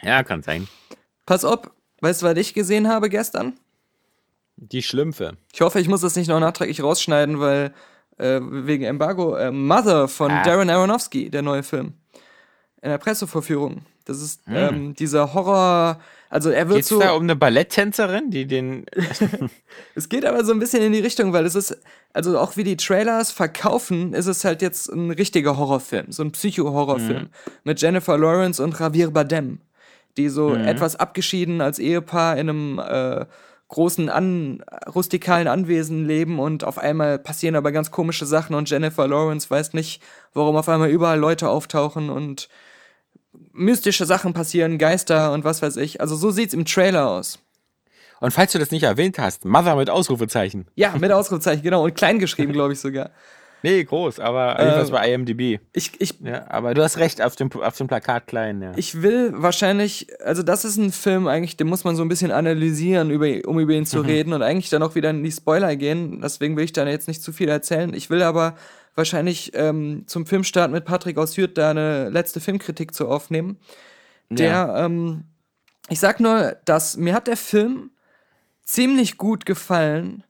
Ja, 0.00 0.22
kann 0.22 0.42
sein. 0.42 0.66
Pass 1.26 1.44
auf, 1.44 1.70
weißt 2.00 2.22
du, 2.22 2.26
was 2.26 2.38
ich 2.38 2.54
gesehen 2.54 2.88
habe 2.88 3.10
gestern? 3.10 3.58
Die 4.60 4.82
Schlümpfe. 4.82 5.36
Ich 5.52 5.60
hoffe, 5.60 5.78
ich 5.80 5.88
muss 5.88 6.00
das 6.00 6.16
nicht 6.16 6.28
noch 6.28 6.40
nachträglich 6.40 6.82
rausschneiden, 6.82 7.38
weil 7.40 7.72
äh, 8.18 8.40
wegen 8.42 8.84
Embargo. 8.84 9.36
Äh, 9.36 9.52
Mother 9.52 10.08
von 10.08 10.30
Ah. 10.32 10.42
Darren 10.42 10.68
Aronofsky, 10.70 11.30
der 11.30 11.42
neue 11.42 11.62
Film. 11.62 11.94
In 12.82 12.90
der 12.90 12.98
Pressevorführung. 12.98 13.82
Das 14.04 14.20
ist 14.22 14.40
Hm. 14.46 14.54
ähm, 14.56 14.94
dieser 14.94 15.32
Horror. 15.34 16.00
Also 16.30 16.50
er 16.50 16.68
wird 16.68 16.78
Geht's 16.78 16.88
so. 16.88 16.98
da 16.98 17.12
um 17.12 17.22
eine 17.22 17.36
Balletttänzerin, 17.36 18.30
die 18.30 18.46
den. 18.46 18.84
Es 19.94 20.08
geht 20.08 20.24
aber 20.24 20.44
so 20.44 20.52
ein 20.52 20.58
bisschen 20.58 20.82
in 20.82 20.92
die 20.92 20.98
Richtung, 21.00 21.32
weil 21.32 21.46
es 21.46 21.54
ist, 21.54 21.78
also 22.12 22.38
auch 22.38 22.56
wie 22.56 22.64
die 22.64 22.76
Trailers 22.76 23.30
verkaufen, 23.30 24.12
ist 24.14 24.26
es 24.26 24.44
halt 24.44 24.62
jetzt 24.62 24.88
ein 24.88 25.10
richtiger 25.12 25.56
Horrorfilm, 25.56 26.10
so 26.10 26.22
ein 26.24 26.32
Psycho-Horrorfilm 26.32 27.28
mit 27.64 27.80
Jennifer 27.80 28.18
Lawrence 28.18 28.62
und 28.62 28.78
Javier 28.78 29.10
Bardem, 29.10 29.60
die 30.16 30.28
so 30.28 30.54
etwas 30.54 30.96
abgeschieden 30.96 31.60
als 31.60 31.78
Ehepaar 31.78 32.36
in 32.38 32.48
einem 32.48 32.78
äh, 32.78 33.26
großen 33.68 34.08
an, 34.08 34.64
rustikalen 34.92 35.46
Anwesen 35.46 36.06
leben 36.06 36.38
und 36.38 36.64
auf 36.64 36.78
einmal 36.78 37.18
passieren 37.18 37.54
aber 37.54 37.70
ganz 37.70 37.90
komische 37.90 38.26
Sachen 38.26 38.54
und 38.54 38.68
Jennifer 38.68 39.06
Lawrence 39.06 39.50
weiß 39.50 39.74
nicht, 39.74 40.02
warum 40.32 40.56
auf 40.56 40.68
einmal 40.68 40.88
überall 40.88 41.18
Leute 41.18 41.48
auftauchen 41.48 42.08
und 42.08 42.48
mystische 43.52 44.06
Sachen 44.06 44.32
passieren, 44.32 44.78
Geister 44.78 45.32
und 45.32 45.44
was 45.44 45.60
weiß 45.60 45.76
ich. 45.76 46.00
Also 46.00 46.16
so 46.16 46.30
sieht's 46.30 46.54
im 46.54 46.64
Trailer 46.64 47.08
aus. 47.08 47.38
Und 48.20 48.32
falls 48.32 48.52
du 48.52 48.58
das 48.58 48.70
nicht 48.70 48.82
erwähnt 48.82 49.18
hast, 49.18 49.44
Mother 49.44 49.76
mit 49.76 49.90
Ausrufezeichen. 49.90 50.66
Ja, 50.74 50.96
mit 50.98 51.12
Ausrufezeichen, 51.12 51.62
genau. 51.62 51.84
Und 51.84 51.94
klein 51.94 52.18
geschrieben, 52.18 52.52
glaube 52.54 52.72
ich 52.72 52.80
sogar. 52.80 53.10
Nee, 53.62 53.82
groß, 53.82 54.20
aber 54.20 54.60
jedenfalls 54.60 54.90
bei 54.90 55.12
IMDb. 55.12 55.60
Ich, 55.72 56.00
ich, 56.00 56.14
Ja, 56.20 56.48
aber 56.48 56.74
du 56.74 56.82
hast 56.82 56.98
recht, 56.98 57.20
auf 57.20 57.34
dem, 57.34 57.50
auf 57.52 57.76
dem 57.76 57.88
Plakat 57.88 58.26
klein, 58.26 58.62
ja. 58.62 58.72
ich 58.76 59.02
will 59.02 59.32
wahrscheinlich, 59.34 60.06
also 60.22 60.42
das 60.42 60.64
ist 60.64 60.76
ein 60.76 60.92
Film 60.92 61.26
eigentlich, 61.26 61.56
den 61.56 61.66
muss 61.66 61.84
man 61.84 61.96
so 61.96 62.02
ein 62.02 62.08
bisschen 62.08 62.30
analysieren, 62.30 63.10
über, 63.10 63.26
um 63.48 63.58
über 63.58 63.72
ihn 63.72 63.86
zu 63.86 64.00
reden 64.00 64.32
und 64.32 64.42
eigentlich 64.42 64.70
dann 64.70 64.82
auch 64.82 64.94
wieder 64.94 65.10
in 65.10 65.24
die 65.24 65.32
Spoiler 65.32 65.74
gehen. 65.76 66.20
Deswegen 66.20 66.56
will 66.56 66.64
ich 66.64 66.72
da 66.72 66.86
jetzt 66.86 67.08
nicht 67.08 67.22
zu 67.22 67.32
viel 67.32 67.48
erzählen. 67.48 67.92
Ich 67.94 68.10
will 68.10 68.22
aber 68.22 68.54
wahrscheinlich 68.94 69.52
ähm, 69.54 70.04
zum 70.06 70.26
Filmstart 70.26 70.70
mit 70.70 70.84
Patrick 70.84 71.18
aus 71.18 71.36
Hürth 71.36 71.54
da 71.54 71.70
eine 71.70 72.10
letzte 72.10 72.40
Filmkritik 72.40 72.94
zu 72.94 73.08
aufnehmen. 73.08 73.58
Der, 74.30 74.74
ähm, 74.76 75.24
ich 75.88 76.00
sag 76.00 76.20
nur, 76.20 76.56
dass 76.64 76.96
mir 76.96 77.14
hat 77.14 77.26
der 77.26 77.36
Film 77.36 77.90
ziemlich 78.64 79.16
gut 79.16 79.46
gefallen, 79.46 80.24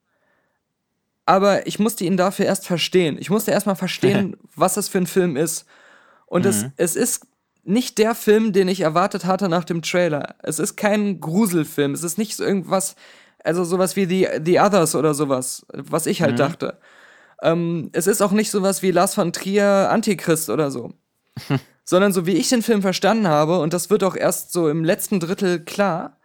aber 1.29 1.67
ich 1.67 1.79
musste 1.79 2.05
ihn 2.05 2.17
dafür 2.17 2.47
erst 2.47 2.67
verstehen. 2.67 3.19
Ich 3.21 3.29
musste 3.29 3.51
erstmal 3.51 3.77
verstehen, 3.77 4.39
was 4.57 4.75
das 4.75 4.89
für 4.89 4.97
ein 4.97 5.07
Film 5.07 5.37
ist. 5.37 5.67
Und 6.25 6.47
es, 6.47 6.65
es 6.79 6.97
ist 6.97 7.27
nicht 7.65 7.99
der 7.99 8.15
Film, 8.15 8.55
den 8.55 8.67
ich 8.67 8.81
erwartet 8.81 9.27
hatte 9.27 9.51
nach 9.51 9.65
dem 9.65 9.83
Trailer. 9.83 10.37
Es 10.43 10.59
ist 10.59 10.77
kein 10.77 11.21
Gruselfilm. 11.21 11.93
Es 11.93 12.03
ist 12.03 12.17
nicht 12.17 12.35
so 12.35 12.45
irgendwas, 12.45 12.97
also 13.45 13.63
sowas 13.65 13.95
wie 13.95 14.07
The, 14.07 14.41
The 14.43 14.59
Others 14.61 14.95
oder 14.95 15.13
sowas, 15.13 15.67
was 15.75 16.07
ich 16.07 16.23
halt 16.23 16.39
dachte. 16.39 16.79
Ähm, 17.43 17.91
es 17.93 18.07
ist 18.07 18.23
auch 18.23 18.33
nicht 18.33 18.51
sowas 18.51 18.81
wie 18.81 18.91
Lars 18.91 19.15
von 19.15 19.35
Trier 19.35 19.91
Antichrist 19.91 20.49
oder 20.49 20.71
so. 20.71 20.95
Sondern 21.85 22.15
so 22.15 22.25
wie 22.25 22.37
ich 22.37 22.49
den 22.49 22.63
Film 22.63 22.81
verstanden 22.81 23.29
habe, 23.29 23.61
und 23.61 23.75
das 23.75 23.91
wird 23.91 24.03
auch 24.03 24.17
erst 24.17 24.53
so 24.53 24.71
im 24.71 24.83
letzten 24.83 25.21
Drittel 25.21 25.63
klar, 25.63 26.18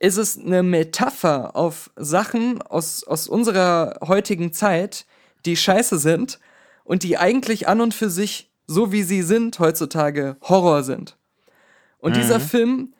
ist 0.00 0.16
es 0.16 0.38
eine 0.38 0.62
Metapher 0.62 1.56
auf 1.56 1.90
Sachen 1.96 2.62
aus, 2.62 3.04
aus 3.04 3.28
unserer 3.28 3.98
heutigen 4.06 4.52
Zeit, 4.52 5.06
die 5.44 5.56
scheiße 5.56 5.98
sind 5.98 6.38
und 6.84 7.02
die 7.02 7.18
eigentlich 7.18 7.68
an 7.68 7.80
und 7.80 7.94
für 7.94 8.10
sich, 8.10 8.50
so 8.66 8.92
wie 8.92 9.02
sie 9.02 9.22
sind 9.22 9.58
heutzutage, 9.58 10.36
Horror 10.42 10.82
sind. 10.82 11.16
Und 11.98 12.16
dieser 12.16 12.40
Film 12.40 12.94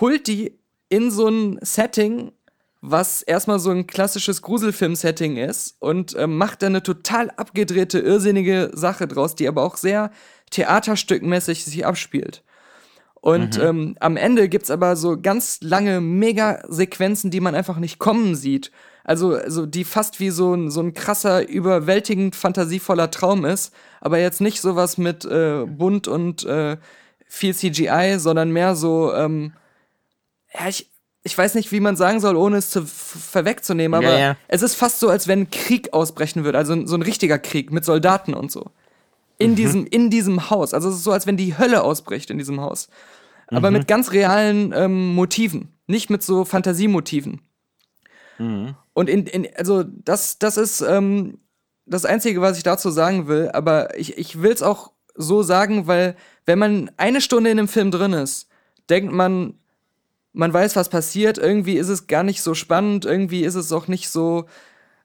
holt 0.00 0.26
die 0.26 0.58
in 0.88 1.10
so 1.10 1.28
ein 1.28 1.58
Setting, 1.62 2.32
was 2.80 3.22
erstmal 3.22 3.58
so 3.58 3.70
ein 3.70 3.86
klassisches 3.86 4.42
Gruselfilm-Setting 4.42 5.36
ist 5.36 5.76
und 5.80 6.14
ähm, 6.16 6.36
macht 6.36 6.62
da 6.62 6.66
eine 6.66 6.82
total 6.82 7.30
abgedrehte, 7.30 7.98
irrsinnige 7.98 8.70
Sache 8.72 9.08
draus, 9.08 9.34
die 9.34 9.48
aber 9.48 9.64
auch 9.64 9.76
sehr 9.76 10.10
theaterstückmäßig 10.50 11.64
sich 11.64 11.84
abspielt. 11.84 12.42
Und 13.20 13.58
ähm, 13.58 13.96
am 14.00 14.16
Ende 14.16 14.48
gibt's 14.48 14.70
aber 14.70 14.96
so 14.96 15.20
ganz 15.20 15.58
lange 15.60 16.00
Mega-Sequenzen, 16.00 17.30
die 17.30 17.40
man 17.40 17.54
einfach 17.54 17.78
nicht 17.78 17.98
kommen 17.98 18.34
sieht. 18.34 18.70
Also, 19.04 19.34
also 19.34 19.66
die 19.66 19.84
fast 19.84 20.20
wie 20.20 20.30
so 20.30 20.54
ein, 20.54 20.70
so 20.70 20.80
ein 20.80 20.94
krasser, 20.94 21.48
überwältigend 21.48 22.36
fantasievoller 22.36 23.10
Traum 23.10 23.44
ist, 23.44 23.74
aber 24.00 24.18
jetzt 24.18 24.40
nicht 24.40 24.60
sowas 24.60 24.98
mit 24.98 25.24
äh, 25.24 25.64
bunt 25.66 26.08
und 26.08 26.44
äh, 26.44 26.76
viel 27.26 27.54
CGI, 27.54 28.16
sondern 28.18 28.52
mehr 28.52 28.74
so, 28.74 29.12
ähm, 29.14 29.52
ja, 30.52 30.68
ich, 30.68 30.90
ich 31.22 31.36
weiß 31.36 31.54
nicht, 31.54 31.72
wie 31.72 31.80
man 31.80 31.96
sagen 31.96 32.20
soll, 32.20 32.36
ohne 32.36 32.58
es 32.58 32.70
zu 32.70 32.86
vorwegzunehmen, 32.86 33.94
aber 33.94 34.12
Ja, 34.12 34.18
ja. 34.18 34.36
es 34.46 34.62
ist 34.62 34.74
fast 34.74 35.00
so, 35.00 35.08
als 35.08 35.26
wenn 35.26 35.50
Krieg 35.50 35.92
ausbrechen 35.92 36.44
würde, 36.44 36.58
also 36.58 36.86
so 36.86 36.94
ein 36.94 37.02
richtiger 37.02 37.38
Krieg 37.38 37.72
mit 37.72 37.84
Soldaten 37.84 38.34
und 38.34 38.52
so. 38.52 38.70
In, 39.38 39.54
diesem, 39.54 39.86
in 39.86 40.10
diesem 40.10 40.50
Haus. 40.50 40.74
Also 40.74 40.88
es 40.88 40.96
ist 40.96 41.04
so, 41.04 41.12
als 41.12 41.26
wenn 41.26 41.36
die 41.36 41.56
Hölle 41.56 41.82
ausbricht 41.82 42.30
in 42.30 42.38
diesem 42.38 42.60
Haus. 42.60 42.88
Aber 43.46 43.70
mit 43.70 43.88
ganz 43.88 44.12
realen 44.12 44.72
ähm, 44.74 45.14
Motiven, 45.14 45.72
nicht 45.86 46.10
mit 46.10 46.22
so 46.22 46.44
Fantasiemotiven. 46.44 47.40
Und 48.92 49.08
in, 49.08 49.26
in 49.26 49.48
also 49.56 49.84
das, 49.84 50.38
das 50.38 50.56
ist 50.56 50.80
ähm, 50.80 51.38
das 51.86 52.04
Einzige, 52.04 52.40
was 52.40 52.56
ich 52.56 52.62
dazu 52.62 52.90
sagen 52.90 53.26
will, 53.26 53.50
aber 53.52 53.96
ich, 53.98 54.18
ich 54.18 54.42
will 54.42 54.52
es 54.52 54.62
auch 54.62 54.92
so 55.14 55.42
sagen, 55.42 55.86
weil 55.86 56.14
wenn 56.46 56.58
man 56.58 56.90
eine 56.96 57.20
Stunde 57.20 57.50
in 57.50 57.58
einem 57.58 57.68
Film 57.68 57.90
drin 57.90 58.12
ist, 58.12 58.48
denkt 58.90 59.12
man, 59.12 59.54
man 60.32 60.52
weiß, 60.52 60.76
was 60.76 60.88
passiert, 60.88 61.38
irgendwie 61.38 61.76
ist 61.76 61.88
es 61.88 62.06
gar 62.06 62.22
nicht 62.22 62.42
so 62.42 62.54
spannend, 62.54 63.04
irgendwie 63.04 63.44
ist 63.44 63.56
es 63.56 63.72
auch 63.72 63.88
nicht 63.88 64.08
so 64.10 64.46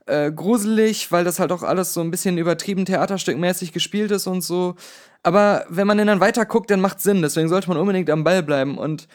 äh, 0.05 0.31
gruselig, 0.31 1.11
weil 1.11 1.23
das 1.23 1.39
halt 1.39 1.51
auch 1.51 1.63
alles 1.63 1.93
so 1.93 2.01
ein 2.01 2.11
bisschen 2.11 2.37
übertrieben 2.37 2.85
theaterstückmäßig 2.85 3.71
gespielt 3.71 4.11
ist 4.11 4.27
und 4.27 4.41
so. 4.41 4.75
Aber 5.23 5.65
wenn 5.69 5.87
man 5.87 5.97
dann 5.97 6.19
weiter 6.19 6.45
guckt, 6.45 6.69
dann 6.69 6.81
macht 6.81 6.99
Sinn, 6.99 7.21
deswegen 7.21 7.49
sollte 7.49 7.69
man 7.69 7.77
unbedingt 7.77 8.09
am 8.09 8.23
Ball 8.23 8.43
bleiben 8.43 8.77
und 8.77 9.07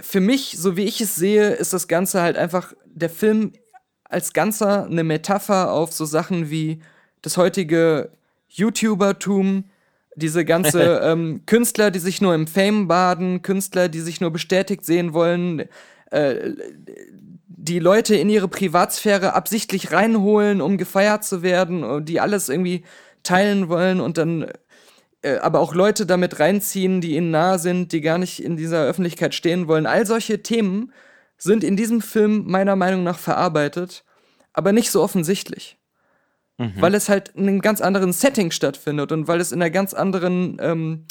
für 0.00 0.20
mich, 0.20 0.56
so 0.58 0.76
wie 0.76 0.84
ich 0.84 1.00
es 1.00 1.14
sehe, 1.14 1.50
ist 1.50 1.72
das 1.72 1.88
Ganze 1.88 2.20
halt 2.20 2.36
einfach 2.36 2.72
der 2.84 3.10
Film 3.10 3.52
als 4.04 4.32
Ganzer 4.32 4.86
eine 4.86 5.04
Metapher 5.04 5.72
auf 5.72 5.92
so 5.92 6.04
Sachen 6.04 6.50
wie 6.50 6.80
das 7.22 7.36
heutige 7.36 8.10
YouTubertum, 8.48 9.64
diese 10.16 10.44
ganze 10.44 11.00
ähm, 11.02 11.42
Künstler, 11.46 11.90
die 11.90 11.98
sich 11.98 12.20
nur 12.20 12.34
im 12.34 12.46
Fame 12.46 12.86
baden, 12.88 13.42
Künstler, 13.42 13.88
die 13.88 14.00
sich 14.00 14.20
nur 14.20 14.30
bestätigt 14.30 14.84
sehen 14.84 15.12
wollen, 15.12 15.64
äh, 16.10 16.52
die 17.64 17.78
Leute 17.78 18.14
in 18.14 18.28
ihre 18.28 18.48
Privatsphäre 18.48 19.32
absichtlich 19.32 19.90
reinholen, 19.90 20.60
um 20.60 20.76
gefeiert 20.76 21.24
zu 21.24 21.42
werden, 21.42 21.82
und 21.82 22.08
die 22.08 22.20
alles 22.20 22.48
irgendwie 22.48 22.84
teilen 23.22 23.68
wollen 23.68 24.00
und 24.00 24.18
dann 24.18 24.50
äh, 25.22 25.38
aber 25.38 25.60
auch 25.60 25.74
Leute 25.74 26.04
damit 26.04 26.38
reinziehen, 26.40 27.00
die 27.00 27.16
ihnen 27.16 27.30
nahe 27.30 27.58
sind, 27.58 27.92
die 27.92 28.02
gar 28.02 28.18
nicht 28.18 28.42
in 28.42 28.56
dieser 28.56 28.84
Öffentlichkeit 28.84 29.34
stehen 29.34 29.66
wollen. 29.66 29.86
All 29.86 30.04
solche 30.04 30.42
Themen 30.42 30.92
sind 31.38 31.64
in 31.64 31.76
diesem 31.76 32.02
Film 32.02 32.44
meiner 32.46 32.76
Meinung 32.76 33.02
nach 33.02 33.18
verarbeitet, 33.18 34.04
aber 34.52 34.72
nicht 34.72 34.90
so 34.90 35.02
offensichtlich. 35.02 35.78
Weil 36.80 36.94
es 36.94 37.08
halt 37.08 37.30
in 37.30 37.48
einem 37.48 37.60
ganz 37.62 37.80
anderen 37.80 38.12
Setting 38.12 38.50
stattfindet 38.50 39.10
und 39.10 39.26
weil 39.26 39.40
es 39.40 39.50
in 39.50 39.60
einer 39.60 39.70
ganz 39.70 39.94
anderen 39.94 40.58
ähm, 40.60 41.06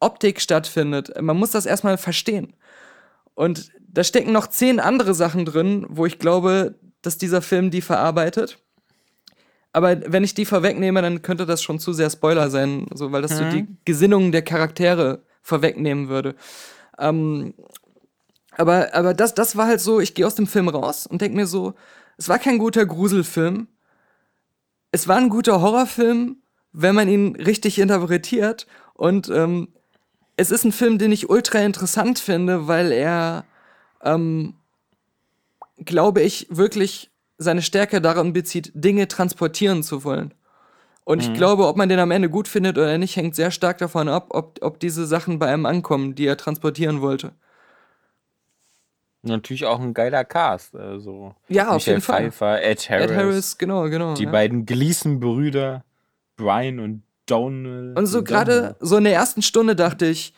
Optik 0.00 0.40
stattfindet. 0.40 1.12
Man 1.20 1.36
muss 1.36 1.52
das 1.52 1.66
erstmal 1.66 1.98
verstehen. 1.98 2.56
Und 3.34 3.70
da 3.92 4.04
stecken 4.04 4.32
noch 4.32 4.48
zehn 4.48 4.80
andere 4.80 5.14
Sachen 5.14 5.44
drin, 5.44 5.86
wo 5.88 6.06
ich 6.06 6.18
glaube, 6.18 6.74
dass 7.02 7.18
dieser 7.18 7.42
Film 7.42 7.70
die 7.70 7.82
verarbeitet. 7.82 8.58
Aber 9.72 10.12
wenn 10.12 10.24
ich 10.24 10.34
die 10.34 10.44
vorwegnehme, 10.44 11.00
dann 11.00 11.22
könnte 11.22 11.46
das 11.46 11.62
schon 11.62 11.78
zu 11.78 11.92
sehr 11.92 12.10
Spoiler 12.10 12.50
sein, 12.50 12.86
so, 12.92 13.12
weil 13.12 13.22
das 13.22 13.38
so 13.38 13.44
die 13.44 13.66
Gesinnungen 13.84 14.32
der 14.32 14.42
Charaktere 14.42 15.22
vorwegnehmen 15.40 16.08
würde. 16.08 16.34
Ähm, 16.98 17.54
aber 18.56 18.94
aber 18.94 19.14
das, 19.14 19.34
das 19.34 19.56
war 19.56 19.66
halt 19.66 19.80
so, 19.80 19.98
ich 19.98 20.14
gehe 20.14 20.26
aus 20.26 20.34
dem 20.34 20.46
Film 20.46 20.68
raus 20.68 21.06
und 21.06 21.22
denke 21.22 21.36
mir 21.36 21.46
so, 21.46 21.74
es 22.18 22.28
war 22.28 22.38
kein 22.38 22.58
guter 22.58 22.84
Gruselfilm. 22.84 23.68
Es 24.90 25.08
war 25.08 25.16
ein 25.16 25.30
guter 25.30 25.62
Horrorfilm, 25.62 26.36
wenn 26.72 26.94
man 26.94 27.08
ihn 27.08 27.34
richtig 27.36 27.78
interpretiert. 27.78 28.66
Und 28.94 29.30
ähm, 29.30 29.68
es 30.36 30.50
ist 30.50 30.64
ein 30.64 30.72
Film, 30.72 30.98
den 30.98 31.12
ich 31.12 31.30
ultra 31.30 31.60
interessant 31.60 32.18
finde, 32.18 32.68
weil 32.68 32.92
er, 32.92 33.44
ähm, 34.02 34.54
glaube 35.78 36.22
ich, 36.22 36.46
wirklich 36.50 37.10
seine 37.38 37.62
Stärke 37.62 38.00
darin 38.00 38.32
bezieht, 38.32 38.70
Dinge 38.74 39.08
transportieren 39.08 39.82
zu 39.82 40.04
wollen. 40.04 40.34
Und 41.04 41.20
ich 41.20 41.34
glaube, 41.34 41.66
ob 41.66 41.76
man 41.76 41.88
den 41.88 41.98
am 41.98 42.12
Ende 42.12 42.30
gut 42.30 42.46
findet 42.46 42.78
oder 42.78 42.96
nicht, 42.96 43.16
hängt 43.16 43.34
sehr 43.34 43.50
stark 43.50 43.78
davon 43.78 44.08
ab, 44.08 44.28
ob, 44.30 44.58
ob 44.62 44.78
diese 44.78 45.04
Sachen 45.04 45.40
bei 45.40 45.48
einem 45.48 45.66
ankommen, 45.66 46.14
die 46.14 46.26
er 46.26 46.36
transportieren 46.36 47.00
wollte. 47.00 47.32
Natürlich 49.22 49.64
auch 49.64 49.80
ein 49.80 49.94
geiler 49.94 50.24
Cast. 50.24 50.76
Also 50.76 51.34
Ja, 51.48 51.68
auf 51.68 51.74
Michelle 51.74 51.96
jeden 51.96 52.04
Fall. 52.04 52.22
Pfeiffer, 52.30 52.62
Ed 52.62 52.90
Harris, 52.90 53.10
Ed 53.10 53.16
Harris, 53.16 53.58
genau, 53.58 53.88
genau. 53.88 54.14
die 54.14 54.24
ja. 54.24 54.30
beiden 54.30 54.64
Gleason-Brüder, 54.64 55.84
Brian 56.36 56.78
und 56.78 57.02
Donald. 57.26 57.98
Und 57.98 58.06
so 58.06 58.22
gerade 58.22 58.76
so 58.80 58.96
in 58.96 59.04
der 59.04 59.14
ersten 59.14 59.42
Stunde 59.42 59.74
dachte 59.74 60.06
ich, 60.06 60.34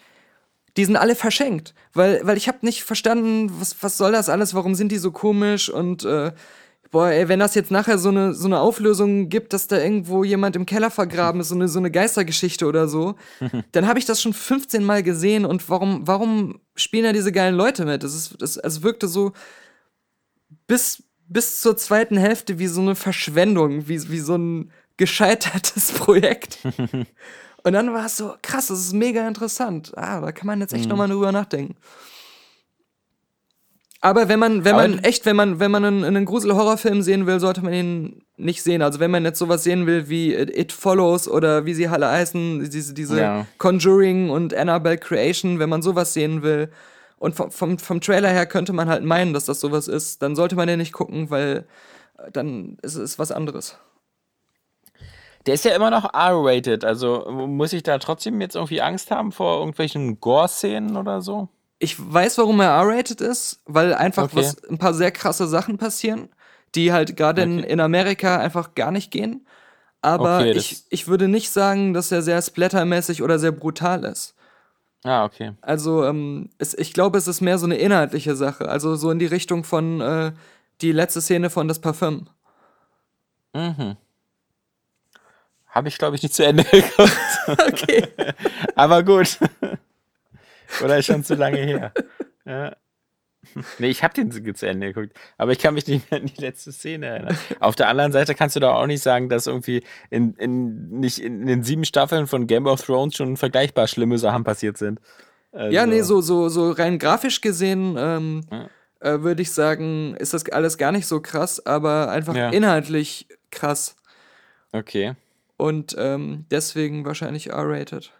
die 0.77 0.85
sind 0.85 0.97
alle 0.97 1.15
verschenkt, 1.15 1.75
weil 1.93 2.21
weil 2.25 2.37
ich 2.37 2.49
habe 2.49 2.59
nicht 2.63 2.83
verstanden, 2.83 3.51
was 3.61 3.77
was 3.83 3.97
soll 3.97 4.13
das 4.13 4.29
alles, 4.29 4.55
warum 4.55 4.75
sind 4.75 4.91
die 4.91 4.99
so 4.99 5.13
komisch 5.13 5.69
und 5.69 6.05
äh, 6.05 6.33
boah, 6.91 7.09
ey, 7.09 7.29
wenn 7.29 7.41
das 7.41 7.55
jetzt 7.55 7.71
nachher 7.71 7.99
so 7.99 8.09
eine 8.09 8.35
so 8.35 8.47
eine 8.47 8.61
Auflösung 8.61 9.29
gibt, 9.29 9.53
dass 9.53 9.67
da 9.67 9.79
irgendwo 9.79 10.25
jemand 10.25 10.57
im 10.57 10.67
Keller 10.67 10.91
vergraben 10.91 11.41
ist, 11.41 11.49
so 11.49 11.55
eine 11.55 11.69
so 11.69 11.79
eine 11.79 11.91
Geistergeschichte 11.91 12.67
oder 12.67 12.89
so, 12.89 13.17
dann 13.73 13.87
habe 13.87 13.99
ich 13.99 14.05
das 14.05 14.23
schon 14.23 14.33
15 14.33 14.85
Mal 14.85 15.03
gesehen 15.03 15.45
und 15.45 15.69
warum 15.69 16.07
warum 16.07 16.61
spielen 16.75 17.05
da 17.05 17.13
diese 17.13 17.33
geilen 17.33 17.57
Leute 17.57 17.85
mit? 17.85 18.03
Das 18.03 18.15
ist 18.15 18.41
das 18.41 18.57
es 18.57 18.83
wirkte 18.83 19.09
so 19.09 19.33
bis 20.67 21.03
bis 21.29 21.61
zur 21.61 21.77
zweiten 21.77 22.17
Hälfte 22.17 22.59
wie 22.59 22.67
so 22.67 22.81
eine 22.81 22.95
Verschwendung, 22.95 23.89
wie 23.89 24.11
wie 24.11 24.21
so 24.21 24.37
ein 24.37 24.71
gescheitertes 24.97 25.93
Projekt. 25.99 26.59
Und 27.65 27.73
dann 27.73 27.93
war 27.93 28.07
es 28.07 28.17
so, 28.19 28.35
krass, 28.43 28.69
das 28.69 28.79
ist 28.79 28.93
mega 28.93 29.27
interessant. 29.27 29.93
Ah, 29.97 30.21
da 30.21 30.33
kann 30.33 30.47
man 30.47 30.61
jetzt 30.61 30.75
echt 30.75 30.89
nochmal 30.89 31.09
drüber 31.09 31.33
nachdenken. 31.33 31.77
Aber 34.03 34.29
wenn 34.29 34.39
man, 34.39 34.67
wenn 34.67 34.77
man 34.77 34.99
echt, 34.99 35.25
wenn 35.25 35.35
man, 35.35 35.61
wenn 35.61 35.71
man 35.71 35.83
einen, 35.83 36.05
einen 36.05 36.27
Grusel-Horrorfilm 36.27 37.01
sehen 37.01 37.27
will, 37.27 37.41
sollte 37.41 37.63
man 37.63 37.73
ihn 37.73 38.23
nicht 38.37 38.63
sehen. 38.63 38.83
Also 38.83 39.01
wenn 39.01 39.11
man 39.11 39.25
jetzt 39.25 39.39
sowas 39.39 39.65
sehen 39.65 39.87
will 39.87 40.11
wie 40.11 40.35
It 40.35 40.55
It 40.55 40.73
Follows 40.73 41.27
oder 41.27 41.65
wie 41.65 41.73
sie 41.73 41.89
alle 41.89 42.11
heißen, 42.11 42.69
diese, 42.69 42.93
diese 42.93 43.19
Ja. 43.19 43.47
Conjuring 43.57 44.29
und 44.29 44.53
Annabelle 44.53 44.99
Creation, 44.99 45.59
wenn 45.59 45.71
man 45.71 45.81
sowas 45.81 46.13
sehen 46.13 46.43
will. 46.43 46.71
Und 47.17 47.35
vom, 47.35 47.51
vom, 47.51 47.79
vom 47.79 48.03
Trailer 48.03 48.29
her 48.29 48.45
könnte 48.45 48.75
man 48.75 48.91
halt 48.91 49.05
meinen, 49.05 49.33
dass 49.33 49.47
das 49.47 49.59
sowas 49.61 49.89
ist. 49.89 50.21
Dann 50.21 50.37
sollte 50.37 50.55
man 50.55 50.69
den 50.69 50.81
nicht 50.81 50.93
gucken, 50.93 51.31
weil 51.31 51.65
äh, 52.19 52.31
dann 52.31 52.77
ist 52.83 52.97
es 52.97 53.19
was 53.19 53.33
anderes. 53.33 53.79
Der 55.47 55.55
ist 55.55 55.65
ja 55.65 55.75
immer 55.75 55.91
noch 55.91 56.05
R-rated, 56.15 56.85
also 56.85 57.31
muss 57.31 57.73
ich 57.75 57.83
da 57.83 57.99
trotzdem 57.99 58.41
jetzt 58.41 58.55
irgendwie 58.57 58.81
Angst 58.81 59.11
haben 59.11 59.31
vor 59.31 59.59
irgendwelchen 59.59 60.19
Gore-Szenen 60.21 60.97
oder 60.97 61.21
so? 61.21 61.49
Ich 61.79 61.97
weiß, 61.99 62.39
warum 62.39 62.61
er 62.61 62.71
R-rated 62.71 63.21
ist, 63.21 63.61
weil 63.67 63.93
einfach 63.95 64.25
Okay. 64.25 64.37
was, 64.37 64.65
ein 64.65 64.79
paar 64.79 64.95
sehr 64.95 65.11
krasse 65.11 65.47
Sachen 65.47 65.77
passieren, 65.77 66.31
die 66.75 66.93
halt 66.93 67.17
gerade 67.17 67.43
in, 67.43 67.59
Okay. 67.61 67.73
in 67.73 67.81
Amerika 67.81 68.39
einfach 68.39 68.75
gar 68.75 68.91
nicht 68.91 69.11
gehen. 69.11 69.47
Aber 70.01 70.39
Okay, 70.41 70.53
ich, 70.53 70.85
ich 70.89 71.09
würde 71.09 71.29
nicht 71.29 71.51
sagen, 71.51 71.93
dass 71.93 72.11
er 72.13 72.23
sehr 72.23 72.41
splattermäßig 72.41 73.23
oder 73.23 73.39
sehr 73.39 73.53
brutal 73.53 74.05
ist. 74.05 74.35
Ah, 75.03 75.25
okay. 75.25 75.53
Also, 75.61 76.05
ähm, 76.05 76.49
es, 76.59 76.73
ich 76.73 76.95
glaube, 76.95 77.19
es 77.19 77.29
ist 77.29 77.43
mehr 77.43 77.59
so 77.59 77.67
eine 77.67 77.77
inhaltliche 77.77 78.37
Sache. 78.37 78.69
Also 78.69 78.97
so 78.97 79.11
in 79.11 79.19
die 79.19 79.27
Richtung 79.27 79.65
von 79.65 80.01
äh, 80.01 80.33
die 80.81 80.93
letzte 80.93 81.21
Szene 81.21 81.51
von 81.51 81.69
Das 81.69 81.81
Parfüm. 81.81 82.29
Mhm. 83.55 83.97
Habe 85.75 85.89
ich, 85.89 85.99
glaube 85.99 86.17
ich, 86.17 86.23
nicht 86.23 86.35
zu 86.35 86.45
Ende 86.47 86.63
geguckt. 86.71 87.19
Okay. 87.49 88.07
Aber 88.77 89.03
gut. 89.03 89.39
Oder 90.83 90.99
ist 90.99 91.07
schon 91.07 91.25
zu 91.25 91.35
lange 91.35 91.59
her. 91.59 91.93
Ja. 92.45 92.77
Nee, 93.79 93.89
ich 93.89 94.03
habe 94.03 94.15
den 94.15 94.55
zu 94.55 94.67
Ende 94.67 94.93
geguckt, 94.93 95.17
aber 95.37 95.53
ich 95.53 95.59
kann 95.59 95.75
mich 95.75 95.87
nicht 95.87 96.11
mehr 96.11 96.19
an 96.21 96.27
die 96.27 96.41
letzte 96.41 96.73
Szene 96.73 97.07
erinnern. 97.07 97.39
Auf 97.61 97.77
der 97.77 97.89
anderen 97.89 98.11
Seite 98.11 98.35
kannst 98.35 98.57
du 98.57 98.61
doch 98.61 98.75
auch 98.75 98.87
nicht 98.87 99.03
sagen, 99.03 99.29
dass 99.29 99.47
irgendwie 99.47 99.85
in, 100.11 100.35
in, 100.37 100.99
nicht 100.99 101.19
in 101.19 101.47
den 101.47 101.63
sieben 101.63 101.85
Staffeln 101.85 102.27
von 102.27 102.47
Game 102.47 102.67
of 102.67 102.83
Thrones 102.83 103.15
schon 103.15 103.37
vergleichbar 103.37 103.87
schlimme 103.87 104.19
Sachen 104.19 104.43
passiert 104.45 104.79
sind. 104.79 104.99
Also, 105.53 105.73
Ja, 105.73 105.87
nee, 105.87 106.01
so, 106.01 106.21
so, 106.21 106.49
so 106.49 106.71
rein 106.73 106.99
grafisch 106.99 107.43
gesehen 107.43 107.97
ähm, 107.99 108.41
Ja. 108.51 108.69
äh, 109.01 109.23
würde 109.23 109.43
ich 109.43 109.53
sagen, 109.53 110.17
ist 110.17 110.35
das 110.35 110.49
alles 110.51 110.79
gar 110.79 110.91
nicht 110.91 111.07
so 111.07 111.21
krass, 111.21 111.65
aber 111.65 112.11
einfach 112.11 112.35
Ja. 112.35 112.49
inhaltlich 112.51 113.29
krass. 113.51 113.95
Okay. 114.73 115.15
Und 115.65 115.97
ähm, 115.99 116.45
deswegen 116.51 117.07
wahrscheinlich 117.07 117.49
R-rated. 117.49 118.13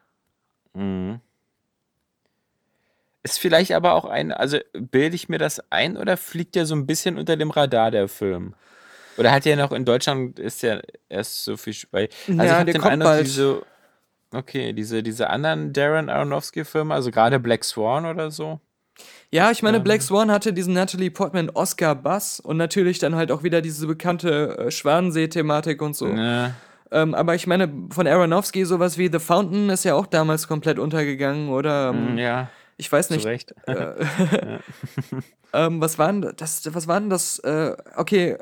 Mhm. 0.73 1.21
Ist 3.23 3.39
vielleicht 3.39 3.73
aber 3.73 3.93
auch 3.93 4.07
ein, 4.07 4.33
also 4.33 4.57
bilde 4.73 5.15
ich 5.15 5.29
mir 5.29 5.37
das 5.37 5.61
ein 5.71 5.99
oder 5.99 6.17
fliegt 6.17 6.55
der 6.55 6.65
so 6.65 6.75
ein 6.75 6.87
bisschen 6.87 7.19
unter 7.19 7.37
dem 7.37 7.51
Radar, 7.51 7.91
der 7.91 8.09
Film? 8.09 8.55
Oder 9.19 9.31
hat 9.31 9.45
der 9.45 9.57
noch 9.57 9.73
in 9.73 9.85
Deutschland, 9.85 10.39
ist 10.39 10.63
der 10.63 10.85
erst 11.11 11.45
so 11.45 11.59
viel, 11.59 11.75
weil, 11.91 12.09
also 12.29 12.43
ich 12.45 12.49
Ja, 12.49 12.59
hab 12.61 12.65
der 12.65 12.73
den 12.73 12.81
kommt 12.81 12.93
Eindruck, 12.95 13.11
bald. 13.11 13.27
diese, 13.27 13.63
Okay, 14.33 14.73
diese, 14.73 15.03
diese 15.03 15.29
anderen 15.29 15.75
Darren 15.75 16.09
Aronofsky-Filme, 16.09 16.95
also 16.95 17.11
gerade 17.11 17.39
Black 17.39 17.63
Swan 17.63 18.07
oder 18.07 18.31
so? 18.31 18.59
Ja, 19.31 19.51
ich 19.51 19.63
meine, 19.63 19.81
Black 19.81 20.01
Swan 20.01 20.31
hatte 20.31 20.55
diesen 20.55 20.73
Natalie 20.73 21.11
Portman 21.11 21.51
Oscar 21.51 21.95
Bass 21.95 22.41
und 22.41 22.57
natürlich 22.57 22.99
dann 23.01 23.15
halt 23.17 23.31
auch 23.31 23.43
wieder 23.43 23.61
diese 23.61 23.87
bekannte 23.87 24.57
äh, 24.57 24.71
Schwanensee-Thematik 24.71 25.83
und 25.83 25.95
so. 25.95 26.09
Ja. 26.09 26.55
Ähm, 26.95 27.15
aber 27.15 27.35
ich 27.35 27.47
meine, 27.47 27.89
von 27.91 28.07
Aronofsky 28.07 28.65
sowas 28.65 28.97
wie 28.97 29.11
The 29.13 29.19
Fountain 29.19 29.69
ist 29.69 29.85
ja 29.85 29.95
auch 29.95 30.07
damals 30.07 30.47
komplett 30.47 30.79
untergegangen 30.79 31.49
oder 31.49 31.91
ähm, 31.91 32.17
Ja, 32.17 32.49
ich 32.77 32.91
weiß 32.91 33.09
zu 33.09 33.15
nicht. 33.15 33.27
Recht. 33.27 33.55
Ähm, 35.55 35.81
was 35.81 35.99
war 36.01 36.13
denn 36.13 36.35
das? 36.37 36.75
Was 36.75 36.89
war 36.89 36.99
denn 36.99 37.11
das? 37.11 37.39
Äh, 37.39 37.77
okay, 37.95 38.37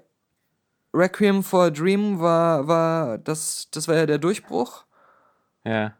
Requiem 0.95 1.43
for 1.43 1.65
a 1.65 1.71
Dream 1.71 2.21
war, 2.21 2.67
war 2.67 3.19
das, 3.19 3.69
das 3.71 3.87
war 3.87 3.97
ja 3.97 4.07
der 4.07 4.19
Durchbruch. 4.19 4.85
ja. 5.65 5.95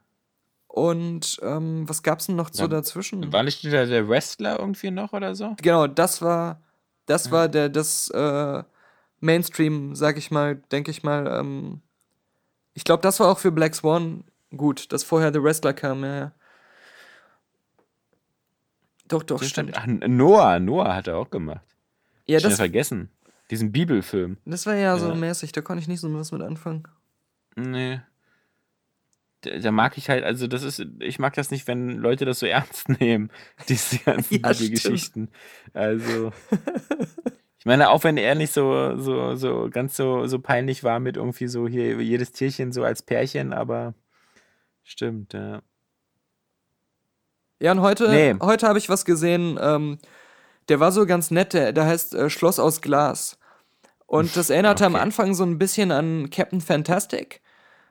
Und 0.67 1.37
ähm, 1.43 1.87
was 1.87 2.01
gab's 2.01 2.25
denn 2.25 2.35
noch 2.35 2.49
so 2.51 2.63
Ja, 2.63 2.67
dazwischen? 2.67 3.31
War 3.31 3.43
nicht 3.43 3.63
der, 3.63 3.85
der 3.85 4.09
Wrestler 4.09 4.57
irgendwie 4.57 4.89
noch 4.89 5.13
oder 5.13 5.35
so? 5.35 5.55
Genau, 5.61 5.85
das 5.85 6.23
war, 6.23 6.63
das 7.05 7.29
war 7.31 7.47
der, 7.47 7.69
das 7.69 8.09
äh, 8.09 8.63
Mainstream, 9.19 9.95
sag 9.95 10.17
ich 10.17 10.31
mal, 10.31 10.55
denke 10.71 10.89
ich 10.89 11.03
mal. 11.03 11.27
Ähm, 11.27 11.81
ich 12.73 12.83
glaube, 12.83 13.01
das 13.01 13.19
war 13.19 13.27
auch 13.29 13.39
für 13.39 13.51
Black 13.51 13.75
Swan 13.75 14.23
gut, 14.55 14.91
dass 14.91 15.03
vorher 15.03 15.31
The 15.33 15.41
Wrestler 15.43 15.73
kam. 15.73 16.03
Ja, 16.03 16.15
ja. 16.15 16.31
Doch, 19.07 19.23
doch, 19.23 19.39
Das 19.39 19.49
stimmt. 19.49 19.73
Ach, 19.77 19.85
Noah, 19.87 20.59
Noah 20.59 20.95
hat 20.95 21.07
er 21.07 21.17
auch 21.17 21.29
gemacht. 21.29 21.61
Ja, 22.25 22.39
Schnell 22.39 22.51
das, 22.51 22.59
vergessen. 22.59 23.09
Diesen 23.51 23.71
Bibelfilm. 23.71 24.37
das 24.45 24.65
war 24.65 24.75
ja 24.75 24.97
so 24.97 25.09
Ja. 25.09 25.15
mäßig, 25.15 25.51
da 25.51 25.61
konnte 25.61 25.81
ich 25.81 25.87
nicht 25.87 25.99
so 25.99 26.11
was 26.13 26.31
mit 26.31 26.41
anfangen. 26.41 26.87
Nee. 27.55 27.99
Da, 29.41 29.57
da 29.59 29.71
mag 29.71 29.97
ich 29.97 30.09
halt, 30.09 30.23
also 30.23 30.47
das 30.47 30.63
ist, 30.63 30.85
ich 30.99 31.19
mag 31.19 31.33
das 31.33 31.51
nicht, 31.51 31.67
wenn 31.67 31.89
Leute 31.89 32.23
das 32.25 32.39
so 32.39 32.45
ernst 32.45 32.87
nehmen, 32.99 33.29
diese 33.67 33.99
ganzen 33.99 34.39
Ja. 34.41 34.49
Bibelgeschichten. 34.51 35.29
Also. 35.73 36.31
Ich 37.63 37.65
meine, 37.65 37.91
auch 37.91 38.03
wenn 38.03 38.17
er 38.17 38.35
nicht 38.35 38.51
so, 38.51 38.97
so, 38.97 39.35
so 39.37 39.69
ganz 39.71 39.95
so, 39.95 40.27
so 40.27 40.37
peinlich 40.37 40.83
war 40.83 40.99
mit 40.99 41.15
irgendwie 41.15 41.47
so 41.47 41.65
hier 41.65 42.01
jedes 42.01 42.33
Tierchen 42.33 42.73
so 42.73 42.83
als 42.83 43.01
Pärchen, 43.01 43.53
aber 43.53 43.93
stimmt, 44.83 45.31
ja. 45.31 45.61
Ja, 47.61 47.71
und 47.71 47.79
heute, 47.79 48.09
Nee. 48.09 48.35
heute 48.41 48.67
habe 48.67 48.79
ich 48.79 48.89
was 48.89 49.05
gesehen, 49.05 49.57
ähm, 49.61 49.97
der 50.67 50.81
war 50.81 50.91
so 50.91 51.05
ganz 51.05 51.31
nett, 51.31 51.53
der, 51.53 51.71
der 51.71 51.85
heißt 51.85 52.13
äh, 52.15 52.29
Schloss 52.29 52.59
aus 52.59 52.81
Glas. 52.81 53.37
Und 54.07 54.35
das 54.35 54.49
erinnerte 54.49 54.85
am 54.85 54.95
Okay. 54.95 55.03
Anfang 55.03 55.33
so 55.33 55.45
ein 55.45 55.57
bisschen 55.57 55.93
an 55.93 56.29
Captain 56.31 56.59
Fantastic. 56.59 57.39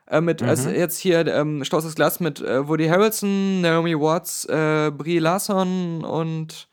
Äh, 0.05 0.21
mit, 0.21 0.43
also 0.43 0.69
jetzt 0.69 0.99
hier 0.99 1.25
ähm, 1.25 1.65
Schloss 1.65 1.83
aus 1.83 1.95
Glas 1.95 2.19
mit 2.19 2.41
äh, 2.41 2.67
Woody 2.67 2.89
Harrelson, 2.89 3.61
Naomi 3.61 3.99
Watts, 3.99 4.45
äh, 4.45 4.91
Brie 4.95 5.17
Larson 5.17 6.03
und 6.05 6.67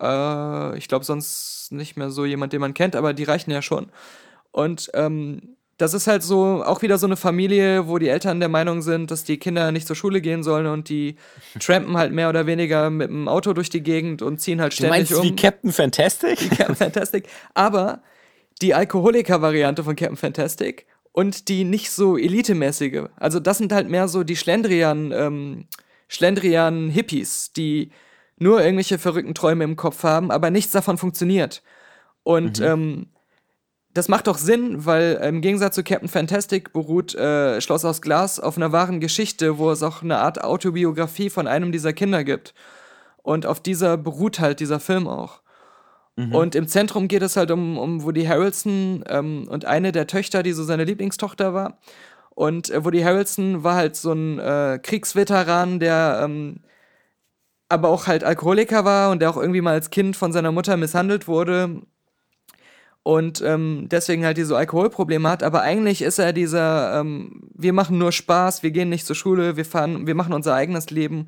äh, 0.00 0.78
ich 0.78 0.88
glaube 0.88 1.04
sonst 1.04 1.68
nicht 1.70 1.96
mehr 1.96 2.10
so 2.10 2.24
jemand, 2.24 2.52
den 2.52 2.60
man 2.60 2.74
kennt, 2.74 2.96
aber 2.96 3.14
die 3.14 3.24
reichen 3.24 3.50
ja 3.50 3.62
schon. 3.62 3.90
Und 4.50 4.90
ähm, 4.94 5.56
das 5.78 5.94
ist 5.94 6.06
halt 6.06 6.22
so 6.22 6.62
auch 6.64 6.82
wieder 6.82 6.98
so 6.98 7.06
eine 7.06 7.16
Familie, 7.16 7.88
wo 7.88 7.98
die 7.98 8.08
Eltern 8.08 8.38
der 8.38 8.48
Meinung 8.48 8.82
sind, 8.82 9.10
dass 9.10 9.24
die 9.24 9.38
Kinder 9.38 9.72
nicht 9.72 9.86
zur 9.86 9.96
Schule 9.96 10.20
gehen 10.20 10.42
sollen 10.42 10.66
und 10.66 10.88
die 10.88 11.16
trampen 11.60 11.96
halt 11.96 12.12
mehr 12.12 12.28
oder 12.28 12.46
weniger 12.46 12.90
mit 12.90 13.08
dem 13.08 13.26
Auto 13.28 13.52
durch 13.52 13.70
die 13.70 13.82
Gegend 13.82 14.22
und 14.22 14.40
ziehen 14.40 14.60
halt 14.60 14.72
Du 14.72 14.76
ständig 14.76 15.10
meinst 15.10 15.14
um. 15.14 15.24
wie 15.24 15.34
Captain 15.34 15.72
Fantastic? 15.72 16.38
Captain 16.56 16.76
Fantastic. 16.76 17.26
Aber 17.54 18.02
die 18.60 18.74
Alkoholiker-Variante 18.74 19.82
von 19.82 19.96
Captain 19.96 20.16
Fantastic 20.16 20.86
und 21.10 21.48
die 21.48 21.64
nicht 21.64 21.90
so 21.90 22.16
elitemäßige. 22.16 23.04
Also 23.16 23.40
das 23.40 23.58
sind 23.58 23.72
halt 23.72 23.88
mehr 23.88 24.08
so 24.08 24.22
die 24.22 24.36
Schlendrian, 24.36 25.12
ähm, 25.12 25.64
Schlendrian-Hippies, 26.08 27.52
die 27.54 27.90
nur 28.42 28.62
irgendwelche 28.62 28.98
verrückten 28.98 29.34
Träume 29.34 29.64
im 29.64 29.76
Kopf 29.76 30.02
haben, 30.02 30.30
aber 30.30 30.50
nichts 30.50 30.72
davon 30.72 30.98
funktioniert. 30.98 31.62
Und 32.22 32.60
ähm, 32.60 33.06
das 33.94 34.08
macht 34.08 34.26
doch 34.26 34.38
Sinn, 34.38 34.86
weil 34.86 35.20
im 35.22 35.40
Gegensatz 35.40 35.74
zu 35.74 35.84
Captain 35.84 36.08
Fantastic 36.08 36.72
beruht 36.72 37.14
äh, 37.14 37.60
Schloss 37.60 37.84
aus 37.84 38.00
Glas 38.00 38.40
auf 38.40 38.56
einer 38.56 38.72
wahren 38.72 39.00
Geschichte, 39.00 39.58
wo 39.58 39.70
es 39.70 39.82
auch 39.82 40.02
eine 40.02 40.18
Art 40.18 40.42
Autobiografie 40.42 41.30
von 41.30 41.46
einem 41.46 41.72
dieser 41.72 41.92
Kinder 41.92 42.24
gibt. 42.24 42.54
Und 43.22 43.46
auf 43.46 43.60
dieser 43.60 43.96
beruht 43.96 44.40
halt 44.40 44.60
dieser 44.60 44.80
Film 44.80 45.06
auch. 45.06 45.42
Und 46.32 46.54
im 46.54 46.68
Zentrum 46.68 47.08
geht 47.08 47.22
es 47.22 47.36
halt 47.36 47.50
um, 47.50 47.78
um 47.78 48.02
Woody 48.02 48.24
Harrelson 48.24 49.02
ähm, 49.08 49.46
und 49.48 49.64
eine 49.64 49.92
der 49.92 50.06
Töchter, 50.06 50.42
die 50.42 50.52
so 50.52 50.62
seine 50.62 50.84
Lieblingstochter 50.84 51.54
war. 51.54 51.78
Und 52.30 52.70
äh, 52.70 52.84
Woody 52.84 53.00
Harrelson 53.00 53.64
war 53.64 53.76
halt 53.76 53.96
so 53.96 54.12
ein 54.12 54.38
äh, 54.38 54.78
Kriegsveteran, 54.82 55.80
der 55.80 56.20
ähm, 56.24 56.60
aber 57.72 57.88
auch 57.88 58.06
halt 58.06 58.22
Alkoholiker 58.22 58.84
war 58.84 59.10
und 59.10 59.20
der 59.20 59.30
auch 59.30 59.36
irgendwie 59.36 59.62
mal 59.62 59.72
als 59.72 59.90
Kind 59.90 60.16
von 60.16 60.32
seiner 60.32 60.52
Mutter 60.52 60.76
misshandelt 60.76 61.26
wurde 61.26 61.82
und 63.02 63.42
ähm, 63.42 63.88
deswegen 63.90 64.24
halt 64.24 64.36
diese 64.36 64.56
Alkoholprobleme 64.56 65.28
hat. 65.28 65.42
Aber 65.42 65.62
eigentlich 65.62 66.02
ist 66.02 66.18
er 66.18 66.32
dieser, 66.32 67.00
ähm, 67.00 67.48
wir 67.54 67.72
machen 67.72 67.98
nur 67.98 68.12
Spaß, 68.12 68.62
wir 68.62 68.70
gehen 68.70 68.90
nicht 68.90 69.06
zur 69.06 69.16
Schule, 69.16 69.56
wir 69.56 69.64
fahren, 69.64 70.06
wir 70.06 70.14
machen 70.14 70.34
unser 70.34 70.54
eigenes 70.54 70.90
Leben. 70.90 71.26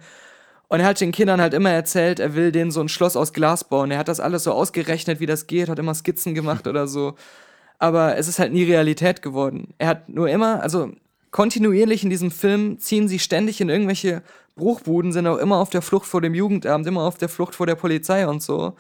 Und 0.68 0.80
er 0.80 0.86
hat 0.86 1.00
den 1.00 1.12
Kindern 1.12 1.40
halt 1.40 1.54
immer 1.54 1.70
erzählt, 1.70 2.20
er 2.20 2.34
will 2.34 2.52
denen 2.52 2.70
so 2.70 2.80
ein 2.80 2.88
Schloss 2.88 3.16
aus 3.16 3.32
Glas 3.32 3.64
bauen. 3.64 3.90
Er 3.90 3.98
hat 3.98 4.08
das 4.08 4.20
alles 4.20 4.44
so 4.44 4.52
ausgerechnet, 4.52 5.20
wie 5.20 5.26
das 5.26 5.46
geht, 5.46 5.68
hat 5.68 5.78
immer 5.78 5.94
Skizzen 5.94 6.34
gemacht 6.34 6.66
oder 6.66 6.86
so. 6.86 7.14
Aber 7.78 8.16
es 8.16 8.28
ist 8.28 8.38
halt 8.38 8.52
nie 8.52 8.64
Realität 8.64 9.22
geworden. 9.22 9.74
Er 9.78 9.88
hat 9.88 10.08
nur 10.08 10.28
immer, 10.28 10.62
also 10.62 10.92
kontinuierlich 11.32 12.04
in 12.04 12.10
diesem 12.10 12.30
Film 12.30 12.78
ziehen 12.78 13.08
sie 13.08 13.18
ständig 13.18 13.60
in 13.60 13.68
irgendwelche 13.68 14.22
Bruchbuden, 14.54 15.12
sind 15.12 15.26
auch 15.26 15.38
immer 15.38 15.58
auf 15.58 15.70
der 15.70 15.82
Flucht 15.82 16.06
vor 16.06 16.20
dem 16.20 16.34
Jugendamt, 16.34 16.86
immer 16.86 17.02
auf 17.02 17.18
der 17.18 17.28
Flucht 17.28 17.54
vor 17.54 17.66
der 17.66 17.74
Polizei 17.74 18.26
und 18.26 18.42
so. 18.42 18.76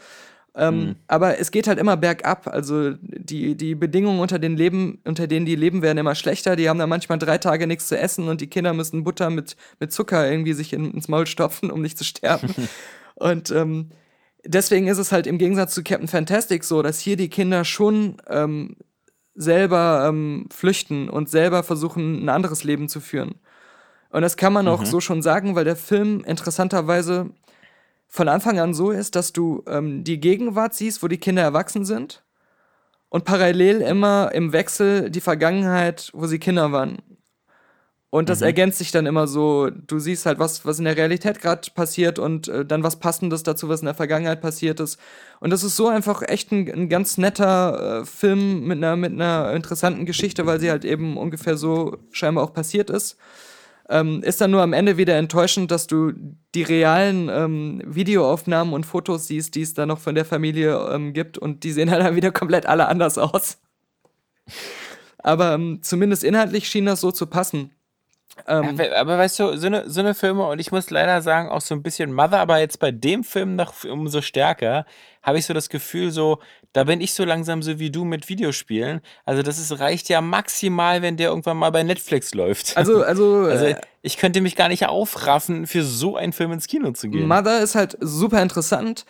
Ähm, 0.56 0.96
Aber 1.08 1.40
es 1.40 1.50
geht 1.50 1.66
halt 1.66 1.78
immer 1.78 1.96
bergab. 1.96 2.46
Also 2.46 2.92
die, 3.00 3.56
die 3.56 3.74
Bedingungen, 3.74 4.20
unter, 4.20 4.38
den 4.38 4.56
leben, 4.56 5.00
unter 5.04 5.26
denen 5.26 5.46
die 5.46 5.56
leben, 5.56 5.82
werden 5.82 5.98
immer 5.98 6.14
schlechter. 6.14 6.54
Die 6.54 6.68
haben 6.68 6.78
dann 6.78 6.88
manchmal 6.88 7.18
drei 7.18 7.38
Tage 7.38 7.66
nichts 7.66 7.88
zu 7.88 7.98
essen 7.98 8.28
und 8.28 8.40
die 8.40 8.46
Kinder 8.46 8.72
müssen 8.72 9.02
Butter 9.02 9.30
mit, 9.30 9.56
mit 9.80 9.92
Zucker 9.92 10.30
irgendwie 10.30 10.52
sich 10.52 10.72
in, 10.72 10.92
ins 10.92 11.08
Maul 11.08 11.26
stopfen, 11.26 11.70
um 11.70 11.82
nicht 11.82 11.98
zu 11.98 12.04
sterben. 12.04 12.54
und 13.16 13.50
ähm, 13.50 13.90
deswegen 14.44 14.86
ist 14.86 14.98
es 14.98 15.10
halt 15.10 15.26
im 15.26 15.38
Gegensatz 15.38 15.74
zu 15.74 15.82
Captain 15.82 16.08
Fantastic 16.08 16.62
so, 16.62 16.82
dass 16.82 17.00
hier 17.00 17.16
die 17.16 17.30
Kinder 17.30 17.64
schon 17.64 18.18
ähm, 18.28 18.76
selber 19.34 20.06
ähm, 20.08 20.46
flüchten 20.52 21.08
und 21.08 21.28
selber 21.28 21.64
versuchen, 21.64 22.24
ein 22.24 22.28
anderes 22.28 22.62
Leben 22.62 22.88
zu 22.88 23.00
führen. 23.00 23.34
Und 24.14 24.22
das 24.22 24.36
kann 24.36 24.52
man 24.52 24.68
auch 24.68 24.84
so 24.84 25.00
schon 25.00 25.22
sagen, 25.22 25.56
weil 25.56 25.64
der 25.64 25.74
Film 25.74 26.22
interessanterweise 26.24 27.30
von 28.06 28.28
Anfang 28.28 28.60
an 28.60 28.72
so 28.72 28.92
ist, 28.92 29.16
dass 29.16 29.32
du 29.32 29.64
ähm, 29.66 30.04
die 30.04 30.20
Gegenwart 30.20 30.72
siehst, 30.72 31.02
wo 31.02 31.08
die 31.08 31.18
Kinder 31.18 31.42
erwachsen 31.42 31.84
sind 31.84 32.22
und 33.08 33.24
parallel 33.24 33.80
immer 33.80 34.30
im 34.32 34.52
Wechsel 34.52 35.10
die 35.10 35.20
Vergangenheit, 35.20 36.10
wo 36.14 36.28
sie 36.28 36.38
Kinder 36.38 36.70
waren. 36.70 36.98
Und 38.08 38.28
das 38.28 38.40
ergänzt 38.40 38.78
sich 38.78 38.92
dann 38.92 39.06
immer 39.06 39.26
so, 39.26 39.68
du 39.70 39.98
siehst 39.98 40.26
halt, 40.26 40.38
was, 40.38 40.64
was 40.64 40.78
in 40.78 40.84
der 40.84 40.96
Realität 40.96 41.40
gerade 41.40 41.68
passiert 41.74 42.20
und 42.20 42.46
äh, 42.46 42.64
dann 42.64 42.84
was 42.84 43.00
Passendes 43.00 43.42
dazu, 43.42 43.68
was 43.68 43.80
in 43.80 43.86
der 43.86 43.96
Vergangenheit 43.96 44.40
passiert 44.40 44.78
ist. 44.78 44.96
Und 45.40 45.50
das 45.50 45.64
ist 45.64 45.74
so 45.74 45.88
einfach 45.88 46.22
echt 46.22 46.52
ein, 46.52 46.72
ein 46.72 46.88
ganz 46.88 47.18
netter 47.18 48.02
äh, 48.02 48.04
Film 48.04 48.64
mit 48.68 48.78
einer, 48.78 48.94
mit 48.94 49.10
einer 49.10 49.52
interessanten 49.54 50.06
Geschichte, 50.06 50.46
weil 50.46 50.60
sie 50.60 50.70
halt 50.70 50.84
eben 50.84 51.16
ungefähr 51.16 51.56
so 51.56 51.98
scheinbar 52.12 52.44
auch 52.44 52.52
passiert 52.52 52.90
ist. 52.90 53.16
Ähm, 53.88 54.22
ist 54.22 54.40
dann 54.40 54.50
nur 54.50 54.62
am 54.62 54.72
Ende 54.72 54.96
wieder 54.96 55.16
enttäuschend, 55.16 55.70
dass 55.70 55.86
du 55.86 56.12
die 56.54 56.62
realen 56.62 57.28
ähm, 57.28 57.82
Videoaufnahmen 57.84 58.72
und 58.72 58.86
Fotos 58.86 59.26
siehst, 59.26 59.54
die 59.54 59.62
es 59.62 59.74
da 59.74 59.84
noch 59.84 59.98
von 59.98 60.14
der 60.14 60.24
Familie 60.24 60.88
ähm, 60.90 61.12
gibt 61.12 61.36
und 61.36 61.64
die 61.64 61.72
sehen 61.72 61.90
halt 61.92 62.02
dann 62.02 62.16
wieder 62.16 62.32
komplett 62.32 62.66
alle 62.66 62.88
anders 62.88 63.18
aus. 63.18 63.58
Aber 65.18 65.54
ähm, 65.54 65.80
zumindest 65.82 66.24
inhaltlich 66.24 66.68
schien 66.68 66.86
das 66.86 67.00
so 67.00 67.12
zu 67.12 67.26
passen. 67.26 67.72
Ähm, 68.46 68.76
we- 68.78 68.96
aber 68.96 69.16
weißt 69.18 69.38
du, 69.40 69.56
so 69.56 69.66
eine, 69.66 69.88
so 69.88 70.00
eine 70.00 70.14
Filme, 70.14 70.46
und 70.46 70.58
ich 70.58 70.72
muss 70.72 70.90
leider 70.90 71.22
sagen, 71.22 71.48
auch 71.48 71.60
so 71.60 71.74
ein 71.74 71.82
bisschen 71.82 72.12
Mother, 72.12 72.40
aber 72.40 72.58
jetzt 72.58 72.78
bei 72.78 72.90
dem 72.90 73.24
Film 73.24 73.56
noch 73.56 73.72
umso 73.84 74.20
stärker, 74.22 74.86
habe 75.22 75.38
ich 75.38 75.46
so 75.46 75.54
das 75.54 75.68
Gefühl, 75.68 76.10
so, 76.10 76.40
da 76.72 76.84
bin 76.84 77.00
ich 77.00 77.14
so 77.14 77.24
langsam 77.24 77.62
so 77.62 77.78
wie 77.78 77.90
du 77.90 78.04
mit 78.04 78.28
Videospielen. 78.28 79.00
Also, 79.24 79.42
das 79.42 79.58
ist, 79.58 79.78
reicht 79.78 80.08
ja 80.08 80.20
maximal, 80.20 81.00
wenn 81.02 81.16
der 81.16 81.28
irgendwann 81.30 81.56
mal 81.56 81.70
bei 81.70 81.82
Netflix 81.82 82.34
läuft. 82.34 82.76
also, 82.76 83.02
also, 83.04 83.44
Also, 83.46 83.64
äh, 83.66 83.76
ich 84.02 84.18
könnte 84.18 84.40
mich 84.40 84.56
gar 84.56 84.68
nicht 84.68 84.86
aufraffen, 84.86 85.66
für 85.66 85.82
so 85.82 86.16
einen 86.16 86.32
Film 86.32 86.52
ins 86.52 86.66
Kino 86.66 86.90
zu 86.92 87.08
gehen. 87.08 87.26
Mother 87.26 87.62
ist 87.62 87.74
halt 87.74 87.96
super 88.00 88.42
interessant. 88.42 89.06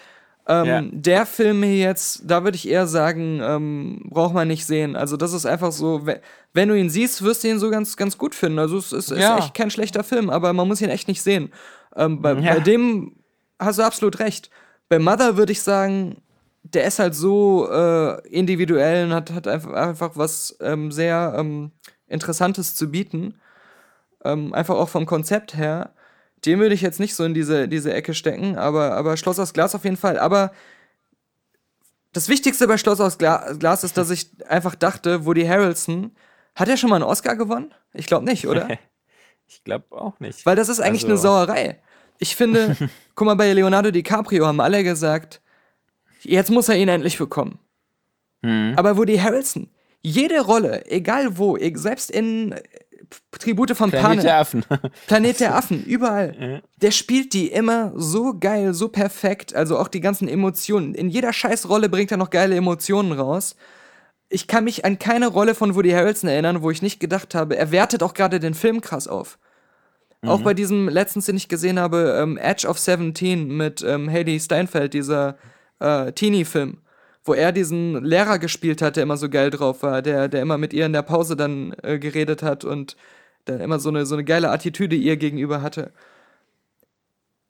Ähm, 0.46 0.66
Ja. 0.66 0.82
Der 0.92 1.26
Film 1.26 1.62
hier 1.62 1.78
jetzt, 1.78 2.22
da 2.26 2.44
würde 2.44 2.56
ich 2.56 2.68
eher 2.68 2.86
sagen, 2.86 3.40
ähm, 3.42 4.02
braucht 4.10 4.34
man 4.34 4.46
nicht 4.48 4.66
sehen. 4.66 4.94
Also 4.96 5.16
das 5.16 5.32
ist 5.32 5.46
einfach 5.46 5.72
so, 5.72 6.06
we- 6.06 6.20
wenn 6.52 6.68
du 6.68 6.74
ihn 6.78 6.90
siehst, 6.90 7.22
wirst 7.22 7.44
du 7.44 7.48
ihn 7.48 7.58
so 7.58 7.70
ganz, 7.70 7.96
ganz 7.96 8.18
gut 8.18 8.34
finden. 8.34 8.58
Also 8.58 8.76
es 8.78 8.92
ist, 8.92 9.10
ist 9.10 9.18
Ja. 9.20 9.38
echt 9.38 9.54
kein 9.54 9.70
schlechter 9.70 10.04
Film, 10.04 10.28
aber 10.30 10.52
man 10.52 10.68
muss 10.68 10.82
ihn 10.82 10.90
echt 10.90 11.08
nicht 11.08 11.22
sehen. 11.22 11.50
Ähm, 11.96 12.20
bei, 12.20 12.34
Ja. 12.34 12.54
bei 12.54 12.60
dem 12.60 13.16
hast 13.58 13.78
du 13.78 13.82
absolut 13.84 14.18
recht. 14.18 14.50
Bei 14.90 14.98
Mother 14.98 15.36
würde 15.38 15.52
ich 15.52 15.62
sagen, 15.62 16.16
der 16.62 16.84
ist 16.84 16.98
halt 16.98 17.14
so 17.14 17.68
äh, 17.70 18.20
individuell 18.28 19.06
und 19.06 19.12
hat, 19.14 19.30
hat 19.32 19.48
einfach, 19.48 19.72
einfach 19.72 20.10
was 20.14 20.56
ähm, 20.60 20.92
sehr 20.92 21.34
ähm, 21.38 21.70
Interessantes 22.06 22.74
zu 22.74 22.90
bieten. 22.90 23.34
Ähm, 24.24 24.52
einfach 24.54 24.76
auch 24.76 24.88
vom 24.88 25.06
Konzept 25.06 25.56
her. 25.56 25.94
Den 26.46 26.58
würde 26.60 26.74
ich 26.74 26.82
jetzt 26.82 27.00
nicht 27.00 27.14
so 27.14 27.24
in 27.24 27.34
diese, 27.34 27.68
diese 27.68 27.92
Ecke 27.92 28.14
stecken, 28.14 28.56
aber, 28.56 28.92
aber 28.92 29.16
Schloss 29.16 29.38
aus 29.38 29.52
Glas 29.52 29.74
auf 29.74 29.84
jeden 29.84 29.96
Fall. 29.96 30.18
Aber 30.18 30.52
das 32.12 32.28
Wichtigste 32.28 32.66
bei 32.68 32.78
Schloss 32.78 33.00
aus 33.00 33.18
Gla 33.18 33.52
Glas 33.54 33.82
ist, 33.84 33.96
dass 33.96 34.10
ich 34.10 34.30
einfach 34.48 34.74
dachte, 34.74 35.24
Woody 35.26 35.44
Harrelson, 35.46 36.12
hat 36.54 36.68
er 36.68 36.76
schon 36.76 36.90
mal 36.90 36.96
einen 36.96 37.04
Oscar 37.04 37.34
gewonnen? 37.36 37.74
Ich 37.92 38.06
glaube 38.06 38.24
nicht, 38.24 38.46
oder? 38.46 38.68
ich 39.48 39.64
glaube 39.64 39.86
auch 39.90 40.20
nicht. 40.20 40.46
Weil 40.46 40.56
das 40.56 40.68
ist 40.68 40.80
eigentlich 40.80 41.04
Also- 41.10 41.28
eine 41.28 41.46
Sauerei. 41.46 41.80
Ich 42.18 42.36
finde, 42.36 42.76
guck 43.16 43.26
mal, 43.26 43.34
bei 43.34 43.52
Leonardo 43.52 43.90
DiCaprio 43.90 44.46
haben 44.46 44.60
alle 44.60 44.84
gesagt, 44.84 45.40
jetzt 46.22 46.50
muss 46.50 46.68
er 46.68 46.76
ihn 46.76 46.88
endlich 46.88 47.18
bekommen. 47.18 47.58
Hm. 48.44 48.74
Aber 48.76 48.96
Woody 48.96 49.16
Harrelson, 49.18 49.68
jede 50.02 50.40
Rolle, 50.42 50.86
egal 50.86 51.36
wo, 51.38 51.56
e- 51.56 51.74
selbst 51.74 52.10
in 52.12 52.54
Tribute 53.38 53.76
von 53.76 53.90
Planet 53.90 54.24
der 54.24 54.30
Panem, 54.30 54.40
Affen. 54.40 54.64
Planet 55.06 55.40
der 55.40 55.54
Affen, 55.56 55.84
überall, 55.84 56.62
der 56.76 56.90
spielt 56.90 57.32
die 57.32 57.48
immer 57.48 57.92
so 57.94 58.38
geil, 58.38 58.74
so 58.74 58.88
perfekt, 58.88 59.54
also 59.54 59.78
auch 59.78 59.88
die 59.88 60.00
ganzen 60.00 60.28
Emotionen. 60.28 60.94
In 60.94 61.08
jeder 61.08 61.32
Scheißrolle 61.32 61.88
bringt 61.88 62.10
er 62.10 62.16
noch 62.16 62.30
geile 62.30 62.56
Emotionen 62.56 63.12
raus. 63.12 63.56
Ich 64.28 64.46
kann 64.46 64.64
mich 64.64 64.84
an 64.84 64.98
keine 64.98 65.28
Rolle 65.28 65.54
von 65.54 65.74
Woody 65.74 65.90
Harrelson 65.90 66.30
erinnern, 66.30 66.62
wo 66.62 66.70
ich 66.70 66.82
nicht 66.82 67.00
gedacht 67.00 67.34
habe, 67.34 67.56
er 67.56 67.70
wertet 67.70 68.02
auch 68.02 68.14
gerade 68.14 68.40
den 68.40 68.54
Film 68.54 68.80
krass 68.80 69.08
auf. 69.08 69.38
Auch 70.26 70.40
bei 70.40 70.54
diesem 70.54 70.88
letztens, 70.88 71.26
den 71.26 71.36
ich 71.36 71.48
gesehen 71.48 71.78
habe, 71.78 72.18
ähm, 72.20 72.38
Edge 72.38 72.66
of 72.66 72.78
Seventeen 72.78 73.48
mit 73.48 73.82
ähm, 73.82 74.10
Haley 74.10 74.40
Steinfeld, 74.40 74.94
dieser 74.94 75.36
äh, 75.80 76.12
Teenie-Film, 76.12 76.78
wo 77.24 77.34
er 77.34 77.52
diesen 77.52 78.04
Lehrer 78.04 78.38
gespielt 78.38 78.82
hat, 78.82 78.96
der 78.96 79.02
immer 79.02 79.16
so 79.16 79.28
geil 79.28 79.50
drauf 79.50 79.82
war, 79.82 80.02
der, 80.02 80.28
der 80.28 80.42
immer 80.42 80.58
mit 80.58 80.72
ihr 80.72 80.86
in 80.86 80.92
der 80.92 81.02
Pause 81.02 81.36
dann 81.36 81.74
äh, 81.82 81.98
geredet 81.98 82.42
hat 82.42 82.64
und 82.64 82.96
dann 83.46 83.60
immer 83.60 83.78
so 83.78 83.88
eine, 83.88 84.06
so 84.06 84.14
eine 84.14 84.24
geile 84.24 84.50
Attitüde 84.50 84.96
ihr 84.96 85.16
gegenüber 85.16 85.62
hatte. 85.62 85.92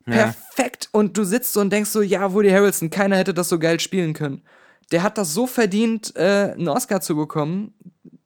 Perfekt. 0.05 0.89
Und 0.93 1.17
du 1.17 1.25
sitzt 1.25 1.53
so 1.53 1.61
und 1.61 1.73
denkst 1.73 1.91
so, 1.91 2.03
ja, 2.03 2.33
Woody 2.33 2.51
Harrelson, 2.51 2.91
keiner 2.91 3.17
hätte 3.17 3.35
das 3.35 3.49
so 3.49 3.59
geil 3.59 3.81
spielen 3.81 4.13
können. 4.13 4.43
Der 4.93 5.03
hat 5.03 5.19
das 5.19 5.33
so 5.33 5.47
verdient, 5.47 6.15
äh, 6.17 6.53
einen 6.53 6.69
Oscar 6.69 7.01
zu 7.01 7.17
bekommen. 7.17 7.75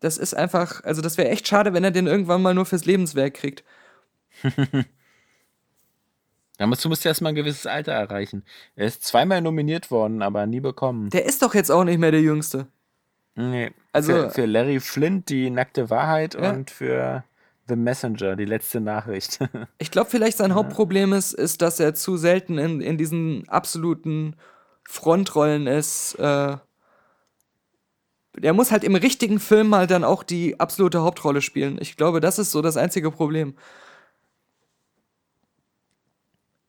Das 0.00 0.18
ist 0.18 0.34
einfach, 0.34 0.82
also 0.84 1.02
das 1.02 1.18
wäre 1.18 1.28
echt 1.28 1.46
schade, 1.46 1.72
wenn 1.72 1.84
er 1.84 1.90
den 1.90 2.06
irgendwann 2.06 2.42
mal 2.42 2.54
nur 2.54 2.66
fürs 2.66 2.84
Lebenswerk 2.84 3.34
kriegt. 3.34 3.64
Dazu 6.58 6.88
musst 6.88 7.04
du 7.04 7.08
erstmal 7.08 7.32
ein 7.32 7.36
gewisses 7.36 7.66
Alter 7.66 7.92
erreichen. 7.92 8.44
Er 8.76 8.86
ist 8.86 9.04
zweimal 9.04 9.40
nominiert 9.40 9.90
worden, 9.90 10.22
aber 10.22 10.44
nie 10.46 10.60
bekommen. 10.60 11.08
Der 11.10 11.24
ist 11.24 11.40
doch 11.42 11.54
jetzt 11.54 11.70
auch 11.70 11.84
nicht 11.84 11.98
mehr 11.98 12.10
der 12.10 12.20
Jüngste. 12.20 12.66
Nee. 13.36 13.70
Also- 13.92 14.12
für, 14.12 14.30
für 14.30 14.46
Larry 14.46 14.80
Flint 14.80 15.28
die 15.28 15.50
nackte 15.50 15.88
Wahrheit 15.90 16.34
Ja. 16.34 16.50
und 16.50 16.70
für 16.70 17.22
The 17.68 17.76
Messenger 17.76 18.34
die 18.34 18.44
letzte 18.46 18.80
Nachricht. 18.80 19.38
Ich 19.78 19.90
glaube, 19.92 20.10
vielleicht 20.10 20.36
sein 20.38 20.54
Hauptproblem 20.54 21.12
ist, 21.12 21.32
ist, 21.34 21.62
dass 21.62 21.78
er 21.78 21.94
zu 21.94 22.16
selten 22.16 22.58
in, 22.58 22.80
in 22.80 22.98
diesen 22.98 23.48
absoluten 23.48 24.34
Frontrollen 24.88 25.66
ist. 25.68 26.14
Äh, 26.16 26.56
der 28.36 28.52
muss 28.52 28.70
halt 28.72 28.84
im 28.84 28.94
richtigen 28.94 29.38
Film 29.40 29.68
mal 29.68 29.86
dann 29.86 30.02
auch 30.04 30.22
die 30.22 30.58
absolute 30.58 31.02
Hauptrolle 31.02 31.42
spielen. 31.42 31.78
Ich 31.80 31.96
glaube, 31.96 32.20
das 32.20 32.38
ist 32.38 32.50
so 32.50 32.62
das 32.62 32.76
einzige 32.76 33.10
Problem. 33.10 33.54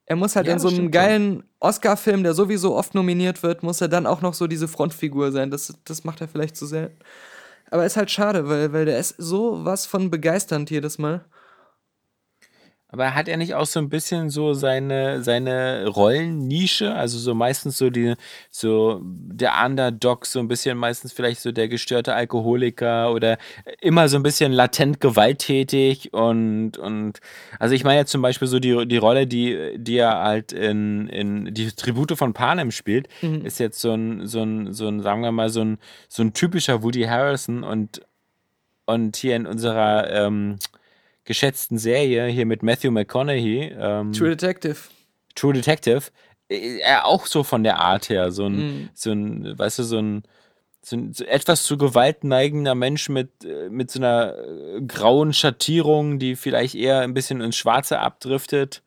Er 0.09 0.17
muss 0.17 0.35
halt 0.35 0.47
Ja, 0.47 0.53
in 0.53 0.59
so 0.59 0.69
einem 0.69 0.91
geilen 0.91 1.43
Oscar-Film, 1.61 2.23
der 2.23 2.33
sowieso 2.33 2.75
oft 2.75 2.95
nominiert 2.95 3.43
wird, 3.43 3.63
muss 3.63 3.81
er 3.81 3.89
dann 3.89 4.07
auch 4.07 4.21
noch 4.21 4.33
so 4.35 4.47
diese 4.47 4.67
Frontfigur 4.67 5.31
sein. 5.31 5.51
Das, 5.51 5.73
das 5.85 6.03
macht 6.03 6.21
er 6.21 6.27
vielleicht 6.29 6.57
zu 6.57 6.67
selten. 6.67 6.97
Aber 7.71 7.85
ist 7.85 7.97
halt 7.97 8.11
schade, 8.11 8.49
weil, 8.49 8.73
weil 8.73 8.85
der 8.85 8.99
ist 8.99 9.15
so 9.19 9.65
was 9.65 9.85
von 9.87 10.11
begeisternd 10.11 10.71
jedes 10.71 10.99
Mal. 10.99 11.25
Aber 12.91 13.13
hat 13.13 13.27
er 13.27 13.37
nicht 13.37 13.53
auch 13.53 13.67
so 13.67 13.79
ein 13.79 13.89
bisschen 13.89 14.31
so 14.31 14.53
seine, 14.53 15.21
seine 15.23 15.87
Rollennische? 15.87 16.95
Also 16.95 17.19
so 17.19 17.35
meistens 17.35 17.77
so 17.77 17.91
die, 17.91 18.15
so 18.49 19.01
der 19.03 19.63
Underdog, 19.63 20.25
so 20.25 20.39
ein 20.39 20.47
bisschen 20.47 20.75
meistens 20.75 21.13
vielleicht 21.13 21.39
so 21.41 21.51
der 21.51 21.67
gestörte 21.67 22.15
Alkoholiker 22.15 23.13
oder 23.13 23.37
immer 23.79 24.09
so 24.09 24.17
ein 24.17 24.23
bisschen 24.23 24.51
latent 24.51 24.99
gewalttätig 24.99 26.13
und, 26.13 26.79
und 26.79 27.19
also 27.59 27.75
ich 27.75 27.83
meine 27.83 27.99
jetzt 27.99 28.11
zum 28.11 28.23
Beispiel 28.23 28.47
so 28.47 28.59
die, 28.59 28.87
die 28.87 28.97
Rolle, 28.97 29.27
die, 29.27 29.75
die 29.77 29.97
er 29.97 30.23
halt 30.23 30.51
in, 30.51 31.07
in 31.09 31.53
die 31.53 31.71
Tribute 31.71 32.17
von 32.17 32.33
Panem 32.33 32.71
spielt, 32.71 33.07
ist 33.43 33.59
jetzt 33.59 33.79
so 33.81 33.93
ein, 33.93 34.25
so 34.25 34.41
ein, 34.41 34.73
so 34.73 34.87
ein, 34.87 35.01
sagen 35.03 35.21
wir 35.21 35.31
mal, 35.31 35.49
so 35.51 35.61
ein, 35.61 35.77
so 36.07 36.23
ein 36.23 36.33
typischer 36.33 36.81
Woody 36.81 37.03
Harrison 37.03 37.63
und, 37.63 38.01
und 38.87 39.15
hier 39.15 39.35
in 39.35 39.45
unserer 39.45 40.09
ähm, 40.09 40.57
geschätzten 41.29 41.77
Serie 41.77 42.25
hier 42.25 42.47
mit 42.47 42.63
Matthew 42.63 42.89
McConaughey, 42.89 43.71
ähm, 43.79 44.11
True 44.13 44.29
Detective. 44.31 44.77
True 45.35 45.53
Detective, 45.53 46.01
äh, 46.49 46.79
er 46.79 47.05
auch 47.05 47.27
so 47.27 47.43
von 47.43 47.63
der 47.63 47.77
Art 47.77 48.09
her, 48.09 48.31
so 48.31 48.47
ein, 48.47 48.55
Mhm. 48.57 48.89
so 48.95 49.11
ein, 49.11 49.57
weißt 49.57 49.77
du, 49.77 49.83
so 49.83 49.99
ein, 49.99 50.23
so 50.81 50.95
ein 50.97 51.13
so 51.13 51.23
etwas 51.25 51.65
zu 51.65 51.77
Gewalt 51.77 52.23
neigender 52.23 52.73
Mensch 52.73 53.09
mit, 53.09 53.45
äh, 53.45 53.69
mit 53.69 53.91
so 53.91 53.99
einer 53.99 54.33
äh, 54.39 54.81
grauen 54.81 55.31
Schattierung, 55.33 56.17
die 56.17 56.35
vielleicht 56.35 56.73
eher 56.73 57.01
ein 57.01 57.13
bisschen 57.13 57.41
ins 57.41 57.55
Schwarze 57.57 57.99
abdriftet, 57.99 58.81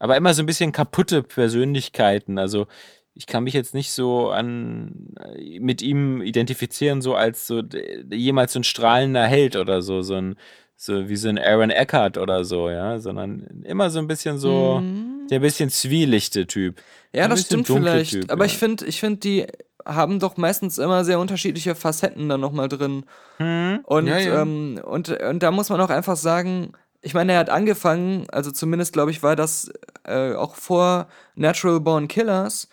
aber 0.00 0.16
immer 0.16 0.34
so 0.34 0.42
ein 0.42 0.46
bisschen 0.46 0.72
kaputte 0.72 1.22
Persönlichkeiten. 1.22 2.36
Also 2.38 2.66
ich 3.14 3.26
kann 3.28 3.44
mich 3.44 3.54
jetzt 3.54 3.74
nicht 3.74 3.92
so 3.92 4.30
an 4.30 5.14
äh, 5.20 5.60
mit 5.60 5.82
ihm 5.82 6.20
identifizieren, 6.20 7.00
so 7.00 7.14
als 7.14 7.46
so 7.46 7.62
jemals 8.10 8.54
so 8.54 8.58
ein 8.58 8.64
strahlender 8.64 9.26
Held 9.26 9.54
oder 9.54 9.82
so, 9.82 10.02
so 10.02 10.16
ein 10.16 10.34
so 10.76 11.08
wie 11.08 11.16
so 11.16 11.28
ein 11.28 11.38
Aaron 11.38 11.70
Eckhart 11.70 12.18
oder 12.18 12.44
so, 12.44 12.68
ja, 12.68 12.98
sondern 12.98 13.62
immer 13.64 13.90
so 13.90 13.98
ein 13.98 14.06
bisschen 14.06 14.38
so 14.38 14.82
der 15.30 15.40
bisschen 15.40 15.70
zwielichte 15.70 16.46
Typ. 16.46 16.76
Mhm. 16.76 17.18
Ja, 17.18 17.28
das 17.28 17.42
stimmt 17.42 17.66
vielleicht. 17.66 18.12
Typ, 18.12 18.30
aber 18.30 18.44
ja. 18.44 18.50
ich 18.50 18.58
finde, 18.58 18.84
ich 18.84 19.00
finde, 19.00 19.18
die 19.20 19.46
haben 19.86 20.18
doch 20.18 20.36
meistens 20.36 20.78
immer 20.78 21.04
sehr 21.04 21.18
unterschiedliche 21.18 21.74
Facetten 21.74 22.28
dann 22.28 22.40
nochmal 22.40 22.68
drin. 22.68 23.04
Und, 23.38 24.06
Ja, 24.06 24.18
ja. 24.18 24.42
Ähm, 24.42 24.80
und, 24.84 25.08
und 25.08 25.42
da 25.42 25.50
muss 25.50 25.68
man 25.70 25.80
auch 25.80 25.90
einfach 25.90 26.16
sagen, 26.16 26.72
ich 27.02 27.14
meine, 27.14 27.32
er 27.32 27.38
hat 27.38 27.50
angefangen, 27.50 28.26
also 28.32 28.50
zumindest 28.50 28.92
glaube 28.92 29.12
ich, 29.12 29.22
war 29.22 29.36
das 29.36 29.70
äh, 30.04 30.34
auch 30.34 30.56
vor 30.56 31.06
Natural 31.36 31.80
Born 31.80 32.08
Killers. 32.08 32.68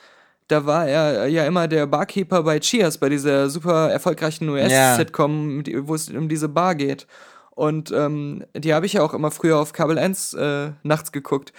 Da 0.48 0.66
war 0.66 0.88
er 0.88 1.28
ja 1.28 1.46
immer 1.46 1.68
der 1.68 1.86
Barkeeper 1.86 2.44
bei 2.44 2.60
Cheers, 2.60 2.98
bei 2.98 3.10
dieser 3.10 3.50
super 3.50 3.92
erfolgreichen 3.92 4.50
US-Sitcom, 4.50 5.64
wo 5.88 5.96
es 5.96 6.10
um 6.10 6.28
diese 6.28 6.50
Bar 6.50 6.76
geht. 6.76 7.08
Und 7.56 7.92
ähm, 7.92 8.46
die 8.56 8.74
habe 8.74 8.86
ich 8.86 8.94
ja 8.94 9.04
auch 9.04 9.14
immer 9.14 9.32
früher 9.32 9.60
auf 9.60 9.74
Kabel 9.74 10.00
1 10.00 10.34
äh, 10.34 10.72
nachts 10.84 11.12
geguckt. 11.12 11.54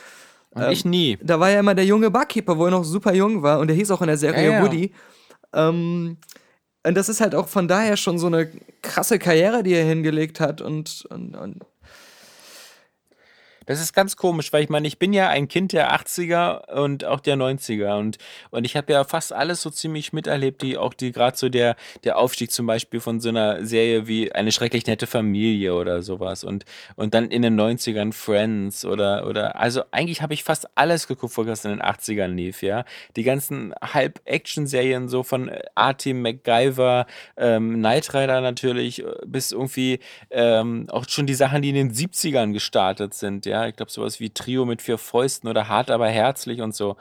Und 0.50 0.70
ich 0.70 0.84
nie. 0.84 1.18
Da 1.22 1.40
war 1.40 1.50
ja 1.50 1.60
immer 1.60 1.74
der 1.74 1.84
junge 1.84 2.10
Barkeeper, 2.10 2.58
wo 2.58 2.64
er 2.64 2.70
noch 2.70 2.84
super 2.84 3.12
jung 3.12 3.42
war 3.42 3.58
und 3.58 3.68
der 3.68 3.76
hieß 3.76 3.90
auch 3.90 4.00
in 4.00 4.06
der 4.06 4.16
Serie 4.16 4.44
Ja, 4.44 4.52
ja. 4.52 4.62
Woody. 4.62 4.92
Ähm, 5.52 6.16
und 6.86 6.94
das 6.94 7.08
ist 7.08 7.20
halt 7.20 7.34
auch 7.34 7.48
von 7.48 7.66
daher 7.66 7.96
schon 7.96 8.18
so 8.18 8.26
eine 8.26 8.50
krasse 8.82 9.18
Karriere, 9.18 9.62
die 9.62 9.72
er 9.72 9.84
hingelegt 9.84 10.38
hat 10.38 10.60
und, 10.60 11.06
und, 11.10 11.34
und 11.34 11.62
Das 13.66 13.80
ist 13.80 13.92
ganz 13.92 14.16
komisch, 14.16 14.52
weil 14.52 14.62
ich 14.62 14.68
meine, 14.68 14.86
ich 14.86 14.98
bin 14.98 15.12
ja 15.12 15.28
ein 15.28 15.48
Kind 15.48 15.72
der 15.72 15.94
80er 15.94 16.70
und 16.72 17.04
auch 17.04 17.20
der 17.20 17.36
90er 17.36 17.98
und, 17.98 18.18
und 18.50 18.64
ich 18.64 18.76
habe 18.76 18.92
ja 18.92 19.04
fast 19.04 19.32
alles 19.32 19.62
so 19.62 19.70
ziemlich 19.70 20.12
miterlebt, 20.12 20.62
die 20.62 20.76
auch 20.76 20.94
die 20.94 21.12
gerade 21.12 21.36
so 21.36 21.48
der, 21.48 21.76
der 22.04 22.18
Aufstieg 22.18 22.50
zum 22.50 22.66
Beispiel 22.66 23.00
von 23.00 23.20
so 23.20 23.28
einer 23.28 23.64
Serie 23.64 24.06
wie 24.06 24.32
eine 24.32 24.52
schrecklich 24.52 24.86
nette 24.86 25.06
Familie 25.06 25.74
oder 25.74 26.02
sowas 26.02 26.44
und, 26.44 26.64
und 26.96 27.14
dann 27.14 27.30
in 27.30 27.42
den 27.42 27.58
90ern 27.58 28.12
Friends 28.12 28.84
oder, 28.84 29.26
oder 29.26 29.56
also 29.58 29.82
eigentlich 29.90 30.22
habe 30.22 30.34
ich 30.34 30.44
fast 30.44 30.68
alles 30.76 31.06
geguckt, 31.06 31.36
was 31.36 31.64
in 31.64 31.70
den 31.70 31.82
80ern 31.82 32.28
lief, 32.28 32.62
ja. 32.62 32.84
Die 33.16 33.22
ganzen 33.22 33.74
Halb-Action-Serien 33.82 35.08
so 35.08 35.22
von 35.22 35.48
äh, 35.48 35.62
A-Team, 35.74 36.22
MacGyver, 36.22 37.06
ähm, 37.36 37.74
Knight 37.74 38.12
Rider 38.14 38.40
natürlich, 38.40 39.02
äh, 39.02 39.12
bis 39.26 39.52
irgendwie 39.52 40.00
ähm, 40.30 40.86
auch 40.90 41.08
schon 41.08 41.26
die 41.26 41.34
Sachen, 41.34 41.62
die 41.62 41.70
in 41.70 41.74
den 41.74 41.92
70ern 41.92 42.52
gestartet 42.52 43.14
sind, 43.14 43.46
ja. 43.46 43.53
Ich 43.68 43.76
glaube, 43.76 43.90
sowas 43.92 44.20
wie 44.20 44.30
Trio 44.30 44.64
mit 44.64 44.82
vier 44.82 44.98
Fäusten 44.98 45.48
oder 45.48 45.68
Hart, 45.68 45.90
aber 45.90 46.08
herzlich 46.08 46.60
und 46.60 46.74
so. 46.74 46.96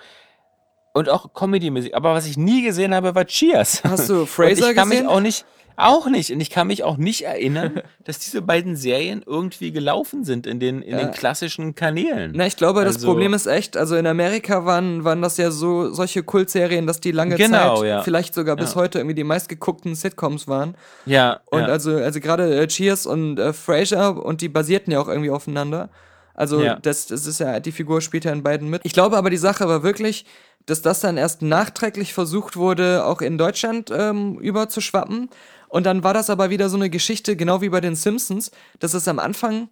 Und 0.95 1.09
auch 1.09 1.33
Comedy-Musik. 1.33 1.95
Aber 1.95 2.13
was 2.13 2.27
ich 2.27 2.37
nie 2.37 2.61
gesehen 2.63 2.93
habe, 2.93 3.15
war 3.15 3.25
Cheers. 3.25 3.83
Hast 3.83 4.09
du 4.09 4.19
Und 4.21 4.29
Fraser 4.29 4.69
ich 4.69 4.75
kann 4.75 4.89
gesehen? 4.89 5.05
mich 5.07 5.11
auch 5.15 5.19
nicht, 5.21 5.45
auch 5.75 6.05
nicht. 6.05 6.29
Und 6.31 6.39
ich 6.39 6.51
kann 6.51 6.67
mich 6.67 6.83
auch 6.83 6.97
nicht 6.97 7.23
erinnern, 7.23 7.81
dass 8.03 8.19
diese 8.19 8.43
beiden 8.43 8.75
Serien 8.75 9.23
irgendwie 9.25 9.71
gelaufen 9.71 10.23
sind 10.23 10.45
in 10.45 10.59
den, 10.59 10.83
in 10.83 10.95
den 10.95 11.09
klassischen 11.09 11.73
Kanälen. 11.73 12.33
Na, 12.35 12.45
ich 12.45 12.57
glaube, 12.57 12.85
das 12.85 12.97
Also- 12.97 13.07
Problem 13.07 13.33
ist 13.33 13.47
echt, 13.47 13.75
also 13.75 13.95
in 13.95 14.05
Amerika 14.05 14.65
waren, 14.67 15.03
waren 15.03 15.23
das 15.23 15.37
ja 15.37 15.49
so 15.49 15.91
solche 15.91 16.21
Kultserien, 16.21 16.85
dass 16.85 16.99
die 17.01 17.11
lange 17.11 17.37
Genau, 17.37 17.77
Zeit, 17.77 17.87
ja. 17.89 18.01
vielleicht 18.03 18.35
sogar 18.35 18.55
bis 18.55 18.75
Ja. 18.75 18.81
heute 18.81 18.99
irgendwie 18.99 19.15
die 19.15 19.23
meistgeguckten 19.23 19.95
Sitcoms 19.95 20.47
waren. 20.47 20.75
Ja. 21.07 21.39
Und 21.47 21.61
ja. 21.61 21.65
also, 21.69 21.95
also 21.95 22.19
gerade 22.19 22.55
äh, 22.55 22.67
Cheers 22.67 23.07
und 23.07 23.39
äh, 23.39 23.51
Frasier 23.51 24.15
und 24.23 24.41
die 24.41 24.49
basierten 24.49 24.93
ja 24.93 24.99
auch 25.01 25.07
irgendwie 25.07 25.31
aufeinander. 25.31 25.89
Also 26.33 26.61
Ja. 26.61 26.75
das, 26.75 27.07
das 27.07 27.25
ist 27.25 27.39
ja, 27.39 27.59
die 27.59 27.71
Figur 27.71 28.01
spielt 28.01 28.25
ja 28.25 28.31
in 28.31 28.43
beiden 28.43 28.69
mit. 28.69 28.81
Ich 28.83 28.93
glaube 28.93 29.17
aber, 29.17 29.29
die 29.29 29.37
Sache 29.37 29.67
war 29.67 29.83
wirklich, 29.83 30.25
dass 30.65 30.81
das 30.81 30.99
dann 30.99 31.17
erst 31.17 31.41
nachträglich 31.41 32.13
versucht 32.13 32.55
wurde, 32.55 33.05
auch 33.05 33.21
in 33.21 33.37
Deutschland 33.37 33.91
ähm, 33.91 34.39
überzuschwappen. 34.39 35.29
Und 35.67 35.85
dann 35.85 36.03
war 36.03 36.13
das 36.13 36.29
aber 36.29 36.49
wieder 36.49 36.69
so 36.69 36.77
eine 36.77 36.89
Geschichte, 36.89 37.35
genau 37.35 37.61
wie 37.61 37.69
bei 37.69 37.81
den 37.81 37.95
Simpsons, 37.95 38.51
dass 38.79 38.93
es 38.93 39.07
am 39.07 39.19
Anfang 39.19 39.69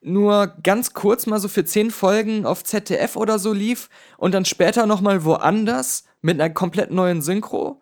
nur 0.00 0.54
ganz 0.62 0.94
kurz 0.94 1.26
mal 1.26 1.38
so 1.38 1.48
für 1.48 1.64
zehn 1.64 1.90
Folgen 1.90 2.46
auf 2.46 2.64
ZDF 2.64 3.16
oder 3.16 3.38
so 3.38 3.52
lief 3.52 3.88
und 4.16 4.32
dann 4.32 4.44
später 4.44 4.86
nochmal 4.86 5.24
woanders 5.24 6.04
mit 6.22 6.40
einer 6.40 6.52
komplett 6.52 6.90
neuen 6.90 7.20
Synchro. 7.22 7.81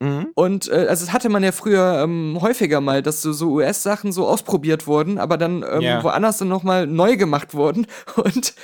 Mhm. 0.00 0.28
Und 0.34 0.68
äh, 0.68 0.86
also 0.88 1.04
das 1.06 1.12
hatte 1.12 1.28
man 1.28 1.42
ja 1.44 1.52
früher 1.52 2.00
ähm, 2.02 2.38
häufiger 2.40 2.80
mal, 2.80 3.02
dass 3.02 3.22
so, 3.22 3.32
so 3.32 3.52
US-Sachen 3.52 4.12
so 4.12 4.26
ausprobiert 4.26 4.86
wurden, 4.86 5.18
aber 5.18 5.38
dann 5.38 5.64
ähm, 5.68 5.82
Ja. 5.82 6.02
woanders 6.04 6.38
dann 6.38 6.48
nochmal 6.48 6.86
neu 6.86 7.16
gemacht 7.16 7.54
wurden. 7.54 7.86
Und, 8.16 8.54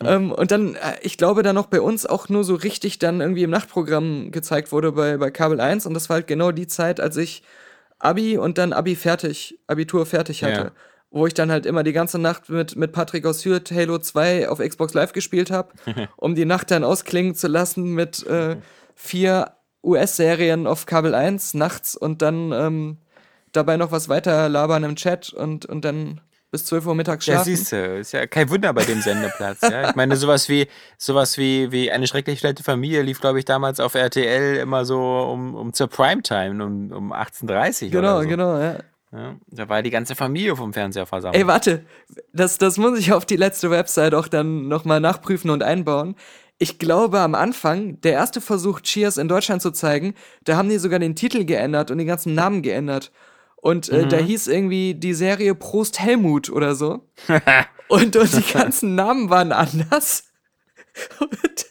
Mhm. 0.00 0.06
ähm, 0.08 0.32
und 0.32 0.50
dann, 0.50 0.74
äh, 0.74 0.96
ich 1.02 1.16
glaube, 1.18 1.44
dann 1.44 1.54
noch 1.54 1.66
bei 1.66 1.80
uns 1.80 2.04
auch 2.04 2.28
nur 2.28 2.42
so 2.42 2.56
richtig 2.56 2.98
dann 2.98 3.20
irgendwie 3.20 3.44
im 3.44 3.50
Nachtprogramm 3.50 4.32
gezeigt 4.32 4.72
wurde 4.72 4.90
bei, 4.90 5.16
bei 5.18 5.30
Kabel 5.30 5.60
1. 5.60 5.86
Und 5.86 5.94
das 5.94 6.08
war 6.08 6.14
halt 6.14 6.26
genau 6.26 6.50
die 6.50 6.66
Zeit, 6.66 6.98
als 6.98 7.16
ich 7.16 7.44
Abi 8.00 8.36
und 8.36 8.58
dann 8.58 8.72
Abi 8.72 8.96
fertig, 8.96 9.60
Abitur 9.68 10.04
fertig 10.04 10.42
hatte. 10.42 10.60
Ja. 10.60 10.70
Wo 11.10 11.28
ich 11.28 11.34
dann 11.34 11.52
halt 11.52 11.64
immer 11.64 11.84
die 11.84 11.92
ganze 11.92 12.18
Nacht 12.18 12.48
mit, 12.50 12.74
mit 12.74 12.90
Patrick 12.90 13.24
aus 13.24 13.44
Hürth 13.44 13.70
Halo 13.72 13.98
2 13.98 14.48
auf 14.48 14.58
Xbox 14.58 14.94
Live 14.94 15.12
gespielt 15.12 15.52
habe, 15.52 15.72
um 16.16 16.34
die 16.34 16.44
Nacht 16.44 16.72
dann 16.72 16.82
ausklingen 16.82 17.36
zu 17.36 17.46
lassen 17.46 17.94
mit 17.94 18.26
äh, 18.26 18.56
vier 18.96 19.52
US-Serien 19.84 20.66
auf 20.66 20.86
Kabel 20.86 21.14
1 21.14 21.54
nachts 21.54 21.94
und 21.96 22.22
dann 22.22 22.52
ähm, 22.52 22.96
dabei 23.52 23.76
noch 23.76 23.92
was 23.92 24.08
weiter 24.08 24.48
labern 24.48 24.84
im 24.84 24.96
Chat 24.96 25.32
und, 25.32 25.66
und 25.66 25.84
dann 25.84 26.20
bis 26.50 26.66
12 26.66 26.86
Uhr 26.86 26.94
mittags 26.94 27.26
Ja, 27.26 27.34
schlafen. 27.34 27.56
siehst 27.56 27.72
du, 27.72 27.98
ist 27.98 28.12
ja 28.12 28.26
kein 28.26 28.48
Wunder 28.48 28.72
bei 28.72 28.84
dem 28.84 29.00
Sendeplatz. 29.00 29.58
ja. 29.62 29.90
Ich 29.90 29.96
meine, 29.96 30.16
sowas 30.16 30.48
wie, 30.48 30.68
sowas 30.98 31.36
wie, 31.36 31.72
wie 31.72 31.90
eine 31.90 32.06
schrecklich 32.06 32.42
nette 32.44 32.62
Familie 32.62 33.02
lief, 33.02 33.20
glaube 33.20 33.40
ich, 33.40 33.44
damals 33.44 33.80
auf 33.80 33.94
RTL 33.94 34.56
immer 34.56 34.84
so 34.84 35.00
um, 35.00 35.54
um 35.56 35.72
zur 35.72 35.88
Primetime, 35.88 36.64
um, 36.64 36.92
um 36.92 37.12
18.30 37.12 37.86
Uhr. 37.86 37.90
genau, 37.90 38.14
oder 38.14 38.22
so. 38.22 38.28
genau, 38.28 38.58
ja. 38.58 38.76
Ja, 39.12 39.36
da 39.46 39.68
war 39.68 39.80
die 39.82 39.90
ganze 39.90 40.16
Familie 40.16 40.56
vom 40.56 40.72
Fernseher 40.72 41.06
versammelt. 41.06 41.40
Ey, 41.40 41.46
warte, 41.46 41.84
das, 42.32 42.58
das 42.58 42.78
muss 42.78 42.98
ich 42.98 43.12
auf 43.12 43.24
die 43.24 43.36
letzte 43.36 43.70
Website 43.70 44.12
auch 44.12 44.26
dann 44.26 44.66
nochmal 44.66 44.98
nachprüfen 44.98 45.50
und 45.50 45.62
einbauen. 45.62 46.16
Ich 46.58 46.78
glaube, 46.78 47.20
am 47.20 47.34
Anfang, 47.34 48.00
der 48.02 48.12
erste 48.12 48.40
Versuch, 48.40 48.80
Cheers 48.80 49.16
in 49.16 49.28
Deutschland 49.28 49.60
zu 49.60 49.72
zeigen, 49.72 50.14
da 50.44 50.56
haben 50.56 50.68
die 50.68 50.78
sogar 50.78 50.98
den 50.98 51.16
Titel 51.16 51.44
geändert 51.44 51.90
und 51.90 51.98
den 51.98 52.06
ganzen 52.06 52.34
Namen 52.34 52.62
geändert. 52.62 53.10
Und 53.56 53.88
äh, 53.88 54.06
da 54.06 54.18
hieß 54.18 54.46
irgendwie 54.46 54.94
die 54.94 55.14
Serie 55.14 55.54
Prost 55.54 55.98
Helmut 55.98 56.50
oder 56.50 56.74
so. 56.74 57.08
und, 57.88 58.14
und 58.14 58.32
die 58.36 58.52
ganzen 58.52 58.94
Namen 58.94 59.30
waren 59.30 59.52
anders. 59.52 60.24
Und 61.18 61.66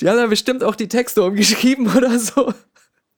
die 0.00 0.08
haben 0.08 0.16
dann 0.16 0.30
bestimmt 0.30 0.64
auch 0.64 0.76
die 0.76 0.88
Texte 0.88 1.22
umgeschrieben 1.22 1.94
oder 1.94 2.18
so. 2.18 2.54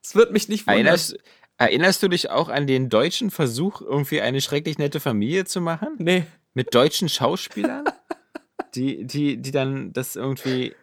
Das 0.02 0.14
wird 0.14 0.32
mich 0.32 0.48
nicht 0.48 0.66
wundern. 0.66 0.86
erinnerst, 0.86 1.16
erinnerst 1.58 2.02
du 2.02 2.08
dich 2.08 2.30
auch 2.30 2.48
an 2.48 2.66
den 2.66 2.88
deutschen 2.88 3.30
Versuch, 3.30 3.80
irgendwie 3.80 4.20
eine 4.20 4.40
schrecklich 4.40 4.78
nette 4.78 4.98
Familie 4.98 5.44
zu 5.44 5.60
machen? 5.60 5.94
Nee. 5.98 6.24
Mit 6.54 6.74
deutschen 6.74 7.08
Schauspielern? 7.08 7.84
Die, 8.74 9.04
die, 9.04 9.36
die 9.36 9.50
dann 9.50 9.92
das 9.92 10.16
irgendwie. 10.16 10.74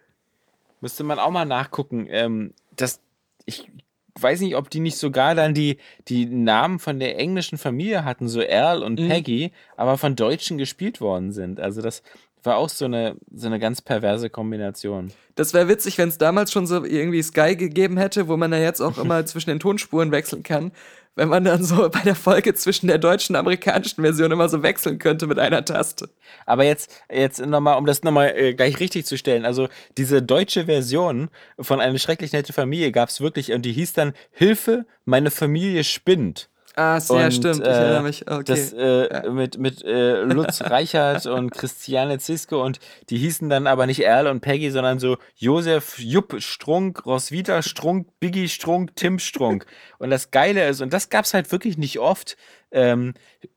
Müsste 0.82 1.04
man 1.04 1.20
auch 1.20 1.32
mal 1.32 1.46
nachgucken. 1.46 2.08
Ähm, 2.10 2.54
das, 2.76 3.02
ich 3.46 3.70
weiß 4.18 4.40
nicht, 4.42 4.56
ob 4.56 4.70
die 4.70 4.80
nicht 4.80 4.98
sogar 4.98 5.36
dann 5.36 5.54
die, 5.54 5.78
die 6.08 6.26
Namen 6.26 6.80
von 6.80 7.00
der 7.00 7.18
englischen 7.20 7.58
Familie 7.58 8.06
hatten, 8.06 8.28
so 8.28 8.42
Earl 8.42 8.84
und 8.84 9.00
Mhm. 9.00 9.08
Peggy, 9.10 9.52
aber 9.76 9.98
von 9.98 10.16
Deutschen 10.16 10.58
gespielt 10.58 11.02
worden 11.02 11.32
sind. 11.32 11.60
Also 11.60 11.82
das 11.82 12.02
war 12.44 12.56
auch 12.58 12.70
so 12.70 12.86
eine, 12.86 13.18
so 13.34 13.48
eine 13.48 13.60
ganz 13.60 13.82
perverse 13.82 14.30
Kombination. 14.30 15.12
Das 15.36 15.54
wäre 15.54 15.68
witzig, 15.68 15.98
wenn 15.98 16.08
es 16.10 16.18
damals 16.18 16.52
schon 16.52 16.68
so 16.68 16.86
irgendwie 16.86 17.22
Sky 17.22 17.56
gegeben 17.58 17.98
hätte, 17.98 18.30
wo 18.30 18.38
man 18.38 18.52
ja 18.54 18.60
jetzt 18.60 18.82
auch 18.82 18.98
immer 18.98 19.26
zwischen 19.26 19.50
den 19.50 19.60
Tonspuren 19.60 20.12
wechseln 20.12 20.44
kann. 20.44 20.72
Wenn 21.20 21.28
man 21.28 21.43
dann 21.43 21.61
so 21.61 21.89
bei 21.89 21.99
der 21.99 22.15
Folge 22.15 22.53
zwischen 22.53 22.88
der 22.88 22.97
deutschen 22.97 23.36
und 23.36 23.41
amerikanischen 23.41 24.01
Version 24.01 24.32
immer 24.32 24.47
so 24.47 24.63
wechseln 24.63 24.99
könnte 24.99 25.28
mit 25.28 25.38
einer 25.38 25.65
Taste. 25.65 26.09
Aber 26.45 26.63
jetzt, 26.63 27.03
jetzt 27.11 27.45
nochmal, 27.45 27.78
um 27.78 27.86
das 27.86 28.03
nochmal 28.03 28.34
äh, 28.38 28.53
gleich 28.53 28.80
richtig 28.80 29.05
zu 29.05 29.17
stellen, 29.17 29.43
also 29.43 29.67
diese 29.97 30.22
deutsche 30.24 30.67
Version 30.67 31.30
von 31.59 31.82
Eine 31.82 31.99
schrecklich 31.99 32.32
nette 32.32 32.53
Familie 32.53 32.93
gab 32.93 33.09
es 33.09 33.20
wirklich 33.20 33.51
und 33.51 33.63
die 33.63 33.74
hieß 33.74 33.91
dann 33.91 34.13
Hilfe, 34.32 34.86
meine 35.03 35.30
Familie 35.30 35.84
spinnt. 35.84 36.49
Ah, 36.80 36.98
ja, 37.10 37.26
Und, 37.26 37.34
stimmt. 37.34 37.60
Ich 37.60 37.66
äh, 37.66 37.70
erinnere 37.72 38.04
mich. 38.04 38.26
Okay. 38.26 38.44
Das 38.46 38.72
äh, 38.72 39.30
mit, 39.30 39.58
mit 39.58 39.84
äh, 39.84 40.22
Lutz 40.22 40.62
Reichert 40.64 41.26
und 41.26 41.52
Christiane 41.52 42.20
Ziske 42.20 42.58
und 42.58 42.80
die 43.10 43.18
hießen 43.18 43.50
dann 43.50 43.68
aber 43.68 43.86
nicht 43.86 44.00
Erl 44.00 44.28
und 44.28 44.40
Peggy, 44.40 44.72
sondern 44.72 44.98
so 44.98 45.18
Josef 45.36 46.00
Jupp 46.00 46.42
Strunk, 46.42 47.06
Roswitha 47.06 47.64
Strunk, 47.64 48.08
Biggie 48.22 48.48
Strunk, 48.48 48.96
Tim 48.96 49.20
Strunk. 49.20 49.66
Und 49.98 50.10
das 50.10 50.32
Geile 50.32 50.70
ist, 50.70 50.80
und 50.80 50.94
das 50.94 51.10
gab 51.10 51.26
es 51.26 51.34
halt 51.34 51.52
wirklich 51.52 51.78
nicht 51.78 52.00
oft, 52.00 52.38
ähm, 52.72 53.13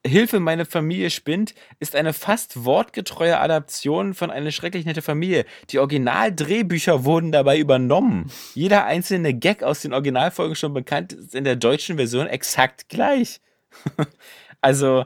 Hilfe, 0.07 0.41
meine 0.41 0.65
Familie 0.65 1.11
spinnt, 1.11 1.55
ist 1.81 1.95
eine 1.95 2.13
fast 2.13 2.65
wortgetreue 2.65 3.39
Adaption 3.39 4.15
von 4.15 4.31
Eine 4.31 4.53
schrecklich 4.53 4.87
nette 4.87 5.03
Familie. 5.03 5.45
Die 5.71 5.79
Originaldrehbücher 5.79 7.05
wurden 7.05 7.33
dabei 7.33 7.59
übernommen. 7.59 8.31
Jeder 8.55 8.85
einzelne 8.85 9.35
Gag 9.35 9.63
aus 9.63 9.83
den 9.83 9.93
Originalfolgen 9.93 10.57
schon 10.57 10.75
bekannt 10.75 11.13
ist 11.13 11.35
in 11.35 11.45
der 11.45 11.57
deutschen 11.57 11.97
Version 11.97 12.27
exakt 12.27 12.89
gleich. 12.89 13.41
also, 14.61 15.05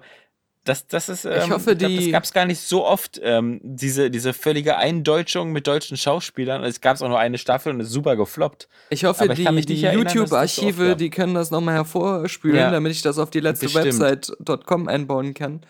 das, 0.66 0.86
das 0.86 1.08
ist. 1.08 1.24
Ähm, 1.24 1.50
hoffe, 1.50 1.74
glaub, 1.76 1.90
die- 1.90 1.96
das 1.96 2.10
gab 2.12 2.24
es 2.24 2.32
gar 2.32 2.44
nicht 2.44 2.60
so 2.60 2.84
oft, 2.84 3.18
ähm, 3.22 3.60
diese, 3.62 4.10
diese 4.10 4.32
völlige 4.34 4.76
Eindeutschung 4.76 5.52
mit 5.52 5.66
deutschen 5.66 5.96
Schauspielern. 5.96 6.62
Es 6.64 6.80
gab 6.80 7.00
auch 7.00 7.08
nur 7.08 7.18
eine 7.18 7.38
Staffel 7.38 7.72
und 7.72 7.80
ist 7.80 7.90
super 7.90 8.16
gefloppt. 8.16 8.68
ich 8.90 9.04
hoffe, 9.04 9.24
ich 9.26 9.34
die, 9.34 9.66
die 9.66 9.80
so 9.80 9.86
YouTube-Archive, 9.86 10.88
gab. 10.90 10.98
die 10.98 11.10
können 11.10 11.34
das 11.34 11.50
nochmal 11.50 11.74
hervorspülen, 11.76 12.56
Ja. 12.58 12.70
damit 12.70 12.92
ich 12.92 13.00
das 13.02 13.18
auf 13.18 13.30
die 13.30 13.40
letzte. 13.40 13.72
Website.com 13.74 14.88
einbauen 14.88 15.32
kann. 15.34 15.60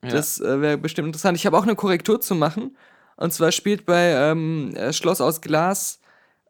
Das 0.00 0.40
äh, 0.40 0.60
wäre 0.60 0.78
bestimmt 0.78 1.06
interessant. 1.08 1.38
Ich 1.38 1.46
habe 1.46 1.56
auch 1.56 1.62
eine 1.62 1.76
Korrektur 1.76 2.20
zu 2.20 2.34
machen. 2.34 2.76
Und 3.16 3.32
zwar 3.32 3.52
spielt 3.52 3.86
bei 3.86 4.10
ähm, 4.10 4.74
äh, 4.74 4.92
Schloss 4.92 5.20
aus 5.20 5.40
Glas 5.40 6.00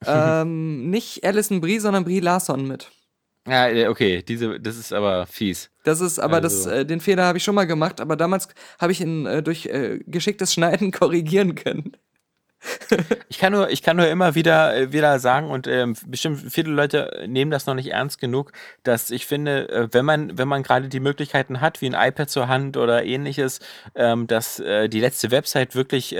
ähm, 0.06 0.88
nicht 0.88 1.22
Alison 1.24 1.60
Brie, 1.60 1.78
sondern 1.78 2.04
Brie 2.04 2.20
Larson 2.20 2.66
mit. 2.66 2.90
Ja, 3.48 3.68
äh, 3.68 3.88
okay, 3.88 4.22
diese, 4.22 4.60
das 4.60 4.76
ist 4.76 4.92
aber 4.92 5.26
fies. 5.26 5.70
Das 5.84 6.00
ist, 6.00 6.18
aber 6.20 6.40
das, 6.40 6.66
Also- 6.66 6.70
äh, 6.70 6.86
den 6.86 7.00
Fehler 7.00 7.24
habe 7.24 7.38
ich 7.38 7.44
schon 7.44 7.54
mal 7.56 7.66
gemacht, 7.66 8.00
aber 8.00 8.16
damals 8.16 8.48
habe 8.78 8.92
ich 8.92 9.00
ihn 9.00 9.26
äh, 9.26 9.42
durch 9.42 9.66
äh, 9.66 9.98
geschicktes 10.06 10.52
Schneiden 10.52 10.90
korrigieren 10.92 11.54
können. 11.54 11.96
Ich 13.28 13.38
kann 13.38 13.52
nur, 13.52 13.70
ich 13.70 13.82
kann 13.82 13.96
nur 13.96 14.06
immer 14.06 14.36
wieder, 14.36 14.76
äh, 14.76 14.92
wieder 14.92 15.18
sagen, 15.18 15.50
und 15.50 15.66
ähm, 15.66 15.96
bestimmt 16.06 16.40
viele 16.52 16.70
Leute 16.70 17.24
nehmen 17.26 17.50
das 17.50 17.66
noch 17.66 17.74
nicht 17.74 17.90
ernst 17.90 18.20
genug, 18.20 18.52
dass 18.84 19.10
ich 19.10 19.26
finde, 19.26 19.68
äh, 19.68 19.88
wenn 19.90 20.04
man, 20.04 20.38
wenn 20.38 20.46
man 20.46 20.62
gerade 20.62 20.88
die 20.88 21.00
Möglichkeiten 21.00 21.60
hat, 21.60 21.80
wie 21.80 21.86
ein 21.92 22.08
iPad 22.08 22.30
zur 22.30 22.46
Hand 22.46 22.76
oder 22.76 23.04
ähnliches, 23.04 23.58
ähm, 23.96 24.28
dass 24.28 24.56
die 24.58 25.00
letzte 25.00 25.32
Website 25.32 25.74
wirklich 25.74 26.14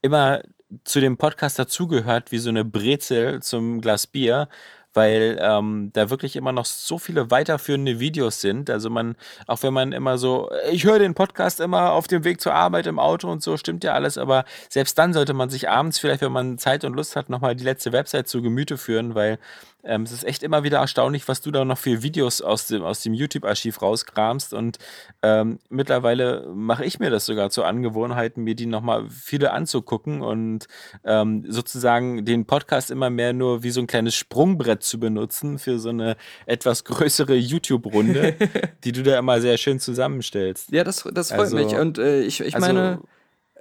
immer 0.00 0.40
zu 0.84 1.00
dem 1.00 1.18
Podcast 1.18 1.58
dazugehört, 1.58 2.32
wie 2.32 2.38
so 2.38 2.48
eine 2.48 2.64
Brezel 2.64 3.42
zum 3.42 3.80
Glas 3.82 4.06
Bier. 4.06 4.48
Weil 4.94 5.38
ähm, 5.40 5.90
da 5.92 6.08
wirklich 6.08 6.36
immer 6.36 6.52
noch 6.52 6.64
so 6.64 6.98
viele 6.98 7.30
weiterführende 7.30 8.00
Videos 8.00 8.40
sind. 8.40 8.70
Also 8.70 8.90
man, 8.90 9.16
auch 9.46 9.62
wenn 9.62 9.74
man 9.74 9.92
immer 9.92 10.18
so, 10.18 10.50
ich 10.70 10.84
höre 10.84 10.98
den 10.98 11.14
Podcast 11.14 11.60
immer 11.60 11.92
auf 11.92 12.06
dem 12.06 12.24
Weg 12.24 12.40
zur 12.40 12.54
Arbeit 12.54 12.86
im 12.86 12.98
Auto 12.98 13.30
und 13.30 13.42
so, 13.42 13.56
stimmt 13.56 13.84
ja 13.84 13.92
alles, 13.92 14.16
aber 14.16 14.44
selbst 14.68 14.96
dann 14.98 15.12
sollte 15.12 15.34
man 15.34 15.50
sich 15.50 15.68
abends 15.68 15.98
vielleicht, 15.98 16.22
wenn 16.22 16.32
man 16.32 16.58
Zeit 16.58 16.84
und 16.84 16.94
Lust 16.94 17.16
hat, 17.16 17.28
nochmal 17.28 17.56
die 17.56 17.64
letzte 17.64 17.92
Website 17.92 18.28
zu 18.28 18.40
Gemüte 18.40 18.78
führen, 18.78 19.14
weil 19.14 19.38
ähm, 19.84 20.02
es 20.02 20.12
ist 20.12 20.24
echt 20.24 20.42
immer 20.42 20.62
wieder 20.64 20.78
erstaunlich, 20.78 21.28
was 21.28 21.40
du 21.40 21.50
da 21.50 21.64
noch 21.64 21.78
für 21.78 22.02
Videos 22.02 22.40
aus 22.42 22.66
dem, 22.66 22.82
aus 22.82 23.02
dem 23.02 23.14
YouTube-Archiv 23.14 23.82
rauskramst. 23.82 24.54
Und 24.54 24.78
ähm, 25.22 25.58
mittlerweile 25.68 26.46
mache 26.54 26.84
ich 26.84 26.98
mir 26.98 27.10
das 27.10 27.26
sogar 27.26 27.50
zur 27.50 27.66
Angewohnheit, 27.66 28.36
mir 28.36 28.54
die 28.54 28.66
nochmal 28.66 29.08
viele 29.10 29.52
anzugucken 29.52 30.22
und 30.22 30.66
ähm, 31.04 31.44
sozusagen 31.48 32.24
den 32.24 32.46
Podcast 32.46 32.90
immer 32.90 33.10
mehr 33.10 33.32
nur 33.32 33.62
wie 33.62 33.70
so 33.70 33.80
ein 33.80 33.86
kleines 33.86 34.14
Sprungbrett 34.14 34.82
zu 34.82 34.98
benutzen 34.98 35.58
für 35.58 35.78
so 35.78 35.90
eine 35.90 36.16
etwas 36.46 36.84
größere 36.84 37.34
YouTube-Runde, 37.34 38.36
die 38.84 38.92
du 38.92 39.02
da 39.02 39.18
immer 39.18 39.40
sehr 39.40 39.56
schön 39.58 39.80
zusammenstellst. 39.80 40.70
Ja, 40.72 40.84
das, 40.84 41.04
das 41.12 41.28
freut 41.30 41.40
Also- 41.40 41.56
mich. 41.56 41.74
Und 41.74 41.98
äh, 41.98 42.22
ich, 42.22 42.40
ich 42.40 42.54
Also, 42.54 42.66
meine, 42.66 43.00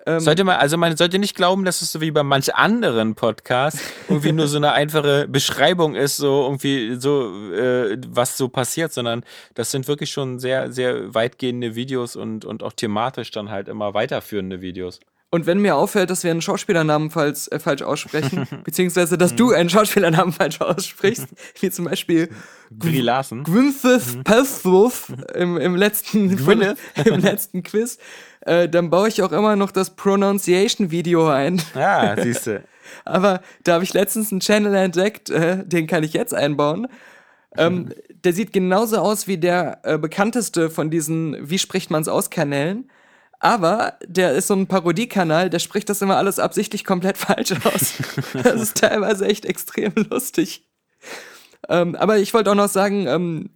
ähm, 0.06 0.20
Sollte 0.20 0.44
man, 0.44 0.58
also 0.58 0.78
man 0.78 0.98
sollte 0.98 1.18
nicht 1.18 1.36
glauben, 1.36 1.64
dass 1.64 1.82
es 1.82 1.92
so 1.92 2.02
wie 2.02 2.12
bei 2.12 2.24
manch 2.24 2.54
anderen 2.54 3.16
Podcasts 3.16 3.82
irgendwie 4.10 4.34
nur 4.34 4.48
so 4.48 4.58
eine 4.58 4.74
einfache 4.74 5.28
Beschreibung 5.28 5.96
ist, 5.96 6.18
so 6.18 6.44
irgendwie 6.44 6.96
so, 6.96 7.54
äh, 7.54 7.98
was 8.08 8.38
so 8.38 8.50
passiert, 8.50 8.92
sondern 8.92 9.24
das 9.54 9.72
sind 9.72 9.88
wirklich 9.88 10.12
schon 10.12 10.40
sehr, 10.40 10.72
sehr 10.72 11.14
weitgehende 11.14 11.76
Videos 11.76 12.16
und, 12.16 12.44
und 12.44 12.64
auch 12.64 12.74
thematisch 12.74 13.32
dann 13.32 13.50
halt 13.50 13.68
immer 13.68 13.94
weiterführende 13.94 14.62
Videos. 14.62 15.00
Und 15.34 15.48
wenn 15.48 15.58
mir 15.58 15.76
auffällt, 15.76 16.12
dass 16.12 16.24
wir 16.24 16.30
einen 16.30 16.44
Schauspielernamen 16.44 17.10
falls, 17.10 17.48
äh, 17.48 17.58
falsch 17.58 17.82
aussprechen, 17.82 18.48
beziehungsweise 18.64 19.18
dass 19.18 19.36
du 19.36 19.52
einen 19.52 19.68
Schauspielernamen 19.68 20.32
falsch 20.32 20.62
aussprichst, 20.62 21.26
wie 21.60 21.72
zum 21.72 21.86
Beispiel 21.86 22.30
Brie 22.70 23.02
Larson. 23.02 23.44
Gwyneth 23.44 24.24
Paltrow 24.26 25.12
im, 25.34 25.58
im, 25.58 25.76
letzten, 25.76 26.30
im 27.06 27.20
letzten 27.20 27.64
Quiz, 27.64 27.98
äh, 28.42 28.70
dann 28.70 28.92
baue 28.92 29.08
ich 29.08 29.24
auch 29.24 29.32
immer 29.32 29.56
noch 29.56 29.72
das 29.72 29.96
Pronunciation-Video 29.96 31.28
ein. 31.30 31.60
Ja, 31.74 32.16
siehst 32.22 32.46
du. 32.46 32.64
Aber 33.04 33.42
da 33.64 33.74
habe 33.74 33.84
ich 33.84 33.94
letztens 33.96 34.32
einen 34.32 34.40
Channel 34.40 34.76
entdeckt, 34.76 35.32
äh, 35.32 35.66
den 35.66 35.88
kann 35.88 36.04
ich 36.04 36.14
jetzt 36.14 36.36
einbauen. 36.36 36.88
Ähm, 37.58 37.90
der 38.24 38.34
sieht 38.34 38.54
genauso 38.54 38.98
aus 38.98 39.26
wie 39.26 39.40
der 39.40 39.80
äh, 39.82 39.98
bekannteste 39.98 40.70
von 40.70 40.92
diesen 40.92 41.50
Wie 41.50 41.58
spricht 41.58 41.90
man's 41.90 42.08
aus 42.08 42.30
Kanälen. 42.30 42.88
Aber 43.44 43.96
der 44.08 44.32
ist 44.36 44.48
so 44.48 44.54
ein 44.54 44.68
Parodiekanal, 44.68 45.50
der 45.50 45.60
spricht 45.60 45.90
das 45.90 46.02
immer 46.02 46.16
alles 46.16 46.40
absichtlich 46.40 46.86
komplett 46.86 47.18
falsch 47.20 47.52
aus. 47.66 47.96
das 48.42 48.62
ist 48.62 48.78
teilweise 48.78 49.26
echt 49.26 49.44
extrem 49.44 49.92
lustig. 50.10 50.66
Ähm, 51.68 51.96
aber 51.96 52.20
ich 52.20 52.34
wollte 52.34 52.50
auch 52.50 52.56
noch 52.56 52.70
sagen, 52.70 53.06
ähm, 53.06 53.50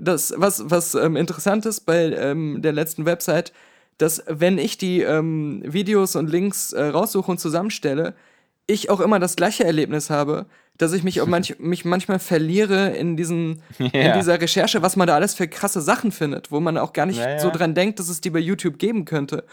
das, 0.00 0.34
was, 0.36 0.68
was 0.68 0.96
ähm, 0.96 1.14
interessant 1.14 1.66
ist 1.66 1.82
bei 1.82 2.12
ähm, 2.14 2.62
der 2.62 2.72
letzten 2.72 3.04
Website, 3.04 3.52
dass 3.96 4.24
wenn 4.26 4.58
ich 4.58 4.76
die 4.76 5.02
ähm, 5.02 5.62
Videos 5.64 6.16
und 6.16 6.28
Links 6.28 6.72
äh, 6.72 6.86
raussuche 6.86 7.30
und 7.30 7.38
zusammenstelle, 7.38 8.14
ich 8.66 8.90
auch 8.90 8.98
immer 8.98 9.20
das 9.20 9.36
gleiche 9.36 9.62
Erlebnis 9.62 10.10
habe, 10.10 10.46
dass 10.78 10.92
ich 10.92 11.02
mich, 11.04 11.20
auch 11.20 11.26
manch, 11.26 11.56
mich 11.58 11.84
manchmal 11.84 12.18
verliere 12.18 12.90
in, 12.96 13.16
diesen, 13.16 13.62
in 13.78 13.90
Ja. 13.92 14.12
dieser 14.16 14.40
Recherche, 14.40 14.80
was 14.82 14.96
man 14.96 15.06
da 15.06 15.14
alles 15.14 15.34
für 15.34 15.46
krasse 15.48 15.80
Sachen 15.80 16.10
findet, 16.12 16.50
wo 16.50 16.60
man 16.60 16.78
auch 16.78 16.92
gar 16.92 17.06
nicht 17.06 17.18
Ja, 17.18 17.30
ja. 17.30 17.38
so 17.38 17.50
dran 17.50 17.74
denkt, 17.74 17.98
dass 17.98 18.08
es 18.08 18.20
die 18.20 18.30
bei 18.30 18.38
YouTube 18.38 18.78
geben 18.78 19.04
könnte. 19.04 19.44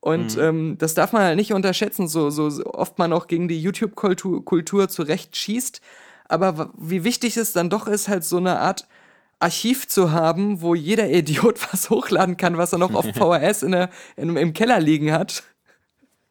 Und 0.00 0.36
Mhm. 0.36 0.42
ähm, 0.42 0.76
das 0.78 0.94
darf 0.94 1.12
man 1.12 1.22
halt 1.22 1.36
nicht 1.36 1.52
unterschätzen, 1.54 2.08
so, 2.08 2.28
so, 2.30 2.48
oft 2.66 2.98
man 2.98 3.12
auch 3.12 3.26
gegen 3.26 3.48
die 3.48 3.60
YouTube-Kultur 3.60 4.44
Kultur 4.44 4.88
zurecht 4.88 5.36
schießt. 5.36 5.80
Aber 6.26 6.70
wie 6.76 7.04
wichtig 7.04 7.36
es 7.36 7.52
dann 7.52 7.70
doch 7.70 7.86
ist, 7.86 8.08
halt 8.08 8.24
so 8.24 8.36
eine 8.38 8.58
Art 8.58 8.86
Archiv 9.40 9.88
zu 9.88 10.12
haben, 10.12 10.60
wo 10.62 10.74
jeder 10.74 11.08
Idiot 11.10 11.58
was 11.72 11.90
hochladen 11.90 12.36
kann, 12.36 12.56
was 12.58 12.72
er 12.72 12.78
noch 12.78 12.94
auf 12.94 13.04
VHS 13.14 13.62
in 13.62 13.72
der, 13.72 13.90
in, 14.16 14.34
im 14.36 14.52
Keller 14.54 14.80
liegen 14.80 15.12
hat. 15.12 15.42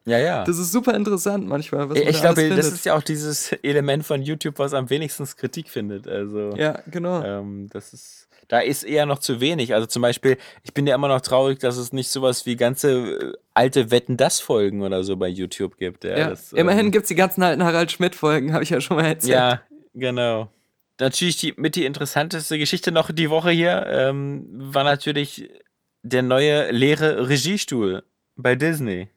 Ja, 0.06 0.18
ja. 0.18 0.44
Das 0.44 0.58
ist 0.58 0.70
super 0.70 0.94
interessant 0.94 1.46
manchmal. 1.46 1.88
Was 1.88 1.98
man 1.98 2.08
ich 2.08 2.20
da 2.20 2.28
alles 2.28 2.38
glaube, 2.38 2.56
das 2.56 2.72
ist 2.72 2.84
ja 2.84 2.94
auch 2.94 3.02
dieses 3.02 3.52
Element 3.62 4.04
von 4.04 4.22
YouTube, 4.22 4.58
was 4.58 4.74
am 4.74 4.90
wenigsten 4.90 5.24
Kritik 5.24 5.70
findet. 5.70 6.06
Also, 6.06 6.50
Ja, 6.56 6.80
genau. 6.90 7.22
ähm, 7.24 7.68
das 7.72 7.94
ist, 7.94 8.28
da 8.48 8.60
ist 8.60 8.84
eher 8.84 9.06
noch 9.06 9.18
zu 9.18 9.40
wenig. 9.40 9.72
Also 9.72 9.86
zum 9.86 10.02
Beispiel, 10.02 10.36
ich 10.62 10.74
bin 10.74 10.86
ja 10.86 10.94
immer 10.94 11.08
noch 11.08 11.22
traurig, 11.22 11.58
dass 11.58 11.78
es 11.78 11.92
nicht 11.92 12.08
sowas 12.08 12.44
wie 12.44 12.56
ganze 12.56 12.90
äh, 12.90 13.32
alte 13.54 13.90
Wetten 13.90 14.18
das 14.18 14.40
Folgen 14.40 14.82
oder 14.82 15.04
so 15.04 15.16
bei 15.16 15.28
YouTube 15.28 15.78
gibt. 15.78 16.04
Ja, 16.04 16.18
ja. 16.18 16.28
das, 16.30 16.52
Immerhin 16.52 16.86
ähm, 16.86 16.92
gibt 16.92 17.04
es 17.04 17.08
die 17.08 17.14
ganzen 17.14 17.42
alten 17.42 17.64
Harald 17.64 17.90
Schmidt-Folgen, 17.90 18.52
habe 18.52 18.62
ich 18.62 18.70
ja 18.70 18.82
schon 18.82 18.98
mal 18.98 19.06
erzählt. 19.06 19.34
Ja, 19.34 19.62
genau. 19.94 20.50
Natürlich 21.00 21.38
die, 21.38 21.54
mit 21.56 21.76
die 21.76 21.86
interessanteste 21.86 22.58
Geschichte 22.58 22.92
noch 22.92 23.10
die 23.10 23.30
Woche 23.30 23.50
hier 23.50 23.86
ähm, 23.88 24.46
war 24.52 24.84
natürlich 24.84 25.48
der 26.02 26.22
neue 26.22 26.70
leere 26.70 27.28
Regiestuhl 27.28 28.04
bei 28.36 28.54
Disney. 28.54 29.08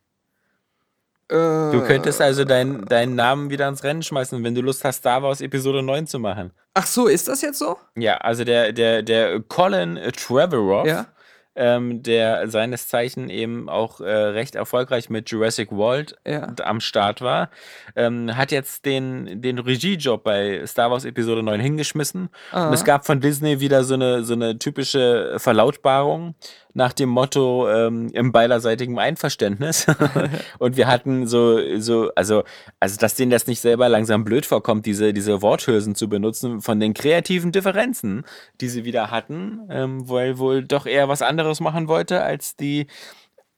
Äh, 1.29 1.35
Du 1.71 1.83
könntest 1.85 2.21
also 2.21 2.45
deinen 2.45 2.85
deinen 2.85 3.15
Namen 3.15 3.49
wieder 3.49 3.67
ins 3.67 3.83
Rennen 3.83 4.01
schmeißen, 4.03 4.43
wenn 4.43 4.55
du 4.55 4.61
Lust 4.61 4.83
hast, 4.85 4.97
Star 4.97 5.21
Wars 5.23 5.41
Episode 5.41 5.83
9 5.83 6.07
zu 6.07 6.19
machen. 6.19 6.51
Ach 6.73 6.85
so, 6.85 7.07
ist 7.07 7.27
das 7.27 7.41
jetzt 7.41 7.59
so? 7.59 7.77
Ja, 7.95 8.17
also 8.17 8.43
der, 8.43 8.71
der, 8.71 9.01
der 9.03 9.39
Colin 9.41 9.99
Trevorrow, 10.15 10.85
Ja. 10.87 11.07
ähm, 11.55 12.03
der 12.03 12.47
seines 12.49 12.87
Zeichen 12.87 13.29
eben 13.31 13.67
auch 13.67 13.99
äh, 13.99 14.05
recht 14.09 14.53
erfolgreich 14.55 15.09
mit 15.09 15.29
Jurassic 15.31 15.71
World 15.71 16.15
Ja. 16.25 16.53
am 16.63 16.79
Start 16.79 17.21
war, 17.21 17.49
ähm, 17.95 18.37
hat 18.37 18.51
jetzt 18.51 18.85
den, 18.85 19.41
den 19.41 19.57
Regiejob 19.59 20.23
bei 20.23 20.63
Star 20.67 20.91
Wars 20.91 21.03
Episode 21.03 21.41
9 21.43 21.59
hingeschmissen. 21.59 22.29
Ah. 22.51 22.67
Und 22.67 22.73
es 22.75 22.85
gab 22.85 23.05
von 23.07 23.19
Disney 23.19 23.59
wieder 23.59 23.83
so 23.83 23.95
eine, 23.95 24.23
so 24.23 24.33
eine 24.33 24.59
typische 24.59 25.33
Verlautbarung 25.39 26.35
nach 26.77 26.93
dem 26.93 27.09
Motto 27.09 27.67
ähm, 27.67 28.09
im 28.13 28.31
beiderseitigen 28.31 28.99
Einverständnis. 28.99 29.87
und 30.59 30.77
wir 30.77 30.85
hatten 30.87 31.25
so, 31.25 31.59
so, 31.79 32.11
also, 32.15 32.43
also, 32.79 32.97
dass 32.99 33.15
denen 33.15 33.31
das 33.31 33.47
nicht 33.47 33.59
selber 33.59 33.89
langsam 33.89 34.23
blöd 34.23 34.45
vorkommt, 34.45 34.85
diese, 34.85 35.11
diese 35.11 35.41
Worthülsen 35.41 35.95
zu 35.95 36.07
benutzen 36.07 36.61
von 36.61 36.79
den 36.79 36.93
kreativen 36.93 37.51
Differenzen, 37.51 38.25
die 38.61 38.69
sie 38.69 38.85
wieder 38.85 39.09
hatten, 39.09 39.61
ähm, 39.71 40.07
weil 40.07 40.37
wohl 40.37 40.63
doch 40.63 40.85
eher 40.85 41.09
was 41.09 41.23
anderes 41.23 41.61
machen 41.61 41.87
wollte, 41.87 42.21
als 42.21 42.55
die 42.55 42.85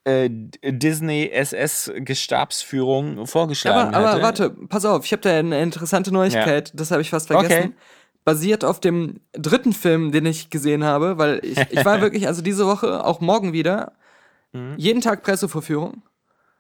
äh, 0.06 0.30
Disney 0.32 1.30
SS-Gestabsführung 1.30 3.28
vorgeschlagen 3.28 3.94
Aber, 3.94 3.98
aber 3.98 4.12
hatte. 4.12 4.22
warte, 4.24 4.50
pass 4.70 4.86
auf, 4.86 5.04
ich 5.04 5.12
habe 5.12 5.24
da 5.24 5.38
eine 5.38 5.62
interessante 5.62 6.14
Neuigkeit, 6.14 6.72
das 6.74 6.92
habe 6.92 7.02
ich 7.02 7.10
fast 7.10 7.30
Okay. 7.32 7.74
Basiert 8.26 8.64
auf 8.66 8.80
dem 8.80 9.22
dritten 9.34 9.74
Film, 9.74 10.12
den 10.12 10.26
ich 10.26 10.50
gesehen 10.50 10.84
habe, 10.84 11.18
weil 11.18 11.40
ich, 11.44 11.58
ich 11.72 11.86
war 11.86 12.02
wirklich, 12.02 12.28
also 12.28 12.42
diese 12.42 12.66
Woche, 12.68 13.06
auch 13.06 13.22
morgen 13.22 13.54
wieder, 13.54 13.94
Mhm. 14.52 14.74
jeden 14.78 15.02
Tag 15.02 15.22
Pressevorführung. 15.22 16.02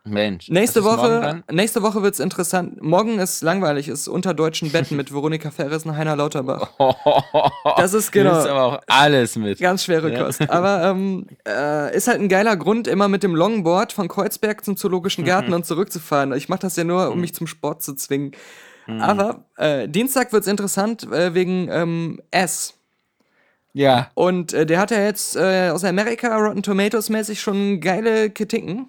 Mensch. 0.05 0.47
Nächste 0.49 0.79
ist 0.79 0.85
Woche, 0.85 1.43
nächste 1.51 1.81
Woche 1.81 2.01
wird's 2.03 2.19
interessant. 2.19 2.81
Morgen 2.81 3.19
ist 3.19 3.41
langweilig, 3.41 3.87
ist 3.89 4.07
unter 4.07 4.33
deutschen 4.33 4.71
Betten 4.71 4.95
mit 4.95 5.11
Veronika 5.13 5.51
Ferres 5.51 5.85
und 5.85 5.97
Heiner 5.97 6.15
Lauterbach. 6.15 6.69
Das 7.77 7.93
ist 7.93 8.11
genau. 8.11 8.29
Du 8.29 8.35
nimmst 8.35 8.47
aber 8.49 8.63
auch 8.63 8.79
alles 8.87 9.35
mit. 9.35 9.59
Ganz 9.59 9.83
schwere 9.83 10.11
Ja. 10.13 10.23
Kost. 10.23 10.49
Aber 10.49 10.83
ähm, 10.85 11.27
äh, 11.47 11.95
ist 11.95 12.07
halt 12.07 12.19
ein 12.21 12.29
geiler 12.29 12.55
Grund, 12.57 12.87
immer 12.87 13.07
mit 13.07 13.23
dem 13.23 13.35
Longboard 13.35 13.91
von 13.93 14.07
Kreuzberg 14.07 14.63
zum 14.63 14.77
Zoologischen 14.77 15.25
Garten 15.25 15.53
und 15.55 15.65
zurückzufahren. 15.65 16.31
Ich 16.33 16.47
mache 16.47 16.61
das 16.61 16.75
ja 16.75 16.83
nur, 16.83 17.11
um 17.11 17.19
mich 17.21 17.33
zum 17.33 17.47
Sport 17.47 17.81
zu 17.83 17.93
zwingen. 17.95 18.31
Aber 18.99 19.43
äh, 19.57 19.87
Dienstag 19.87 20.31
wird's 20.33 20.47
interessant 20.47 21.03
äh, 21.11 21.33
wegen 21.33 21.69
ähm, 21.71 22.21
S. 22.31 22.73
Ja. 23.73 24.09
Und 24.15 24.53
äh, 24.53 24.65
der 24.65 24.79
hat 24.79 24.91
ja 24.91 25.01
jetzt 25.03 25.35
äh, 25.35 25.69
aus 25.69 25.83
Amerika 25.83 26.35
Rotten 26.37 26.63
Tomatoes 26.63 27.09
mäßig 27.09 27.39
schon 27.39 27.79
geile 27.81 28.29
Kritiken. 28.29 28.87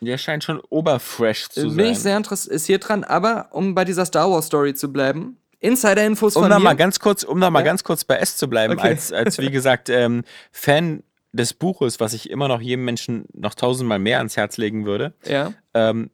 Der 0.00 0.16
scheint 0.16 0.42
schon 0.44 0.60
oberfresh 0.70 1.50
zu 1.50 1.60
Bin 1.62 1.70
sein. 1.74 1.86
ich 1.86 1.98
sehr 1.98 2.16
interessiert 2.16 2.88
dran. 2.88 3.04
Aber 3.04 3.48
um 3.52 3.74
bei 3.74 3.84
dieser 3.84 4.06
Star 4.06 4.30
Wars 4.30 4.46
Story 4.46 4.74
zu 4.74 4.90
bleiben, 4.90 5.36
Insider-Infos 5.58 6.36
um 6.36 6.42
von 6.44 6.50
da 6.50 6.58
mir. 6.58 6.64
mal 6.64 6.76
ganz 6.76 6.98
kurz, 6.98 7.22
um 7.22 7.38
da 7.38 7.50
mal 7.50 7.58
Ja? 7.60 7.66
ganz 7.66 7.84
kurz 7.84 8.04
bei 8.04 8.16
S 8.16 8.38
zu 8.38 8.48
bleiben, 8.48 8.78
Okay. 8.78 8.88
als, 8.88 9.12
als 9.12 9.38
wie 9.38 9.50
gesagt 9.50 9.88
ähm, 9.90 10.24
Fan 10.52 11.02
des 11.32 11.52
Buches, 11.52 12.00
was 12.00 12.14
ich 12.14 12.30
immer 12.30 12.48
noch 12.48 12.62
jedem 12.62 12.86
Menschen 12.86 13.26
noch 13.34 13.54
tausendmal 13.54 13.98
mehr 13.98 14.18
ans 14.18 14.38
Herz 14.38 14.56
legen 14.56 14.86
würde. 14.86 15.12
ja. 15.26 15.52
Ähm, 15.74 16.10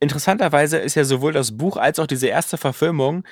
interessanterweise 0.00 0.78
ist 0.78 0.94
ja 0.94 1.04
sowohl 1.04 1.32
das 1.32 1.56
Buch 1.56 1.76
als 1.76 1.98
auch 1.98 2.06
diese 2.06 2.26
erste 2.28 2.56
Verfilmung 2.58 3.24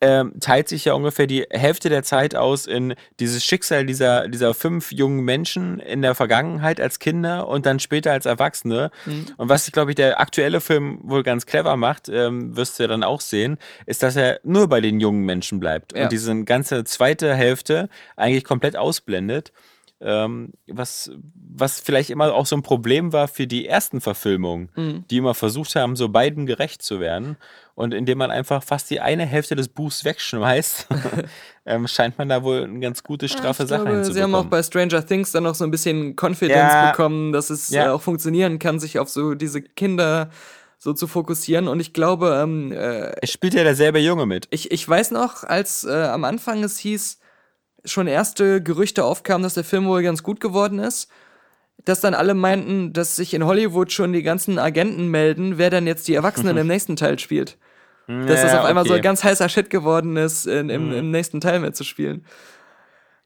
ähm, 0.00 0.34
teilt 0.38 0.68
sich 0.68 0.84
ja 0.84 0.92
ungefähr 0.92 1.26
die 1.26 1.46
Hälfte 1.50 1.88
der 1.88 2.02
Zeit 2.02 2.34
aus 2.34 2.66
in 2.66 2.94
dieses 3.20 3.42
Schicksal 3.42 3.86
dieser, 3.86 4.28
dieser 4.28 4.52
fünf 4.52 4.92
jungen 4.92 5.24
Menschen 5.24 5.78
in 5.78 6.02
der 6.02 6.14
Vergangenheit 6.14 6.78
als 6.78 6.98
Kinder 6.98 7.48
und 7.48 7.64
dann 7.64 7.78
später 7.80 8.12
als 8.12 8.26
Erwachsene. 8.26 8.90
Mhm. 9.06 9.26
Und 9.38 9.48
was, 9.48 9.70
glaube 9.72 9.92
ich, 9.92 9.94
der 9.94 10.20
aktuelle 10.20 10.60
Film 10.60 10.98
wohl 11.04 11.22
ganz 11.22 11.46
clever 11.46 11.76
macht, 11.76 12.10
ähm, 12.10 12.54
wirst 12.54 12.78
du 12.78 12.82
ja 12.82 12.88
dann 12.88 13.02
auch 13.02 13.22
sehen, 13.22 13.56
ist, 13.86 14.02
dass 14.02 14.16
er 14.16 14.40
nur 14.42 14.68
bei 14.68 14.82
den 14.82 15.00
jungen 15.00 15.24
Menschen 15.24 15.58
bleibt 15.58 15.96
Ja. 15.96 16.04
und 16.04 16.12
diese 16.12 16.44
ganze 16.44 16.84
zweite 16.84 17.34
Hälfte 17.34 17.88
eigentlich 18.16 18.44
komplett 18.44 18.76
ausblendet. 18.76 19.52
Ähm, 20.00 20.52
was, 20.66 21.10
was 21.34 21.80
vielleicht 21.80 22.10
immer 22.10 22.34
auch 22.34 22.46
so 22.46 22.56
ein 22.56 22.62
Problem 22.62 23.12
war 23.12 23.28
für 23.28 23.46
die 23.46 23.66
ersten 23.66 24.00
Verfilmungen, 24.00 24.70
Mhm. 24.76 25.04
die 25.08 25.18
immer 25.18 25.34
versucht 25.34 25.76
haben, 25.76 25.96
so 25.96 26.08
beiden 26.08 26.46
gerecht 26.46 26.82
zu 26.82 27.00
werden. 27.00 27.36
Und 27.74 27.94
indem 27.94 28.18
man 28.18 28.30
einfach 28.30 28.62
fast 28.62 28.90
die 28.90 29.00
eine 29.00 29.24
Hälfte 29.24 29.56
des 29.56 29.68
Buchs 29.68 30.04
wegschmeißt, 30.04 30.88
ähm, 31.66 31.86
scheint 31.88 32.18
man 32.18 32.28
da 32.28 32.42
wohl 32.42 32.64
eine 32.64 32.80
ganz 32.80 33.02
gute, 33.02 33.28
straffe 33.28 33.62
ich 33.62 33.68
Sache 33.68 33.84
glaube, 33.84 34.04
Sie 34.04 34.20
haben 34.22 34.34
auch 34.34 34.38
hinzubekommen. 34.42 34.50
bei 34.50 34.62
Stranger 34.62 35.06
Things 35.06 35.32
dann 35.32 35.44
noch 35.44 35.54
so 35.54 35.64
ein 35.64 35.70
bisschen 35.70 36.16
Confidence 36.20 36.74
Ja. 36.74 36.86
bekommen, 36.90 37.32
dass 37.32 37.50
es 37.50 37.70
Ja. 37.70 37.86
äh, 37.86 37.88
auch 37.90 38.02
funktionieren 38.02 38.58
kann, 38.58 38.80
sich 38.80 38.98
auf 38.98 39.08
so 39.08 39.34
diese 39.34 39.62
Kinder 39.62 40.30
so 40.78 40.92
zu 40.92 41.06
fokussieren. 41.06 41.66
Und 41.68 41.80
ich 41.80 41.92
glaube, 41.94 42.38
ähm, 42.42 42.72
äh, 42.72 43.14
Es 43.22 43.30
spielt 43.32 43.54
ja 43.54 43.62
derselbe 43.64 44.00
Junge 44.00 44.26
mit. 44.26 44.48
ich, 44.50 44.70
ich 44.70 44.86
weiß 44.86 45.12
noch, 45.12 45.44
als 45.44 45.84
äh, 45.84 45.92
am 45.92 46.24
Anfang 46.24 46.62
es 46.62 46.78
hieß, 46.78 47.20
schon 47.84 48.06
erste 48.06 48.62
Gerüchte 48.62 49.04
aufkamen, 49.04 49.42
dass 49.42 49.54
der 49.54 49.64
Film 49.64 49.86
wohl 49.86 50.02
ganz 50.02 50.22
gut 50.22 50.40
geworden 50.40 50.78
ist, 50.78 51.10
dass 51.84 52.00
dann 52.00 52.14
alle 52.14 52.34
meinten, 52.34 52.92
dass 52.92 53.16
sich 53.16 53.34
in 53.34 53.44
Hollywood 53.44 53.92
schon 53.92 54.12
die 54.12 54.22
ganzen 54.22 54.58
Agenten 54.58 55.08
melden, 55.08 55.58
wer 55.58 55.70
dann 55.70 55.86
jetzt 55.86 56.08
die 56.08 56.14
Erwachsenen 56.14 56.56
im 56.56 56.66
nächsten 56.68 56.96
Teil 56.96 57.18
spielt. 57.18 57.58
Dass 58.06 58.42
das 58.42 58.54
auf 58.54 58.66
einmal 58.66 58.84
so 58.84 58.92
okay. 58.92 59.02
ganz 59.02 59.24
heißer 59.24 59.48
Shit 59.48 59.70
geworden 59.70 60.18
ist, 60.18 60.46
in, 60.46 60.68
im, 60.68 60.92
im 60.92 61.10
nächsten 61.10 61.40
Teil 61.40 61.60
mitzuspielen. 61.60 62.26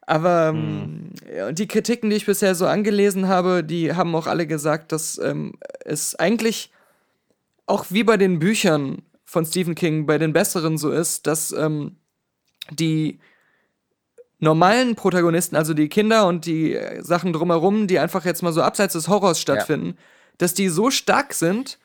Aber 0.03 0.51
ähm, 0.55 1.11
und 1.49 1.59
die 1.59 1.67
Kritiken, 1.67 2.11
die 2.11 2.17
ich 2.17 2.27
bisher 2.27 2.55
so 2.55 2.67
angelesen 2.67 3.29
habe, 3.29 3.65
die 3.65 3.95
haben 3.95 4.15
auch 4.15 4.29
alle 4.29 4.47
gesagt, 4.47 4.93
dass 4.93 5.19
ähm, 5.19 5.55
es 5.85 6.15
eigentlich 6.15 6.73
auch 7.67 7.87
wie 7.91 8.05
bei 8.05 8.17
den 8.17 8.39
Büchern 8.39 9.03
von 9.25 9.45
Stephen 9.45 9.75
King 9.75 10.07
bei 10.07 10.17
den 10.17 10.33
besseren 10.33 10.79
so 10.79 10.91
ist, 10.91 11.27
dass 11.27 11.53
ähm, 11.53 11.97
die 12.71 13.19
normalen 14.39 14.95
Protagonisten, 14.95 15.57
also 15.57 15.75
die 15.75 15.89
Kinder 15.89 16.27
und 16.27 16.47
die 16.47 16.75
äh, 16.75 17.03
Sachen 17.03 17.33
drumherum, 17.33 17.87
die 17.87 17.99
einfach 17.99 18.25
jetzt 18.25 18.43
mal 18.43 18.53
so 18.53 18.63
abseits 18.63 18.93
des 18.93 19.09
Horrors 19.09 19.41
stattfinden, 19.41 19.97
dass 20.39 20.55
die 20.55 20.69
so 20.69 20.91
stark 20.91 21.33
sind, 21.35 21.79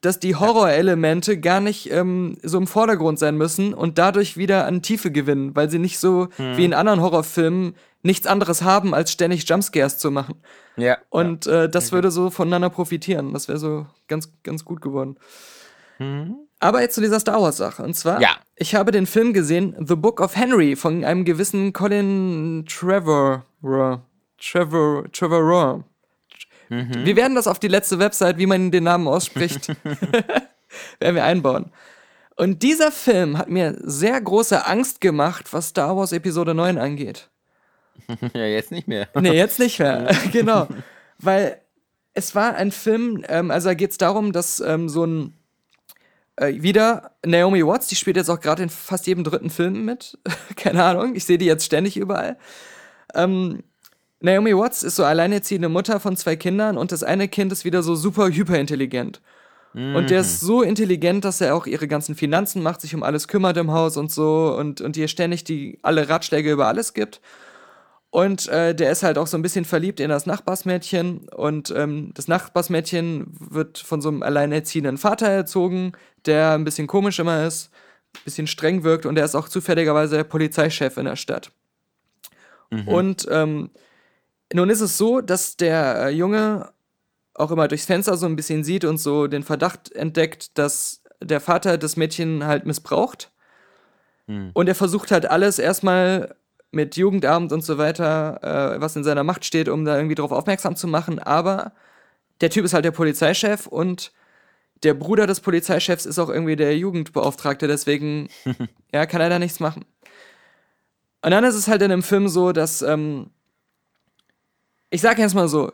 dass 0.00 0.20
die 0.20 0.36
Horrorelemente 0.36 1.40
gar 1.40 1.58
nicht 1.60 1.90
ähm, 1.90 2.38
so 2.44 2.56
im 2.58 2.68
Vordergrund 2.68 3.18
sein 3.18 3.36
müssen 3.36 3.74
und 3.74 3.98
dadurch 3.98 4.36
wieder 4.36 4.64
an 4.66 4.80
Tiefe 4.80 5.10
gewinnen, 5.10 5.56
weil 5.56 5.70
sie 5.70 5.80
nicht 5.80 5.98
so 5.98 6.28
wie 6.36 6.64
in 6.64 6.72
anderen 6.72 7.00
Horrorfilmen 7.00 7.74
nichts 8.02 8.28
anderes 8.28 8.62
haben, 8.62 8.94
als 8.94 9.10
ständig 9.10 9.48
Jumpscares 9.48 9.98
zu 9.98 10.12
machen. 10.12 10.36
Ja. 10.76 10.98
Und 11.10 11.48
äh, 11.48 11.68
das 11.68 11.90
würde 11.90 12.12
so 12.12 12.30
voneinander 12.30 12.70
profitieren. 12.70 13.32
Das 13.32 13.48
wäre 13.48 13.58
so 13.58 13.86
ganz, 14.06 14.30
ganz 14.44 14.64
gut 14.64 14.80
geworden. 14.80 15.16
Aber 16.60 16.80
jetzt 16.80 16.94
zu 16.94 17.00
dieser 17.00 17.18
Star 17.18 17.42
Wars-Sache. 17.42 17.82
Und 17.82 17.94
zwar, 17.94 18.20
Ja. 18.20 18.36
Ich 18.58 18.74
habe 18.74 18.92
den 18.92 19.06
Film 19.06 19.32
gesehen, 19.32 19.74
The 19.78 19.96
Book 19.96 20.20
of 20.20 20.36
Henry, 20.36 20.76
von 20.76 21.04
einem 21.04 21.24
gewissen 21.24 21.72
Colin 21.72 22.64
Trevor. 22.68 23.44
Trevor. 24.38 25.04
Trevor. 25.12 25.84
Wir 26.68 27.16
werden 27.16 27.34
das 27.34 27.46
auf 27.46 27.58
die 27.58 27.68
letzte 27.68 27.98
Website, 27.98 28.36
wie 28.38 28.46
man 28.46 28.70
den 28.70 28.84
Namen 28.84 29.08
ausspricht, 29.08 29.68
werden 31.00 31.14
wir 31.14 31.24
einbauen. 31.24 31.72
Und 32.36 32.62
dieser 32.62 32.92
Film 32.92 33.38
hat 33.38 33.48
mir 33.48 33.76
sehr 33.80 34.20
große 34.20 34.66
Angst 34.66 35.00
gemacht, 35.00 35.52
was 35.52 35.68
Star 35.68 35.96
Wars 35.96 36.12
Episode 36.12 36.54
9 36.54 36.78
angeht. 36.78 37.28
Ja, 38.32 38.46
jetzt 38.46 38.70
nicht 38.70 38.88
mehr. 38.88 39.06
Nee, 39.20 39.32
jetzt 39.32 39.58
nicht 39.58 39.80
mehr. 39.80 40.08
genau. 40.32 40.66
Weil 41.18 41.60
es 42.14 42.34
war 42.34 42.54
ein 42.54 42.70
Film, 42.70 43.22
ähm, 43.28 43.50
also 43.50 43.68
da 43.68 43.74
geht 43.74 43.90
es 43.90 43.98
darum, 43.98 44.32
dass 44.32 44.60
ähm, 44.60 44.88
so 44.88 45.04
ein 45.04 45.37
äh, 46.40 46.62
wieder 46.62 47.12
Naomi 47.24 47.66
Watts, 47.66 47.88
die 47.88 47.96
spielt 47.96 48.16
jetzt 48.16 48.30
auch 48.30 48.40
gerade 48.40 48.62
in 48.62 48.68
fast 48.68 49.06
jedem 49.06 49.24
dritten 49.24 49.50
Film 49.50 49.84
mit. 49.84 50.18
Keine 50.56 50.84
Ahnung, 50.84 51.14
ich 51.14 51.24
sehe 51.24 51.38
die 51.38 51.46
jetzt 51.46 51.64
ständig 51.64 51.96
überall. 51.96 52.38
Ähm, 53.14 53.62
Naomi 54.20 54.56
Watts 54.56 54.82
ist 54.82 54.96
so 54.96 55.04
alleinerziehende 55.04 55.68
Mutter 55.68 56.00
von 56.00 56.16
zwei 56.16 56.36
Kindern 56.36 56.76
und 56.76 56.90
das 56.92 57.02
eine 57.02 57.28
Kind 57.28 57.52
ist 57.52 57.64
wieder 57.64 57.82
so 57.82 57.94
super 57.94 58.28
hyperintelligent. 58.28 59.20
Und 59.74 60.10
der 60.10 60.20
ist 60.22 60.40
so 60.40 60.62
intelligent, 60.62 61.24
dass 61.24 61.40
er 61.40 61.54
auch 61.54 61.66
ihre 61.66 61.86
ganzen 61.86 62.14
Finanzen 62.16 62.62
macht, 62.62 62.80
sich 62.80 62.94
um 62.94 63.02
alles 63.02 63.28
kümmert 63.28 63.56
im 63.58 63.70
Haus 63.70 63.96
und 63.96 64.10
so 64.10 64.56
und, 64.58 64.80
und 64.80 64.96
ihr 64.96 65.08
ständig 65.08 65.44
die 65.44 65.78
alle 65.82 66.08
Ratschläge 66.08 66.50
über 66.50 66.66
alles 66.66 66.94
gibt. 66.94 67.20
Und 68.10 68.48
äh, 68.48 68.74
der 68.74 68.90
ist 68.90 69.02
halt 69.02 69.18
auch 69.18 69.26
so 69.26 69.36
ein 69.36 69.42
bisschen 69.42 69.66
verliebt 69.66 70.00
in 70.00 70.08
das 70.08 70.24
Nachbarsmädchen. 70.24 71.28
Und 71.28 71.70
ähm, 71.76 72.12
das 72.14 72.26
Nachbarsmädchen 72.26 73.26
wird 73.38 73.78
von 73.78 74.00
so 74.00 74.08
einem 74.08 74.22
alleinerziehenden 74.22 74.96
Vater 74.96 75.28
erzogen, 75.28 75.92
der 76.24 76.52
ein 76.52 76.64
bisschen 76.64 76.86
komisch 76.86 77.18
immer 77.18 77.46
ist, 77.46 77.70
ein 78.16 78.24
bisschen 78.24 78.46
streng 78.46 78.82
wirkt 78.82 79.04
und 79.04 79.14
der 79.14 79.24
ist 79.24 79.34
auch 79.34 79.48
zufälligerweise 79.48 80.16
der 80.16 80.24
Polizeichef 80.24 80.96
in 80.96 81.04
der 81.04 81.16
Stadt. 81.16 81.52
Und 82.86 83.26
ähm, 83.30 83.70
nun 84.52 84.70
ist 84.70 84.80
es 84.80 84.96
so, 84.96 85.20
dass 85.20 85.56
der 85.56 86.06
äh, 86.06 86.08
Junge 86.10 86.70
auch 87.34 87.50
immer 87.50 87.68
durchs 87.68 87.84
Fenster 87.84 88.16
so 88.16 88.26
ein 88.26 88.36
bisschen 88.36 88.64
sieht 88.64 88.84
und 88.84 88.98
so 88.98 89.26
den 89.26 89.42
Verdacht 89.42 89.92
entdeckt, 89.92 90.56
dass 90.58 91.02
der 91.22 91.40
Vater 91.40 91.76
das 91.78 91.96
Mädchen 91.96 92.44
halt 92.46 92.64
missbraucht. 92.66 93.30
Und 94.54 94.68
er 94.68 94.74
versucht 94.74 95.10
halt 95.10 95.26
alles 95.26 95.58
erstmal 95.58 96.34
mit 96.70 96.96
Jugendamt 96.96 97.52
und 97.52 97.62
so 97.62 97.78
weiter, 97.78 98.74
äh, 98.76 98.80
was 98.80 98.96
in 98.96 99.04
seiner 99.04 99.24
Macht 99.24 99.44
steht, 99.44 99.68
um 99.68 99.84
da 99.84 99.96
irgendwie 99.96 100.14
drauf 100.14 100.32
aufmerksam 100.32 100.76
zu 100.76 100.86
machen. 100.86 101.18
Aber 101.18 101.72
der 102.40 102.50
Typ 102.50 102.64
ist 102.64 102.74
halt 102.74 102.84
der 102.84 102.90
Polizeichef 102.90 103.66
und 103.66 104.12
der 104.82 104.94
Bruder 104.94 105.26
des 105.26 105.40
Polizeichefs 105.40 106.06
ist 106.06 106.18
auch 106.18 106.28
irgendwie 106.28 106.56
der 106.56 106.76
Jugendbeauftragte, 106.76 107.66
deswegen 107.66 108.28
ja, 108.92 109.06
kann 109.06 109.20
er 109.20 109.30
da 109.30 109.38
nichts 109.38 109.60
machen. 109.60 109.84
Und 111.22 111.30
dann 111.32 111.44
ist 111.44 111.56
es 111.56 111.68
halt 111.68 111.82
in 111.82 111.90
dem 111.90 112.02
Film 112.02 112.28
so, 112.28 112.52
dass, 112.52 112.82
ähm, 112.82 113.30
ich 114.90 115.00
sag 115.00 115.18
jetzt 115.18 115.34
mal 115.34 115.48
so, 115.48 115.72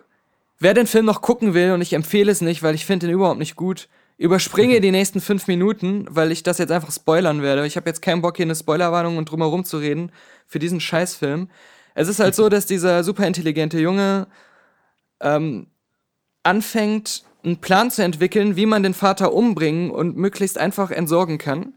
wer 0.59 0.73
den 0.73 0.87
Film 0.87 1.05
noch 1.05 1.21
gucken 1.21 1.53
will, 1.53 1.73
und 1.73 1.83
ich 1.83 1.93
empfehle 1.93 2.33
es 2.33 2.41
nicht, 2.41 2.63
weil 2.63 2.75
ich 2.75 2.87
finde 2.87 3.07
den 3.07 3.15
überhaupt 3.15 3.39
nicht 3.39 3.57
gut, 3.57 3.89
überspringe 4.17 4.81
die 4.83 4.91
nächsten 4.91 5.21
fünf 5.21 5.47
Minuten, 5.47 6.07
weil 6.11 6.33
ich 6.33 6.43
das 6.43 6.59
jetzt 6.59 6.73
einfach 6.73 6.93
spoilern 6.93 7.43
werde. 7.43 7.67
Ich 7.67 7.77
habe 7.77 7.89
jetzt 7.89 8.03
keinen 8.03 8.23
Bock, 8.23 8.37
hier 8.37 8.47
eine 8.47 8.55
Spoilerwarnung 8.55 9.17
und 9.17 9.31
drumherum 9.31 9.65
zu 9.65 9.79
reden 9.79 10.13
für 10.47 10.59
diesen 10.59 10.81
Scheißfilm. 10.81 11.49
Es 11.95 12.09
ist 12.09 12.21
halt 12.21 12.35
so, 12.35 12.49
dass 12.51 12.67
dieser 12.67 13.05
superintelligente 13.05 13.79
Junge 13.79 14.27
ähm, 15.21 15.69
anfängt, 16.43 17.25
einen 17.45 17.59
Plan 17.59 17.91
zu 17.91 18.03
entwickeln, 18.03 18.57
wie 18.57 18.67
man 18.67 18.83
den 18.83 18.95
Vater 18.95 19.33
umbringen 19.33 19.91
und 19.91 20.17
möglichst 20.17 20.59
einfach 20.59 20.91
entsorgen 20.91 21.39
kann. 21.39 21.75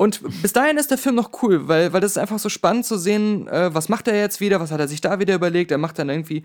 Und 0.00 0.22
bis 0.42 0.52
dahin 0.52 0.78
ist 0.78 0.92
der 0.92 0.96
Film 0.96 1.16
noch 1.16 1.42
cool, 1.42 1.66
weil, 1.66 1.92
weil 1.92 2.00
das 2.00 2.12
ist 2.12 2.18
einfach 2.18 2.38
so 2.38 2.48
spannend 2.48 2.86
zu 2.86 2.96
sehen, 2.96 3.48
äh, 3.48 3.74
was 3.74 3.88
macht 3.88 4.06
er 4.06 4.16
jetzt 4.16 4.40
wieder, 4.40 4.60
was 4.60 4.70
hat 4.70 4.78
er 4.78 4.86
sich 4.86 5.00
da 5.00 5.18
wieder 5.18 5.34
überlegt. 5.34 5.72
Er 5.72 5.78
macht 5.78 5.98
dann 5.98 6.08
irgendwie 6.08 6.44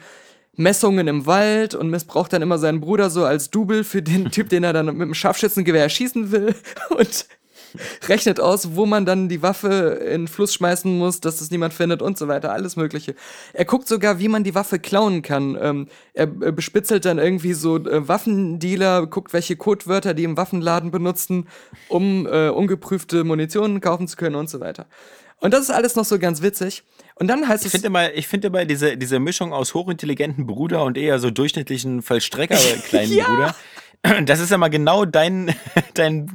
Messungen 0.56 1.08
im 1.08 1.26
Wald 1.26 1.74
und 1.76 1.90
missbraucht 1.90 2.34
dann 2.34 2.42
immer 2.42 2.58
seinen 2.58 2.80
Bruder 2.80 3.10
so 3.10 3.26
als 3.26 3.50
Double 3.50 3.84
für 3.84 4.02
den 4.02 4.26
Typ, 4.32 4.50
den 4.50 4.64
er 4.64 4.74
dann 4.74 4.86
mit 4.86 5.02
dem 5.02 5.14
Scharfschützengewehr 5.14 5.84
erschießen 5.84 6.32
will 6.32 6.56
und 6.98 7.28
rechnet 8.08 8.40
aus, 8.40 8.76
wo 8.76 8.86
man 8.86 9.06
dann 9.06 9.30
die 9.30 9.42
Waffe 9.42 10.00
in 10.06 10.24
den 10.24 10.28
Fluss 10.28 10.54
schmeißen 10.54 10.96
muss, 10.96 11.22
dass 11.22 11.38
das 11.40 11.52
niemand 11.52 11.74
findet 11.74 12.02
und 12.02 12.18
so 12.18 12.28
weiter, 12.28 12.52
alles 12.52 12.76
Mögliche. 12.76 13.16
Er 13.54 13.66
guckt 13.66 13.88
sogar, 13.88 14.20
wie 14.20 14.28
man 14.28 14.44
die 14.44 14.54
Waffe 14.54 14.80
klauen 14.80 15.22
kann. 15.24 15.58
Ähm, 15.60 15.88
er 16.14 16.28
bespitzelt 16.28 17.06
dann 17.06 17.18
irgendwie 17.18 17.54
so 17.54 17.78
äh, 17.78 18.08
Waffendealer, 18.08 19.08
guckt, 19.08 19.34
welche 19.34 19.56
Codewörter 19.56 20.14
die 20.14 20.24
im 20.24 20.38
Waffenladen 20.38 20.92
benutzen, 20.92 21.48
um 21.90 22.28
äh, 22.28 22.50
ungeprüfte 22.50 23.24
Munition 23.24 23.82
kaufen 23.82 24.08
zu 24.08 24.18
können 24.18 24.36
und 24.36 24.50
so 24.50 24.60
weiter. 24.60 24.86
Und 25.44 25.54
das 25.54 25.62
ist 25.64 25.72
alles 25.72 25.96
noch 25.98 26.06
so 26.06 26.18
ganz 26.20 26.42
witzig. 26.42 26.84
Und 27.16 27.28
dann 27.28 27.46
heißt 27.48 27.64
Ich 27.64 27.68
es. 27.68 27.72
finde 27.74 27.88
immer, 27.88 28.14
ich 28.14 28.28
finde 28.30 28.48
immer 28.48 28.64
diese, 28.64 28.96
diese 28.96 29.20
Mischung 29.20 29.52
aus 29.52 29.74
hochintelligentem 29.74 30.48
Bruder 30.48 30.84
und 30.86 30.98
eher 30.98 31.20
so 31.20 31.32
durchschnittlichen 31.32 32.02
Vollstrecker 32.02 32.56
kleinen 32.88 33.12
Ja. 33.12 33.26
Bruder. 33.26 33.56
Das 34.26 34.40
ist 34.42 34.52
ja 34.52 34.58
mal 34.58 34.70
genau 34.70 35.06
dein, 35.06 35.54
dein, 35.94 36.34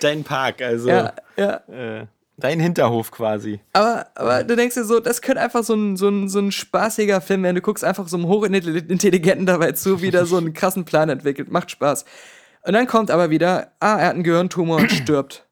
dein 0.00 0.22
Park, 0.22 0.62
also 0.62 0.88
ja, 0.88 1.12
ja. 1.36 1.54
äh, 1.68 2.06
dein 2.36 2.60
Hinterhof 2.60 3.10
quasi. 3.10 3.58
Aber, 3.72 4.06
aber 4.14 4.44
du 4.44 4.54
denkst 4.54 4.74
dir 4.76 4.84
so, 4.84 5.00
das 5.00 5.20
könnte 5.20 5.40
einfach 5.40 5.64
so 5.64 5.74
ein, 5.74 5.96
so, 5.96 6.08
ein, 6.08 6.28
so 6.28 6.38
ein 6.38 6.52
spaßiger 6.52 7.20
Film 7.20 7.42
werden. 7.42 7.56
Du 7.56 7.62
guckst 7.62 7.82
einfach 7.84 8.06
so 8.08 8.16
einem 8.16 8.26
Hochintelligenten 8.28 9.46
dabei 9.46 9.72
zu, 9.72 10.02
wie 10.02 10.10
der 10.12 10.24
so 10.26 10.36
einen 10.36 10.52
krassen 10.54 10.84
Plan 10.84 11.08
entwickelt. 11.08 11.50
Macht 11.50 11.70
Spaß. 11.72 12.04
Und 12.62 12.74
dann 12.74 12.86
kommt 12.86 13.10
aber 13.10 13.30
wieder, 13.30 13.72
ah, 13.80 13.96
er 13.98 14.06
hat 14.08 14.14
einen 14.14 14.22
Gehirntumor 14.24 14.76
und 14.78 14.90
stirbt. 14.92 15.46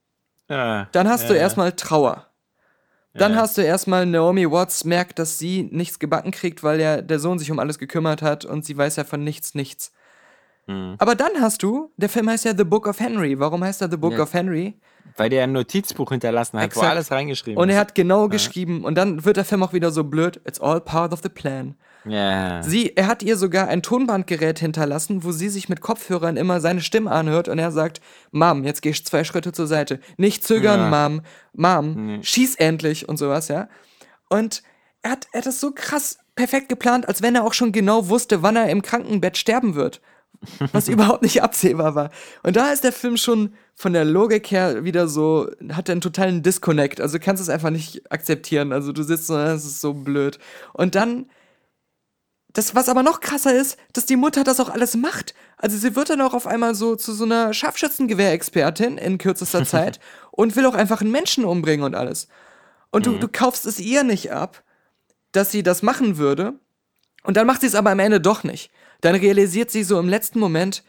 Ja, 0.49 0.89
Dann 0.93 1.09
hast 1.09 1.29
du 1.29 1.35
ja. 1.35 1.41
erstmal 1.41 1.73
Trauer. 1.73 2.28
Dann 3.19 3.33
Ja. 3.33 3.39
hast 3.39 3.59
du 3.59 3.63
erstmal 3.63 4.07
Naomi 4.07 4.51
Watts 4.51 4.85
merkt, 4.85 5.19
dass 5.19 5.39
sie 5.39 5.69
nichts 5.71 5.99
gebacken 5.99 6.31
kriegt, 6.31 6.63
weil 6.63 6.81
ja 6.81 7.03
der 7.03 7.19
Sohn 7.19 7.39
sich 7.39 7.51
um 7.51 7.59
alles 7.59 7.79
gekümmert 7.79 8.23
hat 8.23 8.45
und 8.45 8.65
sie 8.65 8.77
weiß 8.77 8.97
ja 8.97 9.05
von 9.05 9.23
nichts 9.23 9.55
nichts. 9.55 9.93
Mhm. 10.67 10.95
Aber 10.99 11.15
dann 11.15 11.33
hast 11.41 11.63
du, 11.63 11.91
der 11.97 12.09
Film 12.09 12.29
heißt 12.29 12.45
ja 12.45 12.55
The 12.57 12.65
Book 12.65 12.87
of 12.87 13.01
Henry. 13.01 13.39
Warum 13.39 13.65
heißt 13.65 13.83
er 13.83 13.91
The 13.91 13.97
Book 13.97 14.15
Ja. 14.15 14.23
of 14.23 14.33
Henry? 14.35 14.75
Weil 15.17 15.31
der 15.31 15.45
ein 15.45 15.53
Notizbuch 15.53 16.11
hinterlassen 16.11 16.59
hat, 16.59 16.65
wo 16.77 16.81
Exakt. 16.81 16.91
alles 16.91 17.11
reingeschrieben 17.11 17.61
Und 17.61 17.71
er 17.71 17.77
ist. 17.77 17.81
hat 17.81 17.95
genau 17.95 18.29
geschrieben, 18.29 18.85
und 18.85 18.95
dann 18.97 19.25
wird 19.25 19.37
der 19.37 19.45
Film 19.45 19.63
auch 19.63 19.73
wieder 19.73 19.91
so 19.91 20.05
blöd, 20.05 20.41
it's 20.47 20.61
all 20.61 20.81
part 20.81 21.13
of 21.13 21.21
the 21.23 21.29
plan. 21.29 21.75
Ja. 22.05 22.63
Sie, 22.63 22.97
er 22.97 23.07
hat 23.07 23.23
ihr 23.23 23.37
sogar 23.37 23.69
ein 23.69 23.83
Tonbandgerät 23.83 24.59
hinterlassen, 24.59 25.25
wo 25.25 25.33
sie 25.33 25.49
sich 25.49 25.69
mit 25.69 25.81
Kopfhörern 25.81 26.37
immer 26.37 26.61
seine 26.61 26.81
Stimme 26.81 27.11
anhört 27.11 27.49
und 27.49 27.59
er 27.59 27.73
sagt, 27.73 28.01
Mom, 28.31 28.65
jetzt 28.65 28.83
geh 28.83 28.91
ich 28.91 29.05
zwei 29.05 29.25
Schritte 29.25 29.53
zur 29.53 29.67
Seite. 29.67 30.01
Nicht 30.17 30.45
zögern, 30.45 30.93
Ja. 30.93 31.09
Mom. 31.09 31.23
Mom, 31.55 32.23
schieß 32.23 32.55
endlich 32.57 33.09
und 33.09 33.17
sowas, 33.19 33.49
ja. 33.49 33.69
Und 34.29 34.63
er 35.03 35.13
hat, 35.13 35.27
er 35.33 35.39
hat 35.39 35.47
das 35.47 35.61
so 35.61 35.73
krass 35.73 36.19
perfekt 36.35 36.69
geplant, 36.69 37.09
als 37.09 37.21
wenn 37.23 37.35
er 37.35 37.45
auch 37.45 37.53
schon 37.53 37.73
genau 37.73 38.09
wusste, 38.09 38.43
wann 38.43 38.57
er 38.57 38.69
im 38.71 38.83
Krankenbett 38.83 39.37
sterben 39.37 39.75
wird. 39.75 40.01
Was 40.73 40.89
überhaupt 40.89 41.23
nicht 41.23 41.43
absehbar 41.43 41.95
war. 41.97 42.11
Und 42.45 42.55
da 42.57 42.71
ist 42.71 42.85
der 42.85 42.93
Film 42.93 43.17
schon 43.17 43.55
von 43.75 43.93
der 43.93 44.05
Logik 44.05 44.51
her 44.51 44.85
wieder 44.85 45.09
so, 45.09 45.49
hat 45.73 45.89
er 45.89 45.93
einen 45.93 46.01
totalen 46.01 46.43
Disconnect. 46.43 47.01
Also 47.01 47.19
du 47.19 47.25
kannst 47.25 47.43
es 47.43 47.49
einfach 47.49 47.71
nicht 47.71 48.11
akzeptieren. 48.13 48.73
Also 48.73 48.93
du 48.93 49.03
sitzt 49.03 49.27
so, 49.27 49.35
das 49.37 49.65
ist 49.65 49.81
so 49.81 49.95
blöd. 49.95 50.39
Und 50.73 50.95
dann 50.95 51.27
das, 52.53 52.75
was 52.75 52.89
aber 52.89 53.03
noch 53.03 53.21
krasser 53.21 53.55
ist, 53.55 53.77
dass 53.93 54.07
die 54.07 54.17
Mutter 54.17 54.43
das 54.43 54.59
auch 54.59 54.71
alles 54.71 54.97
macht. 54.97 55.35
Also 55.59 55.77
sie 55.77 55.95
wird 55.95 56.11
dann 56.11 56.21
auch 56.21 56.35
auf 56.35 56.47
einmal 56.47 56.75
so 56.75 56.97
zu 56.97 57.13
so 57.13 57.25
einer 57.25 57.53
Scharfschützengewehrexpertin 57.53 58.99
in 58.99 59.19
kürzester 59.19 59.65
Zeit 59.67 60.01
und 60.31 60.57
will 60.57 60.67
auch 60.67 60.75
einfach 60.75 61.01
einen 61.01 61.11
Menschen 61.13 61.45
umbringen 61.45 61.85
und 61.85 61.95
alles. 61.95 62.29
Und 62.91 63.07
du, 63.07 63.19
du 63.19 63.29
kaufst 63.29 63.67
es 63.67 63.79
ihr 63.79 64.03
nicht 64.03 64.33
ab, 64.33 64.63
dass 65.33 65.51
sie 65.51 65.63
das 65.63 65.83
machen 65.83 66.17
würde. 66.17 66.55
Und 67.23 67.37
dann 67.37 67.47
macht 67.47 67.61
sie 67.61 67.67
es 67.67 67.75
aber 67.75 67.91
am 67.91 67.99
Ende 67.99 68.21
doch 68.21 68.45
nicht. 68.45 68.71
Dann 69.03 69.15
realisiert 69.15 69.71
sie 69.71 69.85
so 69.85 69.99
im 70.01 70.09
letzten 70.09 70.39
Moment, 70.41 70.83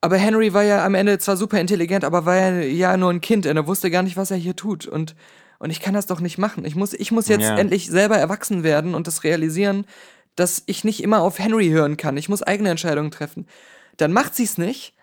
aber 0.00 0.16
Henry 0.16 0.54
war 0.54 0.62
ja 0.62 0.84
am 0.84 0.94
Ende 0.94 1.18
zwar 1.18 1.36
super 1.36 1.60
intelligent, 1.60 2.04
aber 2.04 2.24
war 2.24 2.36
ja, 2.36 2.60
ja 2.60 2.96
nur 2.96 3.10
ein 3.10 3.20
Kind 3.20 3.46
und 3.46 3.56
er 3.56 3.66
wusste 3.66 3.90
gar 3.90 4.02
nicht, 4.02 4.16
was 4.16 4.30
er 4.30 4.36
hier 4.36 4.54
tut. 4.56 4.86
Und, 4.86 5.14
und 5.58 5.70
ich 5.70 5.80
kann 5.80 5.94
das 5.94 6.06
doch 6.06 6.20
nicht 6.20 6.38
machen. 6.38 6.64
Ich 6.64 6.74
muss, 6.76 6.92
ich 6.92 7.10
muss 7.12 7.28
jetzt 7.28 7.42
Ja. 7.42 7.56
endlich 7.58 7.88
selber 7.88 8.16
erwachsen 8.16 8.62
werden 8.62 8.94
und 8.94 9.06
das 9.06 9.24
realisieren, 9.24 9.86
dass 10.36 10.62
ich 10.66 10.84
nicht 10.84 11.02
immer 11.02 11.22
auf 11.22 11.38
Henry 11.38 11.68
hören 11.68 11.96
kann. 11.96 12.16
Ich 12.16 12.28
muss 12.28 12.42
eigene 12.42 12.70
Entscheidungen 12.70 13.10
treffen. 13.10 13.46
Dann 13.96 14.12
macht 14.12 14.34
sie 14.34 14.44
es 14.44 14.58
nicht. 14.58 14.94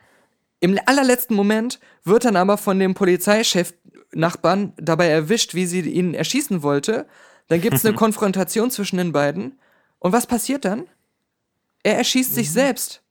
Im 0.59 0.77
allerletzten 0.85 1.35
Moment 1.35 1.79
wird 2.03 2.25
dann 2.25 2.35
aber 2.35 2.57
von 2.57 2.79
dem 2.79 2.93
Polizeichef 2.93 3.73
Nachbarn 4.11 4.73
dabei 4.77 5.07
erwischt, 5.07 5.53
wie 5.53 5.65
sie 5.65 5.81
ihn 5.81 6.13
erschießen 6.13 6.63
wollte. 6.63 7.07
Dann 7.47 7.61
gibt 7.61 7.75
es 7.75 7.85
eine 7.85 7.95
Konfrontation 7.97 8.71
zwischen 8.71 8.97
den 8.97 9.11
beiden. 9.11 9.59
Und 9.99 10.11
was 10.11 10.25
passiert 10.25 10.65
dann? 10.65 10.87
Er 11.83 11.97
erschießt 11.97 12.33
sich 12.33 12.51
selbst. 12.51 13.01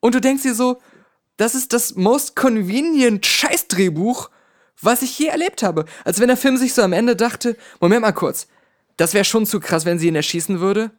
Und 0.00 0.14
du 0.14 0.20
denkst 0.20 0.42
dir 0.42 0.54
so, 0.54 0.80
das 1.36 1.54
ist 1.54 1.72
das 1.72 1.94
most 1.94 2.36
convenient 2.36 3.24
Scheißdrehbuch, 3.24 4.30
was 4.80 5.02
ich 5.02 5.18
je 5.18 5.26
erlebt 5.26 5.62
habe. 5.62 5.86
Als 6.04 6.20
wenn 6.20 6.28
der 6.28 6.36
Film 6.36 6.56
sich 6.56 6.74
so 6.74 6.82
am 6.82 6.92
Ende 6.92 7.16
dachte, 7.16 7.56
Moment 7.80 8.02
mal 8.02 8.12
kurz, 8.12 8.48
das 9.02 9.14
wäre 9.14 9.24
schon 9.24 9.46
zu 9.46 9.58
krass, 9.58 9.84
wenn 9.84 9.98
sie 9.98 10.06
ihn 10.06 10.14
erschießen 10.14 10.60
würde. 10.60 10.92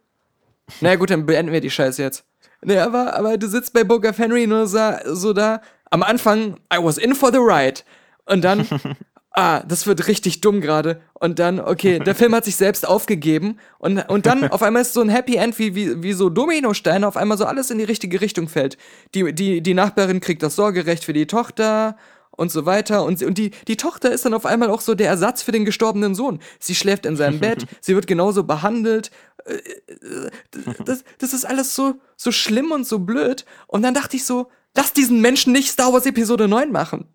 Na 0.82 0.88
naja, 0.88 0.96
gut, 0.96 1.08
dann 1.08 1.24
beenden 1.24 1.52
wir 1.52 1.62
die 1.62 1.70
Scheiße 1.70 2.02
jetzt. 2.02 2.24
Nee, 2.60 2.76
aber, 2.76 3.14
aber 3.14 3.38
du 3.38 3.48
sitzt 3.48 3.72
bei 3.72 3.82
Book 3.82 4.04
of 4.04 4.18
Henry 4.18 4.46
nur 4.46 4.66
so, 4.66 4.78
so 5.06 5.32
da, 5.32 5.62
am 5.90 6.02
Anfang, 6.02 6.58
I 6.70 6.76
was 6.82 6.98
in 6.98 7.14
for 7.14 7.32
the 7.32 7.38
ride. 7.38 7.80
Und 8.26 8.44
dann, 8.44 8.66
ah, 9.30 9.60
das 9.60 9.86
wird 9.86 10.06
richtig 10.06 10.42
dumm 10.42 10.60
gerade. 10.60 11.00
Und 11.14 11.38
dann, 11.38 11.58
okay, 11.58 11.98
der 11.98 12.14
Film 12.14 12.34
hat 12.34 12.44
sich 12.44 12.56
selbst 12.56 12.86
aufgegeben 12.86 13.58
und, 13.78 13.98
und 14.10 14.26
dann 14.26 14.48
auf 14.50 14.62
einmal 14.62 14.82
ist 14.82 14.92
so 14.92 15.00
ein 15.00 15.08
Happy 15.08 15.36
End, 15.36 15.58
wie, 15.58 15.74
wie, 15.74 16.02
wie 16.02 16.12
so 16.12 16.28
Dominosteine, 16.28 17.08
auf 17.08 17.16
einmal 17.16 17.38
so 17.38 17.46
alles 17.46 17.70
in 17.70 17.78
die 17.78 17.84
richtige 17.84 18.20
Richtung 18.20 18.48
fällt. 18.48 18.76
Die, 19.14 19.32
die, 19.34 19.62
die 19.62 19.74
Nachbarin 19.74 20.20
kriegt 20.20 20.42
das 20.42 20.56
Sorgerecht 20.56 21.04
für 21.04 21.14
die 21.14 21.26
Tochter 21.26 21.96
und 22.36 22.50
so 22.50 22.66
weiter. 22.66 23.04
Und, 23.04 23.18
sie, 23.18 23.24
und 23.26 23.38
die, 23.38 23.50
die 23.68 23.76
Tochter 23.76 24.10
ist 24.10 24.24
dann 24.24 24.34
auf 24.34 24.46
einmal 24.46 24.70
auch 24.70 24.80
so 24.80 24.94
der 24.94 25.08
Ersatz 25.08 25.42
für 25.42 25.52
den 25.52 25.64
gestorbenen 25.64 26.14
Sohn. 26.14 26.40
Sie 26.58 26.74
schläft 26.74 27.06
in 27.06 27.16
seinem 27.16 27.40
Bett, 27.40 27.66
sie 27.80 27.94
wird 27.94 28.06
genauso 28.06 28.44
behandelt. 28.44 29.10
Äh, 29.44 29.54
äh, 29.54 30.30
Das, 30.84 31.04
das 31.18 31.32
ist 31.32 31.44
alles 31.44 31.74
so, 31.74 31.94
so 32.16 32.32
schlimm 32.32 32.72
und 32.72 32.86
so 32.86 32.98
blöd. 32.98 33.44
Und 33.66 33.82
dann 33.82 33.94
dachte 33.94 34.16
ich 34.16 34.24
so, 34.24 34.48
lass 34.76 34.92
diesen 34.92 35.20
Menschen 35.20 35.52
nicht 35.52 35.70
Star 35.70 35.92
Wars 35.92 36.06
Episode 36.06 36.48
9 36.48 36.72
machen. 36.72 37.08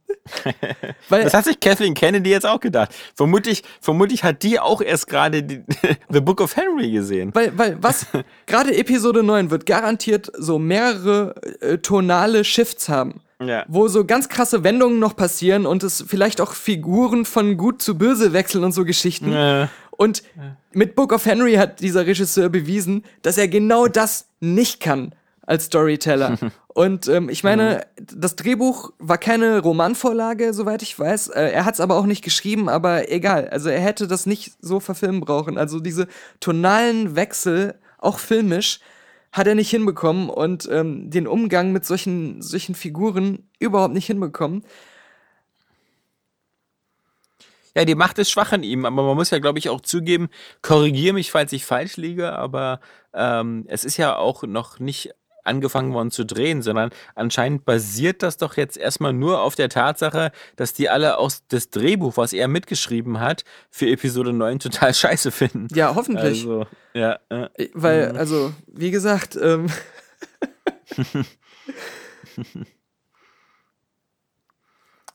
Weil, 1.09 1.23
Das 1.23 1.33
hat 1.33 1.45
sich 1.45 1.59
Kathleen 1.59 1.93
Kennedy 1.93 2.29
jetzt 2.29 2.45
auch 2.45 2.59
gedacht. 2.59 2.93
Vermutlich, 3.15 3.63
vermutlich 3.81 4.23
hat 4.23 4.43
die 4.43 4.59
auch 4.59 4.81
erst 4.81 5.07
gerade 5.07 5.45
The 6.09 6.21
Book 6.21 6.41
of 6.41 6.55
Henry 6.55 6.91
gesehen. 6.91 7.31
Weil, 7.33 7.57
weil 7.57 7.77
was? 7.81 8.05
Gerade 8.45 8.75
Episode 8.75 9.23
9 9.23 9.49
wird 9.51 9.65
garantiert 9.65 10.31
so 10.37 10.59
mehrere 10.59 11.35
äh, 11.61 11.77
tonale 11.79 12.43
Shifts 12.43 12.89
haben. 12.89 13.21
Ja. 13.41 13.65
Wo 13.67 13.87
so 13.87 14.03
ganz 14.05 14.27
krasse 14.27 14.63
Wendungen 14.63 14.99
noch 14.99 15.15
passieren 15.15 15.65
und 15.65 15.83
es 15.83 16.03
vielleicht 16.07 16.41
auch 16.41 16.53
Figuren 16.53 17.25
von 17.25 17.55
gut 17.55 17.81
zu 17.81 17.97
böse 17.97 18.33
wechseln 18.33 18.63
und 18.63 18.73
so 18.73 18.83
Geschichten. 18.83 19.31
Äh, 19.33 19.67
Und 19.91 20.23
mit 20.71 20.95
Book 20.95 21.13
of 21.13 21.25
Henry 21.25 21.55
hat 21.55 21.79
dieser 21.79 22.05
Regisseur 22.05 22.49
bewiesen, 22.49 23.03
dass 23.21 23.37
er 23.37 23.47
genau 23.47 23.87
das 23.87 24.27
nicht 24.39 24.79
kann 24.79 25.13
als 25.45 25.65
Storyteller. 25.65 26.37
Und 26.67 27.09
ähm, 27.09 27.27
ich 27.27 27.43
meine, 27.43 27.85
das 27.97 28.37
Drehbuch 28.37 28.93
war 28.99 29.17
keine 29.17 29.59
Romanvorlage, 29.59 30.53
soweit 30.53 30.81
ich 30.81 30.97
weiß. 30.97 31.29
Äh, 31.29 31.49
er 31.49 31.65
hat 31.65 31.73
es 31.73 31.81
aber 31.81 31.95
auch 31.97 32.05
nicht 32.05 32.23
geschrieben, 32.23 32.69
aber 32.69 33.11
egal. 33.11 33.49
Also 33.49 33.69
er 33.69 33.81
hätte 33.81 34.07
das 34.07 34.25
nicht 34.25 34.53
so 34.61 34.79
verfilmen 34.79 35.19
brauchen. 35.19 35.57
Also 35.57 35.79
diese 35.81 36.07
tonalen 36.39 37.17
Wechsel, 37.17 37.75
auch 37.97 38.19
filmisch, 38.19 38.79
hat 39.31 39.47
er 39.47 39.55
nicht 39.55 39.69
hinbekommen 39.69 40.29
und 40.29 40.67
ähm, 40.71 41.09
den 41.09 41.27
Umgang 41.27 41.71
mit 41.71 41.85
solchen, 41.85 42.41
solchen 42.41 42.75
Figuren 42.75 43.49
überhaupt 43.59 43.93
nicht 43.93 44.07
hinbekommen. 44.07 44.63
Ja, 47.75 47.85
die 47.85 47.95
Macht 47.95 48.17
ist 48.17 48.31
schwach 48.31 48.51
in 48.53 48.63
ihm, 48.63 48.85
aber 48.85 49.03
man 49.03 49.15
muss 49.15 49.29
ja, 49.29 49.39
glaube 49.39 49.59
ich, 49.59 49.69
auch 49.69 49.81
zugeben, 49.81 50.29
korrigiere 50.61 51.13
mich, 51.13 51.31
falls 51.31 51.53
ich 51.53 51.65
falsch 51.65 51.97
liege, 51.97 52.33
aber 52.33 52.79
ähm, 53.13 53.65
es 53.67 53.85
ist 53.85 53.97
ja 53.97 54.17
auch 54.17 54.43
noch 54.43 54.79
nicht 54.79 55.13
angefangen 55.49 55.93
worden 55.93 56.11
zu 56.11 56.25
drehen, 56.25 56.61
sondern 56.61 56.91
anscheinend 57.15 57.65
basiert 57.65 58.23
das 58.23 58.37
doch 58.37 58.55
jetzt 58.55 58.77
erstmal 58.77 59.11
nur 59.11 59.41
auf 59.41 59.55
der 59.55 59.67
Tatsache, 59.67 60.31
dass 60.55 60.73
die 60.73 60.89
alle 60.89 61.17
aus 61.17 61.43
das 61.49 61.69
Drehbuch, 61.69 62.15
was 62.15 62.31
er 62.31 62.47
mitgeschrieben 62.47 63.19
hat, 63.19 63.43
für 63.69 63.87
Episode 63.89 64.31
9 64.31 64.59
total 64.59 64.93
scheiße 64.93 65.31
finden. 65.31 65.67
Ja, 65.73 65.95
hoffentlich. 65.95 66.45
Also, 66.45 66.67
ja, 66.93 67.19
äh, 67.29 67.49
Äh, 67.55 67.69
Weil, 67.73 68.17
also, 68.17 68.53
wie 68.67 68.91
gesagt, 68.91 69.37
ähm, 69.41 69.67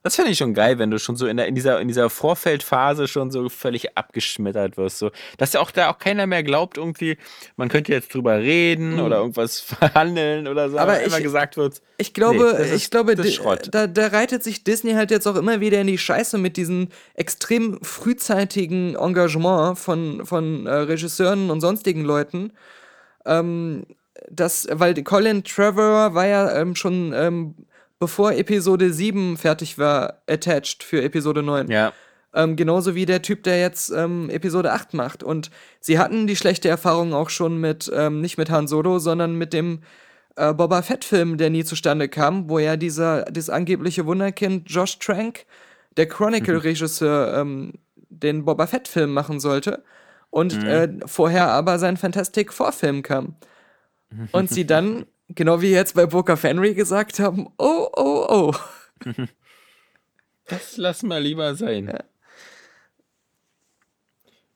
Das 0.05 0.17
finde 0.17 0.33
ich 0.33 0.37
schon 0.39 0.53
geil, 0.53 0.79
wenn 0.79 0.91
du 0.91 0.99
schon 0.99 1.17
so 1.17 1.27
in, 1.27 1.39
der, 1.39 1.47
in, 1.47 1.55
dieser, 1.55 1.81
in 1.81 1.89
dieser 1.89 2.11
Vorfeldphase 2.11 3.09
schon 3.09 3.31
so 3.31 3.49
völlig 3.49 3.97
abgeschmettert 3.97 4.77
wirst. 4.77 4.99
So. 4.99 5.11
Dass 5.39 5.55
ja 5.55 5.61
auch 5.61 5.71
da 5.71 5.91
auch 5.91 5.99
keiner 5.99 6.27
mehr 6.27 6.43
glaubt, 6.43 6.77
irgendwie, 6.77 7.17
man 7.57 7.71
könnte 7.71 7.91
jetzt 7.91 8.13
drüber 8.13 8.37
reden 8.39 9.01
oder 9.01 9.17
irgendwas 9.17 9.61
verhandeln 9.61 10.47
oder 10.47 10.69
so. 10.69 10.75
Mhm. 10.77 10.83
Aber 10.83 11.01
immer 11.03 11.23
gesagt 11.23 11.57
wird, 11.57 11.81
ich 11.97 12.13
glaube, 12.13 12.55
Nee, 12.59 12.65
ist- 12.67 12.75
ich 12.75 12.91
glaube, 12.91 13.17
da, 13.71 13.87
da 13.87 14.07
reitet 14.09 14.43
sich 14.45 14.63
Disney 14.63 14.93
halt 14.93 15.11
jetzt 15.11 15.27
auch 15.27 15.37
immer 15.37 15.61
wieder 15.61 15.81
in 15.81 15.87
die 15.87 15.97
Scheiße 15.97 16.37
mit 16.37 16.59
diesem 16.59 16.89
extrem 17.15 17.83
frühzeitigen 17.83 18.97
Engagement 18.97 19.79
von, 19.79 20.27
von 20.27 20.67
äh, 20.67 20.71
Regisseuren 20.71 21.51
und 21.51 21.63
sonstigen 21.63 22.05
Leuten. 22.05 22.53
Ähm, 23.25 23.87
das, 24.31 24.67
weil 24.71 24.95
Colin 25.03 25.45
Trevor 25.45 26.15
war 26.15 26.27
ja 26.27 26.55
ähm, 26.61 26.77
schon 26.77 27.13
ähm, 27.15 27.55
bevor 28.05 28.33
Episode 28.33 28.93
7 28.93 29.39
fertig 29.39 29.79
war, 29.79 30.21
attached 30.29 30.83
für 30.83 31.03
Episode 31.03 31.43
9. 31.43 31.71
ja, 31.71 31.95
Ähm, 32.35 32.55
genauso 32.55 32.95
wie 32.95 33.07
der 33.07 33.23
Typ, 33.23 33.45
der 33.45 33.59
jetzt 33.59 33.91
ähm, 33.91 34.29
Episode 34.29 34.73
8 34.73 34.93
macht. 34.93 35.23
Und 35.23 35.51
sie 35.81 35.99
hatten 35.99 36.27
die 36.27 36.37
schlechte 36.37 36.69
Erfahrung 36.69 37.15
auch 37.15 37.31
schon 37.31 37.59
mit, 37.59 37.91
ähm, 37.95 38.21
nicht 38.21 38.37
mit 38.37 38.51
Han 38.51 38.69
Solo, 38.69 38.99
sondern 38.99 39.37
mit 39.37 39.55
dem 39.55 39.81
äh, 40.37 40.53
Boba 40.53 40.83
Fett-Film, 40.83 41.39
der 41.39 41.49
nie 41.49 41.65
zustande 41.65 42.11
kam, 42.11 42.51
wo 42.51 42.59
ja 42.59 42.77
dieser, 42.77 43.23
dieses 43.25 43.49
angebliche 43.49 44.05
Wunderkind 44.05 44.71
Josh 44.71 44.99
Trank, 44.99 45.47
der 45.97 46.07
Chronicle-Regisseur, 46.07 47.39
ähm, 47.39 47.73
den 48.11 48.45
Boba 48.45 48.67
Fett-Film 48.67 49.15
machen 49.15 49.41
sollte. 49.41 49.83
Und 50.29 50.63
äh, 50.63 50.89
vorher 51.07 51.49
aber 51.53 51.79
sein 51.79 51.97
Fantastic 51.97 52.53
Four-Film 52.53 53.03
kam. 53.03 53.37
Und 54.31 54.51
sie 54.51 54.67
dann, 54.67 55.07
genau 55.29 55.61
wie 55.61 55.71
jetzt 55.71 55.95
bei 55.95 56.07
Book 56.07 56.29
of 56.29 56.43
Henry 56.43 56.75
gesagt 56.75 57.19
haben, 57.19 57.49
oh, 57.59 57.89
oh, 57.95 58.27
oh. 58.29 58.55
das 60.47 60.77
lass 60.77 61.03
mal 61.03 61.23
lieber 61.23 61.55
sein. 61.55 61.93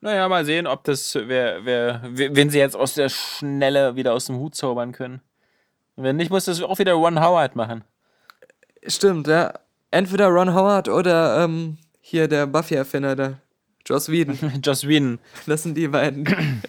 Naja, 0.01 0.29
mal 0.29 0.45
sehen, 0.45 0.67
ob 0.67 0.85
das, 0.85 1.15
wer, 1.15 1.65
wer, 1.65 2.03
wenn 2.05 2.51
sie 2.51 2.59
jetzt 2.59 2.77
aus 2.77 2.95
der 2.95 3.09
Schnelle 3.09 3.97
wieder 3.97 4.13
aus 4.13 4.27
dem 4.27 4.37
Hut 4.37 4.55
zaubern 4.55 4.93
können. 4.93 5.21
Wenn 5.97 6.17
nicht, 6.17 6.31
muss 6.31 6.45
das 6.45 6.63
auch 6.63 6.79
wieder 6.79 6.93
Ron 6.93 7.21
Howard 7.21 7.57
machen. 7.57 7.83
Stimmt, 8.87 9.27
ja. 9.27 9.55
Entweder 9.91 10.29
Ron 10.29 10.55
Howard 10.55 10.89
oder 10.89 11.43
ähm, 11.43 11.79
hier 12.01 12.29
der 12.29 12.47
Buffy-Erfinder, 12.47 13.17
der 13.17 13.41
Joss 13.89 14.11
Whedon. 14.11 14.39
Joss 14.63 14.87
Whedon. 14.87 15.19
Das 15.47 15.63
sind 15.63 15.77
die 15.77 15.89
beiden. 15.89 16.27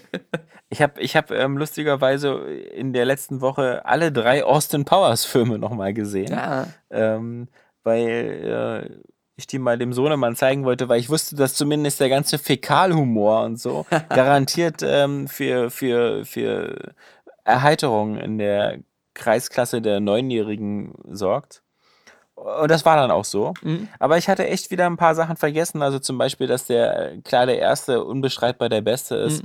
Ich 0.71 0.83
habe 0.83 1.01
ich 1.01 1.15
hab, 1.15 1.31
ähm, 1.31 1.57
lustigerweise 1.57 2.29
in 2.35 2.93
der 2.93 3.03
letzten 3.03 3.41
Woche 3.41 3.83
alle 3.87 4.11
drei 4.11 4.43
Austin 4.43 4.85
Powers 4.85 5.25
Filme 5.25 5.57
nochmal 5.57 5.95
gesehen. 5.95 6.31
Ja. 6.31 6.67
Ähm, 6.91 7.47
weil 7.81 8.91
äh, 8.93 9.09
ich 9.35 9.47
die 9.47 9.57
mal 9.57 9.79
dem 9.79 9.93
Sohnemann 9.93 10.35
zeigen 10.35 10.65
wollte, 10.65 10.87
weil 10.87 10.99
ich 10.99 11.09
wusste, 11.09 11.35
dass 11.35 11.55
zumindest 11.55 11.99
der 11.99 12.09
ganze 12.09 12.37
Fäkalhumor 12.37 13.45
und 13.45 13.59
so 13.59 13.87
garantiert 14.09 14.83
ähm, 14.83 15.27
für, 15.27 15.71
für, 15.71 16.23
für 16.23 16.93
Erheiterung 17.45 18.17
in 18.17 18.37
der 18.37 18.77
Kreisklasse 19.15 19.81
der 19.81 19.99
Neunjährigen 19.99 20.93
sorgt. 21.09 21.63
Und 22.61 22.71
das 22.71 22.85
war 22.85 22.95
dann 22.95 23.11
auch 23.11 23.25
so. 23.25 23.53
Aber 23.99 24.17
ich 24.17 24.29
hatte 24.29 24.47
echt 24.47 24.71
wieder 24.71 24.85
ein 24.85 24.97
paar 24.97 25.13
Sachen 25.15 25.35
vergessen. 25.35 25.81
Also 25.81 25.99
zum 25.99 26.17
Beispiel, 26.17 26.47
dass 26.47 26.65
der, 26.65 27.11
äh, 27.13 27.17
klar, 27.21 27.45
der 27.45 27.59
erste 27.59 28.03
unbestreitbar 28.03 28.69
der 28.69 28.81
beste 28.81 29.15
ist. 29.15 29.43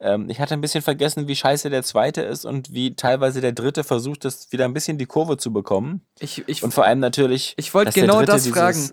Ähm, 0.00 0.28
ich 0.28 0.40
hatte 0.40 0.52
ein 0.54 0.60
bisschen 0.60 0.82
vergessen, 0.82 1.26
wie 1.28 1.36
scheiße 1.36 1.70
der 1.70 1.82
zweite 1.82 2.20
ist 2.20 2.44
und 2.44 2.72
wie 2.72 2.94
teilweise 2.96 3.40
der 3.40 3.52
dritte 3.52 3.84
versucht, 3.84 4.24
das 4.24 4.52
wieder 4.52 4.64
ein 4.66 4.74
bisschen 4.74 4.98
die 4.98 5.06
Kurve 5.06 5.36
zu 5.38 5.52
bekommen. 5.52 6.02
Ich, 6.18 6.42
ich, 6.46 6.62
Und 6.62 6.74
vor 6.74 6.84
allem 6.84 6.98
natürlich. 7.00 7.54
ich 7.56 7.72
wollte 7.72 7.92
genau 7.98 8.22
das 8.22 8.46
fragen. 8.48 8.90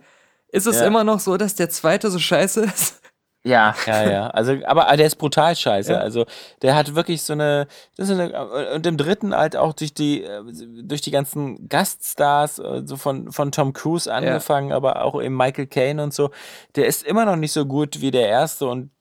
Ist 0.53 0.67
es 0.67 0.79
Ja. 0.79 0.85
immer 0.85 1.03
noch 1.03 1.19
so, 1.19 1.35
dass 1.37 1.55
der 1.55 1.69
zweite 1.69 2.09
so 2.11 2.19
scheiße 2.19 2.61
ist? 2.65 3.00
Ja, 3.43 3.73
ja, 3.87 4.09
ja. 4.09 4.27
Also, 4.27 4.53
aber 4.65 4.87
aber 4.87 4.97
der 4.97 5.07
ist 5.07 5.15
brutal 5.15 5.55
scheiße. 5.55 5.93
Ja. 5.93 5.99
Also, 5.99 6.25
der 6.61 6.75
hat 6.75 6.93
wirklich 6.93 7.23
so 7.23 7.33
eine, 7.33 7.67
das 7.97 8.09
ist 8.09 8.19
eine. 8.19 8.73
Und 8.75 8.85
im 8.85 8.97
dritten 8.97 9.35
halt 9.35 9.55
auch 9.55 9.73
durch 9.73 9.93
die, 9.95 10.23
äh, 10.23 10.43
durch 10.83 11.01
die 11.01 11.09
ganzen 11.09 11.67
Gaststars, 11.67 12.59
äh, 12.59 12.83
so 12.85 12.97
von, 12.97 13.31
von 13.31 13.51
Tom 13.51 13.73
Cruise 13.73 14.11
angefangen, 14.13 14.71
aber 14.71 15.03
auch 15.03 15.19
eben 15.19 15.35
Michael 15.35 15.65
Caine 15.65 16.03
und 16.03 16.13
so. 16.13 16.29
Der 16.75 16.85
ist 16.85 17.03
immer 17.03 17.25
noch 17.25 17.35
nicht 17.35 17.51
so 17.51 17.65
gut 17.65 18.01
wie 18.01 18.11
der 18.11 18.27
erste 18.29 18.67
und 18.67 18.91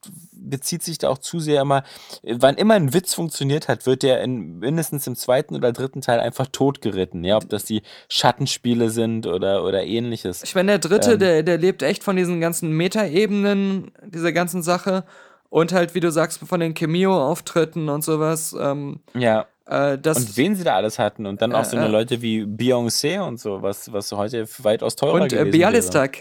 bezieht 0.49 0.83
sich 0.83 0.97
da 0.97 1.09
auch 1.09 1.17
zu 1.19 1.39
sehr 1.39 1.61
immer. 1.61 1.83
Wann 2.23 2.55
immer 2.55 2.73
ein 2.73 2.93
Witz 2.93 3.13
funktioniert 3.13 3.67
hat, 3.67 3.85
wird 3.85 4.03
der 4.03 4.21
in 4.21 4.59
mindestens 4.59 5.07
im 5.07 5.15
zweiten 5.15 5.55
oder 5.55 5.71
dritten 5.71 6.01
Teil 6.01 6.19
einfach 6.19 6.47
totgeritten. 6.51 7.23
Ja, 7.23 7.37
ob 7.37 7.47
das 7.49 7.63
die 7.65 7.81
Schattenspiele 8.09 8.89
sind 8.89 9.27
oder, 9.27 9.63
oder 9.63 9.83
ähnliches. 9.83 10.43
Ich 10.43 10.55
meine, 10.55 10.71
der 10.71 10.79
dritte, 10.79 11.11
Ähm. 11.13 11.19
der, 11.19 11.43
der 11.43 11.57
lebt 11.57 11.83
echt 11.83 12.03
von 12.03 12.15
diesen 12.15 12.41
ganzen 12.41 12.71
Metaebenen, 12.71 13.91
dieser 14.05 14.31
ganzen 14.33 14.63
Sache. 14.63 15.03
Und 15.49 15.73
halt, 15.73 15.95
wie 15.95 15.99
du 15.99 16.11
sagst, 16.11 16.39
von 16.39 16.59
den 16.61 16.73
Cameo-Auftritten 16.73 17.89
und 17.89 18.03
sowas. 18.05 18.55
Ähm, 18.57 19.01
Ja. 19.13 19.47
äh, 19.65 19.97
das, 19.97 20.17
Und 20.17 20.37
wen 20.37 20.55
sie 20.55 20.63
da 20.63 20.75
alles 20.75 20.97
hatten. 20.97 21.25
Und 21.25 21.41
dann 21.41 21.53
auch 21.53 21.65
so 21.65 21.75
eine 21.75 21.87
äh. 21.87 21.89
Leute 21.89 22.21
wie 22.21 22.43
Beyoncé 22.43 23.19
und 23.19 23.37
so, 23.39 23.61
was, 23.61 23.91
was 23.91 24.11
heute 24.13 24.47
weitaus 24.59 24.95
teurer 24.95 25.15
und 25.15 25.33
äh, 25.33 25.37
gewesen 25.39 25.51
Bialystok 25.51 26.11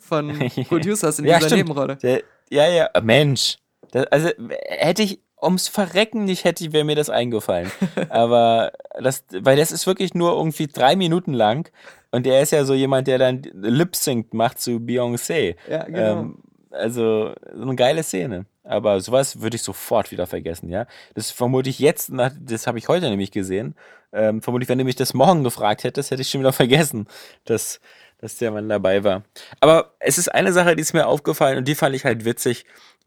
von 0.00 0.36
Producers 0.68 1.20
in. 1.20 1.24
Ja, 1.24 1.36
dieser 1.36 1.50
stimmt. 1.50 1.68
Nebenrolle. 1.68 1.96
Der, 1.96 2.22
ja, 2.50 2.68
ja, 2.68 2.86
äh, 2.86 3.00
Mensch. 3.00 3.58
Das, 3.94 4.06
also 4.08 4.30
hätte 4.66 5.02
ich 5.02 5.20
ums 5.40 5.68
Verrecken 5.68 6.24
nicht 6.24 6.44
hätte, 6.44 6.72
wäre 6.72 6.84
mir 6.84 6.96
das 6.96 7.10
eingefallen. 7.10 7.70
Aber 8.08 8.72
das, 8.98 9.24
weil 9.30 9.56
das 9.56 9.70
ist 9.70 9.86
wirklich 9.86 10.14
nur 10.14 10.32
irgendwie 10.32 10.66
drei 10.66 10.96
Minuten 10.96 11.32
lang. 11.32 11.70
Und 12.10 12.26
er 12.26 12.42
ist 12.42 12.52
ja 12.52 12.64
so 12.64 12.74
jemand, 12.74 13.06
der 13.06 13.18
dann 13.18 13.42
Lip-Sync 13.52 14.34
macht 14.34 14.60
zu 14.60 14.72
Beyoncé. 14.72 15.56
Ja, 15.68 15.84
genau. 15.84 16.20
Ähm, 16.20 16.38
also, 16.70 17.34
so 17.54 17.62
eine 17.62 17.76
geile 17.76 18.02
Szene. 18.02 18.46
Aber 18.64 19.00
sowas 19.00 19.40
würde 19.40 19.56
ich 19.56 19.62
sofort 19.62 20.10
wieder 20.10 20.26
vergessen, 20.26 20.70
ja. 20.70 20.86
Das 21.14 21.30
vermute 21.30 21.70
ich 21.70 21.78
jetzt, 21.78 22.10
das 22.40 22.66
habe 22.66 22.78
ich 22.78 22.88
heute 22.88 23.10
nämlich 23.10 23.30
gesehen. 23.30 23.74
Ähm, 24.12 24.42
vermutlich, 24.42 24.68
wenn 24.68 24.78
du 24.78 24.84
mich 24.84 24.96
das 24.96 25.12
morgen 25.12 25.44
gefragt 25.44 25.84
hättest, 25.84 26.10
hätte 26.10 26.22
ich 26.22 26.30
schon 26.30 26.40
wieder 26.40 26.52
vergessen, 26.52 27.06
dass, 27.44 27.80
dass 28.18 28.36
der 28.38 28.52
Mann 28.52 28.68
dabei 28.68 29.04
war. 29.04 29.22
Aber 29.60 29.94
es 29.98 30.18
ist 30.18 30.28
eine 30.28 30.52
Sache, 30.52 30.76
die 30.76 30.82
ist 30.82 30.94
mir 30.94 31.06
aufgefallen 31.06 31.58
und 31.58 31.68
die 31.68 31.74
fand 31.74 31.94
ich 31.94 32.04
halt 32.04 32.24
witzig 32.24 32.64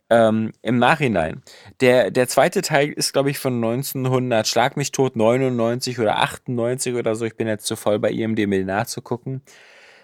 ähm, 0.10 0.52
im 0.62 0.78
Nachhinein. 0.78 1.42
Der, 1.82 2.12
der 2.12 2.28
zweite 2.28 2.62
Teil 2.62 2.90
ist, 2.90 3.14
glaube 3.14 3.30
ich, 3.30 3.40
von 3.40 3.56
1900, 3.56 4.48
Schlag 4.48 4.78
mich 4.78 4.92
tot, 4.92 5.16
99 5.16 6.00
oder 6.00 6.20
98 6.20 6.96
oder 6.96 7.16
so. 7.16 7.26
Ich 7.26 7.36
bin 7.36 7.48
jetzt 7.48 7.66
zu 7.66 7.76
voll 7.76 8.00
bei 8.00 8.12
IMDb 8.12 8.66
nachzugucken. 8.66 9.42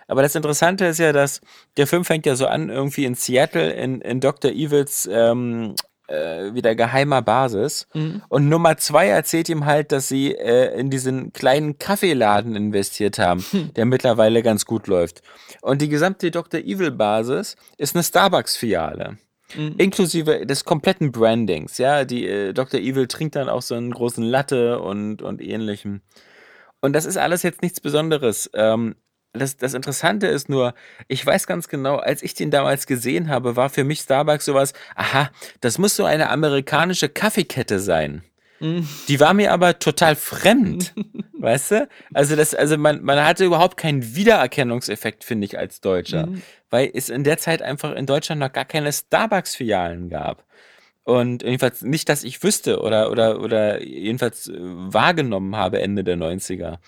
Aber 0.07 0.21
das 0.21 0.35
Interessante 0.35 0.85
ist 0.85 0.99
ja, 0.99 1.13
dass 1.13 1.41
der 1.77 1.87
Film 1.87 2.03
fängt 2.05 2.25
ja 2.25 2.35
so 2.35 2.47
an, 2.47 2.69
irgendwie 2.69 3.05
in 3.05 3.15
Seattle, 3.15 3.71
in, 3.71 4.01
in 4.01 4.19
Dr. 4.19 4.51
Evils 4.51 5.09
ähm, 5.11 5.75
äh, 6.07 6.53
wieder 6.53 6.75
geheimer 6.75 7.21
Basis. 7.21 7.87
Mhm. 7.93 8.21
Und 8.27 8.49
Nummer 8.49 8.77
zwei 8.77 9.07
erzählt 9.07 9.47
ihm 9.47 9.65
halt, 9.65 9.91
dass 9.93 10.09
sie 10.09 10.35
äh, 10.35 10.77
in 10.77 10.89
diesen 10.89 11.31
kleinen 11.31 11.77
Kaffeeladen 11.79 12.55
investiert 12.55 13.17
haben, 13.17 13.45
Hm. 13.51 13.73
der 13.73 13.85
mittlerweile 13.85 14.43
ganz 14.43 14.65
gut 14.65 14.87
läuft. 14.87 15.21
Und 15.61 15.81
die 15.81 15.89
gesamte 15.89 16.29
Dr. 16.31 16.59
Evil 16.59 16.91
Basis 16.91 17.55
ist 17.77 17.95
eine 17.95 18.03
Starbucks-Filiale. 18.03 19.17
Mhm. 19.55 19.75
Inklusive 19.77 20.45
des 20.45 20.65
kompletten 20.65 21.11
Brandings, 21.11 21.77
ja. 21.77 22.05
Die 22.05 22.25
äh, 22.27 22.53
Dr. 22.53 22.79
Evil 22.79 23.07
trinkt 23.07 23.35
dann 23.35 23.49
auch 23.49 23.61
so 23.61 23.75
einen 23.75 23.91
großen 23.91 24.23
Latte 24.23 24.79
und, 24.79 25.21
und 25.21 25.41
ähnlichem. 25.41 26.01
Und 26.81 26.93
das 26.93 27.05
ist 27.05 27.17
alles 27.17 27.43
jetzt 27.43 27.61
nichts 27.61 27.79
Besonderes. 27.79 28.49
Ähm, 28.53 28.95
das, 29.33 29.57
das 29.57 29.73
Interessante 29.73 30.27
ist 30.27 30.47
nur, 30.47 30.75
ich 31.07 31.25
weiß 31.25 31.47
ganz 31.47 31.67
genau, 31.67 31.95
als 31.95 32.21
ich 32.21 32.35
den 32.35 32.51
damals 32.51 32.85
gesehen 32.85 33.29
habe, 33.29 33.55
war 33.55 33.69
für 33.69 33.83
mich 33.83 34.01
Starbucks 34.01 34.45
sowas, 34.45 34.73
aha, 34.95 35.31
das 35.61 35.79
muss 35.79 35.95
so 35.95 36.05
eine 36.05 36.29
amerikanische 36.29 37.09
Kaffeekette 37.09 37.79
sein. 37.79 38.23
Mhm. 38.59 38.87
Die 39.07 39.19
war 39.19 39.33
mir 39.33 39.51
aber 39.51 39.79
total 39.79 40.15
fremd, 40.15 40.93
weißt 41.39 41.71
du? 41.71 41.89
Also 42.13 42.35
das, 42.35 42.53
also 42.53 42.77
man, 42.77 43.01
man 43.03 43.25
hatte 43.25 43.43
überhaupt 43.43 43.77
keinen 43.77 44.15
Wiedererkennungseffekt, 44.15 45.23
finde 45.23 45.45
ich, 45.45 45.57
als 45.57 45.81
Deutscher, 45.81 46.27
Mhm. 46.27 46.41
Weil 46.73 46.89
es 46.91 47.09
in 47.09 47.23
der 47.23 47.37
Zeit 47.37 47.61
einfach 47.61 47.93
in 47.93 48.07
Deutschland 48.07 48.41
noch 48.41 48.51
gar 48.51 48.65
keine 48.65 48.91
Starbucks-Filialen 48.91 50.09
gab. 50.09 50.43
Und 51.03 51.43
jedenfalls 51.43 51.83
nicht, 51.83 52.09
dass 52.09 52.23
ich 52.23 52.41
wüsste 52.41 52.79
oder, 52.79 53.11
oder, 53.11 53.41
oder 53.41 53.83
jedenfalls 53.83 54.47
äh, 54.47 54.55
wahrgenommen 54.57 55.55
habe 55.55 55.79
Ende 55.83 56.03
der 56.03 56.17
90er. 56.17 56.79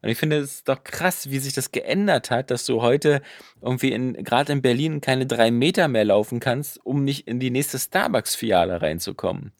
Und 0.00 0.08
ich 0.08 0.16
finde 0.16 0.38
es 0.38 0.64
doch 0.64 0.82
krass, 0.82 1.28
wie 1.28 1.38
sich 1.38 1.52
das 1.52 1.70
geändert 1.70 2.30
hat, 2.30 2.50
dass 2.50 2.64
du 2.64 2.80
heute 2.80 3.20
irgendwie 3.60 3.92
in, 3.92 4.14
gerade 4.24 4.54
in 4.54 4.62
Berlin 4.62 5.02
keine 5.02 5.26
drei 5.26 5.50
Meter 5.50 5.88
mehr 5.88 6.06
laufen 6.06 6.40
kannst, 6.40 6.80
um 6.86 7.04
nicht 7.04 7.28
in 7.28 7.38
die 7.38 7.50
nächste 7.50 7.78
Starbucks-Filiale 7.78 8.80
reinzukommen. 8.80 9.52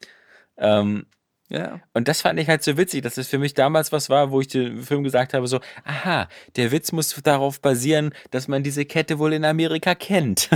Ähm, 0.57 1.05
Ja. 1.49 1.81
und 1.95 2.09
das 2.09 2.23
fand 2.23 2.41
ich 2.41 2.49
halt 2.49 2.65
so 2.65 2.77
witzig, 2.77 3.03
dass 3.03 3.19
es 3.19 3.29
für 3.29 3.39
mich 3.39 3.55
damals 3.55 3.93
was 3.93 4.11
war, 4.11 4.33
wo 4.33 4.41
ich 4.41 4.49
den 4.49 4.83
Film 4.83 5.05
gesagt 5.05 5.33
habe, 5.33 5.47
so, 5.47 5.61
aha, 5.85 6.29
der 6.57 6.73
Witz 6.73 6.91
muss 6.91 7.15
darauf 7.23 7.61
basieren, 7.61 8.13
dass 8.33 8.49
man 8.49 8.65
diese 8.65 8.85
Kette 8.85 9.21
wohl 9.21 9.33
in 9.33 9.45
Amerika 9.45 9.95
kennt. 9.95 10.51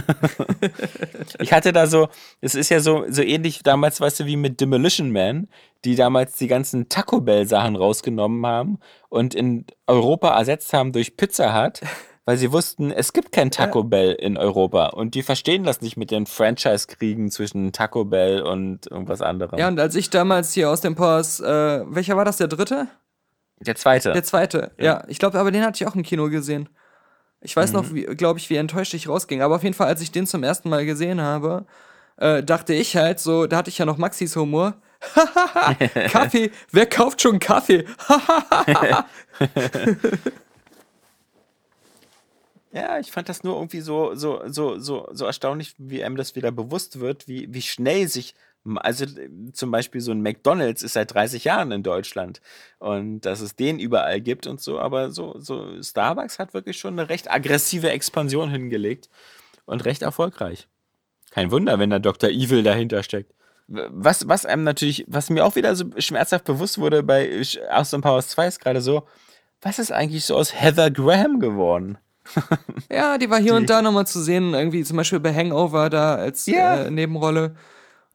ich 1.38 1.52
hatte 1.52 1.72
da 1.72 1.86
so, 1.86 2.08
es 2.40 2.56
ist 2.56 2.70
ja 2.70 2.80
so, 2.80 3.04
so 3.08 3.22
ähnlich 3.22 3.62
damals, 3.62 4.00
weißt 4.00 4.20
du, 4.20 4.26
wie 4.26 4.36
mit 4.36 4.60
Demolition 4.60 5.12
Man, 5.12 5.48
die 5.84 5.94
damals 5.94 6.36
die 6.36 6.48
ganzen 6.48 6.88
Taco 6.88 7.20
Bell 7.20 7.46
Sachen 7.46 7.76
rausgenommen 7.76 8.44
haben 8.44 8.78
und 9.08 9.34
in 9.34 9.66
Europa 9.86 10.36
ersetzt 10.36 10.72
haben 10.72 10.92
durch 10.92 11.16
Pizza 11.16 11.54
Hut. 11.54 11.80
Weil 12.26 12.36
sie 12.36 12.52
wussten, 12.52 12.90
es 12.92 13.12
gibt 13.12 13.32
kein 13.32 13.50
Taco 13.50 13.82
Bell 13.82 14.12
in 14.12 14.36
Europa 14.36 14.88
und 14.88 15.14
die 15.14 15.22
verstehen 15.22 15.64
das 15.64 15.80
nicht 15.80 15.96
mit 15.96 16.10
den 16.10 16.26
Franchise-Kriegen 16.26 17.30
zwischen 17.30 17.72
Taco 17.72 18.04
Bell 18.04 18.42
und 18.42 18.86
irgendwas 18.90 19.22
anderem. 19.22 19.58
Ja, 19.58 19.68
und 19.68 19.80
als 19.80 19.94
ich 19.96 20.10
damals 20.10 20.52
hier 20.52 20.70
aus 20.70 20.80
dem 20.82 20.94
Pause, 20.94 21.44
äh, 21.88 21.94
welcher 21.94 22.16
war 22.16 22.24
das, 22.24 22.36
der 22.36 22.48
dritte? 22.48 22.88
Der 23.58 23.74
zweite. 23.74 24.12
Der 24.12 24.22
zweite, 24.22 24.70
ja. 24.78 25.02
Ich 25.08 25.18
glaube, 25.18 25.38
aber 25.38 25.50
den 25.50 25.64
hatte 25.64 25.82
ich 25.82 25.88
auch 25.88 25.94
im 25.94 26.02
Kino 26.02 26.28
gesehen. 26.28 26.68
Ich 27.40 27.56
weiß 27.56 27.72
noch, 27.72 27.90
Mhm. 27.90 28.16
glaube 28.16 28.38
ich, 28.38 28.50
wie 28.50 28.56
enttäuscht 28.56 28.92
ich 28.94 29.08
rausging. 29.08 29.40
Aber 29.42 29.56
auf 29.56 29.62
jeden 29.62 29.74
Fall, 29.74 29.86
als 29.88 30.02
ich 30.02 30.12
den 30.12 30.26
zum 30.26 30.42
ersten 30.44 30.68
Mal 30.68 30.84
gesehen 30.84 31.20
habe, 31.22 31.64
äh, 32.18 32.42
dachte 32.42 32.74
ich 32.74 32.96
halt 32.96 33.18
so, 33.18 33.46
da 33.46 33.56
hatte 33.56 33.70
ich 33.70 33.78
ja 33.78 33.86
noch 33.86 33.96
Maxis 33.96 34.36
Humor. 34.36 34.74
Kaffee, 36.10 36.50
wer 36.70 36.84
kauft 36.86 37.22
schon 37.22 37.38
Kaffee? 37.38 37.86
Ja, 42.72 43.00
ich 43.00 43.10
fand 43.10 43.28
das 43.28 43.42
nur 43.42 43.56
irgendwie 43.56 43.80
so, 43.80 44.14
so, 44.14 44.42
so, 44.46 44.78
so, 44.78 45.08
so 45.10 45.24
erstaunlich, 45.24 45.74
wie 45.78 46.04
einem 46.04 46.16
das 46.16 46.36
wieder 46.36 46.52
bewusst 46.52 47.00
wird, 47.00 47.26
wie, 47.26 47.52
wie 47.52 47.62
schnell 47.62 48.06
sich, 48.06 48.34
also 48.76 49.04
äh, 49.06 49.28
zum 49.52 49.72
Beispiel 49.72 50.00
so 50.00 50.12
ein 50.12 50.22
McDonalds 50.22 50.84
ist 50.84 50.92
seit 50.92 51.12
30 51.12 51.42
Jahren 51.44 51.72
in 51.72 51.82
Deutschland 51.82 52.40
und 52.78 53.22
dass 53.22 53.40
es 53.40 53.56
den 53.56 53.80
überall 53.80 54.20
gibt 54.20 54.46
und 54.46 54.60
so, 54.60 54.78
aber 54.78 55.10
so, 55.10 55.34
so 55.40 55.82
Starbucks 55.82 56.38
hat 56.38 56.54
wirklich 56.54 56.78
schon 56.78 56.96
eine 56.96 57.08
recht 57.08 57.28
aggressive 57.28 57.90
Expansion 57.90 58.50
hingelegt 58.50 59.08
und 59.66 59.84
recht 59.84 60.02
erfolgreich. 60.02 60.68
Kein 61.32 61.50
Wunder, 61.50 61.80
wenn 61.80 61.90
da 61.90 61.98
Dr. 61.98 62.30
Evil 62.30 62.62
dahinter 62.62 63.02
steckt. 63.02 63.34
Was, 63.66 64.28
was 64.28 64.46
einem 64.46 64.64
natürlich, 64.64 65.04
was 65.08 65.30
mir 65.30 65.44
auch 65.44 65.56
wieder 65.56 65.74
so 65.74 65.86
schmerzhaft 65.98 66.44
bewusst 66.44 66.78
wurde 66.78 67.02
bei 67.02 67.42
Austin 67.70 68.00
Powers 68.00 68.28
2 68.28 68.46
ist 68.46 68.60
gerade 68.60 68.80
so, 68.80 69.06
was 69.60 69.78
ist 69.78 69.92
eigentlich 69.92 70.24
so 70.24 70.36
aus 70.36 70.54
Heather 70.54 70.90
Graham 70.90 71.40
geworden? 71.40 71.98
ja, 72.92 73.18
die 73.18 73.30
war 73.30 73.38
hier 73.40 73.54
und 73.54 73.68
da 73.70 73.82
nochmal 73.82 74.06
zu 74.06 74.20
sehen, 74.22 74.54
irgendwie 74.54 74.84
zum 74.84 74.96
Beispiel 74.96 75.20
bei 75.20 75.34
Hangover 75.34 75.90
da 75.90 76.14
als 76.16 76.46
Ja. 76.46 76.84
äh, 76.84 76.90
Nebenrolle. 76.90 77.56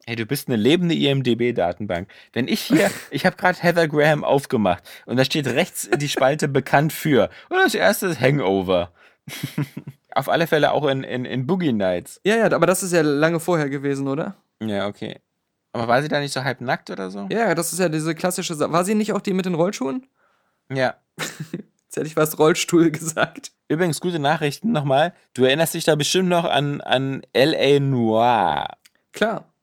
Hey, 0.07 0.15
du 0.15 0.26
bist 0.26 0.48
eine 0.48 0.56
lebende 0.57 0.94
IMDB-Datenbank. 0.94 2.07
Wenn 2.34 2.48
ich 2.48 2.61
hier, 2.61 2.91
ich 3.10 3.26
habe 3.26 3.36
gerade 3.36 3.57
Heather 3.60 3.88
Graham 3.88 4.23
aufgemacht 4.23 4.84
und 5.06 5.18
da 5.18 5.26
steht 5.26 5.48
rechts 5.48 5.90
die 5.98 6.10
Spalte 6.10 6.48
bekannt 6.48 6.94
für. 6.94 7.30
Und 7.49 7.57
das 7.57 7.73
erste 7.73 8.07
ist 8.07 8.19
Hangover. 8.22 8.91
Auf 10.14 10.30
alle 10.30 10.48
Fälle 10.48 10.72
auch 10.72 10.86
in, 10.88 11.03
in, 11.03 11.26
in 11.26 11.45
Boogie 11.48 11.73
Nights. 11.73 12.22
Ja, 12.23 12.36
ja, 12.38 12.52
aber 12.52 12.68
das 12.68 12.84
ist 12.84 12.94
ja 12.94 13.02
lange 13.02 13.40
vorher 13.40 13.69
gewesen, 13.69 14.07
oder? 14.07 14.36
Ja, 14.61 14.88
okay. 14.88 15.19
Aber 15.73 15.90
war 15.90 16.02
sie 16.02 16.07
da 16.07 16.22
nicht 16.22 16.32
so 16.32 16.44
halb 16.44 16.61
nackt 16.61 16.90
oder 16.90 17.10
so? 17.11 17.27
Ja, 17.30 17.53
das 17.53 17.73
ist 17.73 17.80
ja 17.80 17.90
diese 17.90 18.15
klassische 18.15 18.56
Sache. 18.56 18.72
War 18.72 18.86
sie 18.86 18.95
nicht 18.95 19.11
auch 19.11 19.19
die 19.19 19.34
mit 19.34 19.45
den 19.45 19.56
Rollschuhen? 19.56 20.06
Ja. 20.72 20.95
Jetzt 21.95 22.01
hätte 22.01 22.07
ich 22.07 22.17
was 22.17 22.38
Rollstuhl 22.38 22.91
gesagt. 22.91 23.53
Übrigens, 23.69 24.01
gute 24.01 24.19
Nachrichten 24.19 24.73
nochmal. 24.73 25.13
Du 25.34 25.45
erinnerst 25.45 25.76
dich 25.76 25.85
da 25.85 25.95
bestimmt 25.95 26.27
noch 26.27 26.43
an, 26.43 26.81
an 26.81 27.22
L.A. 27.31 27.80
Noir. 27.80 28.67
Klar. 29.13 29.53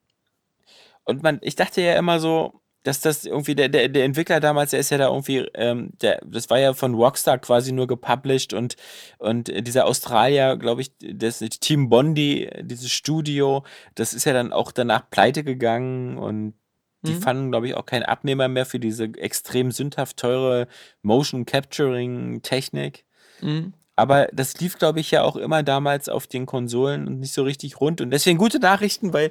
Und 1.04 1.22
man, 1.22 1.40
ich 1.42 1.56
dachte 1.56 1.82
ja 1.82 1.98
immer 1.98 2.20
so, 2.20 2.62
dass 2.84 3.00
das 3.00 3.26
irgendwie, 3.26 3.54
der, 3.54 3.68
der, 3.68 3.90
der 3.90 4.04
Entwickler 4.04 4.40
damals, 4.40 4.70
der 4.70 4.80
ist 4.80 4.90
ja 4.90 4.96
da 4.96 5.08
irgendwie, 5.08 5.40
ähm, 5.54 5.90
der, 6.00 6.22
das 6.24 6.48
war 6.48 6.58
ja 6.58 6.72
von 6.72 6.94
Rockstar 6.94 7.38
quasi 7.38 7.70
nur 7.70 7.86
gepublished 7.86 8.54
und, 8.54 8.76
und 9.18 9.52
dieser 9.66 9.84
Australier, 9.84 10.56
glaube 10.56 10.80
ich, 10.80 10.92
das 10.98 11.38
Team 11.38 11.90
Bondi, 11.90 12.48
dieses 12.62 12.90
Studio, 12.90 13.62
das 13.94 14.14
ist 14.14 14.24
ja 14.24 14.32
dann 14.32 14.54
auch 14.54 14.72
danach 14.72 15.10
pleite 15.10 15.44
gegangen 15.44 16.16
und 16.16 16.54
die 17.02 17.12
Mhm. 17.12 17.22
fanden, 17.22 17.50
glaube 17.50 17.66
ich, 17.68 17.74
auch 17.74 17.86
keinen 17.86 18.04
Abnehmer 18.04 18.48
mehr 18.48 18.66
für 18.66 18.78
diese 18.80 19.04
extrem 19.18 19.70
sündhaft 19.72 20.16
teure 20.16 20.68
Motion 21.02 21.44
Capturing 21.46 22.42
Technik. 22.42 23.04
Mhm. 23.40 23.72
Aber 23.96 24.28
das 24.32 24.58
lief, 24.58 24.78
glaube 24.78 25.00
ich, 25.00 25.10
ja 25.10 25.22
auch 25.22 25.36
immer 25.36 25.62
damals 25.62 26.08
auf 26.08 26.26
den 26.26 26.46
Konsolen 26.46 27.06
und 27.06 27.20
nicht 27.20 27.34
so 27.34 27.42
richtig 27.42 27.80
rund. 27.80 28.00
Und 28.00 28.10
deswegen 28.10 28.38
gute 28.38 28.58
Nachrichten, 28.58 29.12
weil, 29.12 29.30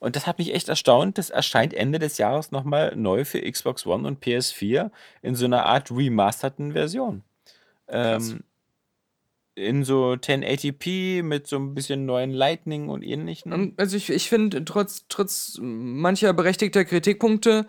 und 0.00 0.16
das 0.16 0.26
hat 0.26 0.38
mich 0.38 0.52
echt 0.54 0.68
erstaunt, 0.68 1.16
das 1.16 1.30
erscheint 1.30 1.72
Ende 1.72 1.98
des 1.98 2.18
Jahres 2.18 2.50
nochmal 2.50 2.94
neu 2.94 3.24
für 3.24 3.40
Xbox 3.40 3.86
One 3.86 4.06
und 4.06 4.22
PS4 4.22 4.90
in 5.22 5.34
so 5.34 5.46
einer 5.46 5.64
Art 5.64 5.90
remasterten 5.90 6.72
Version. 6.72 7.22
Ähm, 7.88 8.42
in 9.54 9.84
so 9.84 10.12
1080p 10.12 11.22
mit 11.22 11.46
so 11.46 11.56
ein 11.56 11.74
bisschen 11.74 12.06
neuen 12.06 12.30
Lightning 12.30 12.88
und 12.88 13.02
ähnlichen. 13.02 13.52
Und 13.52 13.78
Also 13.78 13.96
ich, 13.96 14.10
ich 14.10 14.28
finde, 14.28 14.64
trotz, 14.64 15.04
trotz 15.08 15.58
mancher 15.60 16.32
berechtigter 16.32 16.84
Kritikpunkte 16.84 17.66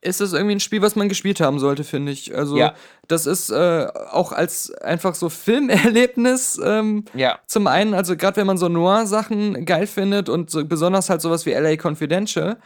ist 0.00 0.20
das 0.20 0.34
irgendwie 0.34 0.56
ein 0.56 0.60
Spiel, 0.60 0.82
was 0.82 0.96
man 0.96 1.08
gespielt 1.08 1.40
haben 1.40 1.58
sollte, 1.58 1.82
finde 1.82 2.12
ich. 2.12 2.36
Also 2.36 2.58
Ja. 2.58 2.74
das 3.08 3.26
ist 3.26 3.50
äh, 3.50 3.86
auch 4.10 4.32
als 4.32 4.70
einfach 4.74 5.14
so 5.14 5.28
Filmerlebnis 5.30 6.60
ähm, 6.62 7.04
ja. 7.14 7.38
zum 7.46 7.66
einen, 7.66 7.94
also 7.94 8.16
gerade 8.16 8.36
wenn 8.36 8.46
man 8.46 8.58
so 8.58 8.68
Noir-Sachen 8.68 9.64
geil 9.64 9.86
findet 9.86 10.28
und 10.28 10.50
so, 10.50 10.64
besonders 10.64 11.10
halt 11.10 11.20
sowas 11.22 11.46
wie 11.46 11.52
LA 11.52 11.76
Confidential, 11.82 12.58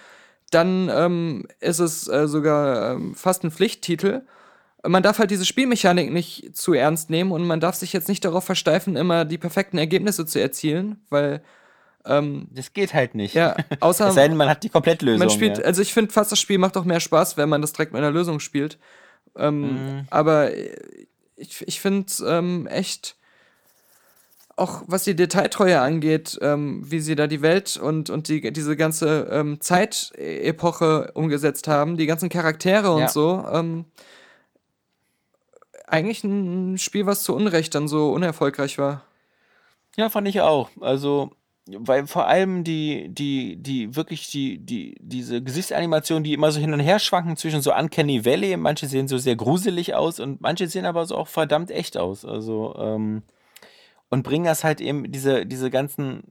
dann 0.51 0.91
ähm, 0.93 1.47
ist 1.61 1.79
es 1.79 2.09
äh, 2.09 2.27
sogar 2.27 2.95
ähm, 2.95 3.15
fast 3.15 3.45
ein 3.45 3.51
Pflichttitel. 3.51 4.23
Man 4.87 5.03
darf 5.03 5.19
halt 5.19 5.31
diese 5.31 5.45
Spielmechanik 5.45 6.13
nicht 6.13 6.57
zu 6.57 6.73
ernst 6.73 7.11
nehmen 7.11 7.33
und 7.33 7.45
man 7.47 7.59
darf 7.61 7.75
sich 7.75 7.93
jetzt 7.93 8.09
nicht 8.09 8.25
darauf 8.25 8.45
versteifen, 8.45 8.97
immer 8.97 9.25
die 9.25 9.39
perfekten 9.39 9.77
Ergebnisse 9.79 10.25
zu 10.25 10.41
erzielen, 10.41 11.01
weil 11.11 11.43
ähm, 12.07 12.47
Das 12.53 12.73
geht 12.73 12.95
halt 12.95 13.15
nicht. 13.17 13.35
ja, 13.35 13.57
außer 13.81 14.07
Es 14.09 14.15
sei 14.15 14.29
denn, 14.29 14.37
man 14.37 14.49
hat 14.49 14.63
die 14.63 14.69
Komplettlösung. 14.69 15.19
man 15.19 15.31
spielt, 15.31 15.59
ja. 15.59 15.65
also 15.65 15.83
ich 15.83 15.93
finde 15.93 16.13
fast 16.13 16.31
das 16.31 16.41
Spiel 16.41 16.59
macht 16.59 16.77
auch 16.77 16.85
mehr 16.85 17.01
Spaß, 17.01 17.37
wenn 17.37 17.49
man 17.49 17.61
das 17.61 17.73
direkt 17.73 17.93
mit 17.93 18.01
einer 18.03 18.13
Lösung 18.13 18.39
spielt. 18.41 18.79
Ähm, 19.37 19.61
Mhm. 19.63 20.07
Aber 20.11 20.51
ich, 21.37 21.63
ich 21.67 21.81
finde 21.81 22.07
ähm, 22.27 22.67
echt, 22.69 23.17
auch 24.57 24.83
was 24.87 25.05
die 25.05 25.15
Detailtreue 25.17 25.81
angeht, 25.81 26.39
ähm, 26.41 26.83
wie 26.89 27.01
sie 27.01 27.15
da 27.15 27.27
die 27.27 27.43
Welt 27.43 27.77
und, 27.77 28.11
und 28.11 28.29
die, 28.29 28.53
diese 28.53 28.77
ganze 28.77 29.29
ähm, 29.31 29.61
Zeitepoche 29.61 31.11
umgesetzt 31.15 31.69
haben, 31.69 31.97
die 31.97 32.07
ganzen 32.07 32.29
Charaktere 32.29 32.91
und 32.93 33.01
Ja. 33.03 33.09
so. 33.09 33.45
Ähm, 33.53 33.85
eigentlich 35.91 36.25
ein 36.25 36.79
Spiel, 36.79 37.07
was 37.07 37.23
zu 37.23 37.35
Unrecht 37.35 37.75
dann 37.75 37.89
so 37.89 38.11
unerfolgreich 38.13 38.79
war. 38.79 39.03
Ja, 39.97 40.09
fand 40.11 40.29
ich 40.29 40.41
auch. 40.41 40.71
Also, 40.81 41.33
weil 41.67 42.07
vor 42.07 42.27
allem 42.27 42.65
die, 42.65 43.09
die, 43.09 43.57
die, 43.57 43.97
wirklich 43.97 44.31
die, 44.31 44.59
die, 44.59 44.97
diese 45.01 45.43
Gesichtsanimationen, 45.43 46.25
die 46.25 46.33
immer 46.35 46.53
so 46.53 46.61
hin 46.61 46.73
und 46.73 46.81
her 46.81 46.99
schwanken 46.99 47.37
zwischen 47.37 47.63
so 47.63 47.75
Uncanny 47.75 48.25
Valley, 48.25 48.57
manche 48.57 48.87
sehen 48.87 49.09
so 49.09 49.19
sehr 49.19 49.37
gruselig 49.37 49.95
aus 49.95 50.21
und 50.21 50.41
manche 50.41 50.69
sehen 50.69 50.87
aber 50.87 51.05
so 51.07 51.17
auch 51.17 51.29
verdammt 51.29 51.71
echt 51.71 51.97
aus. 51.97 52.25
Also, 52.25 52.75
ähm, 52.79 53.23
und 54.09 54.23
bringen 54.23 54.45
das 54.45 54.65
halt 54.65 54.81
eben, 54.81 55.11
diese, 55.11 55.47
diese 55.47 55.71
ganzen. 55.71 56.23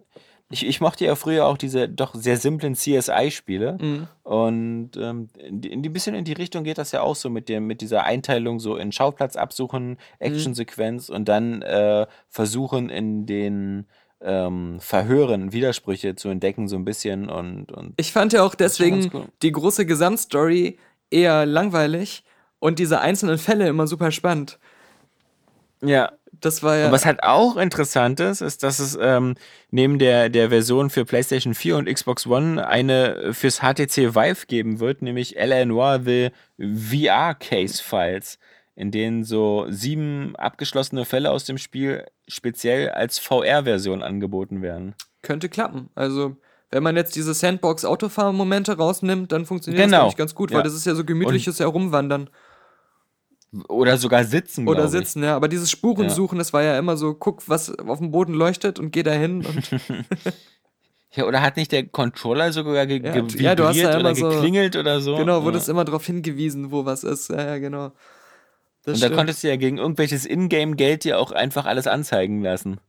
Ich, 0.50 0.66
ich 0.66 0.80
mochte 0.80 1.04
ja 1.04 1.16
früher 1.16 1.46
auch 1.46 1.58
diese 1.58 1.90
doch 1.90 2.16
sehr 2.16 2.38
simplen 2.38 2.74
CSI-Spiele. 2.74 3.78
Mhm. 3.82 4.08
Und 4.24 4.92
ähm, 4.96 5.28
in, 5.38 5.60
die- 5.62 5.72
in 5.72 5.84
die 5.84 5.90
bisschen 5.90 6.16
in 6.16 6.24
die 6.24 6.34
Richtung 6.34 6.64
geht 6.64 6.78
das 6.78 6.94
ja 6.94 7.02
auch 7.02 7.16
so 7.18 7.30
mit 7.30 7.50
dem, 7.50 7.68
mit 7.68 7.82
dieser 7.82 8.04
Einteilung 8.06 8.60
so 8.62 8.78
in 8.78 8.92
Schauplatz 8.94 9.36
absuchen, 9.36 9.98
Actionsequenz 10.20 11.10
und 11.10 11.28
dann 11.28 11.62
äh, 11.64 12.08
versuchen 12.30 12.90
in 12.90 13.26
den 13.26 13.88
ähm, 14.22 14.80
Verhören 14.80 15.52
Widersprüche 15.52 16.16
zu 16.16 16.30
entdecken, 16.30 16.68
so 16.70 16.76
ein 16.78 16.86
bisschen 16.86 17.30
und, 17.30 17.72
und 17.74 17.94
Ich 17.98 18.12
fand 18.14 18.32
ja 18.34 18.42
auch 18.44 18.56
deswegen 18.56 19.10
cool. 19.14 19.26
die 19.42 19.52
große 19.52 19.86
Gesamtstory 19.86 20.80
eher 21.12 21.46
langweilig 21.46 22.24
und 22.60 22.80
diese 22.80 23.00
einzelnen 23.02 23.38
Fälle 23.38 23.68
immer 23.68 23.86
super 23.86 24.12
spannend. 24.12 24.60
ja. 25.82 26.12
Das 26.42 26.62
war 26.64 26.78
ja. 26.78 26.86
Und 26.88 26.92
was 26.92 27.06
halt 27.06 27.24
auch 27.24 27.58
interessant 27.58 28.20
ist, 28.20 28.42
ist, 28.42 28.64
dass 28.64 28.80
es 28.80 28.98
ähm, 29.02 29.36
neben 29.72 29.98
der, 30.00 30.30
der 30.30 30.50
Version 30.50 30.90
für 30.90 31.04
PlayStation 31.06 31.54
4 31.54 31.78
und 31.78 31.86
Xbox 31.92 32.28
One 32.28 32.66
eine 32.68 33.34
fürs 33.34 33.60
HTC 33.60 34.16
Vive 34.16 34.46
geben 34.48 34.80
wird, 34.80 35.02
nämlich 35.02 35.38
L.A. 35.38 35.66
Noir 35.66 36.02
The 36.06 36.30
VR 36.60 37.34
Case 37.36 37.82
Files, 37.84 38.38
in 38.76 38.92
denen 38.92 39.24
so 39.24 39.66
sieben 39.70 40.36
abgeschlossene 40.36 41.06
Fälle 41.06 41.32
aus 41.32 41.46
dem 41.46 41.58
Spiel 41.58 42.06
speziell 42.28 42.90
als 42.90 43.20
VR-Version 43.20 44.04
angeboten 44.04 44.62
werden. 44.62 44.96
könnte 45.24 45.50
klappen. 45.50 45.90
Also, 45.96 46.38
wenn 46.72 46.84
man 46.84 46.96
jetzt 46.96 47.16
diese 47.16 47.34
Sandbox-Autofahren-Momente 47.34 48.78
rausnimmt, 48.78 49.32
dann 49.32 49.46
funktioniert 49.46 49.84
Genau. 49.86 49.98
das 49.98 50.04
eigentlich 50.04 50.16
ganz 50.18 50.36
gut, 50.36 50.52
Ja. 50.52 50.58
weil 50.58 50.64
das 50.64 50.74
ist 50.74 50.86
ja 50.86 50.96
so 50.96 51.04
gemütliches 51.04 51.60
Herumwandern 51.60 52.30
Oder 53.70 53.98
sogar 53.98 54.24
sitzen. 54.26 54.68
oder 54.68 54.82
glaub 54.82 54.94
ich. 54.94 55.00
sitzen, 55.00 55.24
ja. 55.24 55.36
Aber 55.36 55.48
dieses 55.48 55.72
Spurensuchen, 55.72 56.38
das 56.38 56.52
war 56.54 56.64
ja 56.64 56.78
immer 56.78 56.98
so, 56.98 57.14
guck, 57.14 57.48
was 57.48 57.70
auf 57.80 58.00
dem 58.00 58.12
Boden 58.12 58.34
leuchtet 58.34 58.78
und 58.80 58.92
geh 58.92 59.04
da 59.04 59.12
hin 59.12 59.46
Ja, 61.14 61.24
oder 61.26 61.42
hat 61.42 61.56
nicht 61.58 61.72
der 61.72 61.88
Controller 61.88 62.52
sogar 62.52 62.86
ge 62.86 63.02
Ja, 63.04 63.22
ge 63.22 63.42
ja, 63.42 63.56
du 63.56 63.64
hast 63.66 63.78
ja 63.78 63.84
vibriert 63.94 64.00
oder 64.02 64.10
immer 64.12 64.16
so- 64.16 64.30
geklingelt 64.30 64.76
oder 64.76 65.00
so? 65.02 65.16
genau, 65.16 65.40
ja. 65.40 65.44
wurde 65.44 65.58
es 65.58 65.68
immer 65.70 65.86
darauf 65.86 66.06
hingewiesen, 66.06 66.70
wo 66.72 66.86
was 66.86 67.04
ist. 67.04 67.30
Ja, 67.30 67.44
ja, 67.46 67.58
genau. 67.58 67.92
Das 68.84 68.96
Und 68.96 69.02
da 69.02 69.08
stimmt. 69.08 69.16
konntest 69.16 69.44
du 69.44 69.48
ja 69.48 69.56
gegen 69.56 69.78
irgendwelches 69.78 70.26
Ingame-Geld 70.26 71.06
dir 71.06 71.18
auch 71.20 71.32
einfach 71.32 71.66
alles 71.66 71.88
anzeigen 71.88 72.42
lassen. 72.44 72.80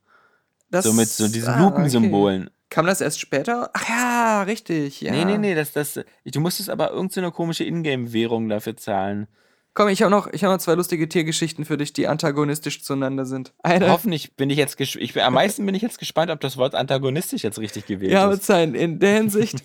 das, 0.71 0.85
So 0.85 0.93
mit 0.93 1.09
so 1.09 1.29
diesen 1.29 1.55
ah, 1.55 1.61
Lupensymbolen. 1.65 2.43
Okay. 2.43 2.53
Kam 2.71 2.87
das 2.87 3.01
erst 3.01 3.19
später? 3.21 3.71
Ach 3.73 3.89
ja, 3.89 4.43
richtig. 4.43 5.01
Ja. 5.01 5.13
Nee, 5.13 5.25
nee, 5.25 5.39
nee, 5.39 5.55
das, 5.55 5.73
das, 5.73 5.99
du 6.25 6.41
musstest 6.41 6.69
aber 6.69 6.91
irgendeine 6.91 7.31
komische 7.31 7.65
Ingame-Währung 7.65 8.49
dafür 8.49 8.77
zahlen. 8.77 9.27
Komm, 9.75 9.89
ich 9.89 10.03
habe 10.03 10.11
noch, 10.11 10.27
ich 10.33 10.43
hab 10.43 10.51
noch 10.51 10.59
zwei 10.59 10.75
lustige 10.75 11.09
Tiergeschichten 11.09 11.65
für 11.65 11.77
dich, 11.77 11.93
die 11.93 12.09
antagonistisch 12.09 12.83
zueinander 12.83 13.25
sind. 13.25 13.53
Eine, 13.63 13.91
Hoffentlich 13.91 14.35
bin 14.35 14.51
ich 14.51 14.59
jetzt 14.59 14.77
bin, 14.77 15.23
am 15.23 15.35
meisten 15.35 15.65
bin 15.65 15.75
ich 15.75 15.83
jetzt 15.83 15.99
gespannt, 15.99 16.31
ob 16.31 16.41
das 16.41 16.57
Wort 16.57 16.75
antagonistisch 16.75 17.45
jetzt 17.45 17.59
richtig 17.59 17.87
gewählt 17.87 18.13
ja, 18.13 18.25
ist. 18.25 18.37
mit 18.37 18.43
sein, 18.45 18.75
in 18.75 18.99
der 18.99 19.15
Hinsicht. 19.15 19.63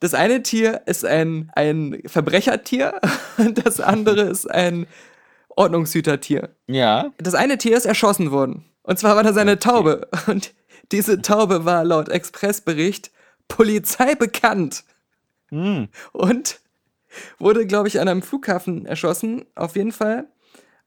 Das 0.00 0.14
eine 0.14 0.42
Tier 0.42 0.82
ist 0.86 1.04
ein, 1.04 1.52
ein 1.54 2.02
Verbrechertier 2.06 3.00
und 3.38 3.64
das 3.64 3.78
andere 3.78 4.22
ist 4.22 4.50
ein 4.50 4.88
Ordnungshütertier. 5.48 6.50
Ja. 6.66 7.12
Das 7.18 7.34
eine 7.34 7.56
Tier 7.58 7.76
ist 7.76 7.86
erschossen 7.86 8.32
worden. 8.32 8.64
Und 8.82 8.98
zwar 8.98 9.16
war 9.16 9.22
da 9.22 9.32
seine 9.32 9.58
Taube. 9.58 10.08
Und 10.26 10.54
diese 10.90 11.22
Taube 11.22 11.64
war 11.64 11.84
laut 11.84 12.08
Expressbericht 12.08 13.12
Polizei 13.48 14.14
bekannt. 14.14 14.84
Hm. 15.50 15.88
Und 16.12 16.60
wurde, 17.38 17.66
glaube 17.66 17.88
ich, 17.88 18.00
an 18.00 18.08
einem 18.08 18.22
Flughafen 18.22 18.86
erschossen. 18.86 19.44
Auf 19.54 19.76
jeden 19.76 19.92
Fall. 19.92 20.28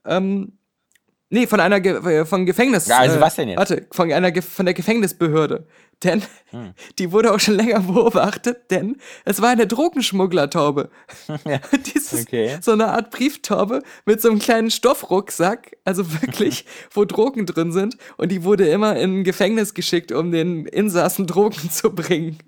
Ähm, 0.04 0.58
nee, 1.30 1.46
von 1.46 1.60
einer 1.60 1.80
Ge 1.80 1.96
äh, 1.96 2.24
von 2.24 2.46
Gefängnis. 2.46 2.86
Ja, 2.86 2.98
also 2.98 3.16
äh, 3.16 3.20
was 3.20 3.36
denn 3.36 3.48
jetzt? 3.48 3.58
Warte, 3.58 3.86
von 3.92 4.12
einer 4.12 4.30
Ge 4.32 4.42
von 4.42 4.66
der 4.66 4.74
Gefängnisbehörde. 4.74 5.66
Denn 6.02 6.22
Hm. 6.50 6.74
die 6.98 7.10
wurde 7.10 7.32
auch 7.32 7.40
schon 7.40 7.54
länger 7.54 7.80
beobachtet, 7.80 8.70
denn 8.70 8.96
es 9.24 9.40
war 9.40 9.50
eine 9.50 9.66
Drogenschmugglertaube. 9.66 10.90
Ja. 11.44 11.60
Dieses, 11.94 12.22
Okay. 12.22 12.58
So 12.60 12.72
eine 12.72 12.88
Art 12.88 13.10
Brieftaube 13.10 13.82
mit 14.04 14.20
so 14.20 14.30
einem 14.30 14.38
kleinen 14.38 14.70
Stoffrucksack, 14.70 15.76
also 15.84 16.12
wirklich, 16.20 16.64
wo 16.92 17.04
Drogen 17.04 17.46
drin 17.46 17.72
sind. 17.72 17.96
Und 18.16 18.30
die 18.30 18.44
wurde 18.44 18.68
immer 18.68 18.96
in 18.96 19.20
ein 19.20 19.24
Gefängnis 19.24 19.74
geschickt, 19.74 20.12
um 20.12 20.30
den 20.32 20.66
Insassen 20.66 21.26
Drogen 21.26 21.70
zu 21.70 21.94
bringen. 21.94 22.38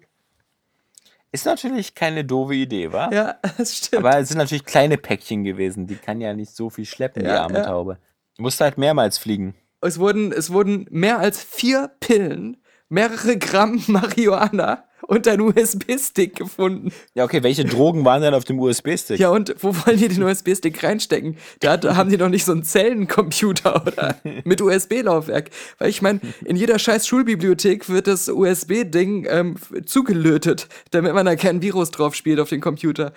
Ist 1.30 1.44
natürlich 1.46 1.94
keine 1.94 2.24
doofe 2.24 2.54
Idee, 2.54 2.92
wa? 2.92 3.10
Ja, 3.12 3.36
das 3.58 3.76
stimmt. 3.76 4.04
Aber 4.04 4.18
es 4.18 4.28
sind 4.28 4.38
natürlich 4.38 4.64
kleine 4.64 4.96
Päckchen 4.96 5.44
gewesen. 5.44 5.86
Die 5.86 5.96
kann 5.96 6.20
ja 6.20 6.32
nicht 6.34 6.54
so 6.54 6.70
viel 6.70 6.86
schleppen, 6.86 7.22
die 7.22 7.28
Ja, 7.28 7.42
arme 7.42 7.58
ja. 7.58 7.64
Taube. 7.64 7.98
Du 8.36 8.42
musst 8.42 8.60
halt 8.60 8.78
mehrmals 8.78 9.18
fliegen. 9.18 9.54
Es 9.80 9.98
wurden, 9.98 10.32
es 10.32 10.52
wurden 10.52 10.86
mehr 10.90 11.18
als 11.18 11.42
vier 11.42 11.90
Pillen, 12.00 12.56
mehrere 12.88 13.36
Gramm 13.36 13.82
Marihuana 13.88 14.84
und 15.08 15.26
ein 15.26 15.40
USB-Stick 15.40 16.36
gefunden. 16.36 16.92
Ja, 17.14 17.24
okay, 17.24 17.42
welche 17.42 17.64
Drogen 17.64 18.04
waren 18.04 18.22
denn 18.22 18.34
auf 18.34 18.44
dem 18.44 18.60
USB-Stick? 18.60 19.18
Ja, 19.18 19.30
und 19.30 19.56
wo 19.60 19.74
wollen 19.74 19.96
die 19.96 20.06
den 20.06 20.22
USB-Stick 20.22 20.84
reinstecken? 20.84 21.38
Da 21.60 21.80
haben 21.96 22.10
die 22.10 22.18
doch 22.18 22.28
nicht 22.28 22.44
so 22.44 22.52
einen 22.52 22.62
Zellencomputer 22.62 23.86
oder 23.86 24.16
mit 24.44 24.60
USB-Laufwerk. 24.60 25.50
Weil 25.78 25.88
ich 25.88 26.02
meine, 26.02 26.20
in 26.44 26.56
jeder 26.56 26.78
scheiß 26.78 27.06
Schulbibliothek 27.06 27.88
wird 27.88 28.06
das 28.06 28.28
USB-Ding 28.28 29.26
ähm, 29.28 29.56
zugelötet, 29.86 30.68
damit 30.90 31.14
man 31.14 31.24
da 31.24 31.36
kein 31.36 31.62
Virus 31.62 31.90
drauf 31.90 32.14
spielt 32.14 32.38
auf 32.38 32.50
den 32.50 32.60
Computer. 32.60 33.12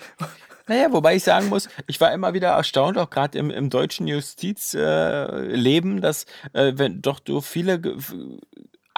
Naja, 0.68 0.94
wobei 0.94 1.18
ich 1.18 1.24
sagen 1.24 1.50
muss, 1.50 1.68
ich 1.88 2.00
war 2.00 2.14
immer 2.14 2.34
wieder 2.34 2.52
erstaunt, 2.52 2.98
auch 2.98 3.10
gerade 3.10 3.38
im, 3.38 3.50
im 3.50 3.70
deutschen 3.70 4.08
Justizleben, 4.08 5.98
äh, 5.98 6.02
dass 6.02 6.26
äh, 6.54 6.72
wenn 6.76 7.02
doch 7.02 7.20
so 7.28 7.42
viele 7.42 7.82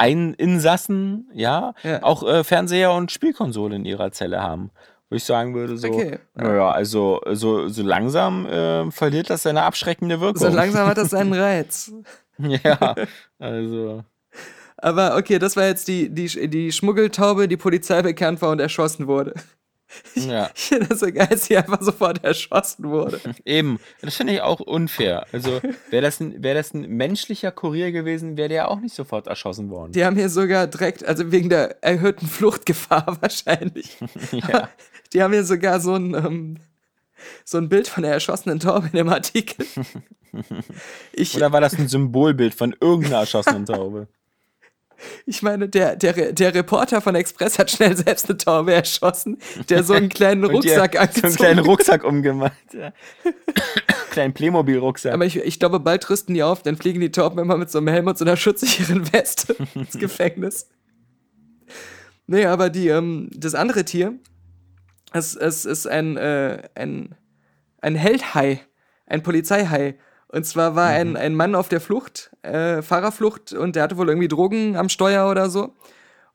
Ge- 0.03 0.11
f- 0.11 0.17
ein 0.19 0.33
Insassen, 0.35 1.29
ja, 1.33 1.73
Ja. 1.83 2.03
auch 2.03 2.23
äh, 2.23 2.43
Fernseher 2.43 2.91
und 2.93 3.11
Spielkonsole 3.11 3.75
in 3.75 3.85
ihrer 3.85 4.11
Zelle 4.11 4.41
haben. 4.41 4.71
Wo 5.09 5.15
ich 5.15 5.23
sagen 5.25 5.53
würde, 5.53 5.77
so, 5.77 5.87
Okay, 5.89 6.19
ja. 6.37 6.43
naja, 6.43 6.71
also 6.71 7.21
so, 7.33 7.67
so 7.67 7.83
langsam 7.83 8.45
äh, 8.47 8.89
verliert 8.91 9.29
das 9.29 9.43
seine 9.43 9.63
abschreckende 9.63 10.19
Wirkung. 10.21 10.37
So 10.41 10.47
langsam 10.55 10.87
hat 10.87 10.97
das 10.97 11.11
seinen 11.11 11.33
Reiz. 11.33 11.91
ja, 12.37 12.95
also. 13.39 14.03
Aber 14.77 15.15
okay, 15.17 15.39
das 15.39 15.55
war 15.55 15.65
jetzt 15.65 15.87
die, 15.87 16.09
die, 16.09 16.49
die 16.49 16.71
Schmuggeltaube, 16.71 17.47
die 17.47 17.57
Polizei 17.57 18.01
bekannt 18.01 18.41
war 18.41 18.49
und 18.49 18.59
erschossen 18.59 19.07
wurde. 19.07 19.33
Ja, 20.15 20.49
Ich 20.55 20.61
finde 20.63 20.87
das 20.87 20.99
so 20.99 21.11
geil, 21.11 21.27
dass 21.29 21.45
sie 21.45 21.57
einfach 21.57 21.81
sofort 21.81 22.23
erschossen 22.23 22.85
wurde. 22.89 23.19
eben. 23.45 23.79
Das 24.01 24.15
finde 24.15 24.33
ich 24.33 24.41
auch 24.41 24.59
unfair. 24.59 25.25
Also, 25.31 25.61
wäre 25.89 26.01
das, 26.03 26.19
ein- 26.19 26.43
wär 26.43 26.53
das 26.53 26.73
ein 26.73 26.81
menschlicher 26.89 27.51
Kurier 27.51 27.91
gewesen, 27.91 28.37
wäre 28.37 28.49
der 28.49 28.57
ja 28.57 28.67
auch 28.67 28.79
nicht 28.79 28.95
sofort 28.95 29.27
erschossen 29.27 29.69
worden. 29.69 29.91
Die 29.93 30.05
haben 30.05 30.15
hier 30.15 30.29
sogar 30.29 30.67
direkt, 30.67 31.05
also 31.05 31.31
wegen 31.31 31.49
der 31.49 31.83
erhöhten 31.83 32.27
Fluchtgefahr 32.27 33.17
wahrscheinlich. 33.21 33.97
Ja. 34.31 34.69
Die 35.13 35.21
haben 35.21 35.33
hier 35.33 35.43
sogar 35.45 35.79
so 35.79 35.93
ein, 35.95 36.13
ähm, 36.13 36.57
so 37.45 37.57
ein 37.57 37.69
Bild 37.69 37.87
von 37.87 38.03
der 38.03 38.13
erschossenen 38.13 38.59
Taube 38.59 38.87
in 38.87 38.97
dem 38.97 39.09
Artikel. 39.09 39.65
Ich, 41.11 41.35
Oder 41.35 41.51
war 41.51 41.61
das 41.61 41.75
ein 41.77 41.87
Symbolbild 41.87 42.53
von 42.53 42.75
irgendeiner 42.79 43.19
erschossenen 43.19 43.65
Taube? 43.65 44.07
Ich 45.25 45.41
meine, 45.41 45.67
der, 45.69 45.95
der, 45.95 46.31
der 46.31 46.53
Reporter 46.53 47.01
von 47.01 47.15
Express 47.15 47.59
hat 47.59 47.71
schnell 47.71 47.95
selbst 47.95 48.29
eine 48.29 48.37
Taube 48.37 48.73
erschossen, 48.73 49.37
der 49.69 49.83
so 49.83 49.93
einen 49.93 50.09
kleinen 50.09 50.43
Rucksack 50.45 50.93
So 50.93 50.99
angezogen 50.99 51.25
einen 51.25 51.35
kleinen 51.35 51.59
Rucksack 51.59 52.03
umgemacht. 52.03 52.53
Ja. 52.73 52.93
kleinen 54.11 54.33
Playmobil-Rucksack. 54.33 55.13
Aber 55.13 55.25
ich, 55.25 55.37
ich 55.37 55.59
glaube, 55.59 55.79
bald 55.79 56.09
rüsten 56.09 56.33
die 56.33 56.43
auf, 56.43 56.61
dann 56.63 56.77
fliegen 56.77 57.01
die 57.01 57.11
Tauben 57.11 57.39
immer 57.39 57.57
mit 57.57 57.69
so 57.69 57.79
einem 57.79 57.89
Helm 57.89 58.07
und 58.07 58.17
so 58.17 58.25
einer 58.25 58.37
schutzsicheren 58.37 59.11
Weste 59.11 59.55
ins 59.75 59.97
Gefängnis. 59.97 60.69
Nee, 62.27 62.45
aber 62.45 62.69
die, 62.69 62.87
ähm, 62.87 63.29
das 63.35 63.55
andere 63.55 63.83
Tier, 63.83 64.13
es, 65.11 65.35
es 65.35 65.65
ist 65.65 65.87
ein, 65.87 66.17
äh, 66.17 66.69
ein, 66.75 67.15
ein 67.81 67.95
Heldhai, 67.95 68.61
ein 69.05 69.23
Polizeihai. 69.23 69.95
Und 70.33 70.45
zwar 70.47 70.75
war 70.75 70.87
ein, 70.87 71.15
ein 71.15 71.35
Mann 71.35 71.53
auf 71.53 71.69
der 71.69 71.79
Flucht, 71.79 72.31
äh, 72.41 72.81
Fahrerflucht, 72.81 73.53
und 73.53 73.75
der 73.75 73.83
hatte 73.83 73.97
wohl 73.97 74.09
irgendwie 74.09 74.27
Drogen 74.27 74.75
am 74.75 74.89
Steuer 74.89 75.29
oder 75.29 75.47
so. 75.49 75.75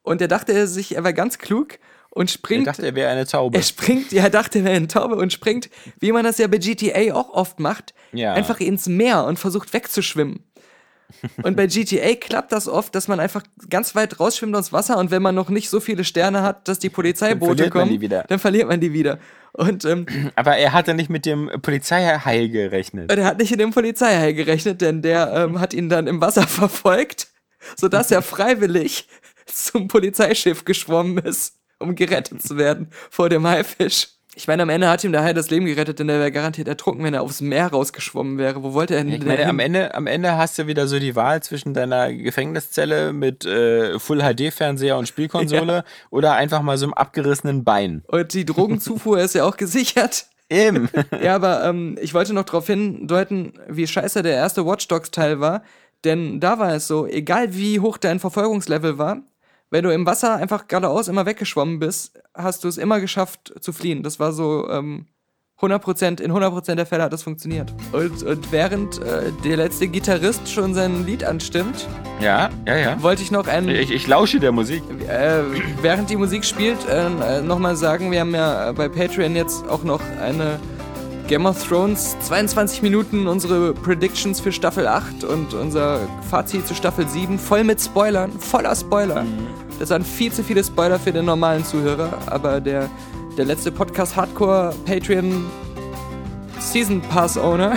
Und 0.03 0.21
der 0.21 0.29
dachte 0.29 0.53
er 0.53 0.69
sich, 0.69 0.95
er 0.95 1.03
war 1.03 1.13
ganz 1.13 1.39
klug 1.39 1.79
und 2.11 2.31
ich 2.31 2.35
springt 2.35 2.69
dachte, 2.69 2.87
er 2.87 2.95
wäre 2.95 3.11
eine 3.11 3.27
Taube. 3.27 3.57
er 3.59 3.63
springt, 3.65 4.13
ja, 4.13 4.23
er 4.23 4.31
dachte, 4.31 4.61
er 4.61 4.65
wäre 4.67 4.77
eine 4.77 4.87
Taube 4.87 5.17
und 5.17 5.33
springt, 5.33 5.69
wie 5.99 6.13
man 6.13 6.25
das 6.25 6.39
ja 6.39 6.47
bei 6.47 6.59
GTA 6.59 7.13
auch 7.13 7.31
oft 7.31 7.59
macht, 7.59 7.93
Ja. 8.13 8.35
einfach 8.35 8.61
ins 8.61 8.87
Meer 8.87 9.25
und 9.25 9.39
versucht 9.39 9.73
wegzuschwimmen. 9.75 10.45
Und 11.43 11.57
bei 11.57 11.67
GTA 11.67 12.15
klappt 12.15 12.53
das 12.53 12.69
oft, 12.69 12.95
dass 12.95 13.09
man 13.09 13.19
einfach 13.19 13.43
ganz 13.71 13.95
weit 13.95 14.21
rausschwimmt 14.21 14.55
aus 14.55 14.73
Wasser 14.73 14.99
und 14.99 15.11
wenn 15.11 15.23
man 15.23 15.35
noch 15.35 15.49
nicht 15.49 15.71
so 15.71 15.81
viele 15.81 16.05
Sterne 16.05 16.43
hat, 16.43 16.69
dass 16.69 16.79
die 16.79 16.91
Polizeiboote 16.91 17.65
man 17.65 17.71
kommen, 17.71 18.11
dann 18.29 18.39
verliert 18.39 18.69
man 18.69 18.81
die 18.81 18.93
wieder. 18.93 19.19
Und 19.53 19.85
ähm, 19.85 20.07
Aber 20.37 20.57
er 20.57 20.73
hatte 20.73 20.95
nicht 20.95 21.11
mit 21.11 21.25
dem 21.25 21.51
Polizeihai 21.63 22.49
gerechnet. 22.49 23.11
er 23.11 23.25
hat 23.25 23.39
nicht 23.39 23.53
in 23.53 23.59
dem 23.59 23.71
Polizeihai 23.71 24.33
gerechnet, 24.33 24.81
denn 24.81 25.03
der 25.03 25.33
ähm, 25.33 25.61
hat 25.61 25.75
ihn 25.75 25.89
dann 25.89 26.07
im 26.07 26.21
Wasser 26.21 26.43
verfolgt, 26.47 27.29
sodass 27.77 28.11
er 28.11 28.23
freiwillig 28.23 29.09
zum 29.47 29.89
Polizeischiff 29.89 30.65
geschwommen 30.65 31.19
ist, 31.19 31.57
um 31.79 31.95
gerettet 31.95 32.43
zu 32.43 32.59
werden 32.59 32.91
vor 33.11 33.29
dem 33.29 33.47
Haifisch. 33.47 34.18
Ich 34.39 34.47
meine, 34.47 34.63
am 34.63 34.69
Ende 34.69 34.89
hat 34.89 35.03
ihm 35.03 35.11
der 35.11 35.25
Hai 35.25 35.33
das 35.33 35.51
Leben 35.51 35.67
gerettet, 35.67 35.99
denn 35.99 36.09
er 36.09 36.21
wäre 36.21 36.31
garantiert 36.31 36.69
ertrunken, 36.69 37.03
wenn 37.03 37.13
er 37.13 37.23
aufs 37.23 37.41
Meer 37.41 37.67
rausgeschwommen 37.73 38.39
wäre. 38.39 38.63
Wo 38.63 38.73
wollte 38.73 38.95
er 38.95 39.03
denn 39.03 39.13
Ich 39.13 39.25
meine, 39.25 39.39
hin? 39.39 39.49
am 39.49 39.59
Ende, 39.59 39.93
am 39.97 40.07
Ende 40.07 40.37
hast 40.37 40.57
du 40.61 40.69
wieder 40.69 40.87
so 40.87 41.01
die 41.01 41.17
Wahl 41.17 41.43
zwischen 41.43 41.75
deiner 41.75 42.13
Gefängniszelle 42.13 43.13
mit 43.13 43.45
äh, 43.45 43.99
Full-HD-Fernseher 43.99 44.97
und 44.97 45.09
Spielkonsole 45.09 45.83
oder 46.11 46.35
einfach 46.35 46.63
mal 46.63 46.79
so 46.79 46.87
einem 46.87 46.95
abgerissenen 46.95 47.65
Bein. 47.65 48.05
Und 48.07 48.33
die 48.33 48.45
Drogenzufuhr 48.45 49.19
ist 49.23 49.35
ja 49.35 49.45
auch 49.45 49.57
gesichert. 49.57 50.27
Eben. 50.49 50.89
Ja, 51.21 51.35
aber 51.35 51.65
ähm, 51.65 51.99
ich 52.01 52.15
wollte 52.15 52.33
noch 52.33 52.45
darauf 52.45 52.69
hindeuten, 52.69 53.55
wie 53.67 53.89
scheiße 53.89 54.23
der 54.23 54.35
erste 54.35 54.65
Watch 54.65 54.87
Dogs 54.87 55.11
Teil 55.11 55.41
war. 55.41 55.65
Denn 56.05 56.39
da 56.39 56.61
war 56.61 56.75
es 56.75 56.87
so, 56.87 57.09
egal 57.09 57.57
wie 57.57 57.81
hoch 57.81 57.99
dein 57.99 58.21
Verfolgungslevel 58.21 58.99
war, 58.99 59.23
wenn 59.71 59.85
du 59.85 59.91
im 59.93 60.07
Wasser 60.07 60.37
einfach 60.37 60.67
geradeaus 60.69 61.09
immer 61.09 61.27
weggeschwommen 61.27 61.79
bist, 61.79 62.19
hast 62.35 62.65
du 62.65 62.69
es 62.69 62.79
immer 62.79 63.01
geschafft 63.01 63.53
zu 63.61 63.73
fliehen. 63.73 64.03
Das 64.03 64.19
war 64.19 64.33
so 64.33 64.69
ähm, 64.71 65.07
100%, 65.61 66.21
in 66.21 66.31
100% 66.33 66.77
der 66.77 66.87
Fälle 66.87 67.03
hat 67.03 67.13
das 67.13 67.23
funktioniert. 67.25 67.75
Und, 67.93 68.23
und 68.23 68.53
während 68.53 69.03
äh, 69.03 69.33
der 69.45 69.57
letzte 69.57 69.89
Gitarrist 69.89 70.49
schon 70.49 70.73
sein 70.73 71.05
Lied 71.05 71.25
anstimmt, 71.25 71.89
Ja, 72.21 72.49
ja, 72.67 72.77
ja. 72.77 73.03
wollte 73.03 73.23
ich 73.23 73.31
noch 73.33 73.49
einen 73.49 73.69
Ich, 73.69 73.91
ich 73.91 74.07
lausche 74.07 74.39
der 74.39 74.53
Musik. 74.53 74.83
äh, 75.09 75.43
während 75.83 76.11
die 76.11 76.17
Musik 76.17 76.45
spielt, 76.45 76.79
äh, 76.89 77.43
nochmal 77.43 77.75
sagen, 77.77 78.13
wir 78.13 78.21
haben 78.21 78.35
ja 78.35 78.71
bei 78.73 78.89
Patreon 78.89 79.35
jetzt 79.35 79.67
auch 79.69 79.83
noch 79.83 80.01
eine 80.23 80.61
Game 81.29 81.45
of 81.45 81.63
Thrones 81.69 82.17
22 82.21 82.81
Minuten 82.81 83.27
unsere 83.27 83.75
Predictions 83.75 84.41
für 84.41 84.51
Staffel 84.51 84.87
8 84.87 85.25
und 85.25 85.53
unser 85.53 86.01
Fazit 86.31 86.67
zu 86.67 86.75
Staffel 86.75 87.07
7 87.07 87.39
voll 87.39 87.65
mit 87.65 87.83
Spoilern, 87.83 88.33
voller 88.33 88.75
Spoiler. 88.75 89.27
Das 89.79 89.91
waren 89.91 90.05
viel 90.05 90.33
zu 90.33 90.43
viele 90.43 90.65
Spoiler 90.65 90.99
für 90.99 91.13
den 91.13 91.27
normalen 91.27 91.67
Zuhörer, 91.67 92.15
aber 92.27 92.63
der, 92.63 92.89
der 93.37 93.45
letzte 93.45 93.71
Podcast 93.71 94.17
Hardcore 94.17 94.75
Patreon 94.87 95.45
Season 96.61 97.03
Pass 97.03 97.37
Owner 97.37 97.75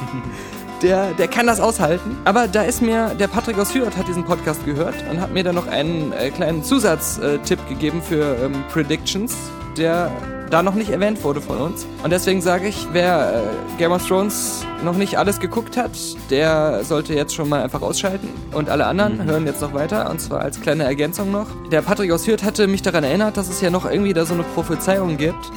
der, 0.82 1.14
der 1.14 1.28
kann 1.28 1.46
das 1.46 1.60
aushalten. 1.60 2.18
Aber 2.26 2.46
da 2.46 2.60
ist 2.60 2.82
mir, 2.82 3.14
der 3.14 3.28
Patrick 3.28 3.58
aus 3.58 3.74
Hürth 3.74 3.96
hat 3.96 4.06
diesen 4.06 4.24
Podcast 4.24 4.66
gehört 4.66 4.96
und 5.10 5.18
hat 5.18 5.32
mir 5.32 5.44
dann 5.44 5.54
noch 5.54 5.66
einen 5.66 6.12
äh, 6.12 6.28
kleinen 6.28 6.62
Zusatztipp 6.62 7.66
gegeben 7.70 8.02
für 8.02 8.36
ähm, 8.36 8.52
Predictions, 8.70 9.34
der 9.78 10.10
da 10.50 10.62
noch 10.62 10.74
nicht 10.74 10.90
erwähnt 10.90 11.22
wurde 11.24 11.40
von 11.40 11.58
uns. 11.58 11.86
Und 12.02 12.10
deswegen 12.10 12.40
sage 12.40 12.68
ich, 12.68 12.86
wer 12.92 13.42
äh, 13.44 13.78
Game 13.78 13.92
of 13.92 14.06
Thrones 14.06 14.64
noch 14.84 14.96
nicht 14.96 15.18
alles 15.18 15.40
geguckt 15.40 15.76
hat, 15.76 15.92
der 16.30 16.84
sollte 16.84 17.14
jetzt 17.14 17.34
schon 17.34 17.48
mal 17.48 17.62
einfach 17.62 17.82
ausschalten. 17.82 18.28
Und 18.52 18.68
alle 18.70 18.86
anderen 18.86 19.24
hören 19.24 19.46
jetzt 19.46 19.60
noch 19.60 19.74
weiter. 19.74 20.10
Und 20.10 20.20
zwar 20.20 20.40
als 20.40 20.60
kleine 20.60 20.84
Ergänzung 20.84 21.30
noch. 21.30 21.46
Der 21.70 21.82
Patrick 21.82 22.10
aus 22.12 22.26
Hürth 22.26 22.44
hatte 22.44 22.66
mich 22.66 22.82
daran 22.82 23.04
erinnert, 23.04 23.36
dass 23.36 23.48
es 23.48 23.60
ja 23.60 23.70
noch 23.70 23.90
irgendwie 23.90 24.12
da 24.12 24.24
so 24.24 24.34
eine 24.34 24.42
Prophezeiung 24.42 25.16
gibt, 25.16 25.50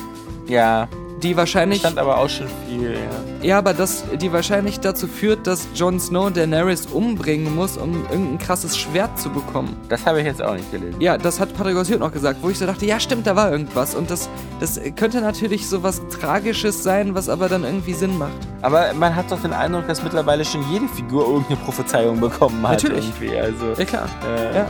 Ja, 0.48 0.88
die 1.24 1.38
wahrscheinlich... 1.38 1.80
stand 1.80 1.98
aber 1.98 2.18
auch 2.18 2.30
schon 2.30 2.48
viel. 2.68 2.94
Ja. 2.94 3.00
Ja, 3.42 3.58
aber 3.58 3.74
das, 3.74 4.04
die 4.22 4.34
wahrscheinlich 4.34 4.82
dazu 4.82 5.08
führt, 5.08 5.48
dass 5.48 5.68
Jon 5.74 6.00
Snow 6.00 6.30
Daenerys 6.32 6.88
umbringen 6.88 7.56
muss, 7.56 7.78
um 7.78 8.06
irgendein 8.10 8.38
krasses 8.38 8.78
Schwert 8.78 9.18
zu 9.18 9.30
bekommen. 9.30 9.78
Das 9.88 10.06
habe 10.06 10.20
ich 10.20 10.26
jetzt 10.26 10.42
auch 10.42 10.56
nicht 10.56 10.70
gelesen. 10.72 11.00
Ja, 11.00 11.18
das 11.18 11.40
hat 11.40 11.56
Patrick 11.56 11.76
Hürth 11.76 12.00
noch 12.00 12.12
gesagt, 12.12 12.40
wo 12.42 12.50
ich 12.50 12.58
so 12.58 12.66
dachte, 12.66 12.86
ja 12.86 13.00
stimmt, 13.00 13.26
da 13.28 13.36
war 13.38 13.50
irgendwas. 13.52 13.96
Und 13.96 14.12
das, 14.12 14.30
das 14.60 14.80
könnte 14.98 15.22
natürlich 15.22 15.70
so 15.70 15.84
was 15.84 16.02
Tragisches 16.10 16.84
sein, 16.84 17.16
was 17.16 17.30
aber 17.30 17.48
dann 17.48 17.64
irgendwie 17.64 17.94
Sinn 17.94 18.18
macht. 18.18 18.34
Aber 18.62 18.94
man 18.94 19.16
hat 19.16 19.32
doch 19.32 19.42
den 19.42 19.54
Eindruck, 19.54 19.88
dass 19.88 20.04
mittlerweile 20.04 20.44
schon 20.44 20.64
jede 20.70 20.88
Figur 20.90 21.26
irgendeine 21.26 21.58
Prophezeiung 21.58 22.20
bekommen 22.20 22.62
hat. 22.68 22.84
Natürlich. 22.84 23.06
Irgendwie. 23.20 23.40
Also, 23.40 23.74
Ja 23.78 23.86
klar. 23.86 24.10
äh, 24.38 24.58
Ja. 24.58 24.68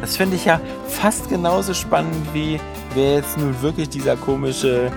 Das 0.00 0.16
finde 0.16 0.36
ich 0.36 0.46
ja 0.46 0.60
fast 0.88 1.28
genauso 1.28 1.74
spannend 1.74 2.14
wie 2.32 2.58
wer 2.94 3.16
jetzt 3.16 3.38
nun 3.38 3.60
wirklich 3.62 3.88
dieser 3.88 4.16
komische 4.16 4.90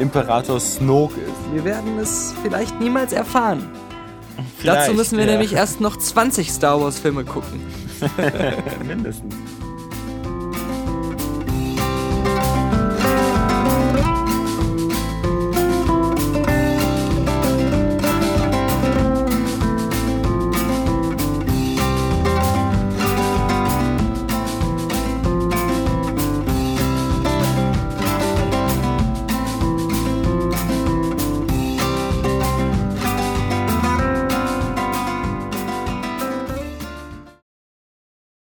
Imperator 0.00 0.58
Snoke 0.58 1.20
ist. 1.20 1.52
Wir 1.52 1.64
werden 1.64 1.98
es 1.98 2.34
vielleicht 2.42 2.80
niemals 2.80 3.12
erfahren. 3.12 3.68
Vielleicht, 4.58 4.80
Dazu 4.86 4.94
müssen 4.94 5.18
wir 5.18 5.26
ja. 5.26 5.32
nämlich 5.32 5.52
erst 5.52 5.80
noch 5.80 5.96
20 5.96 6.50
Star 6.50 6.80
Wars 6.80 6.98
Filme 6.98 7.24
gucken. 7.24 7.60
mindestens. 8.86 9.34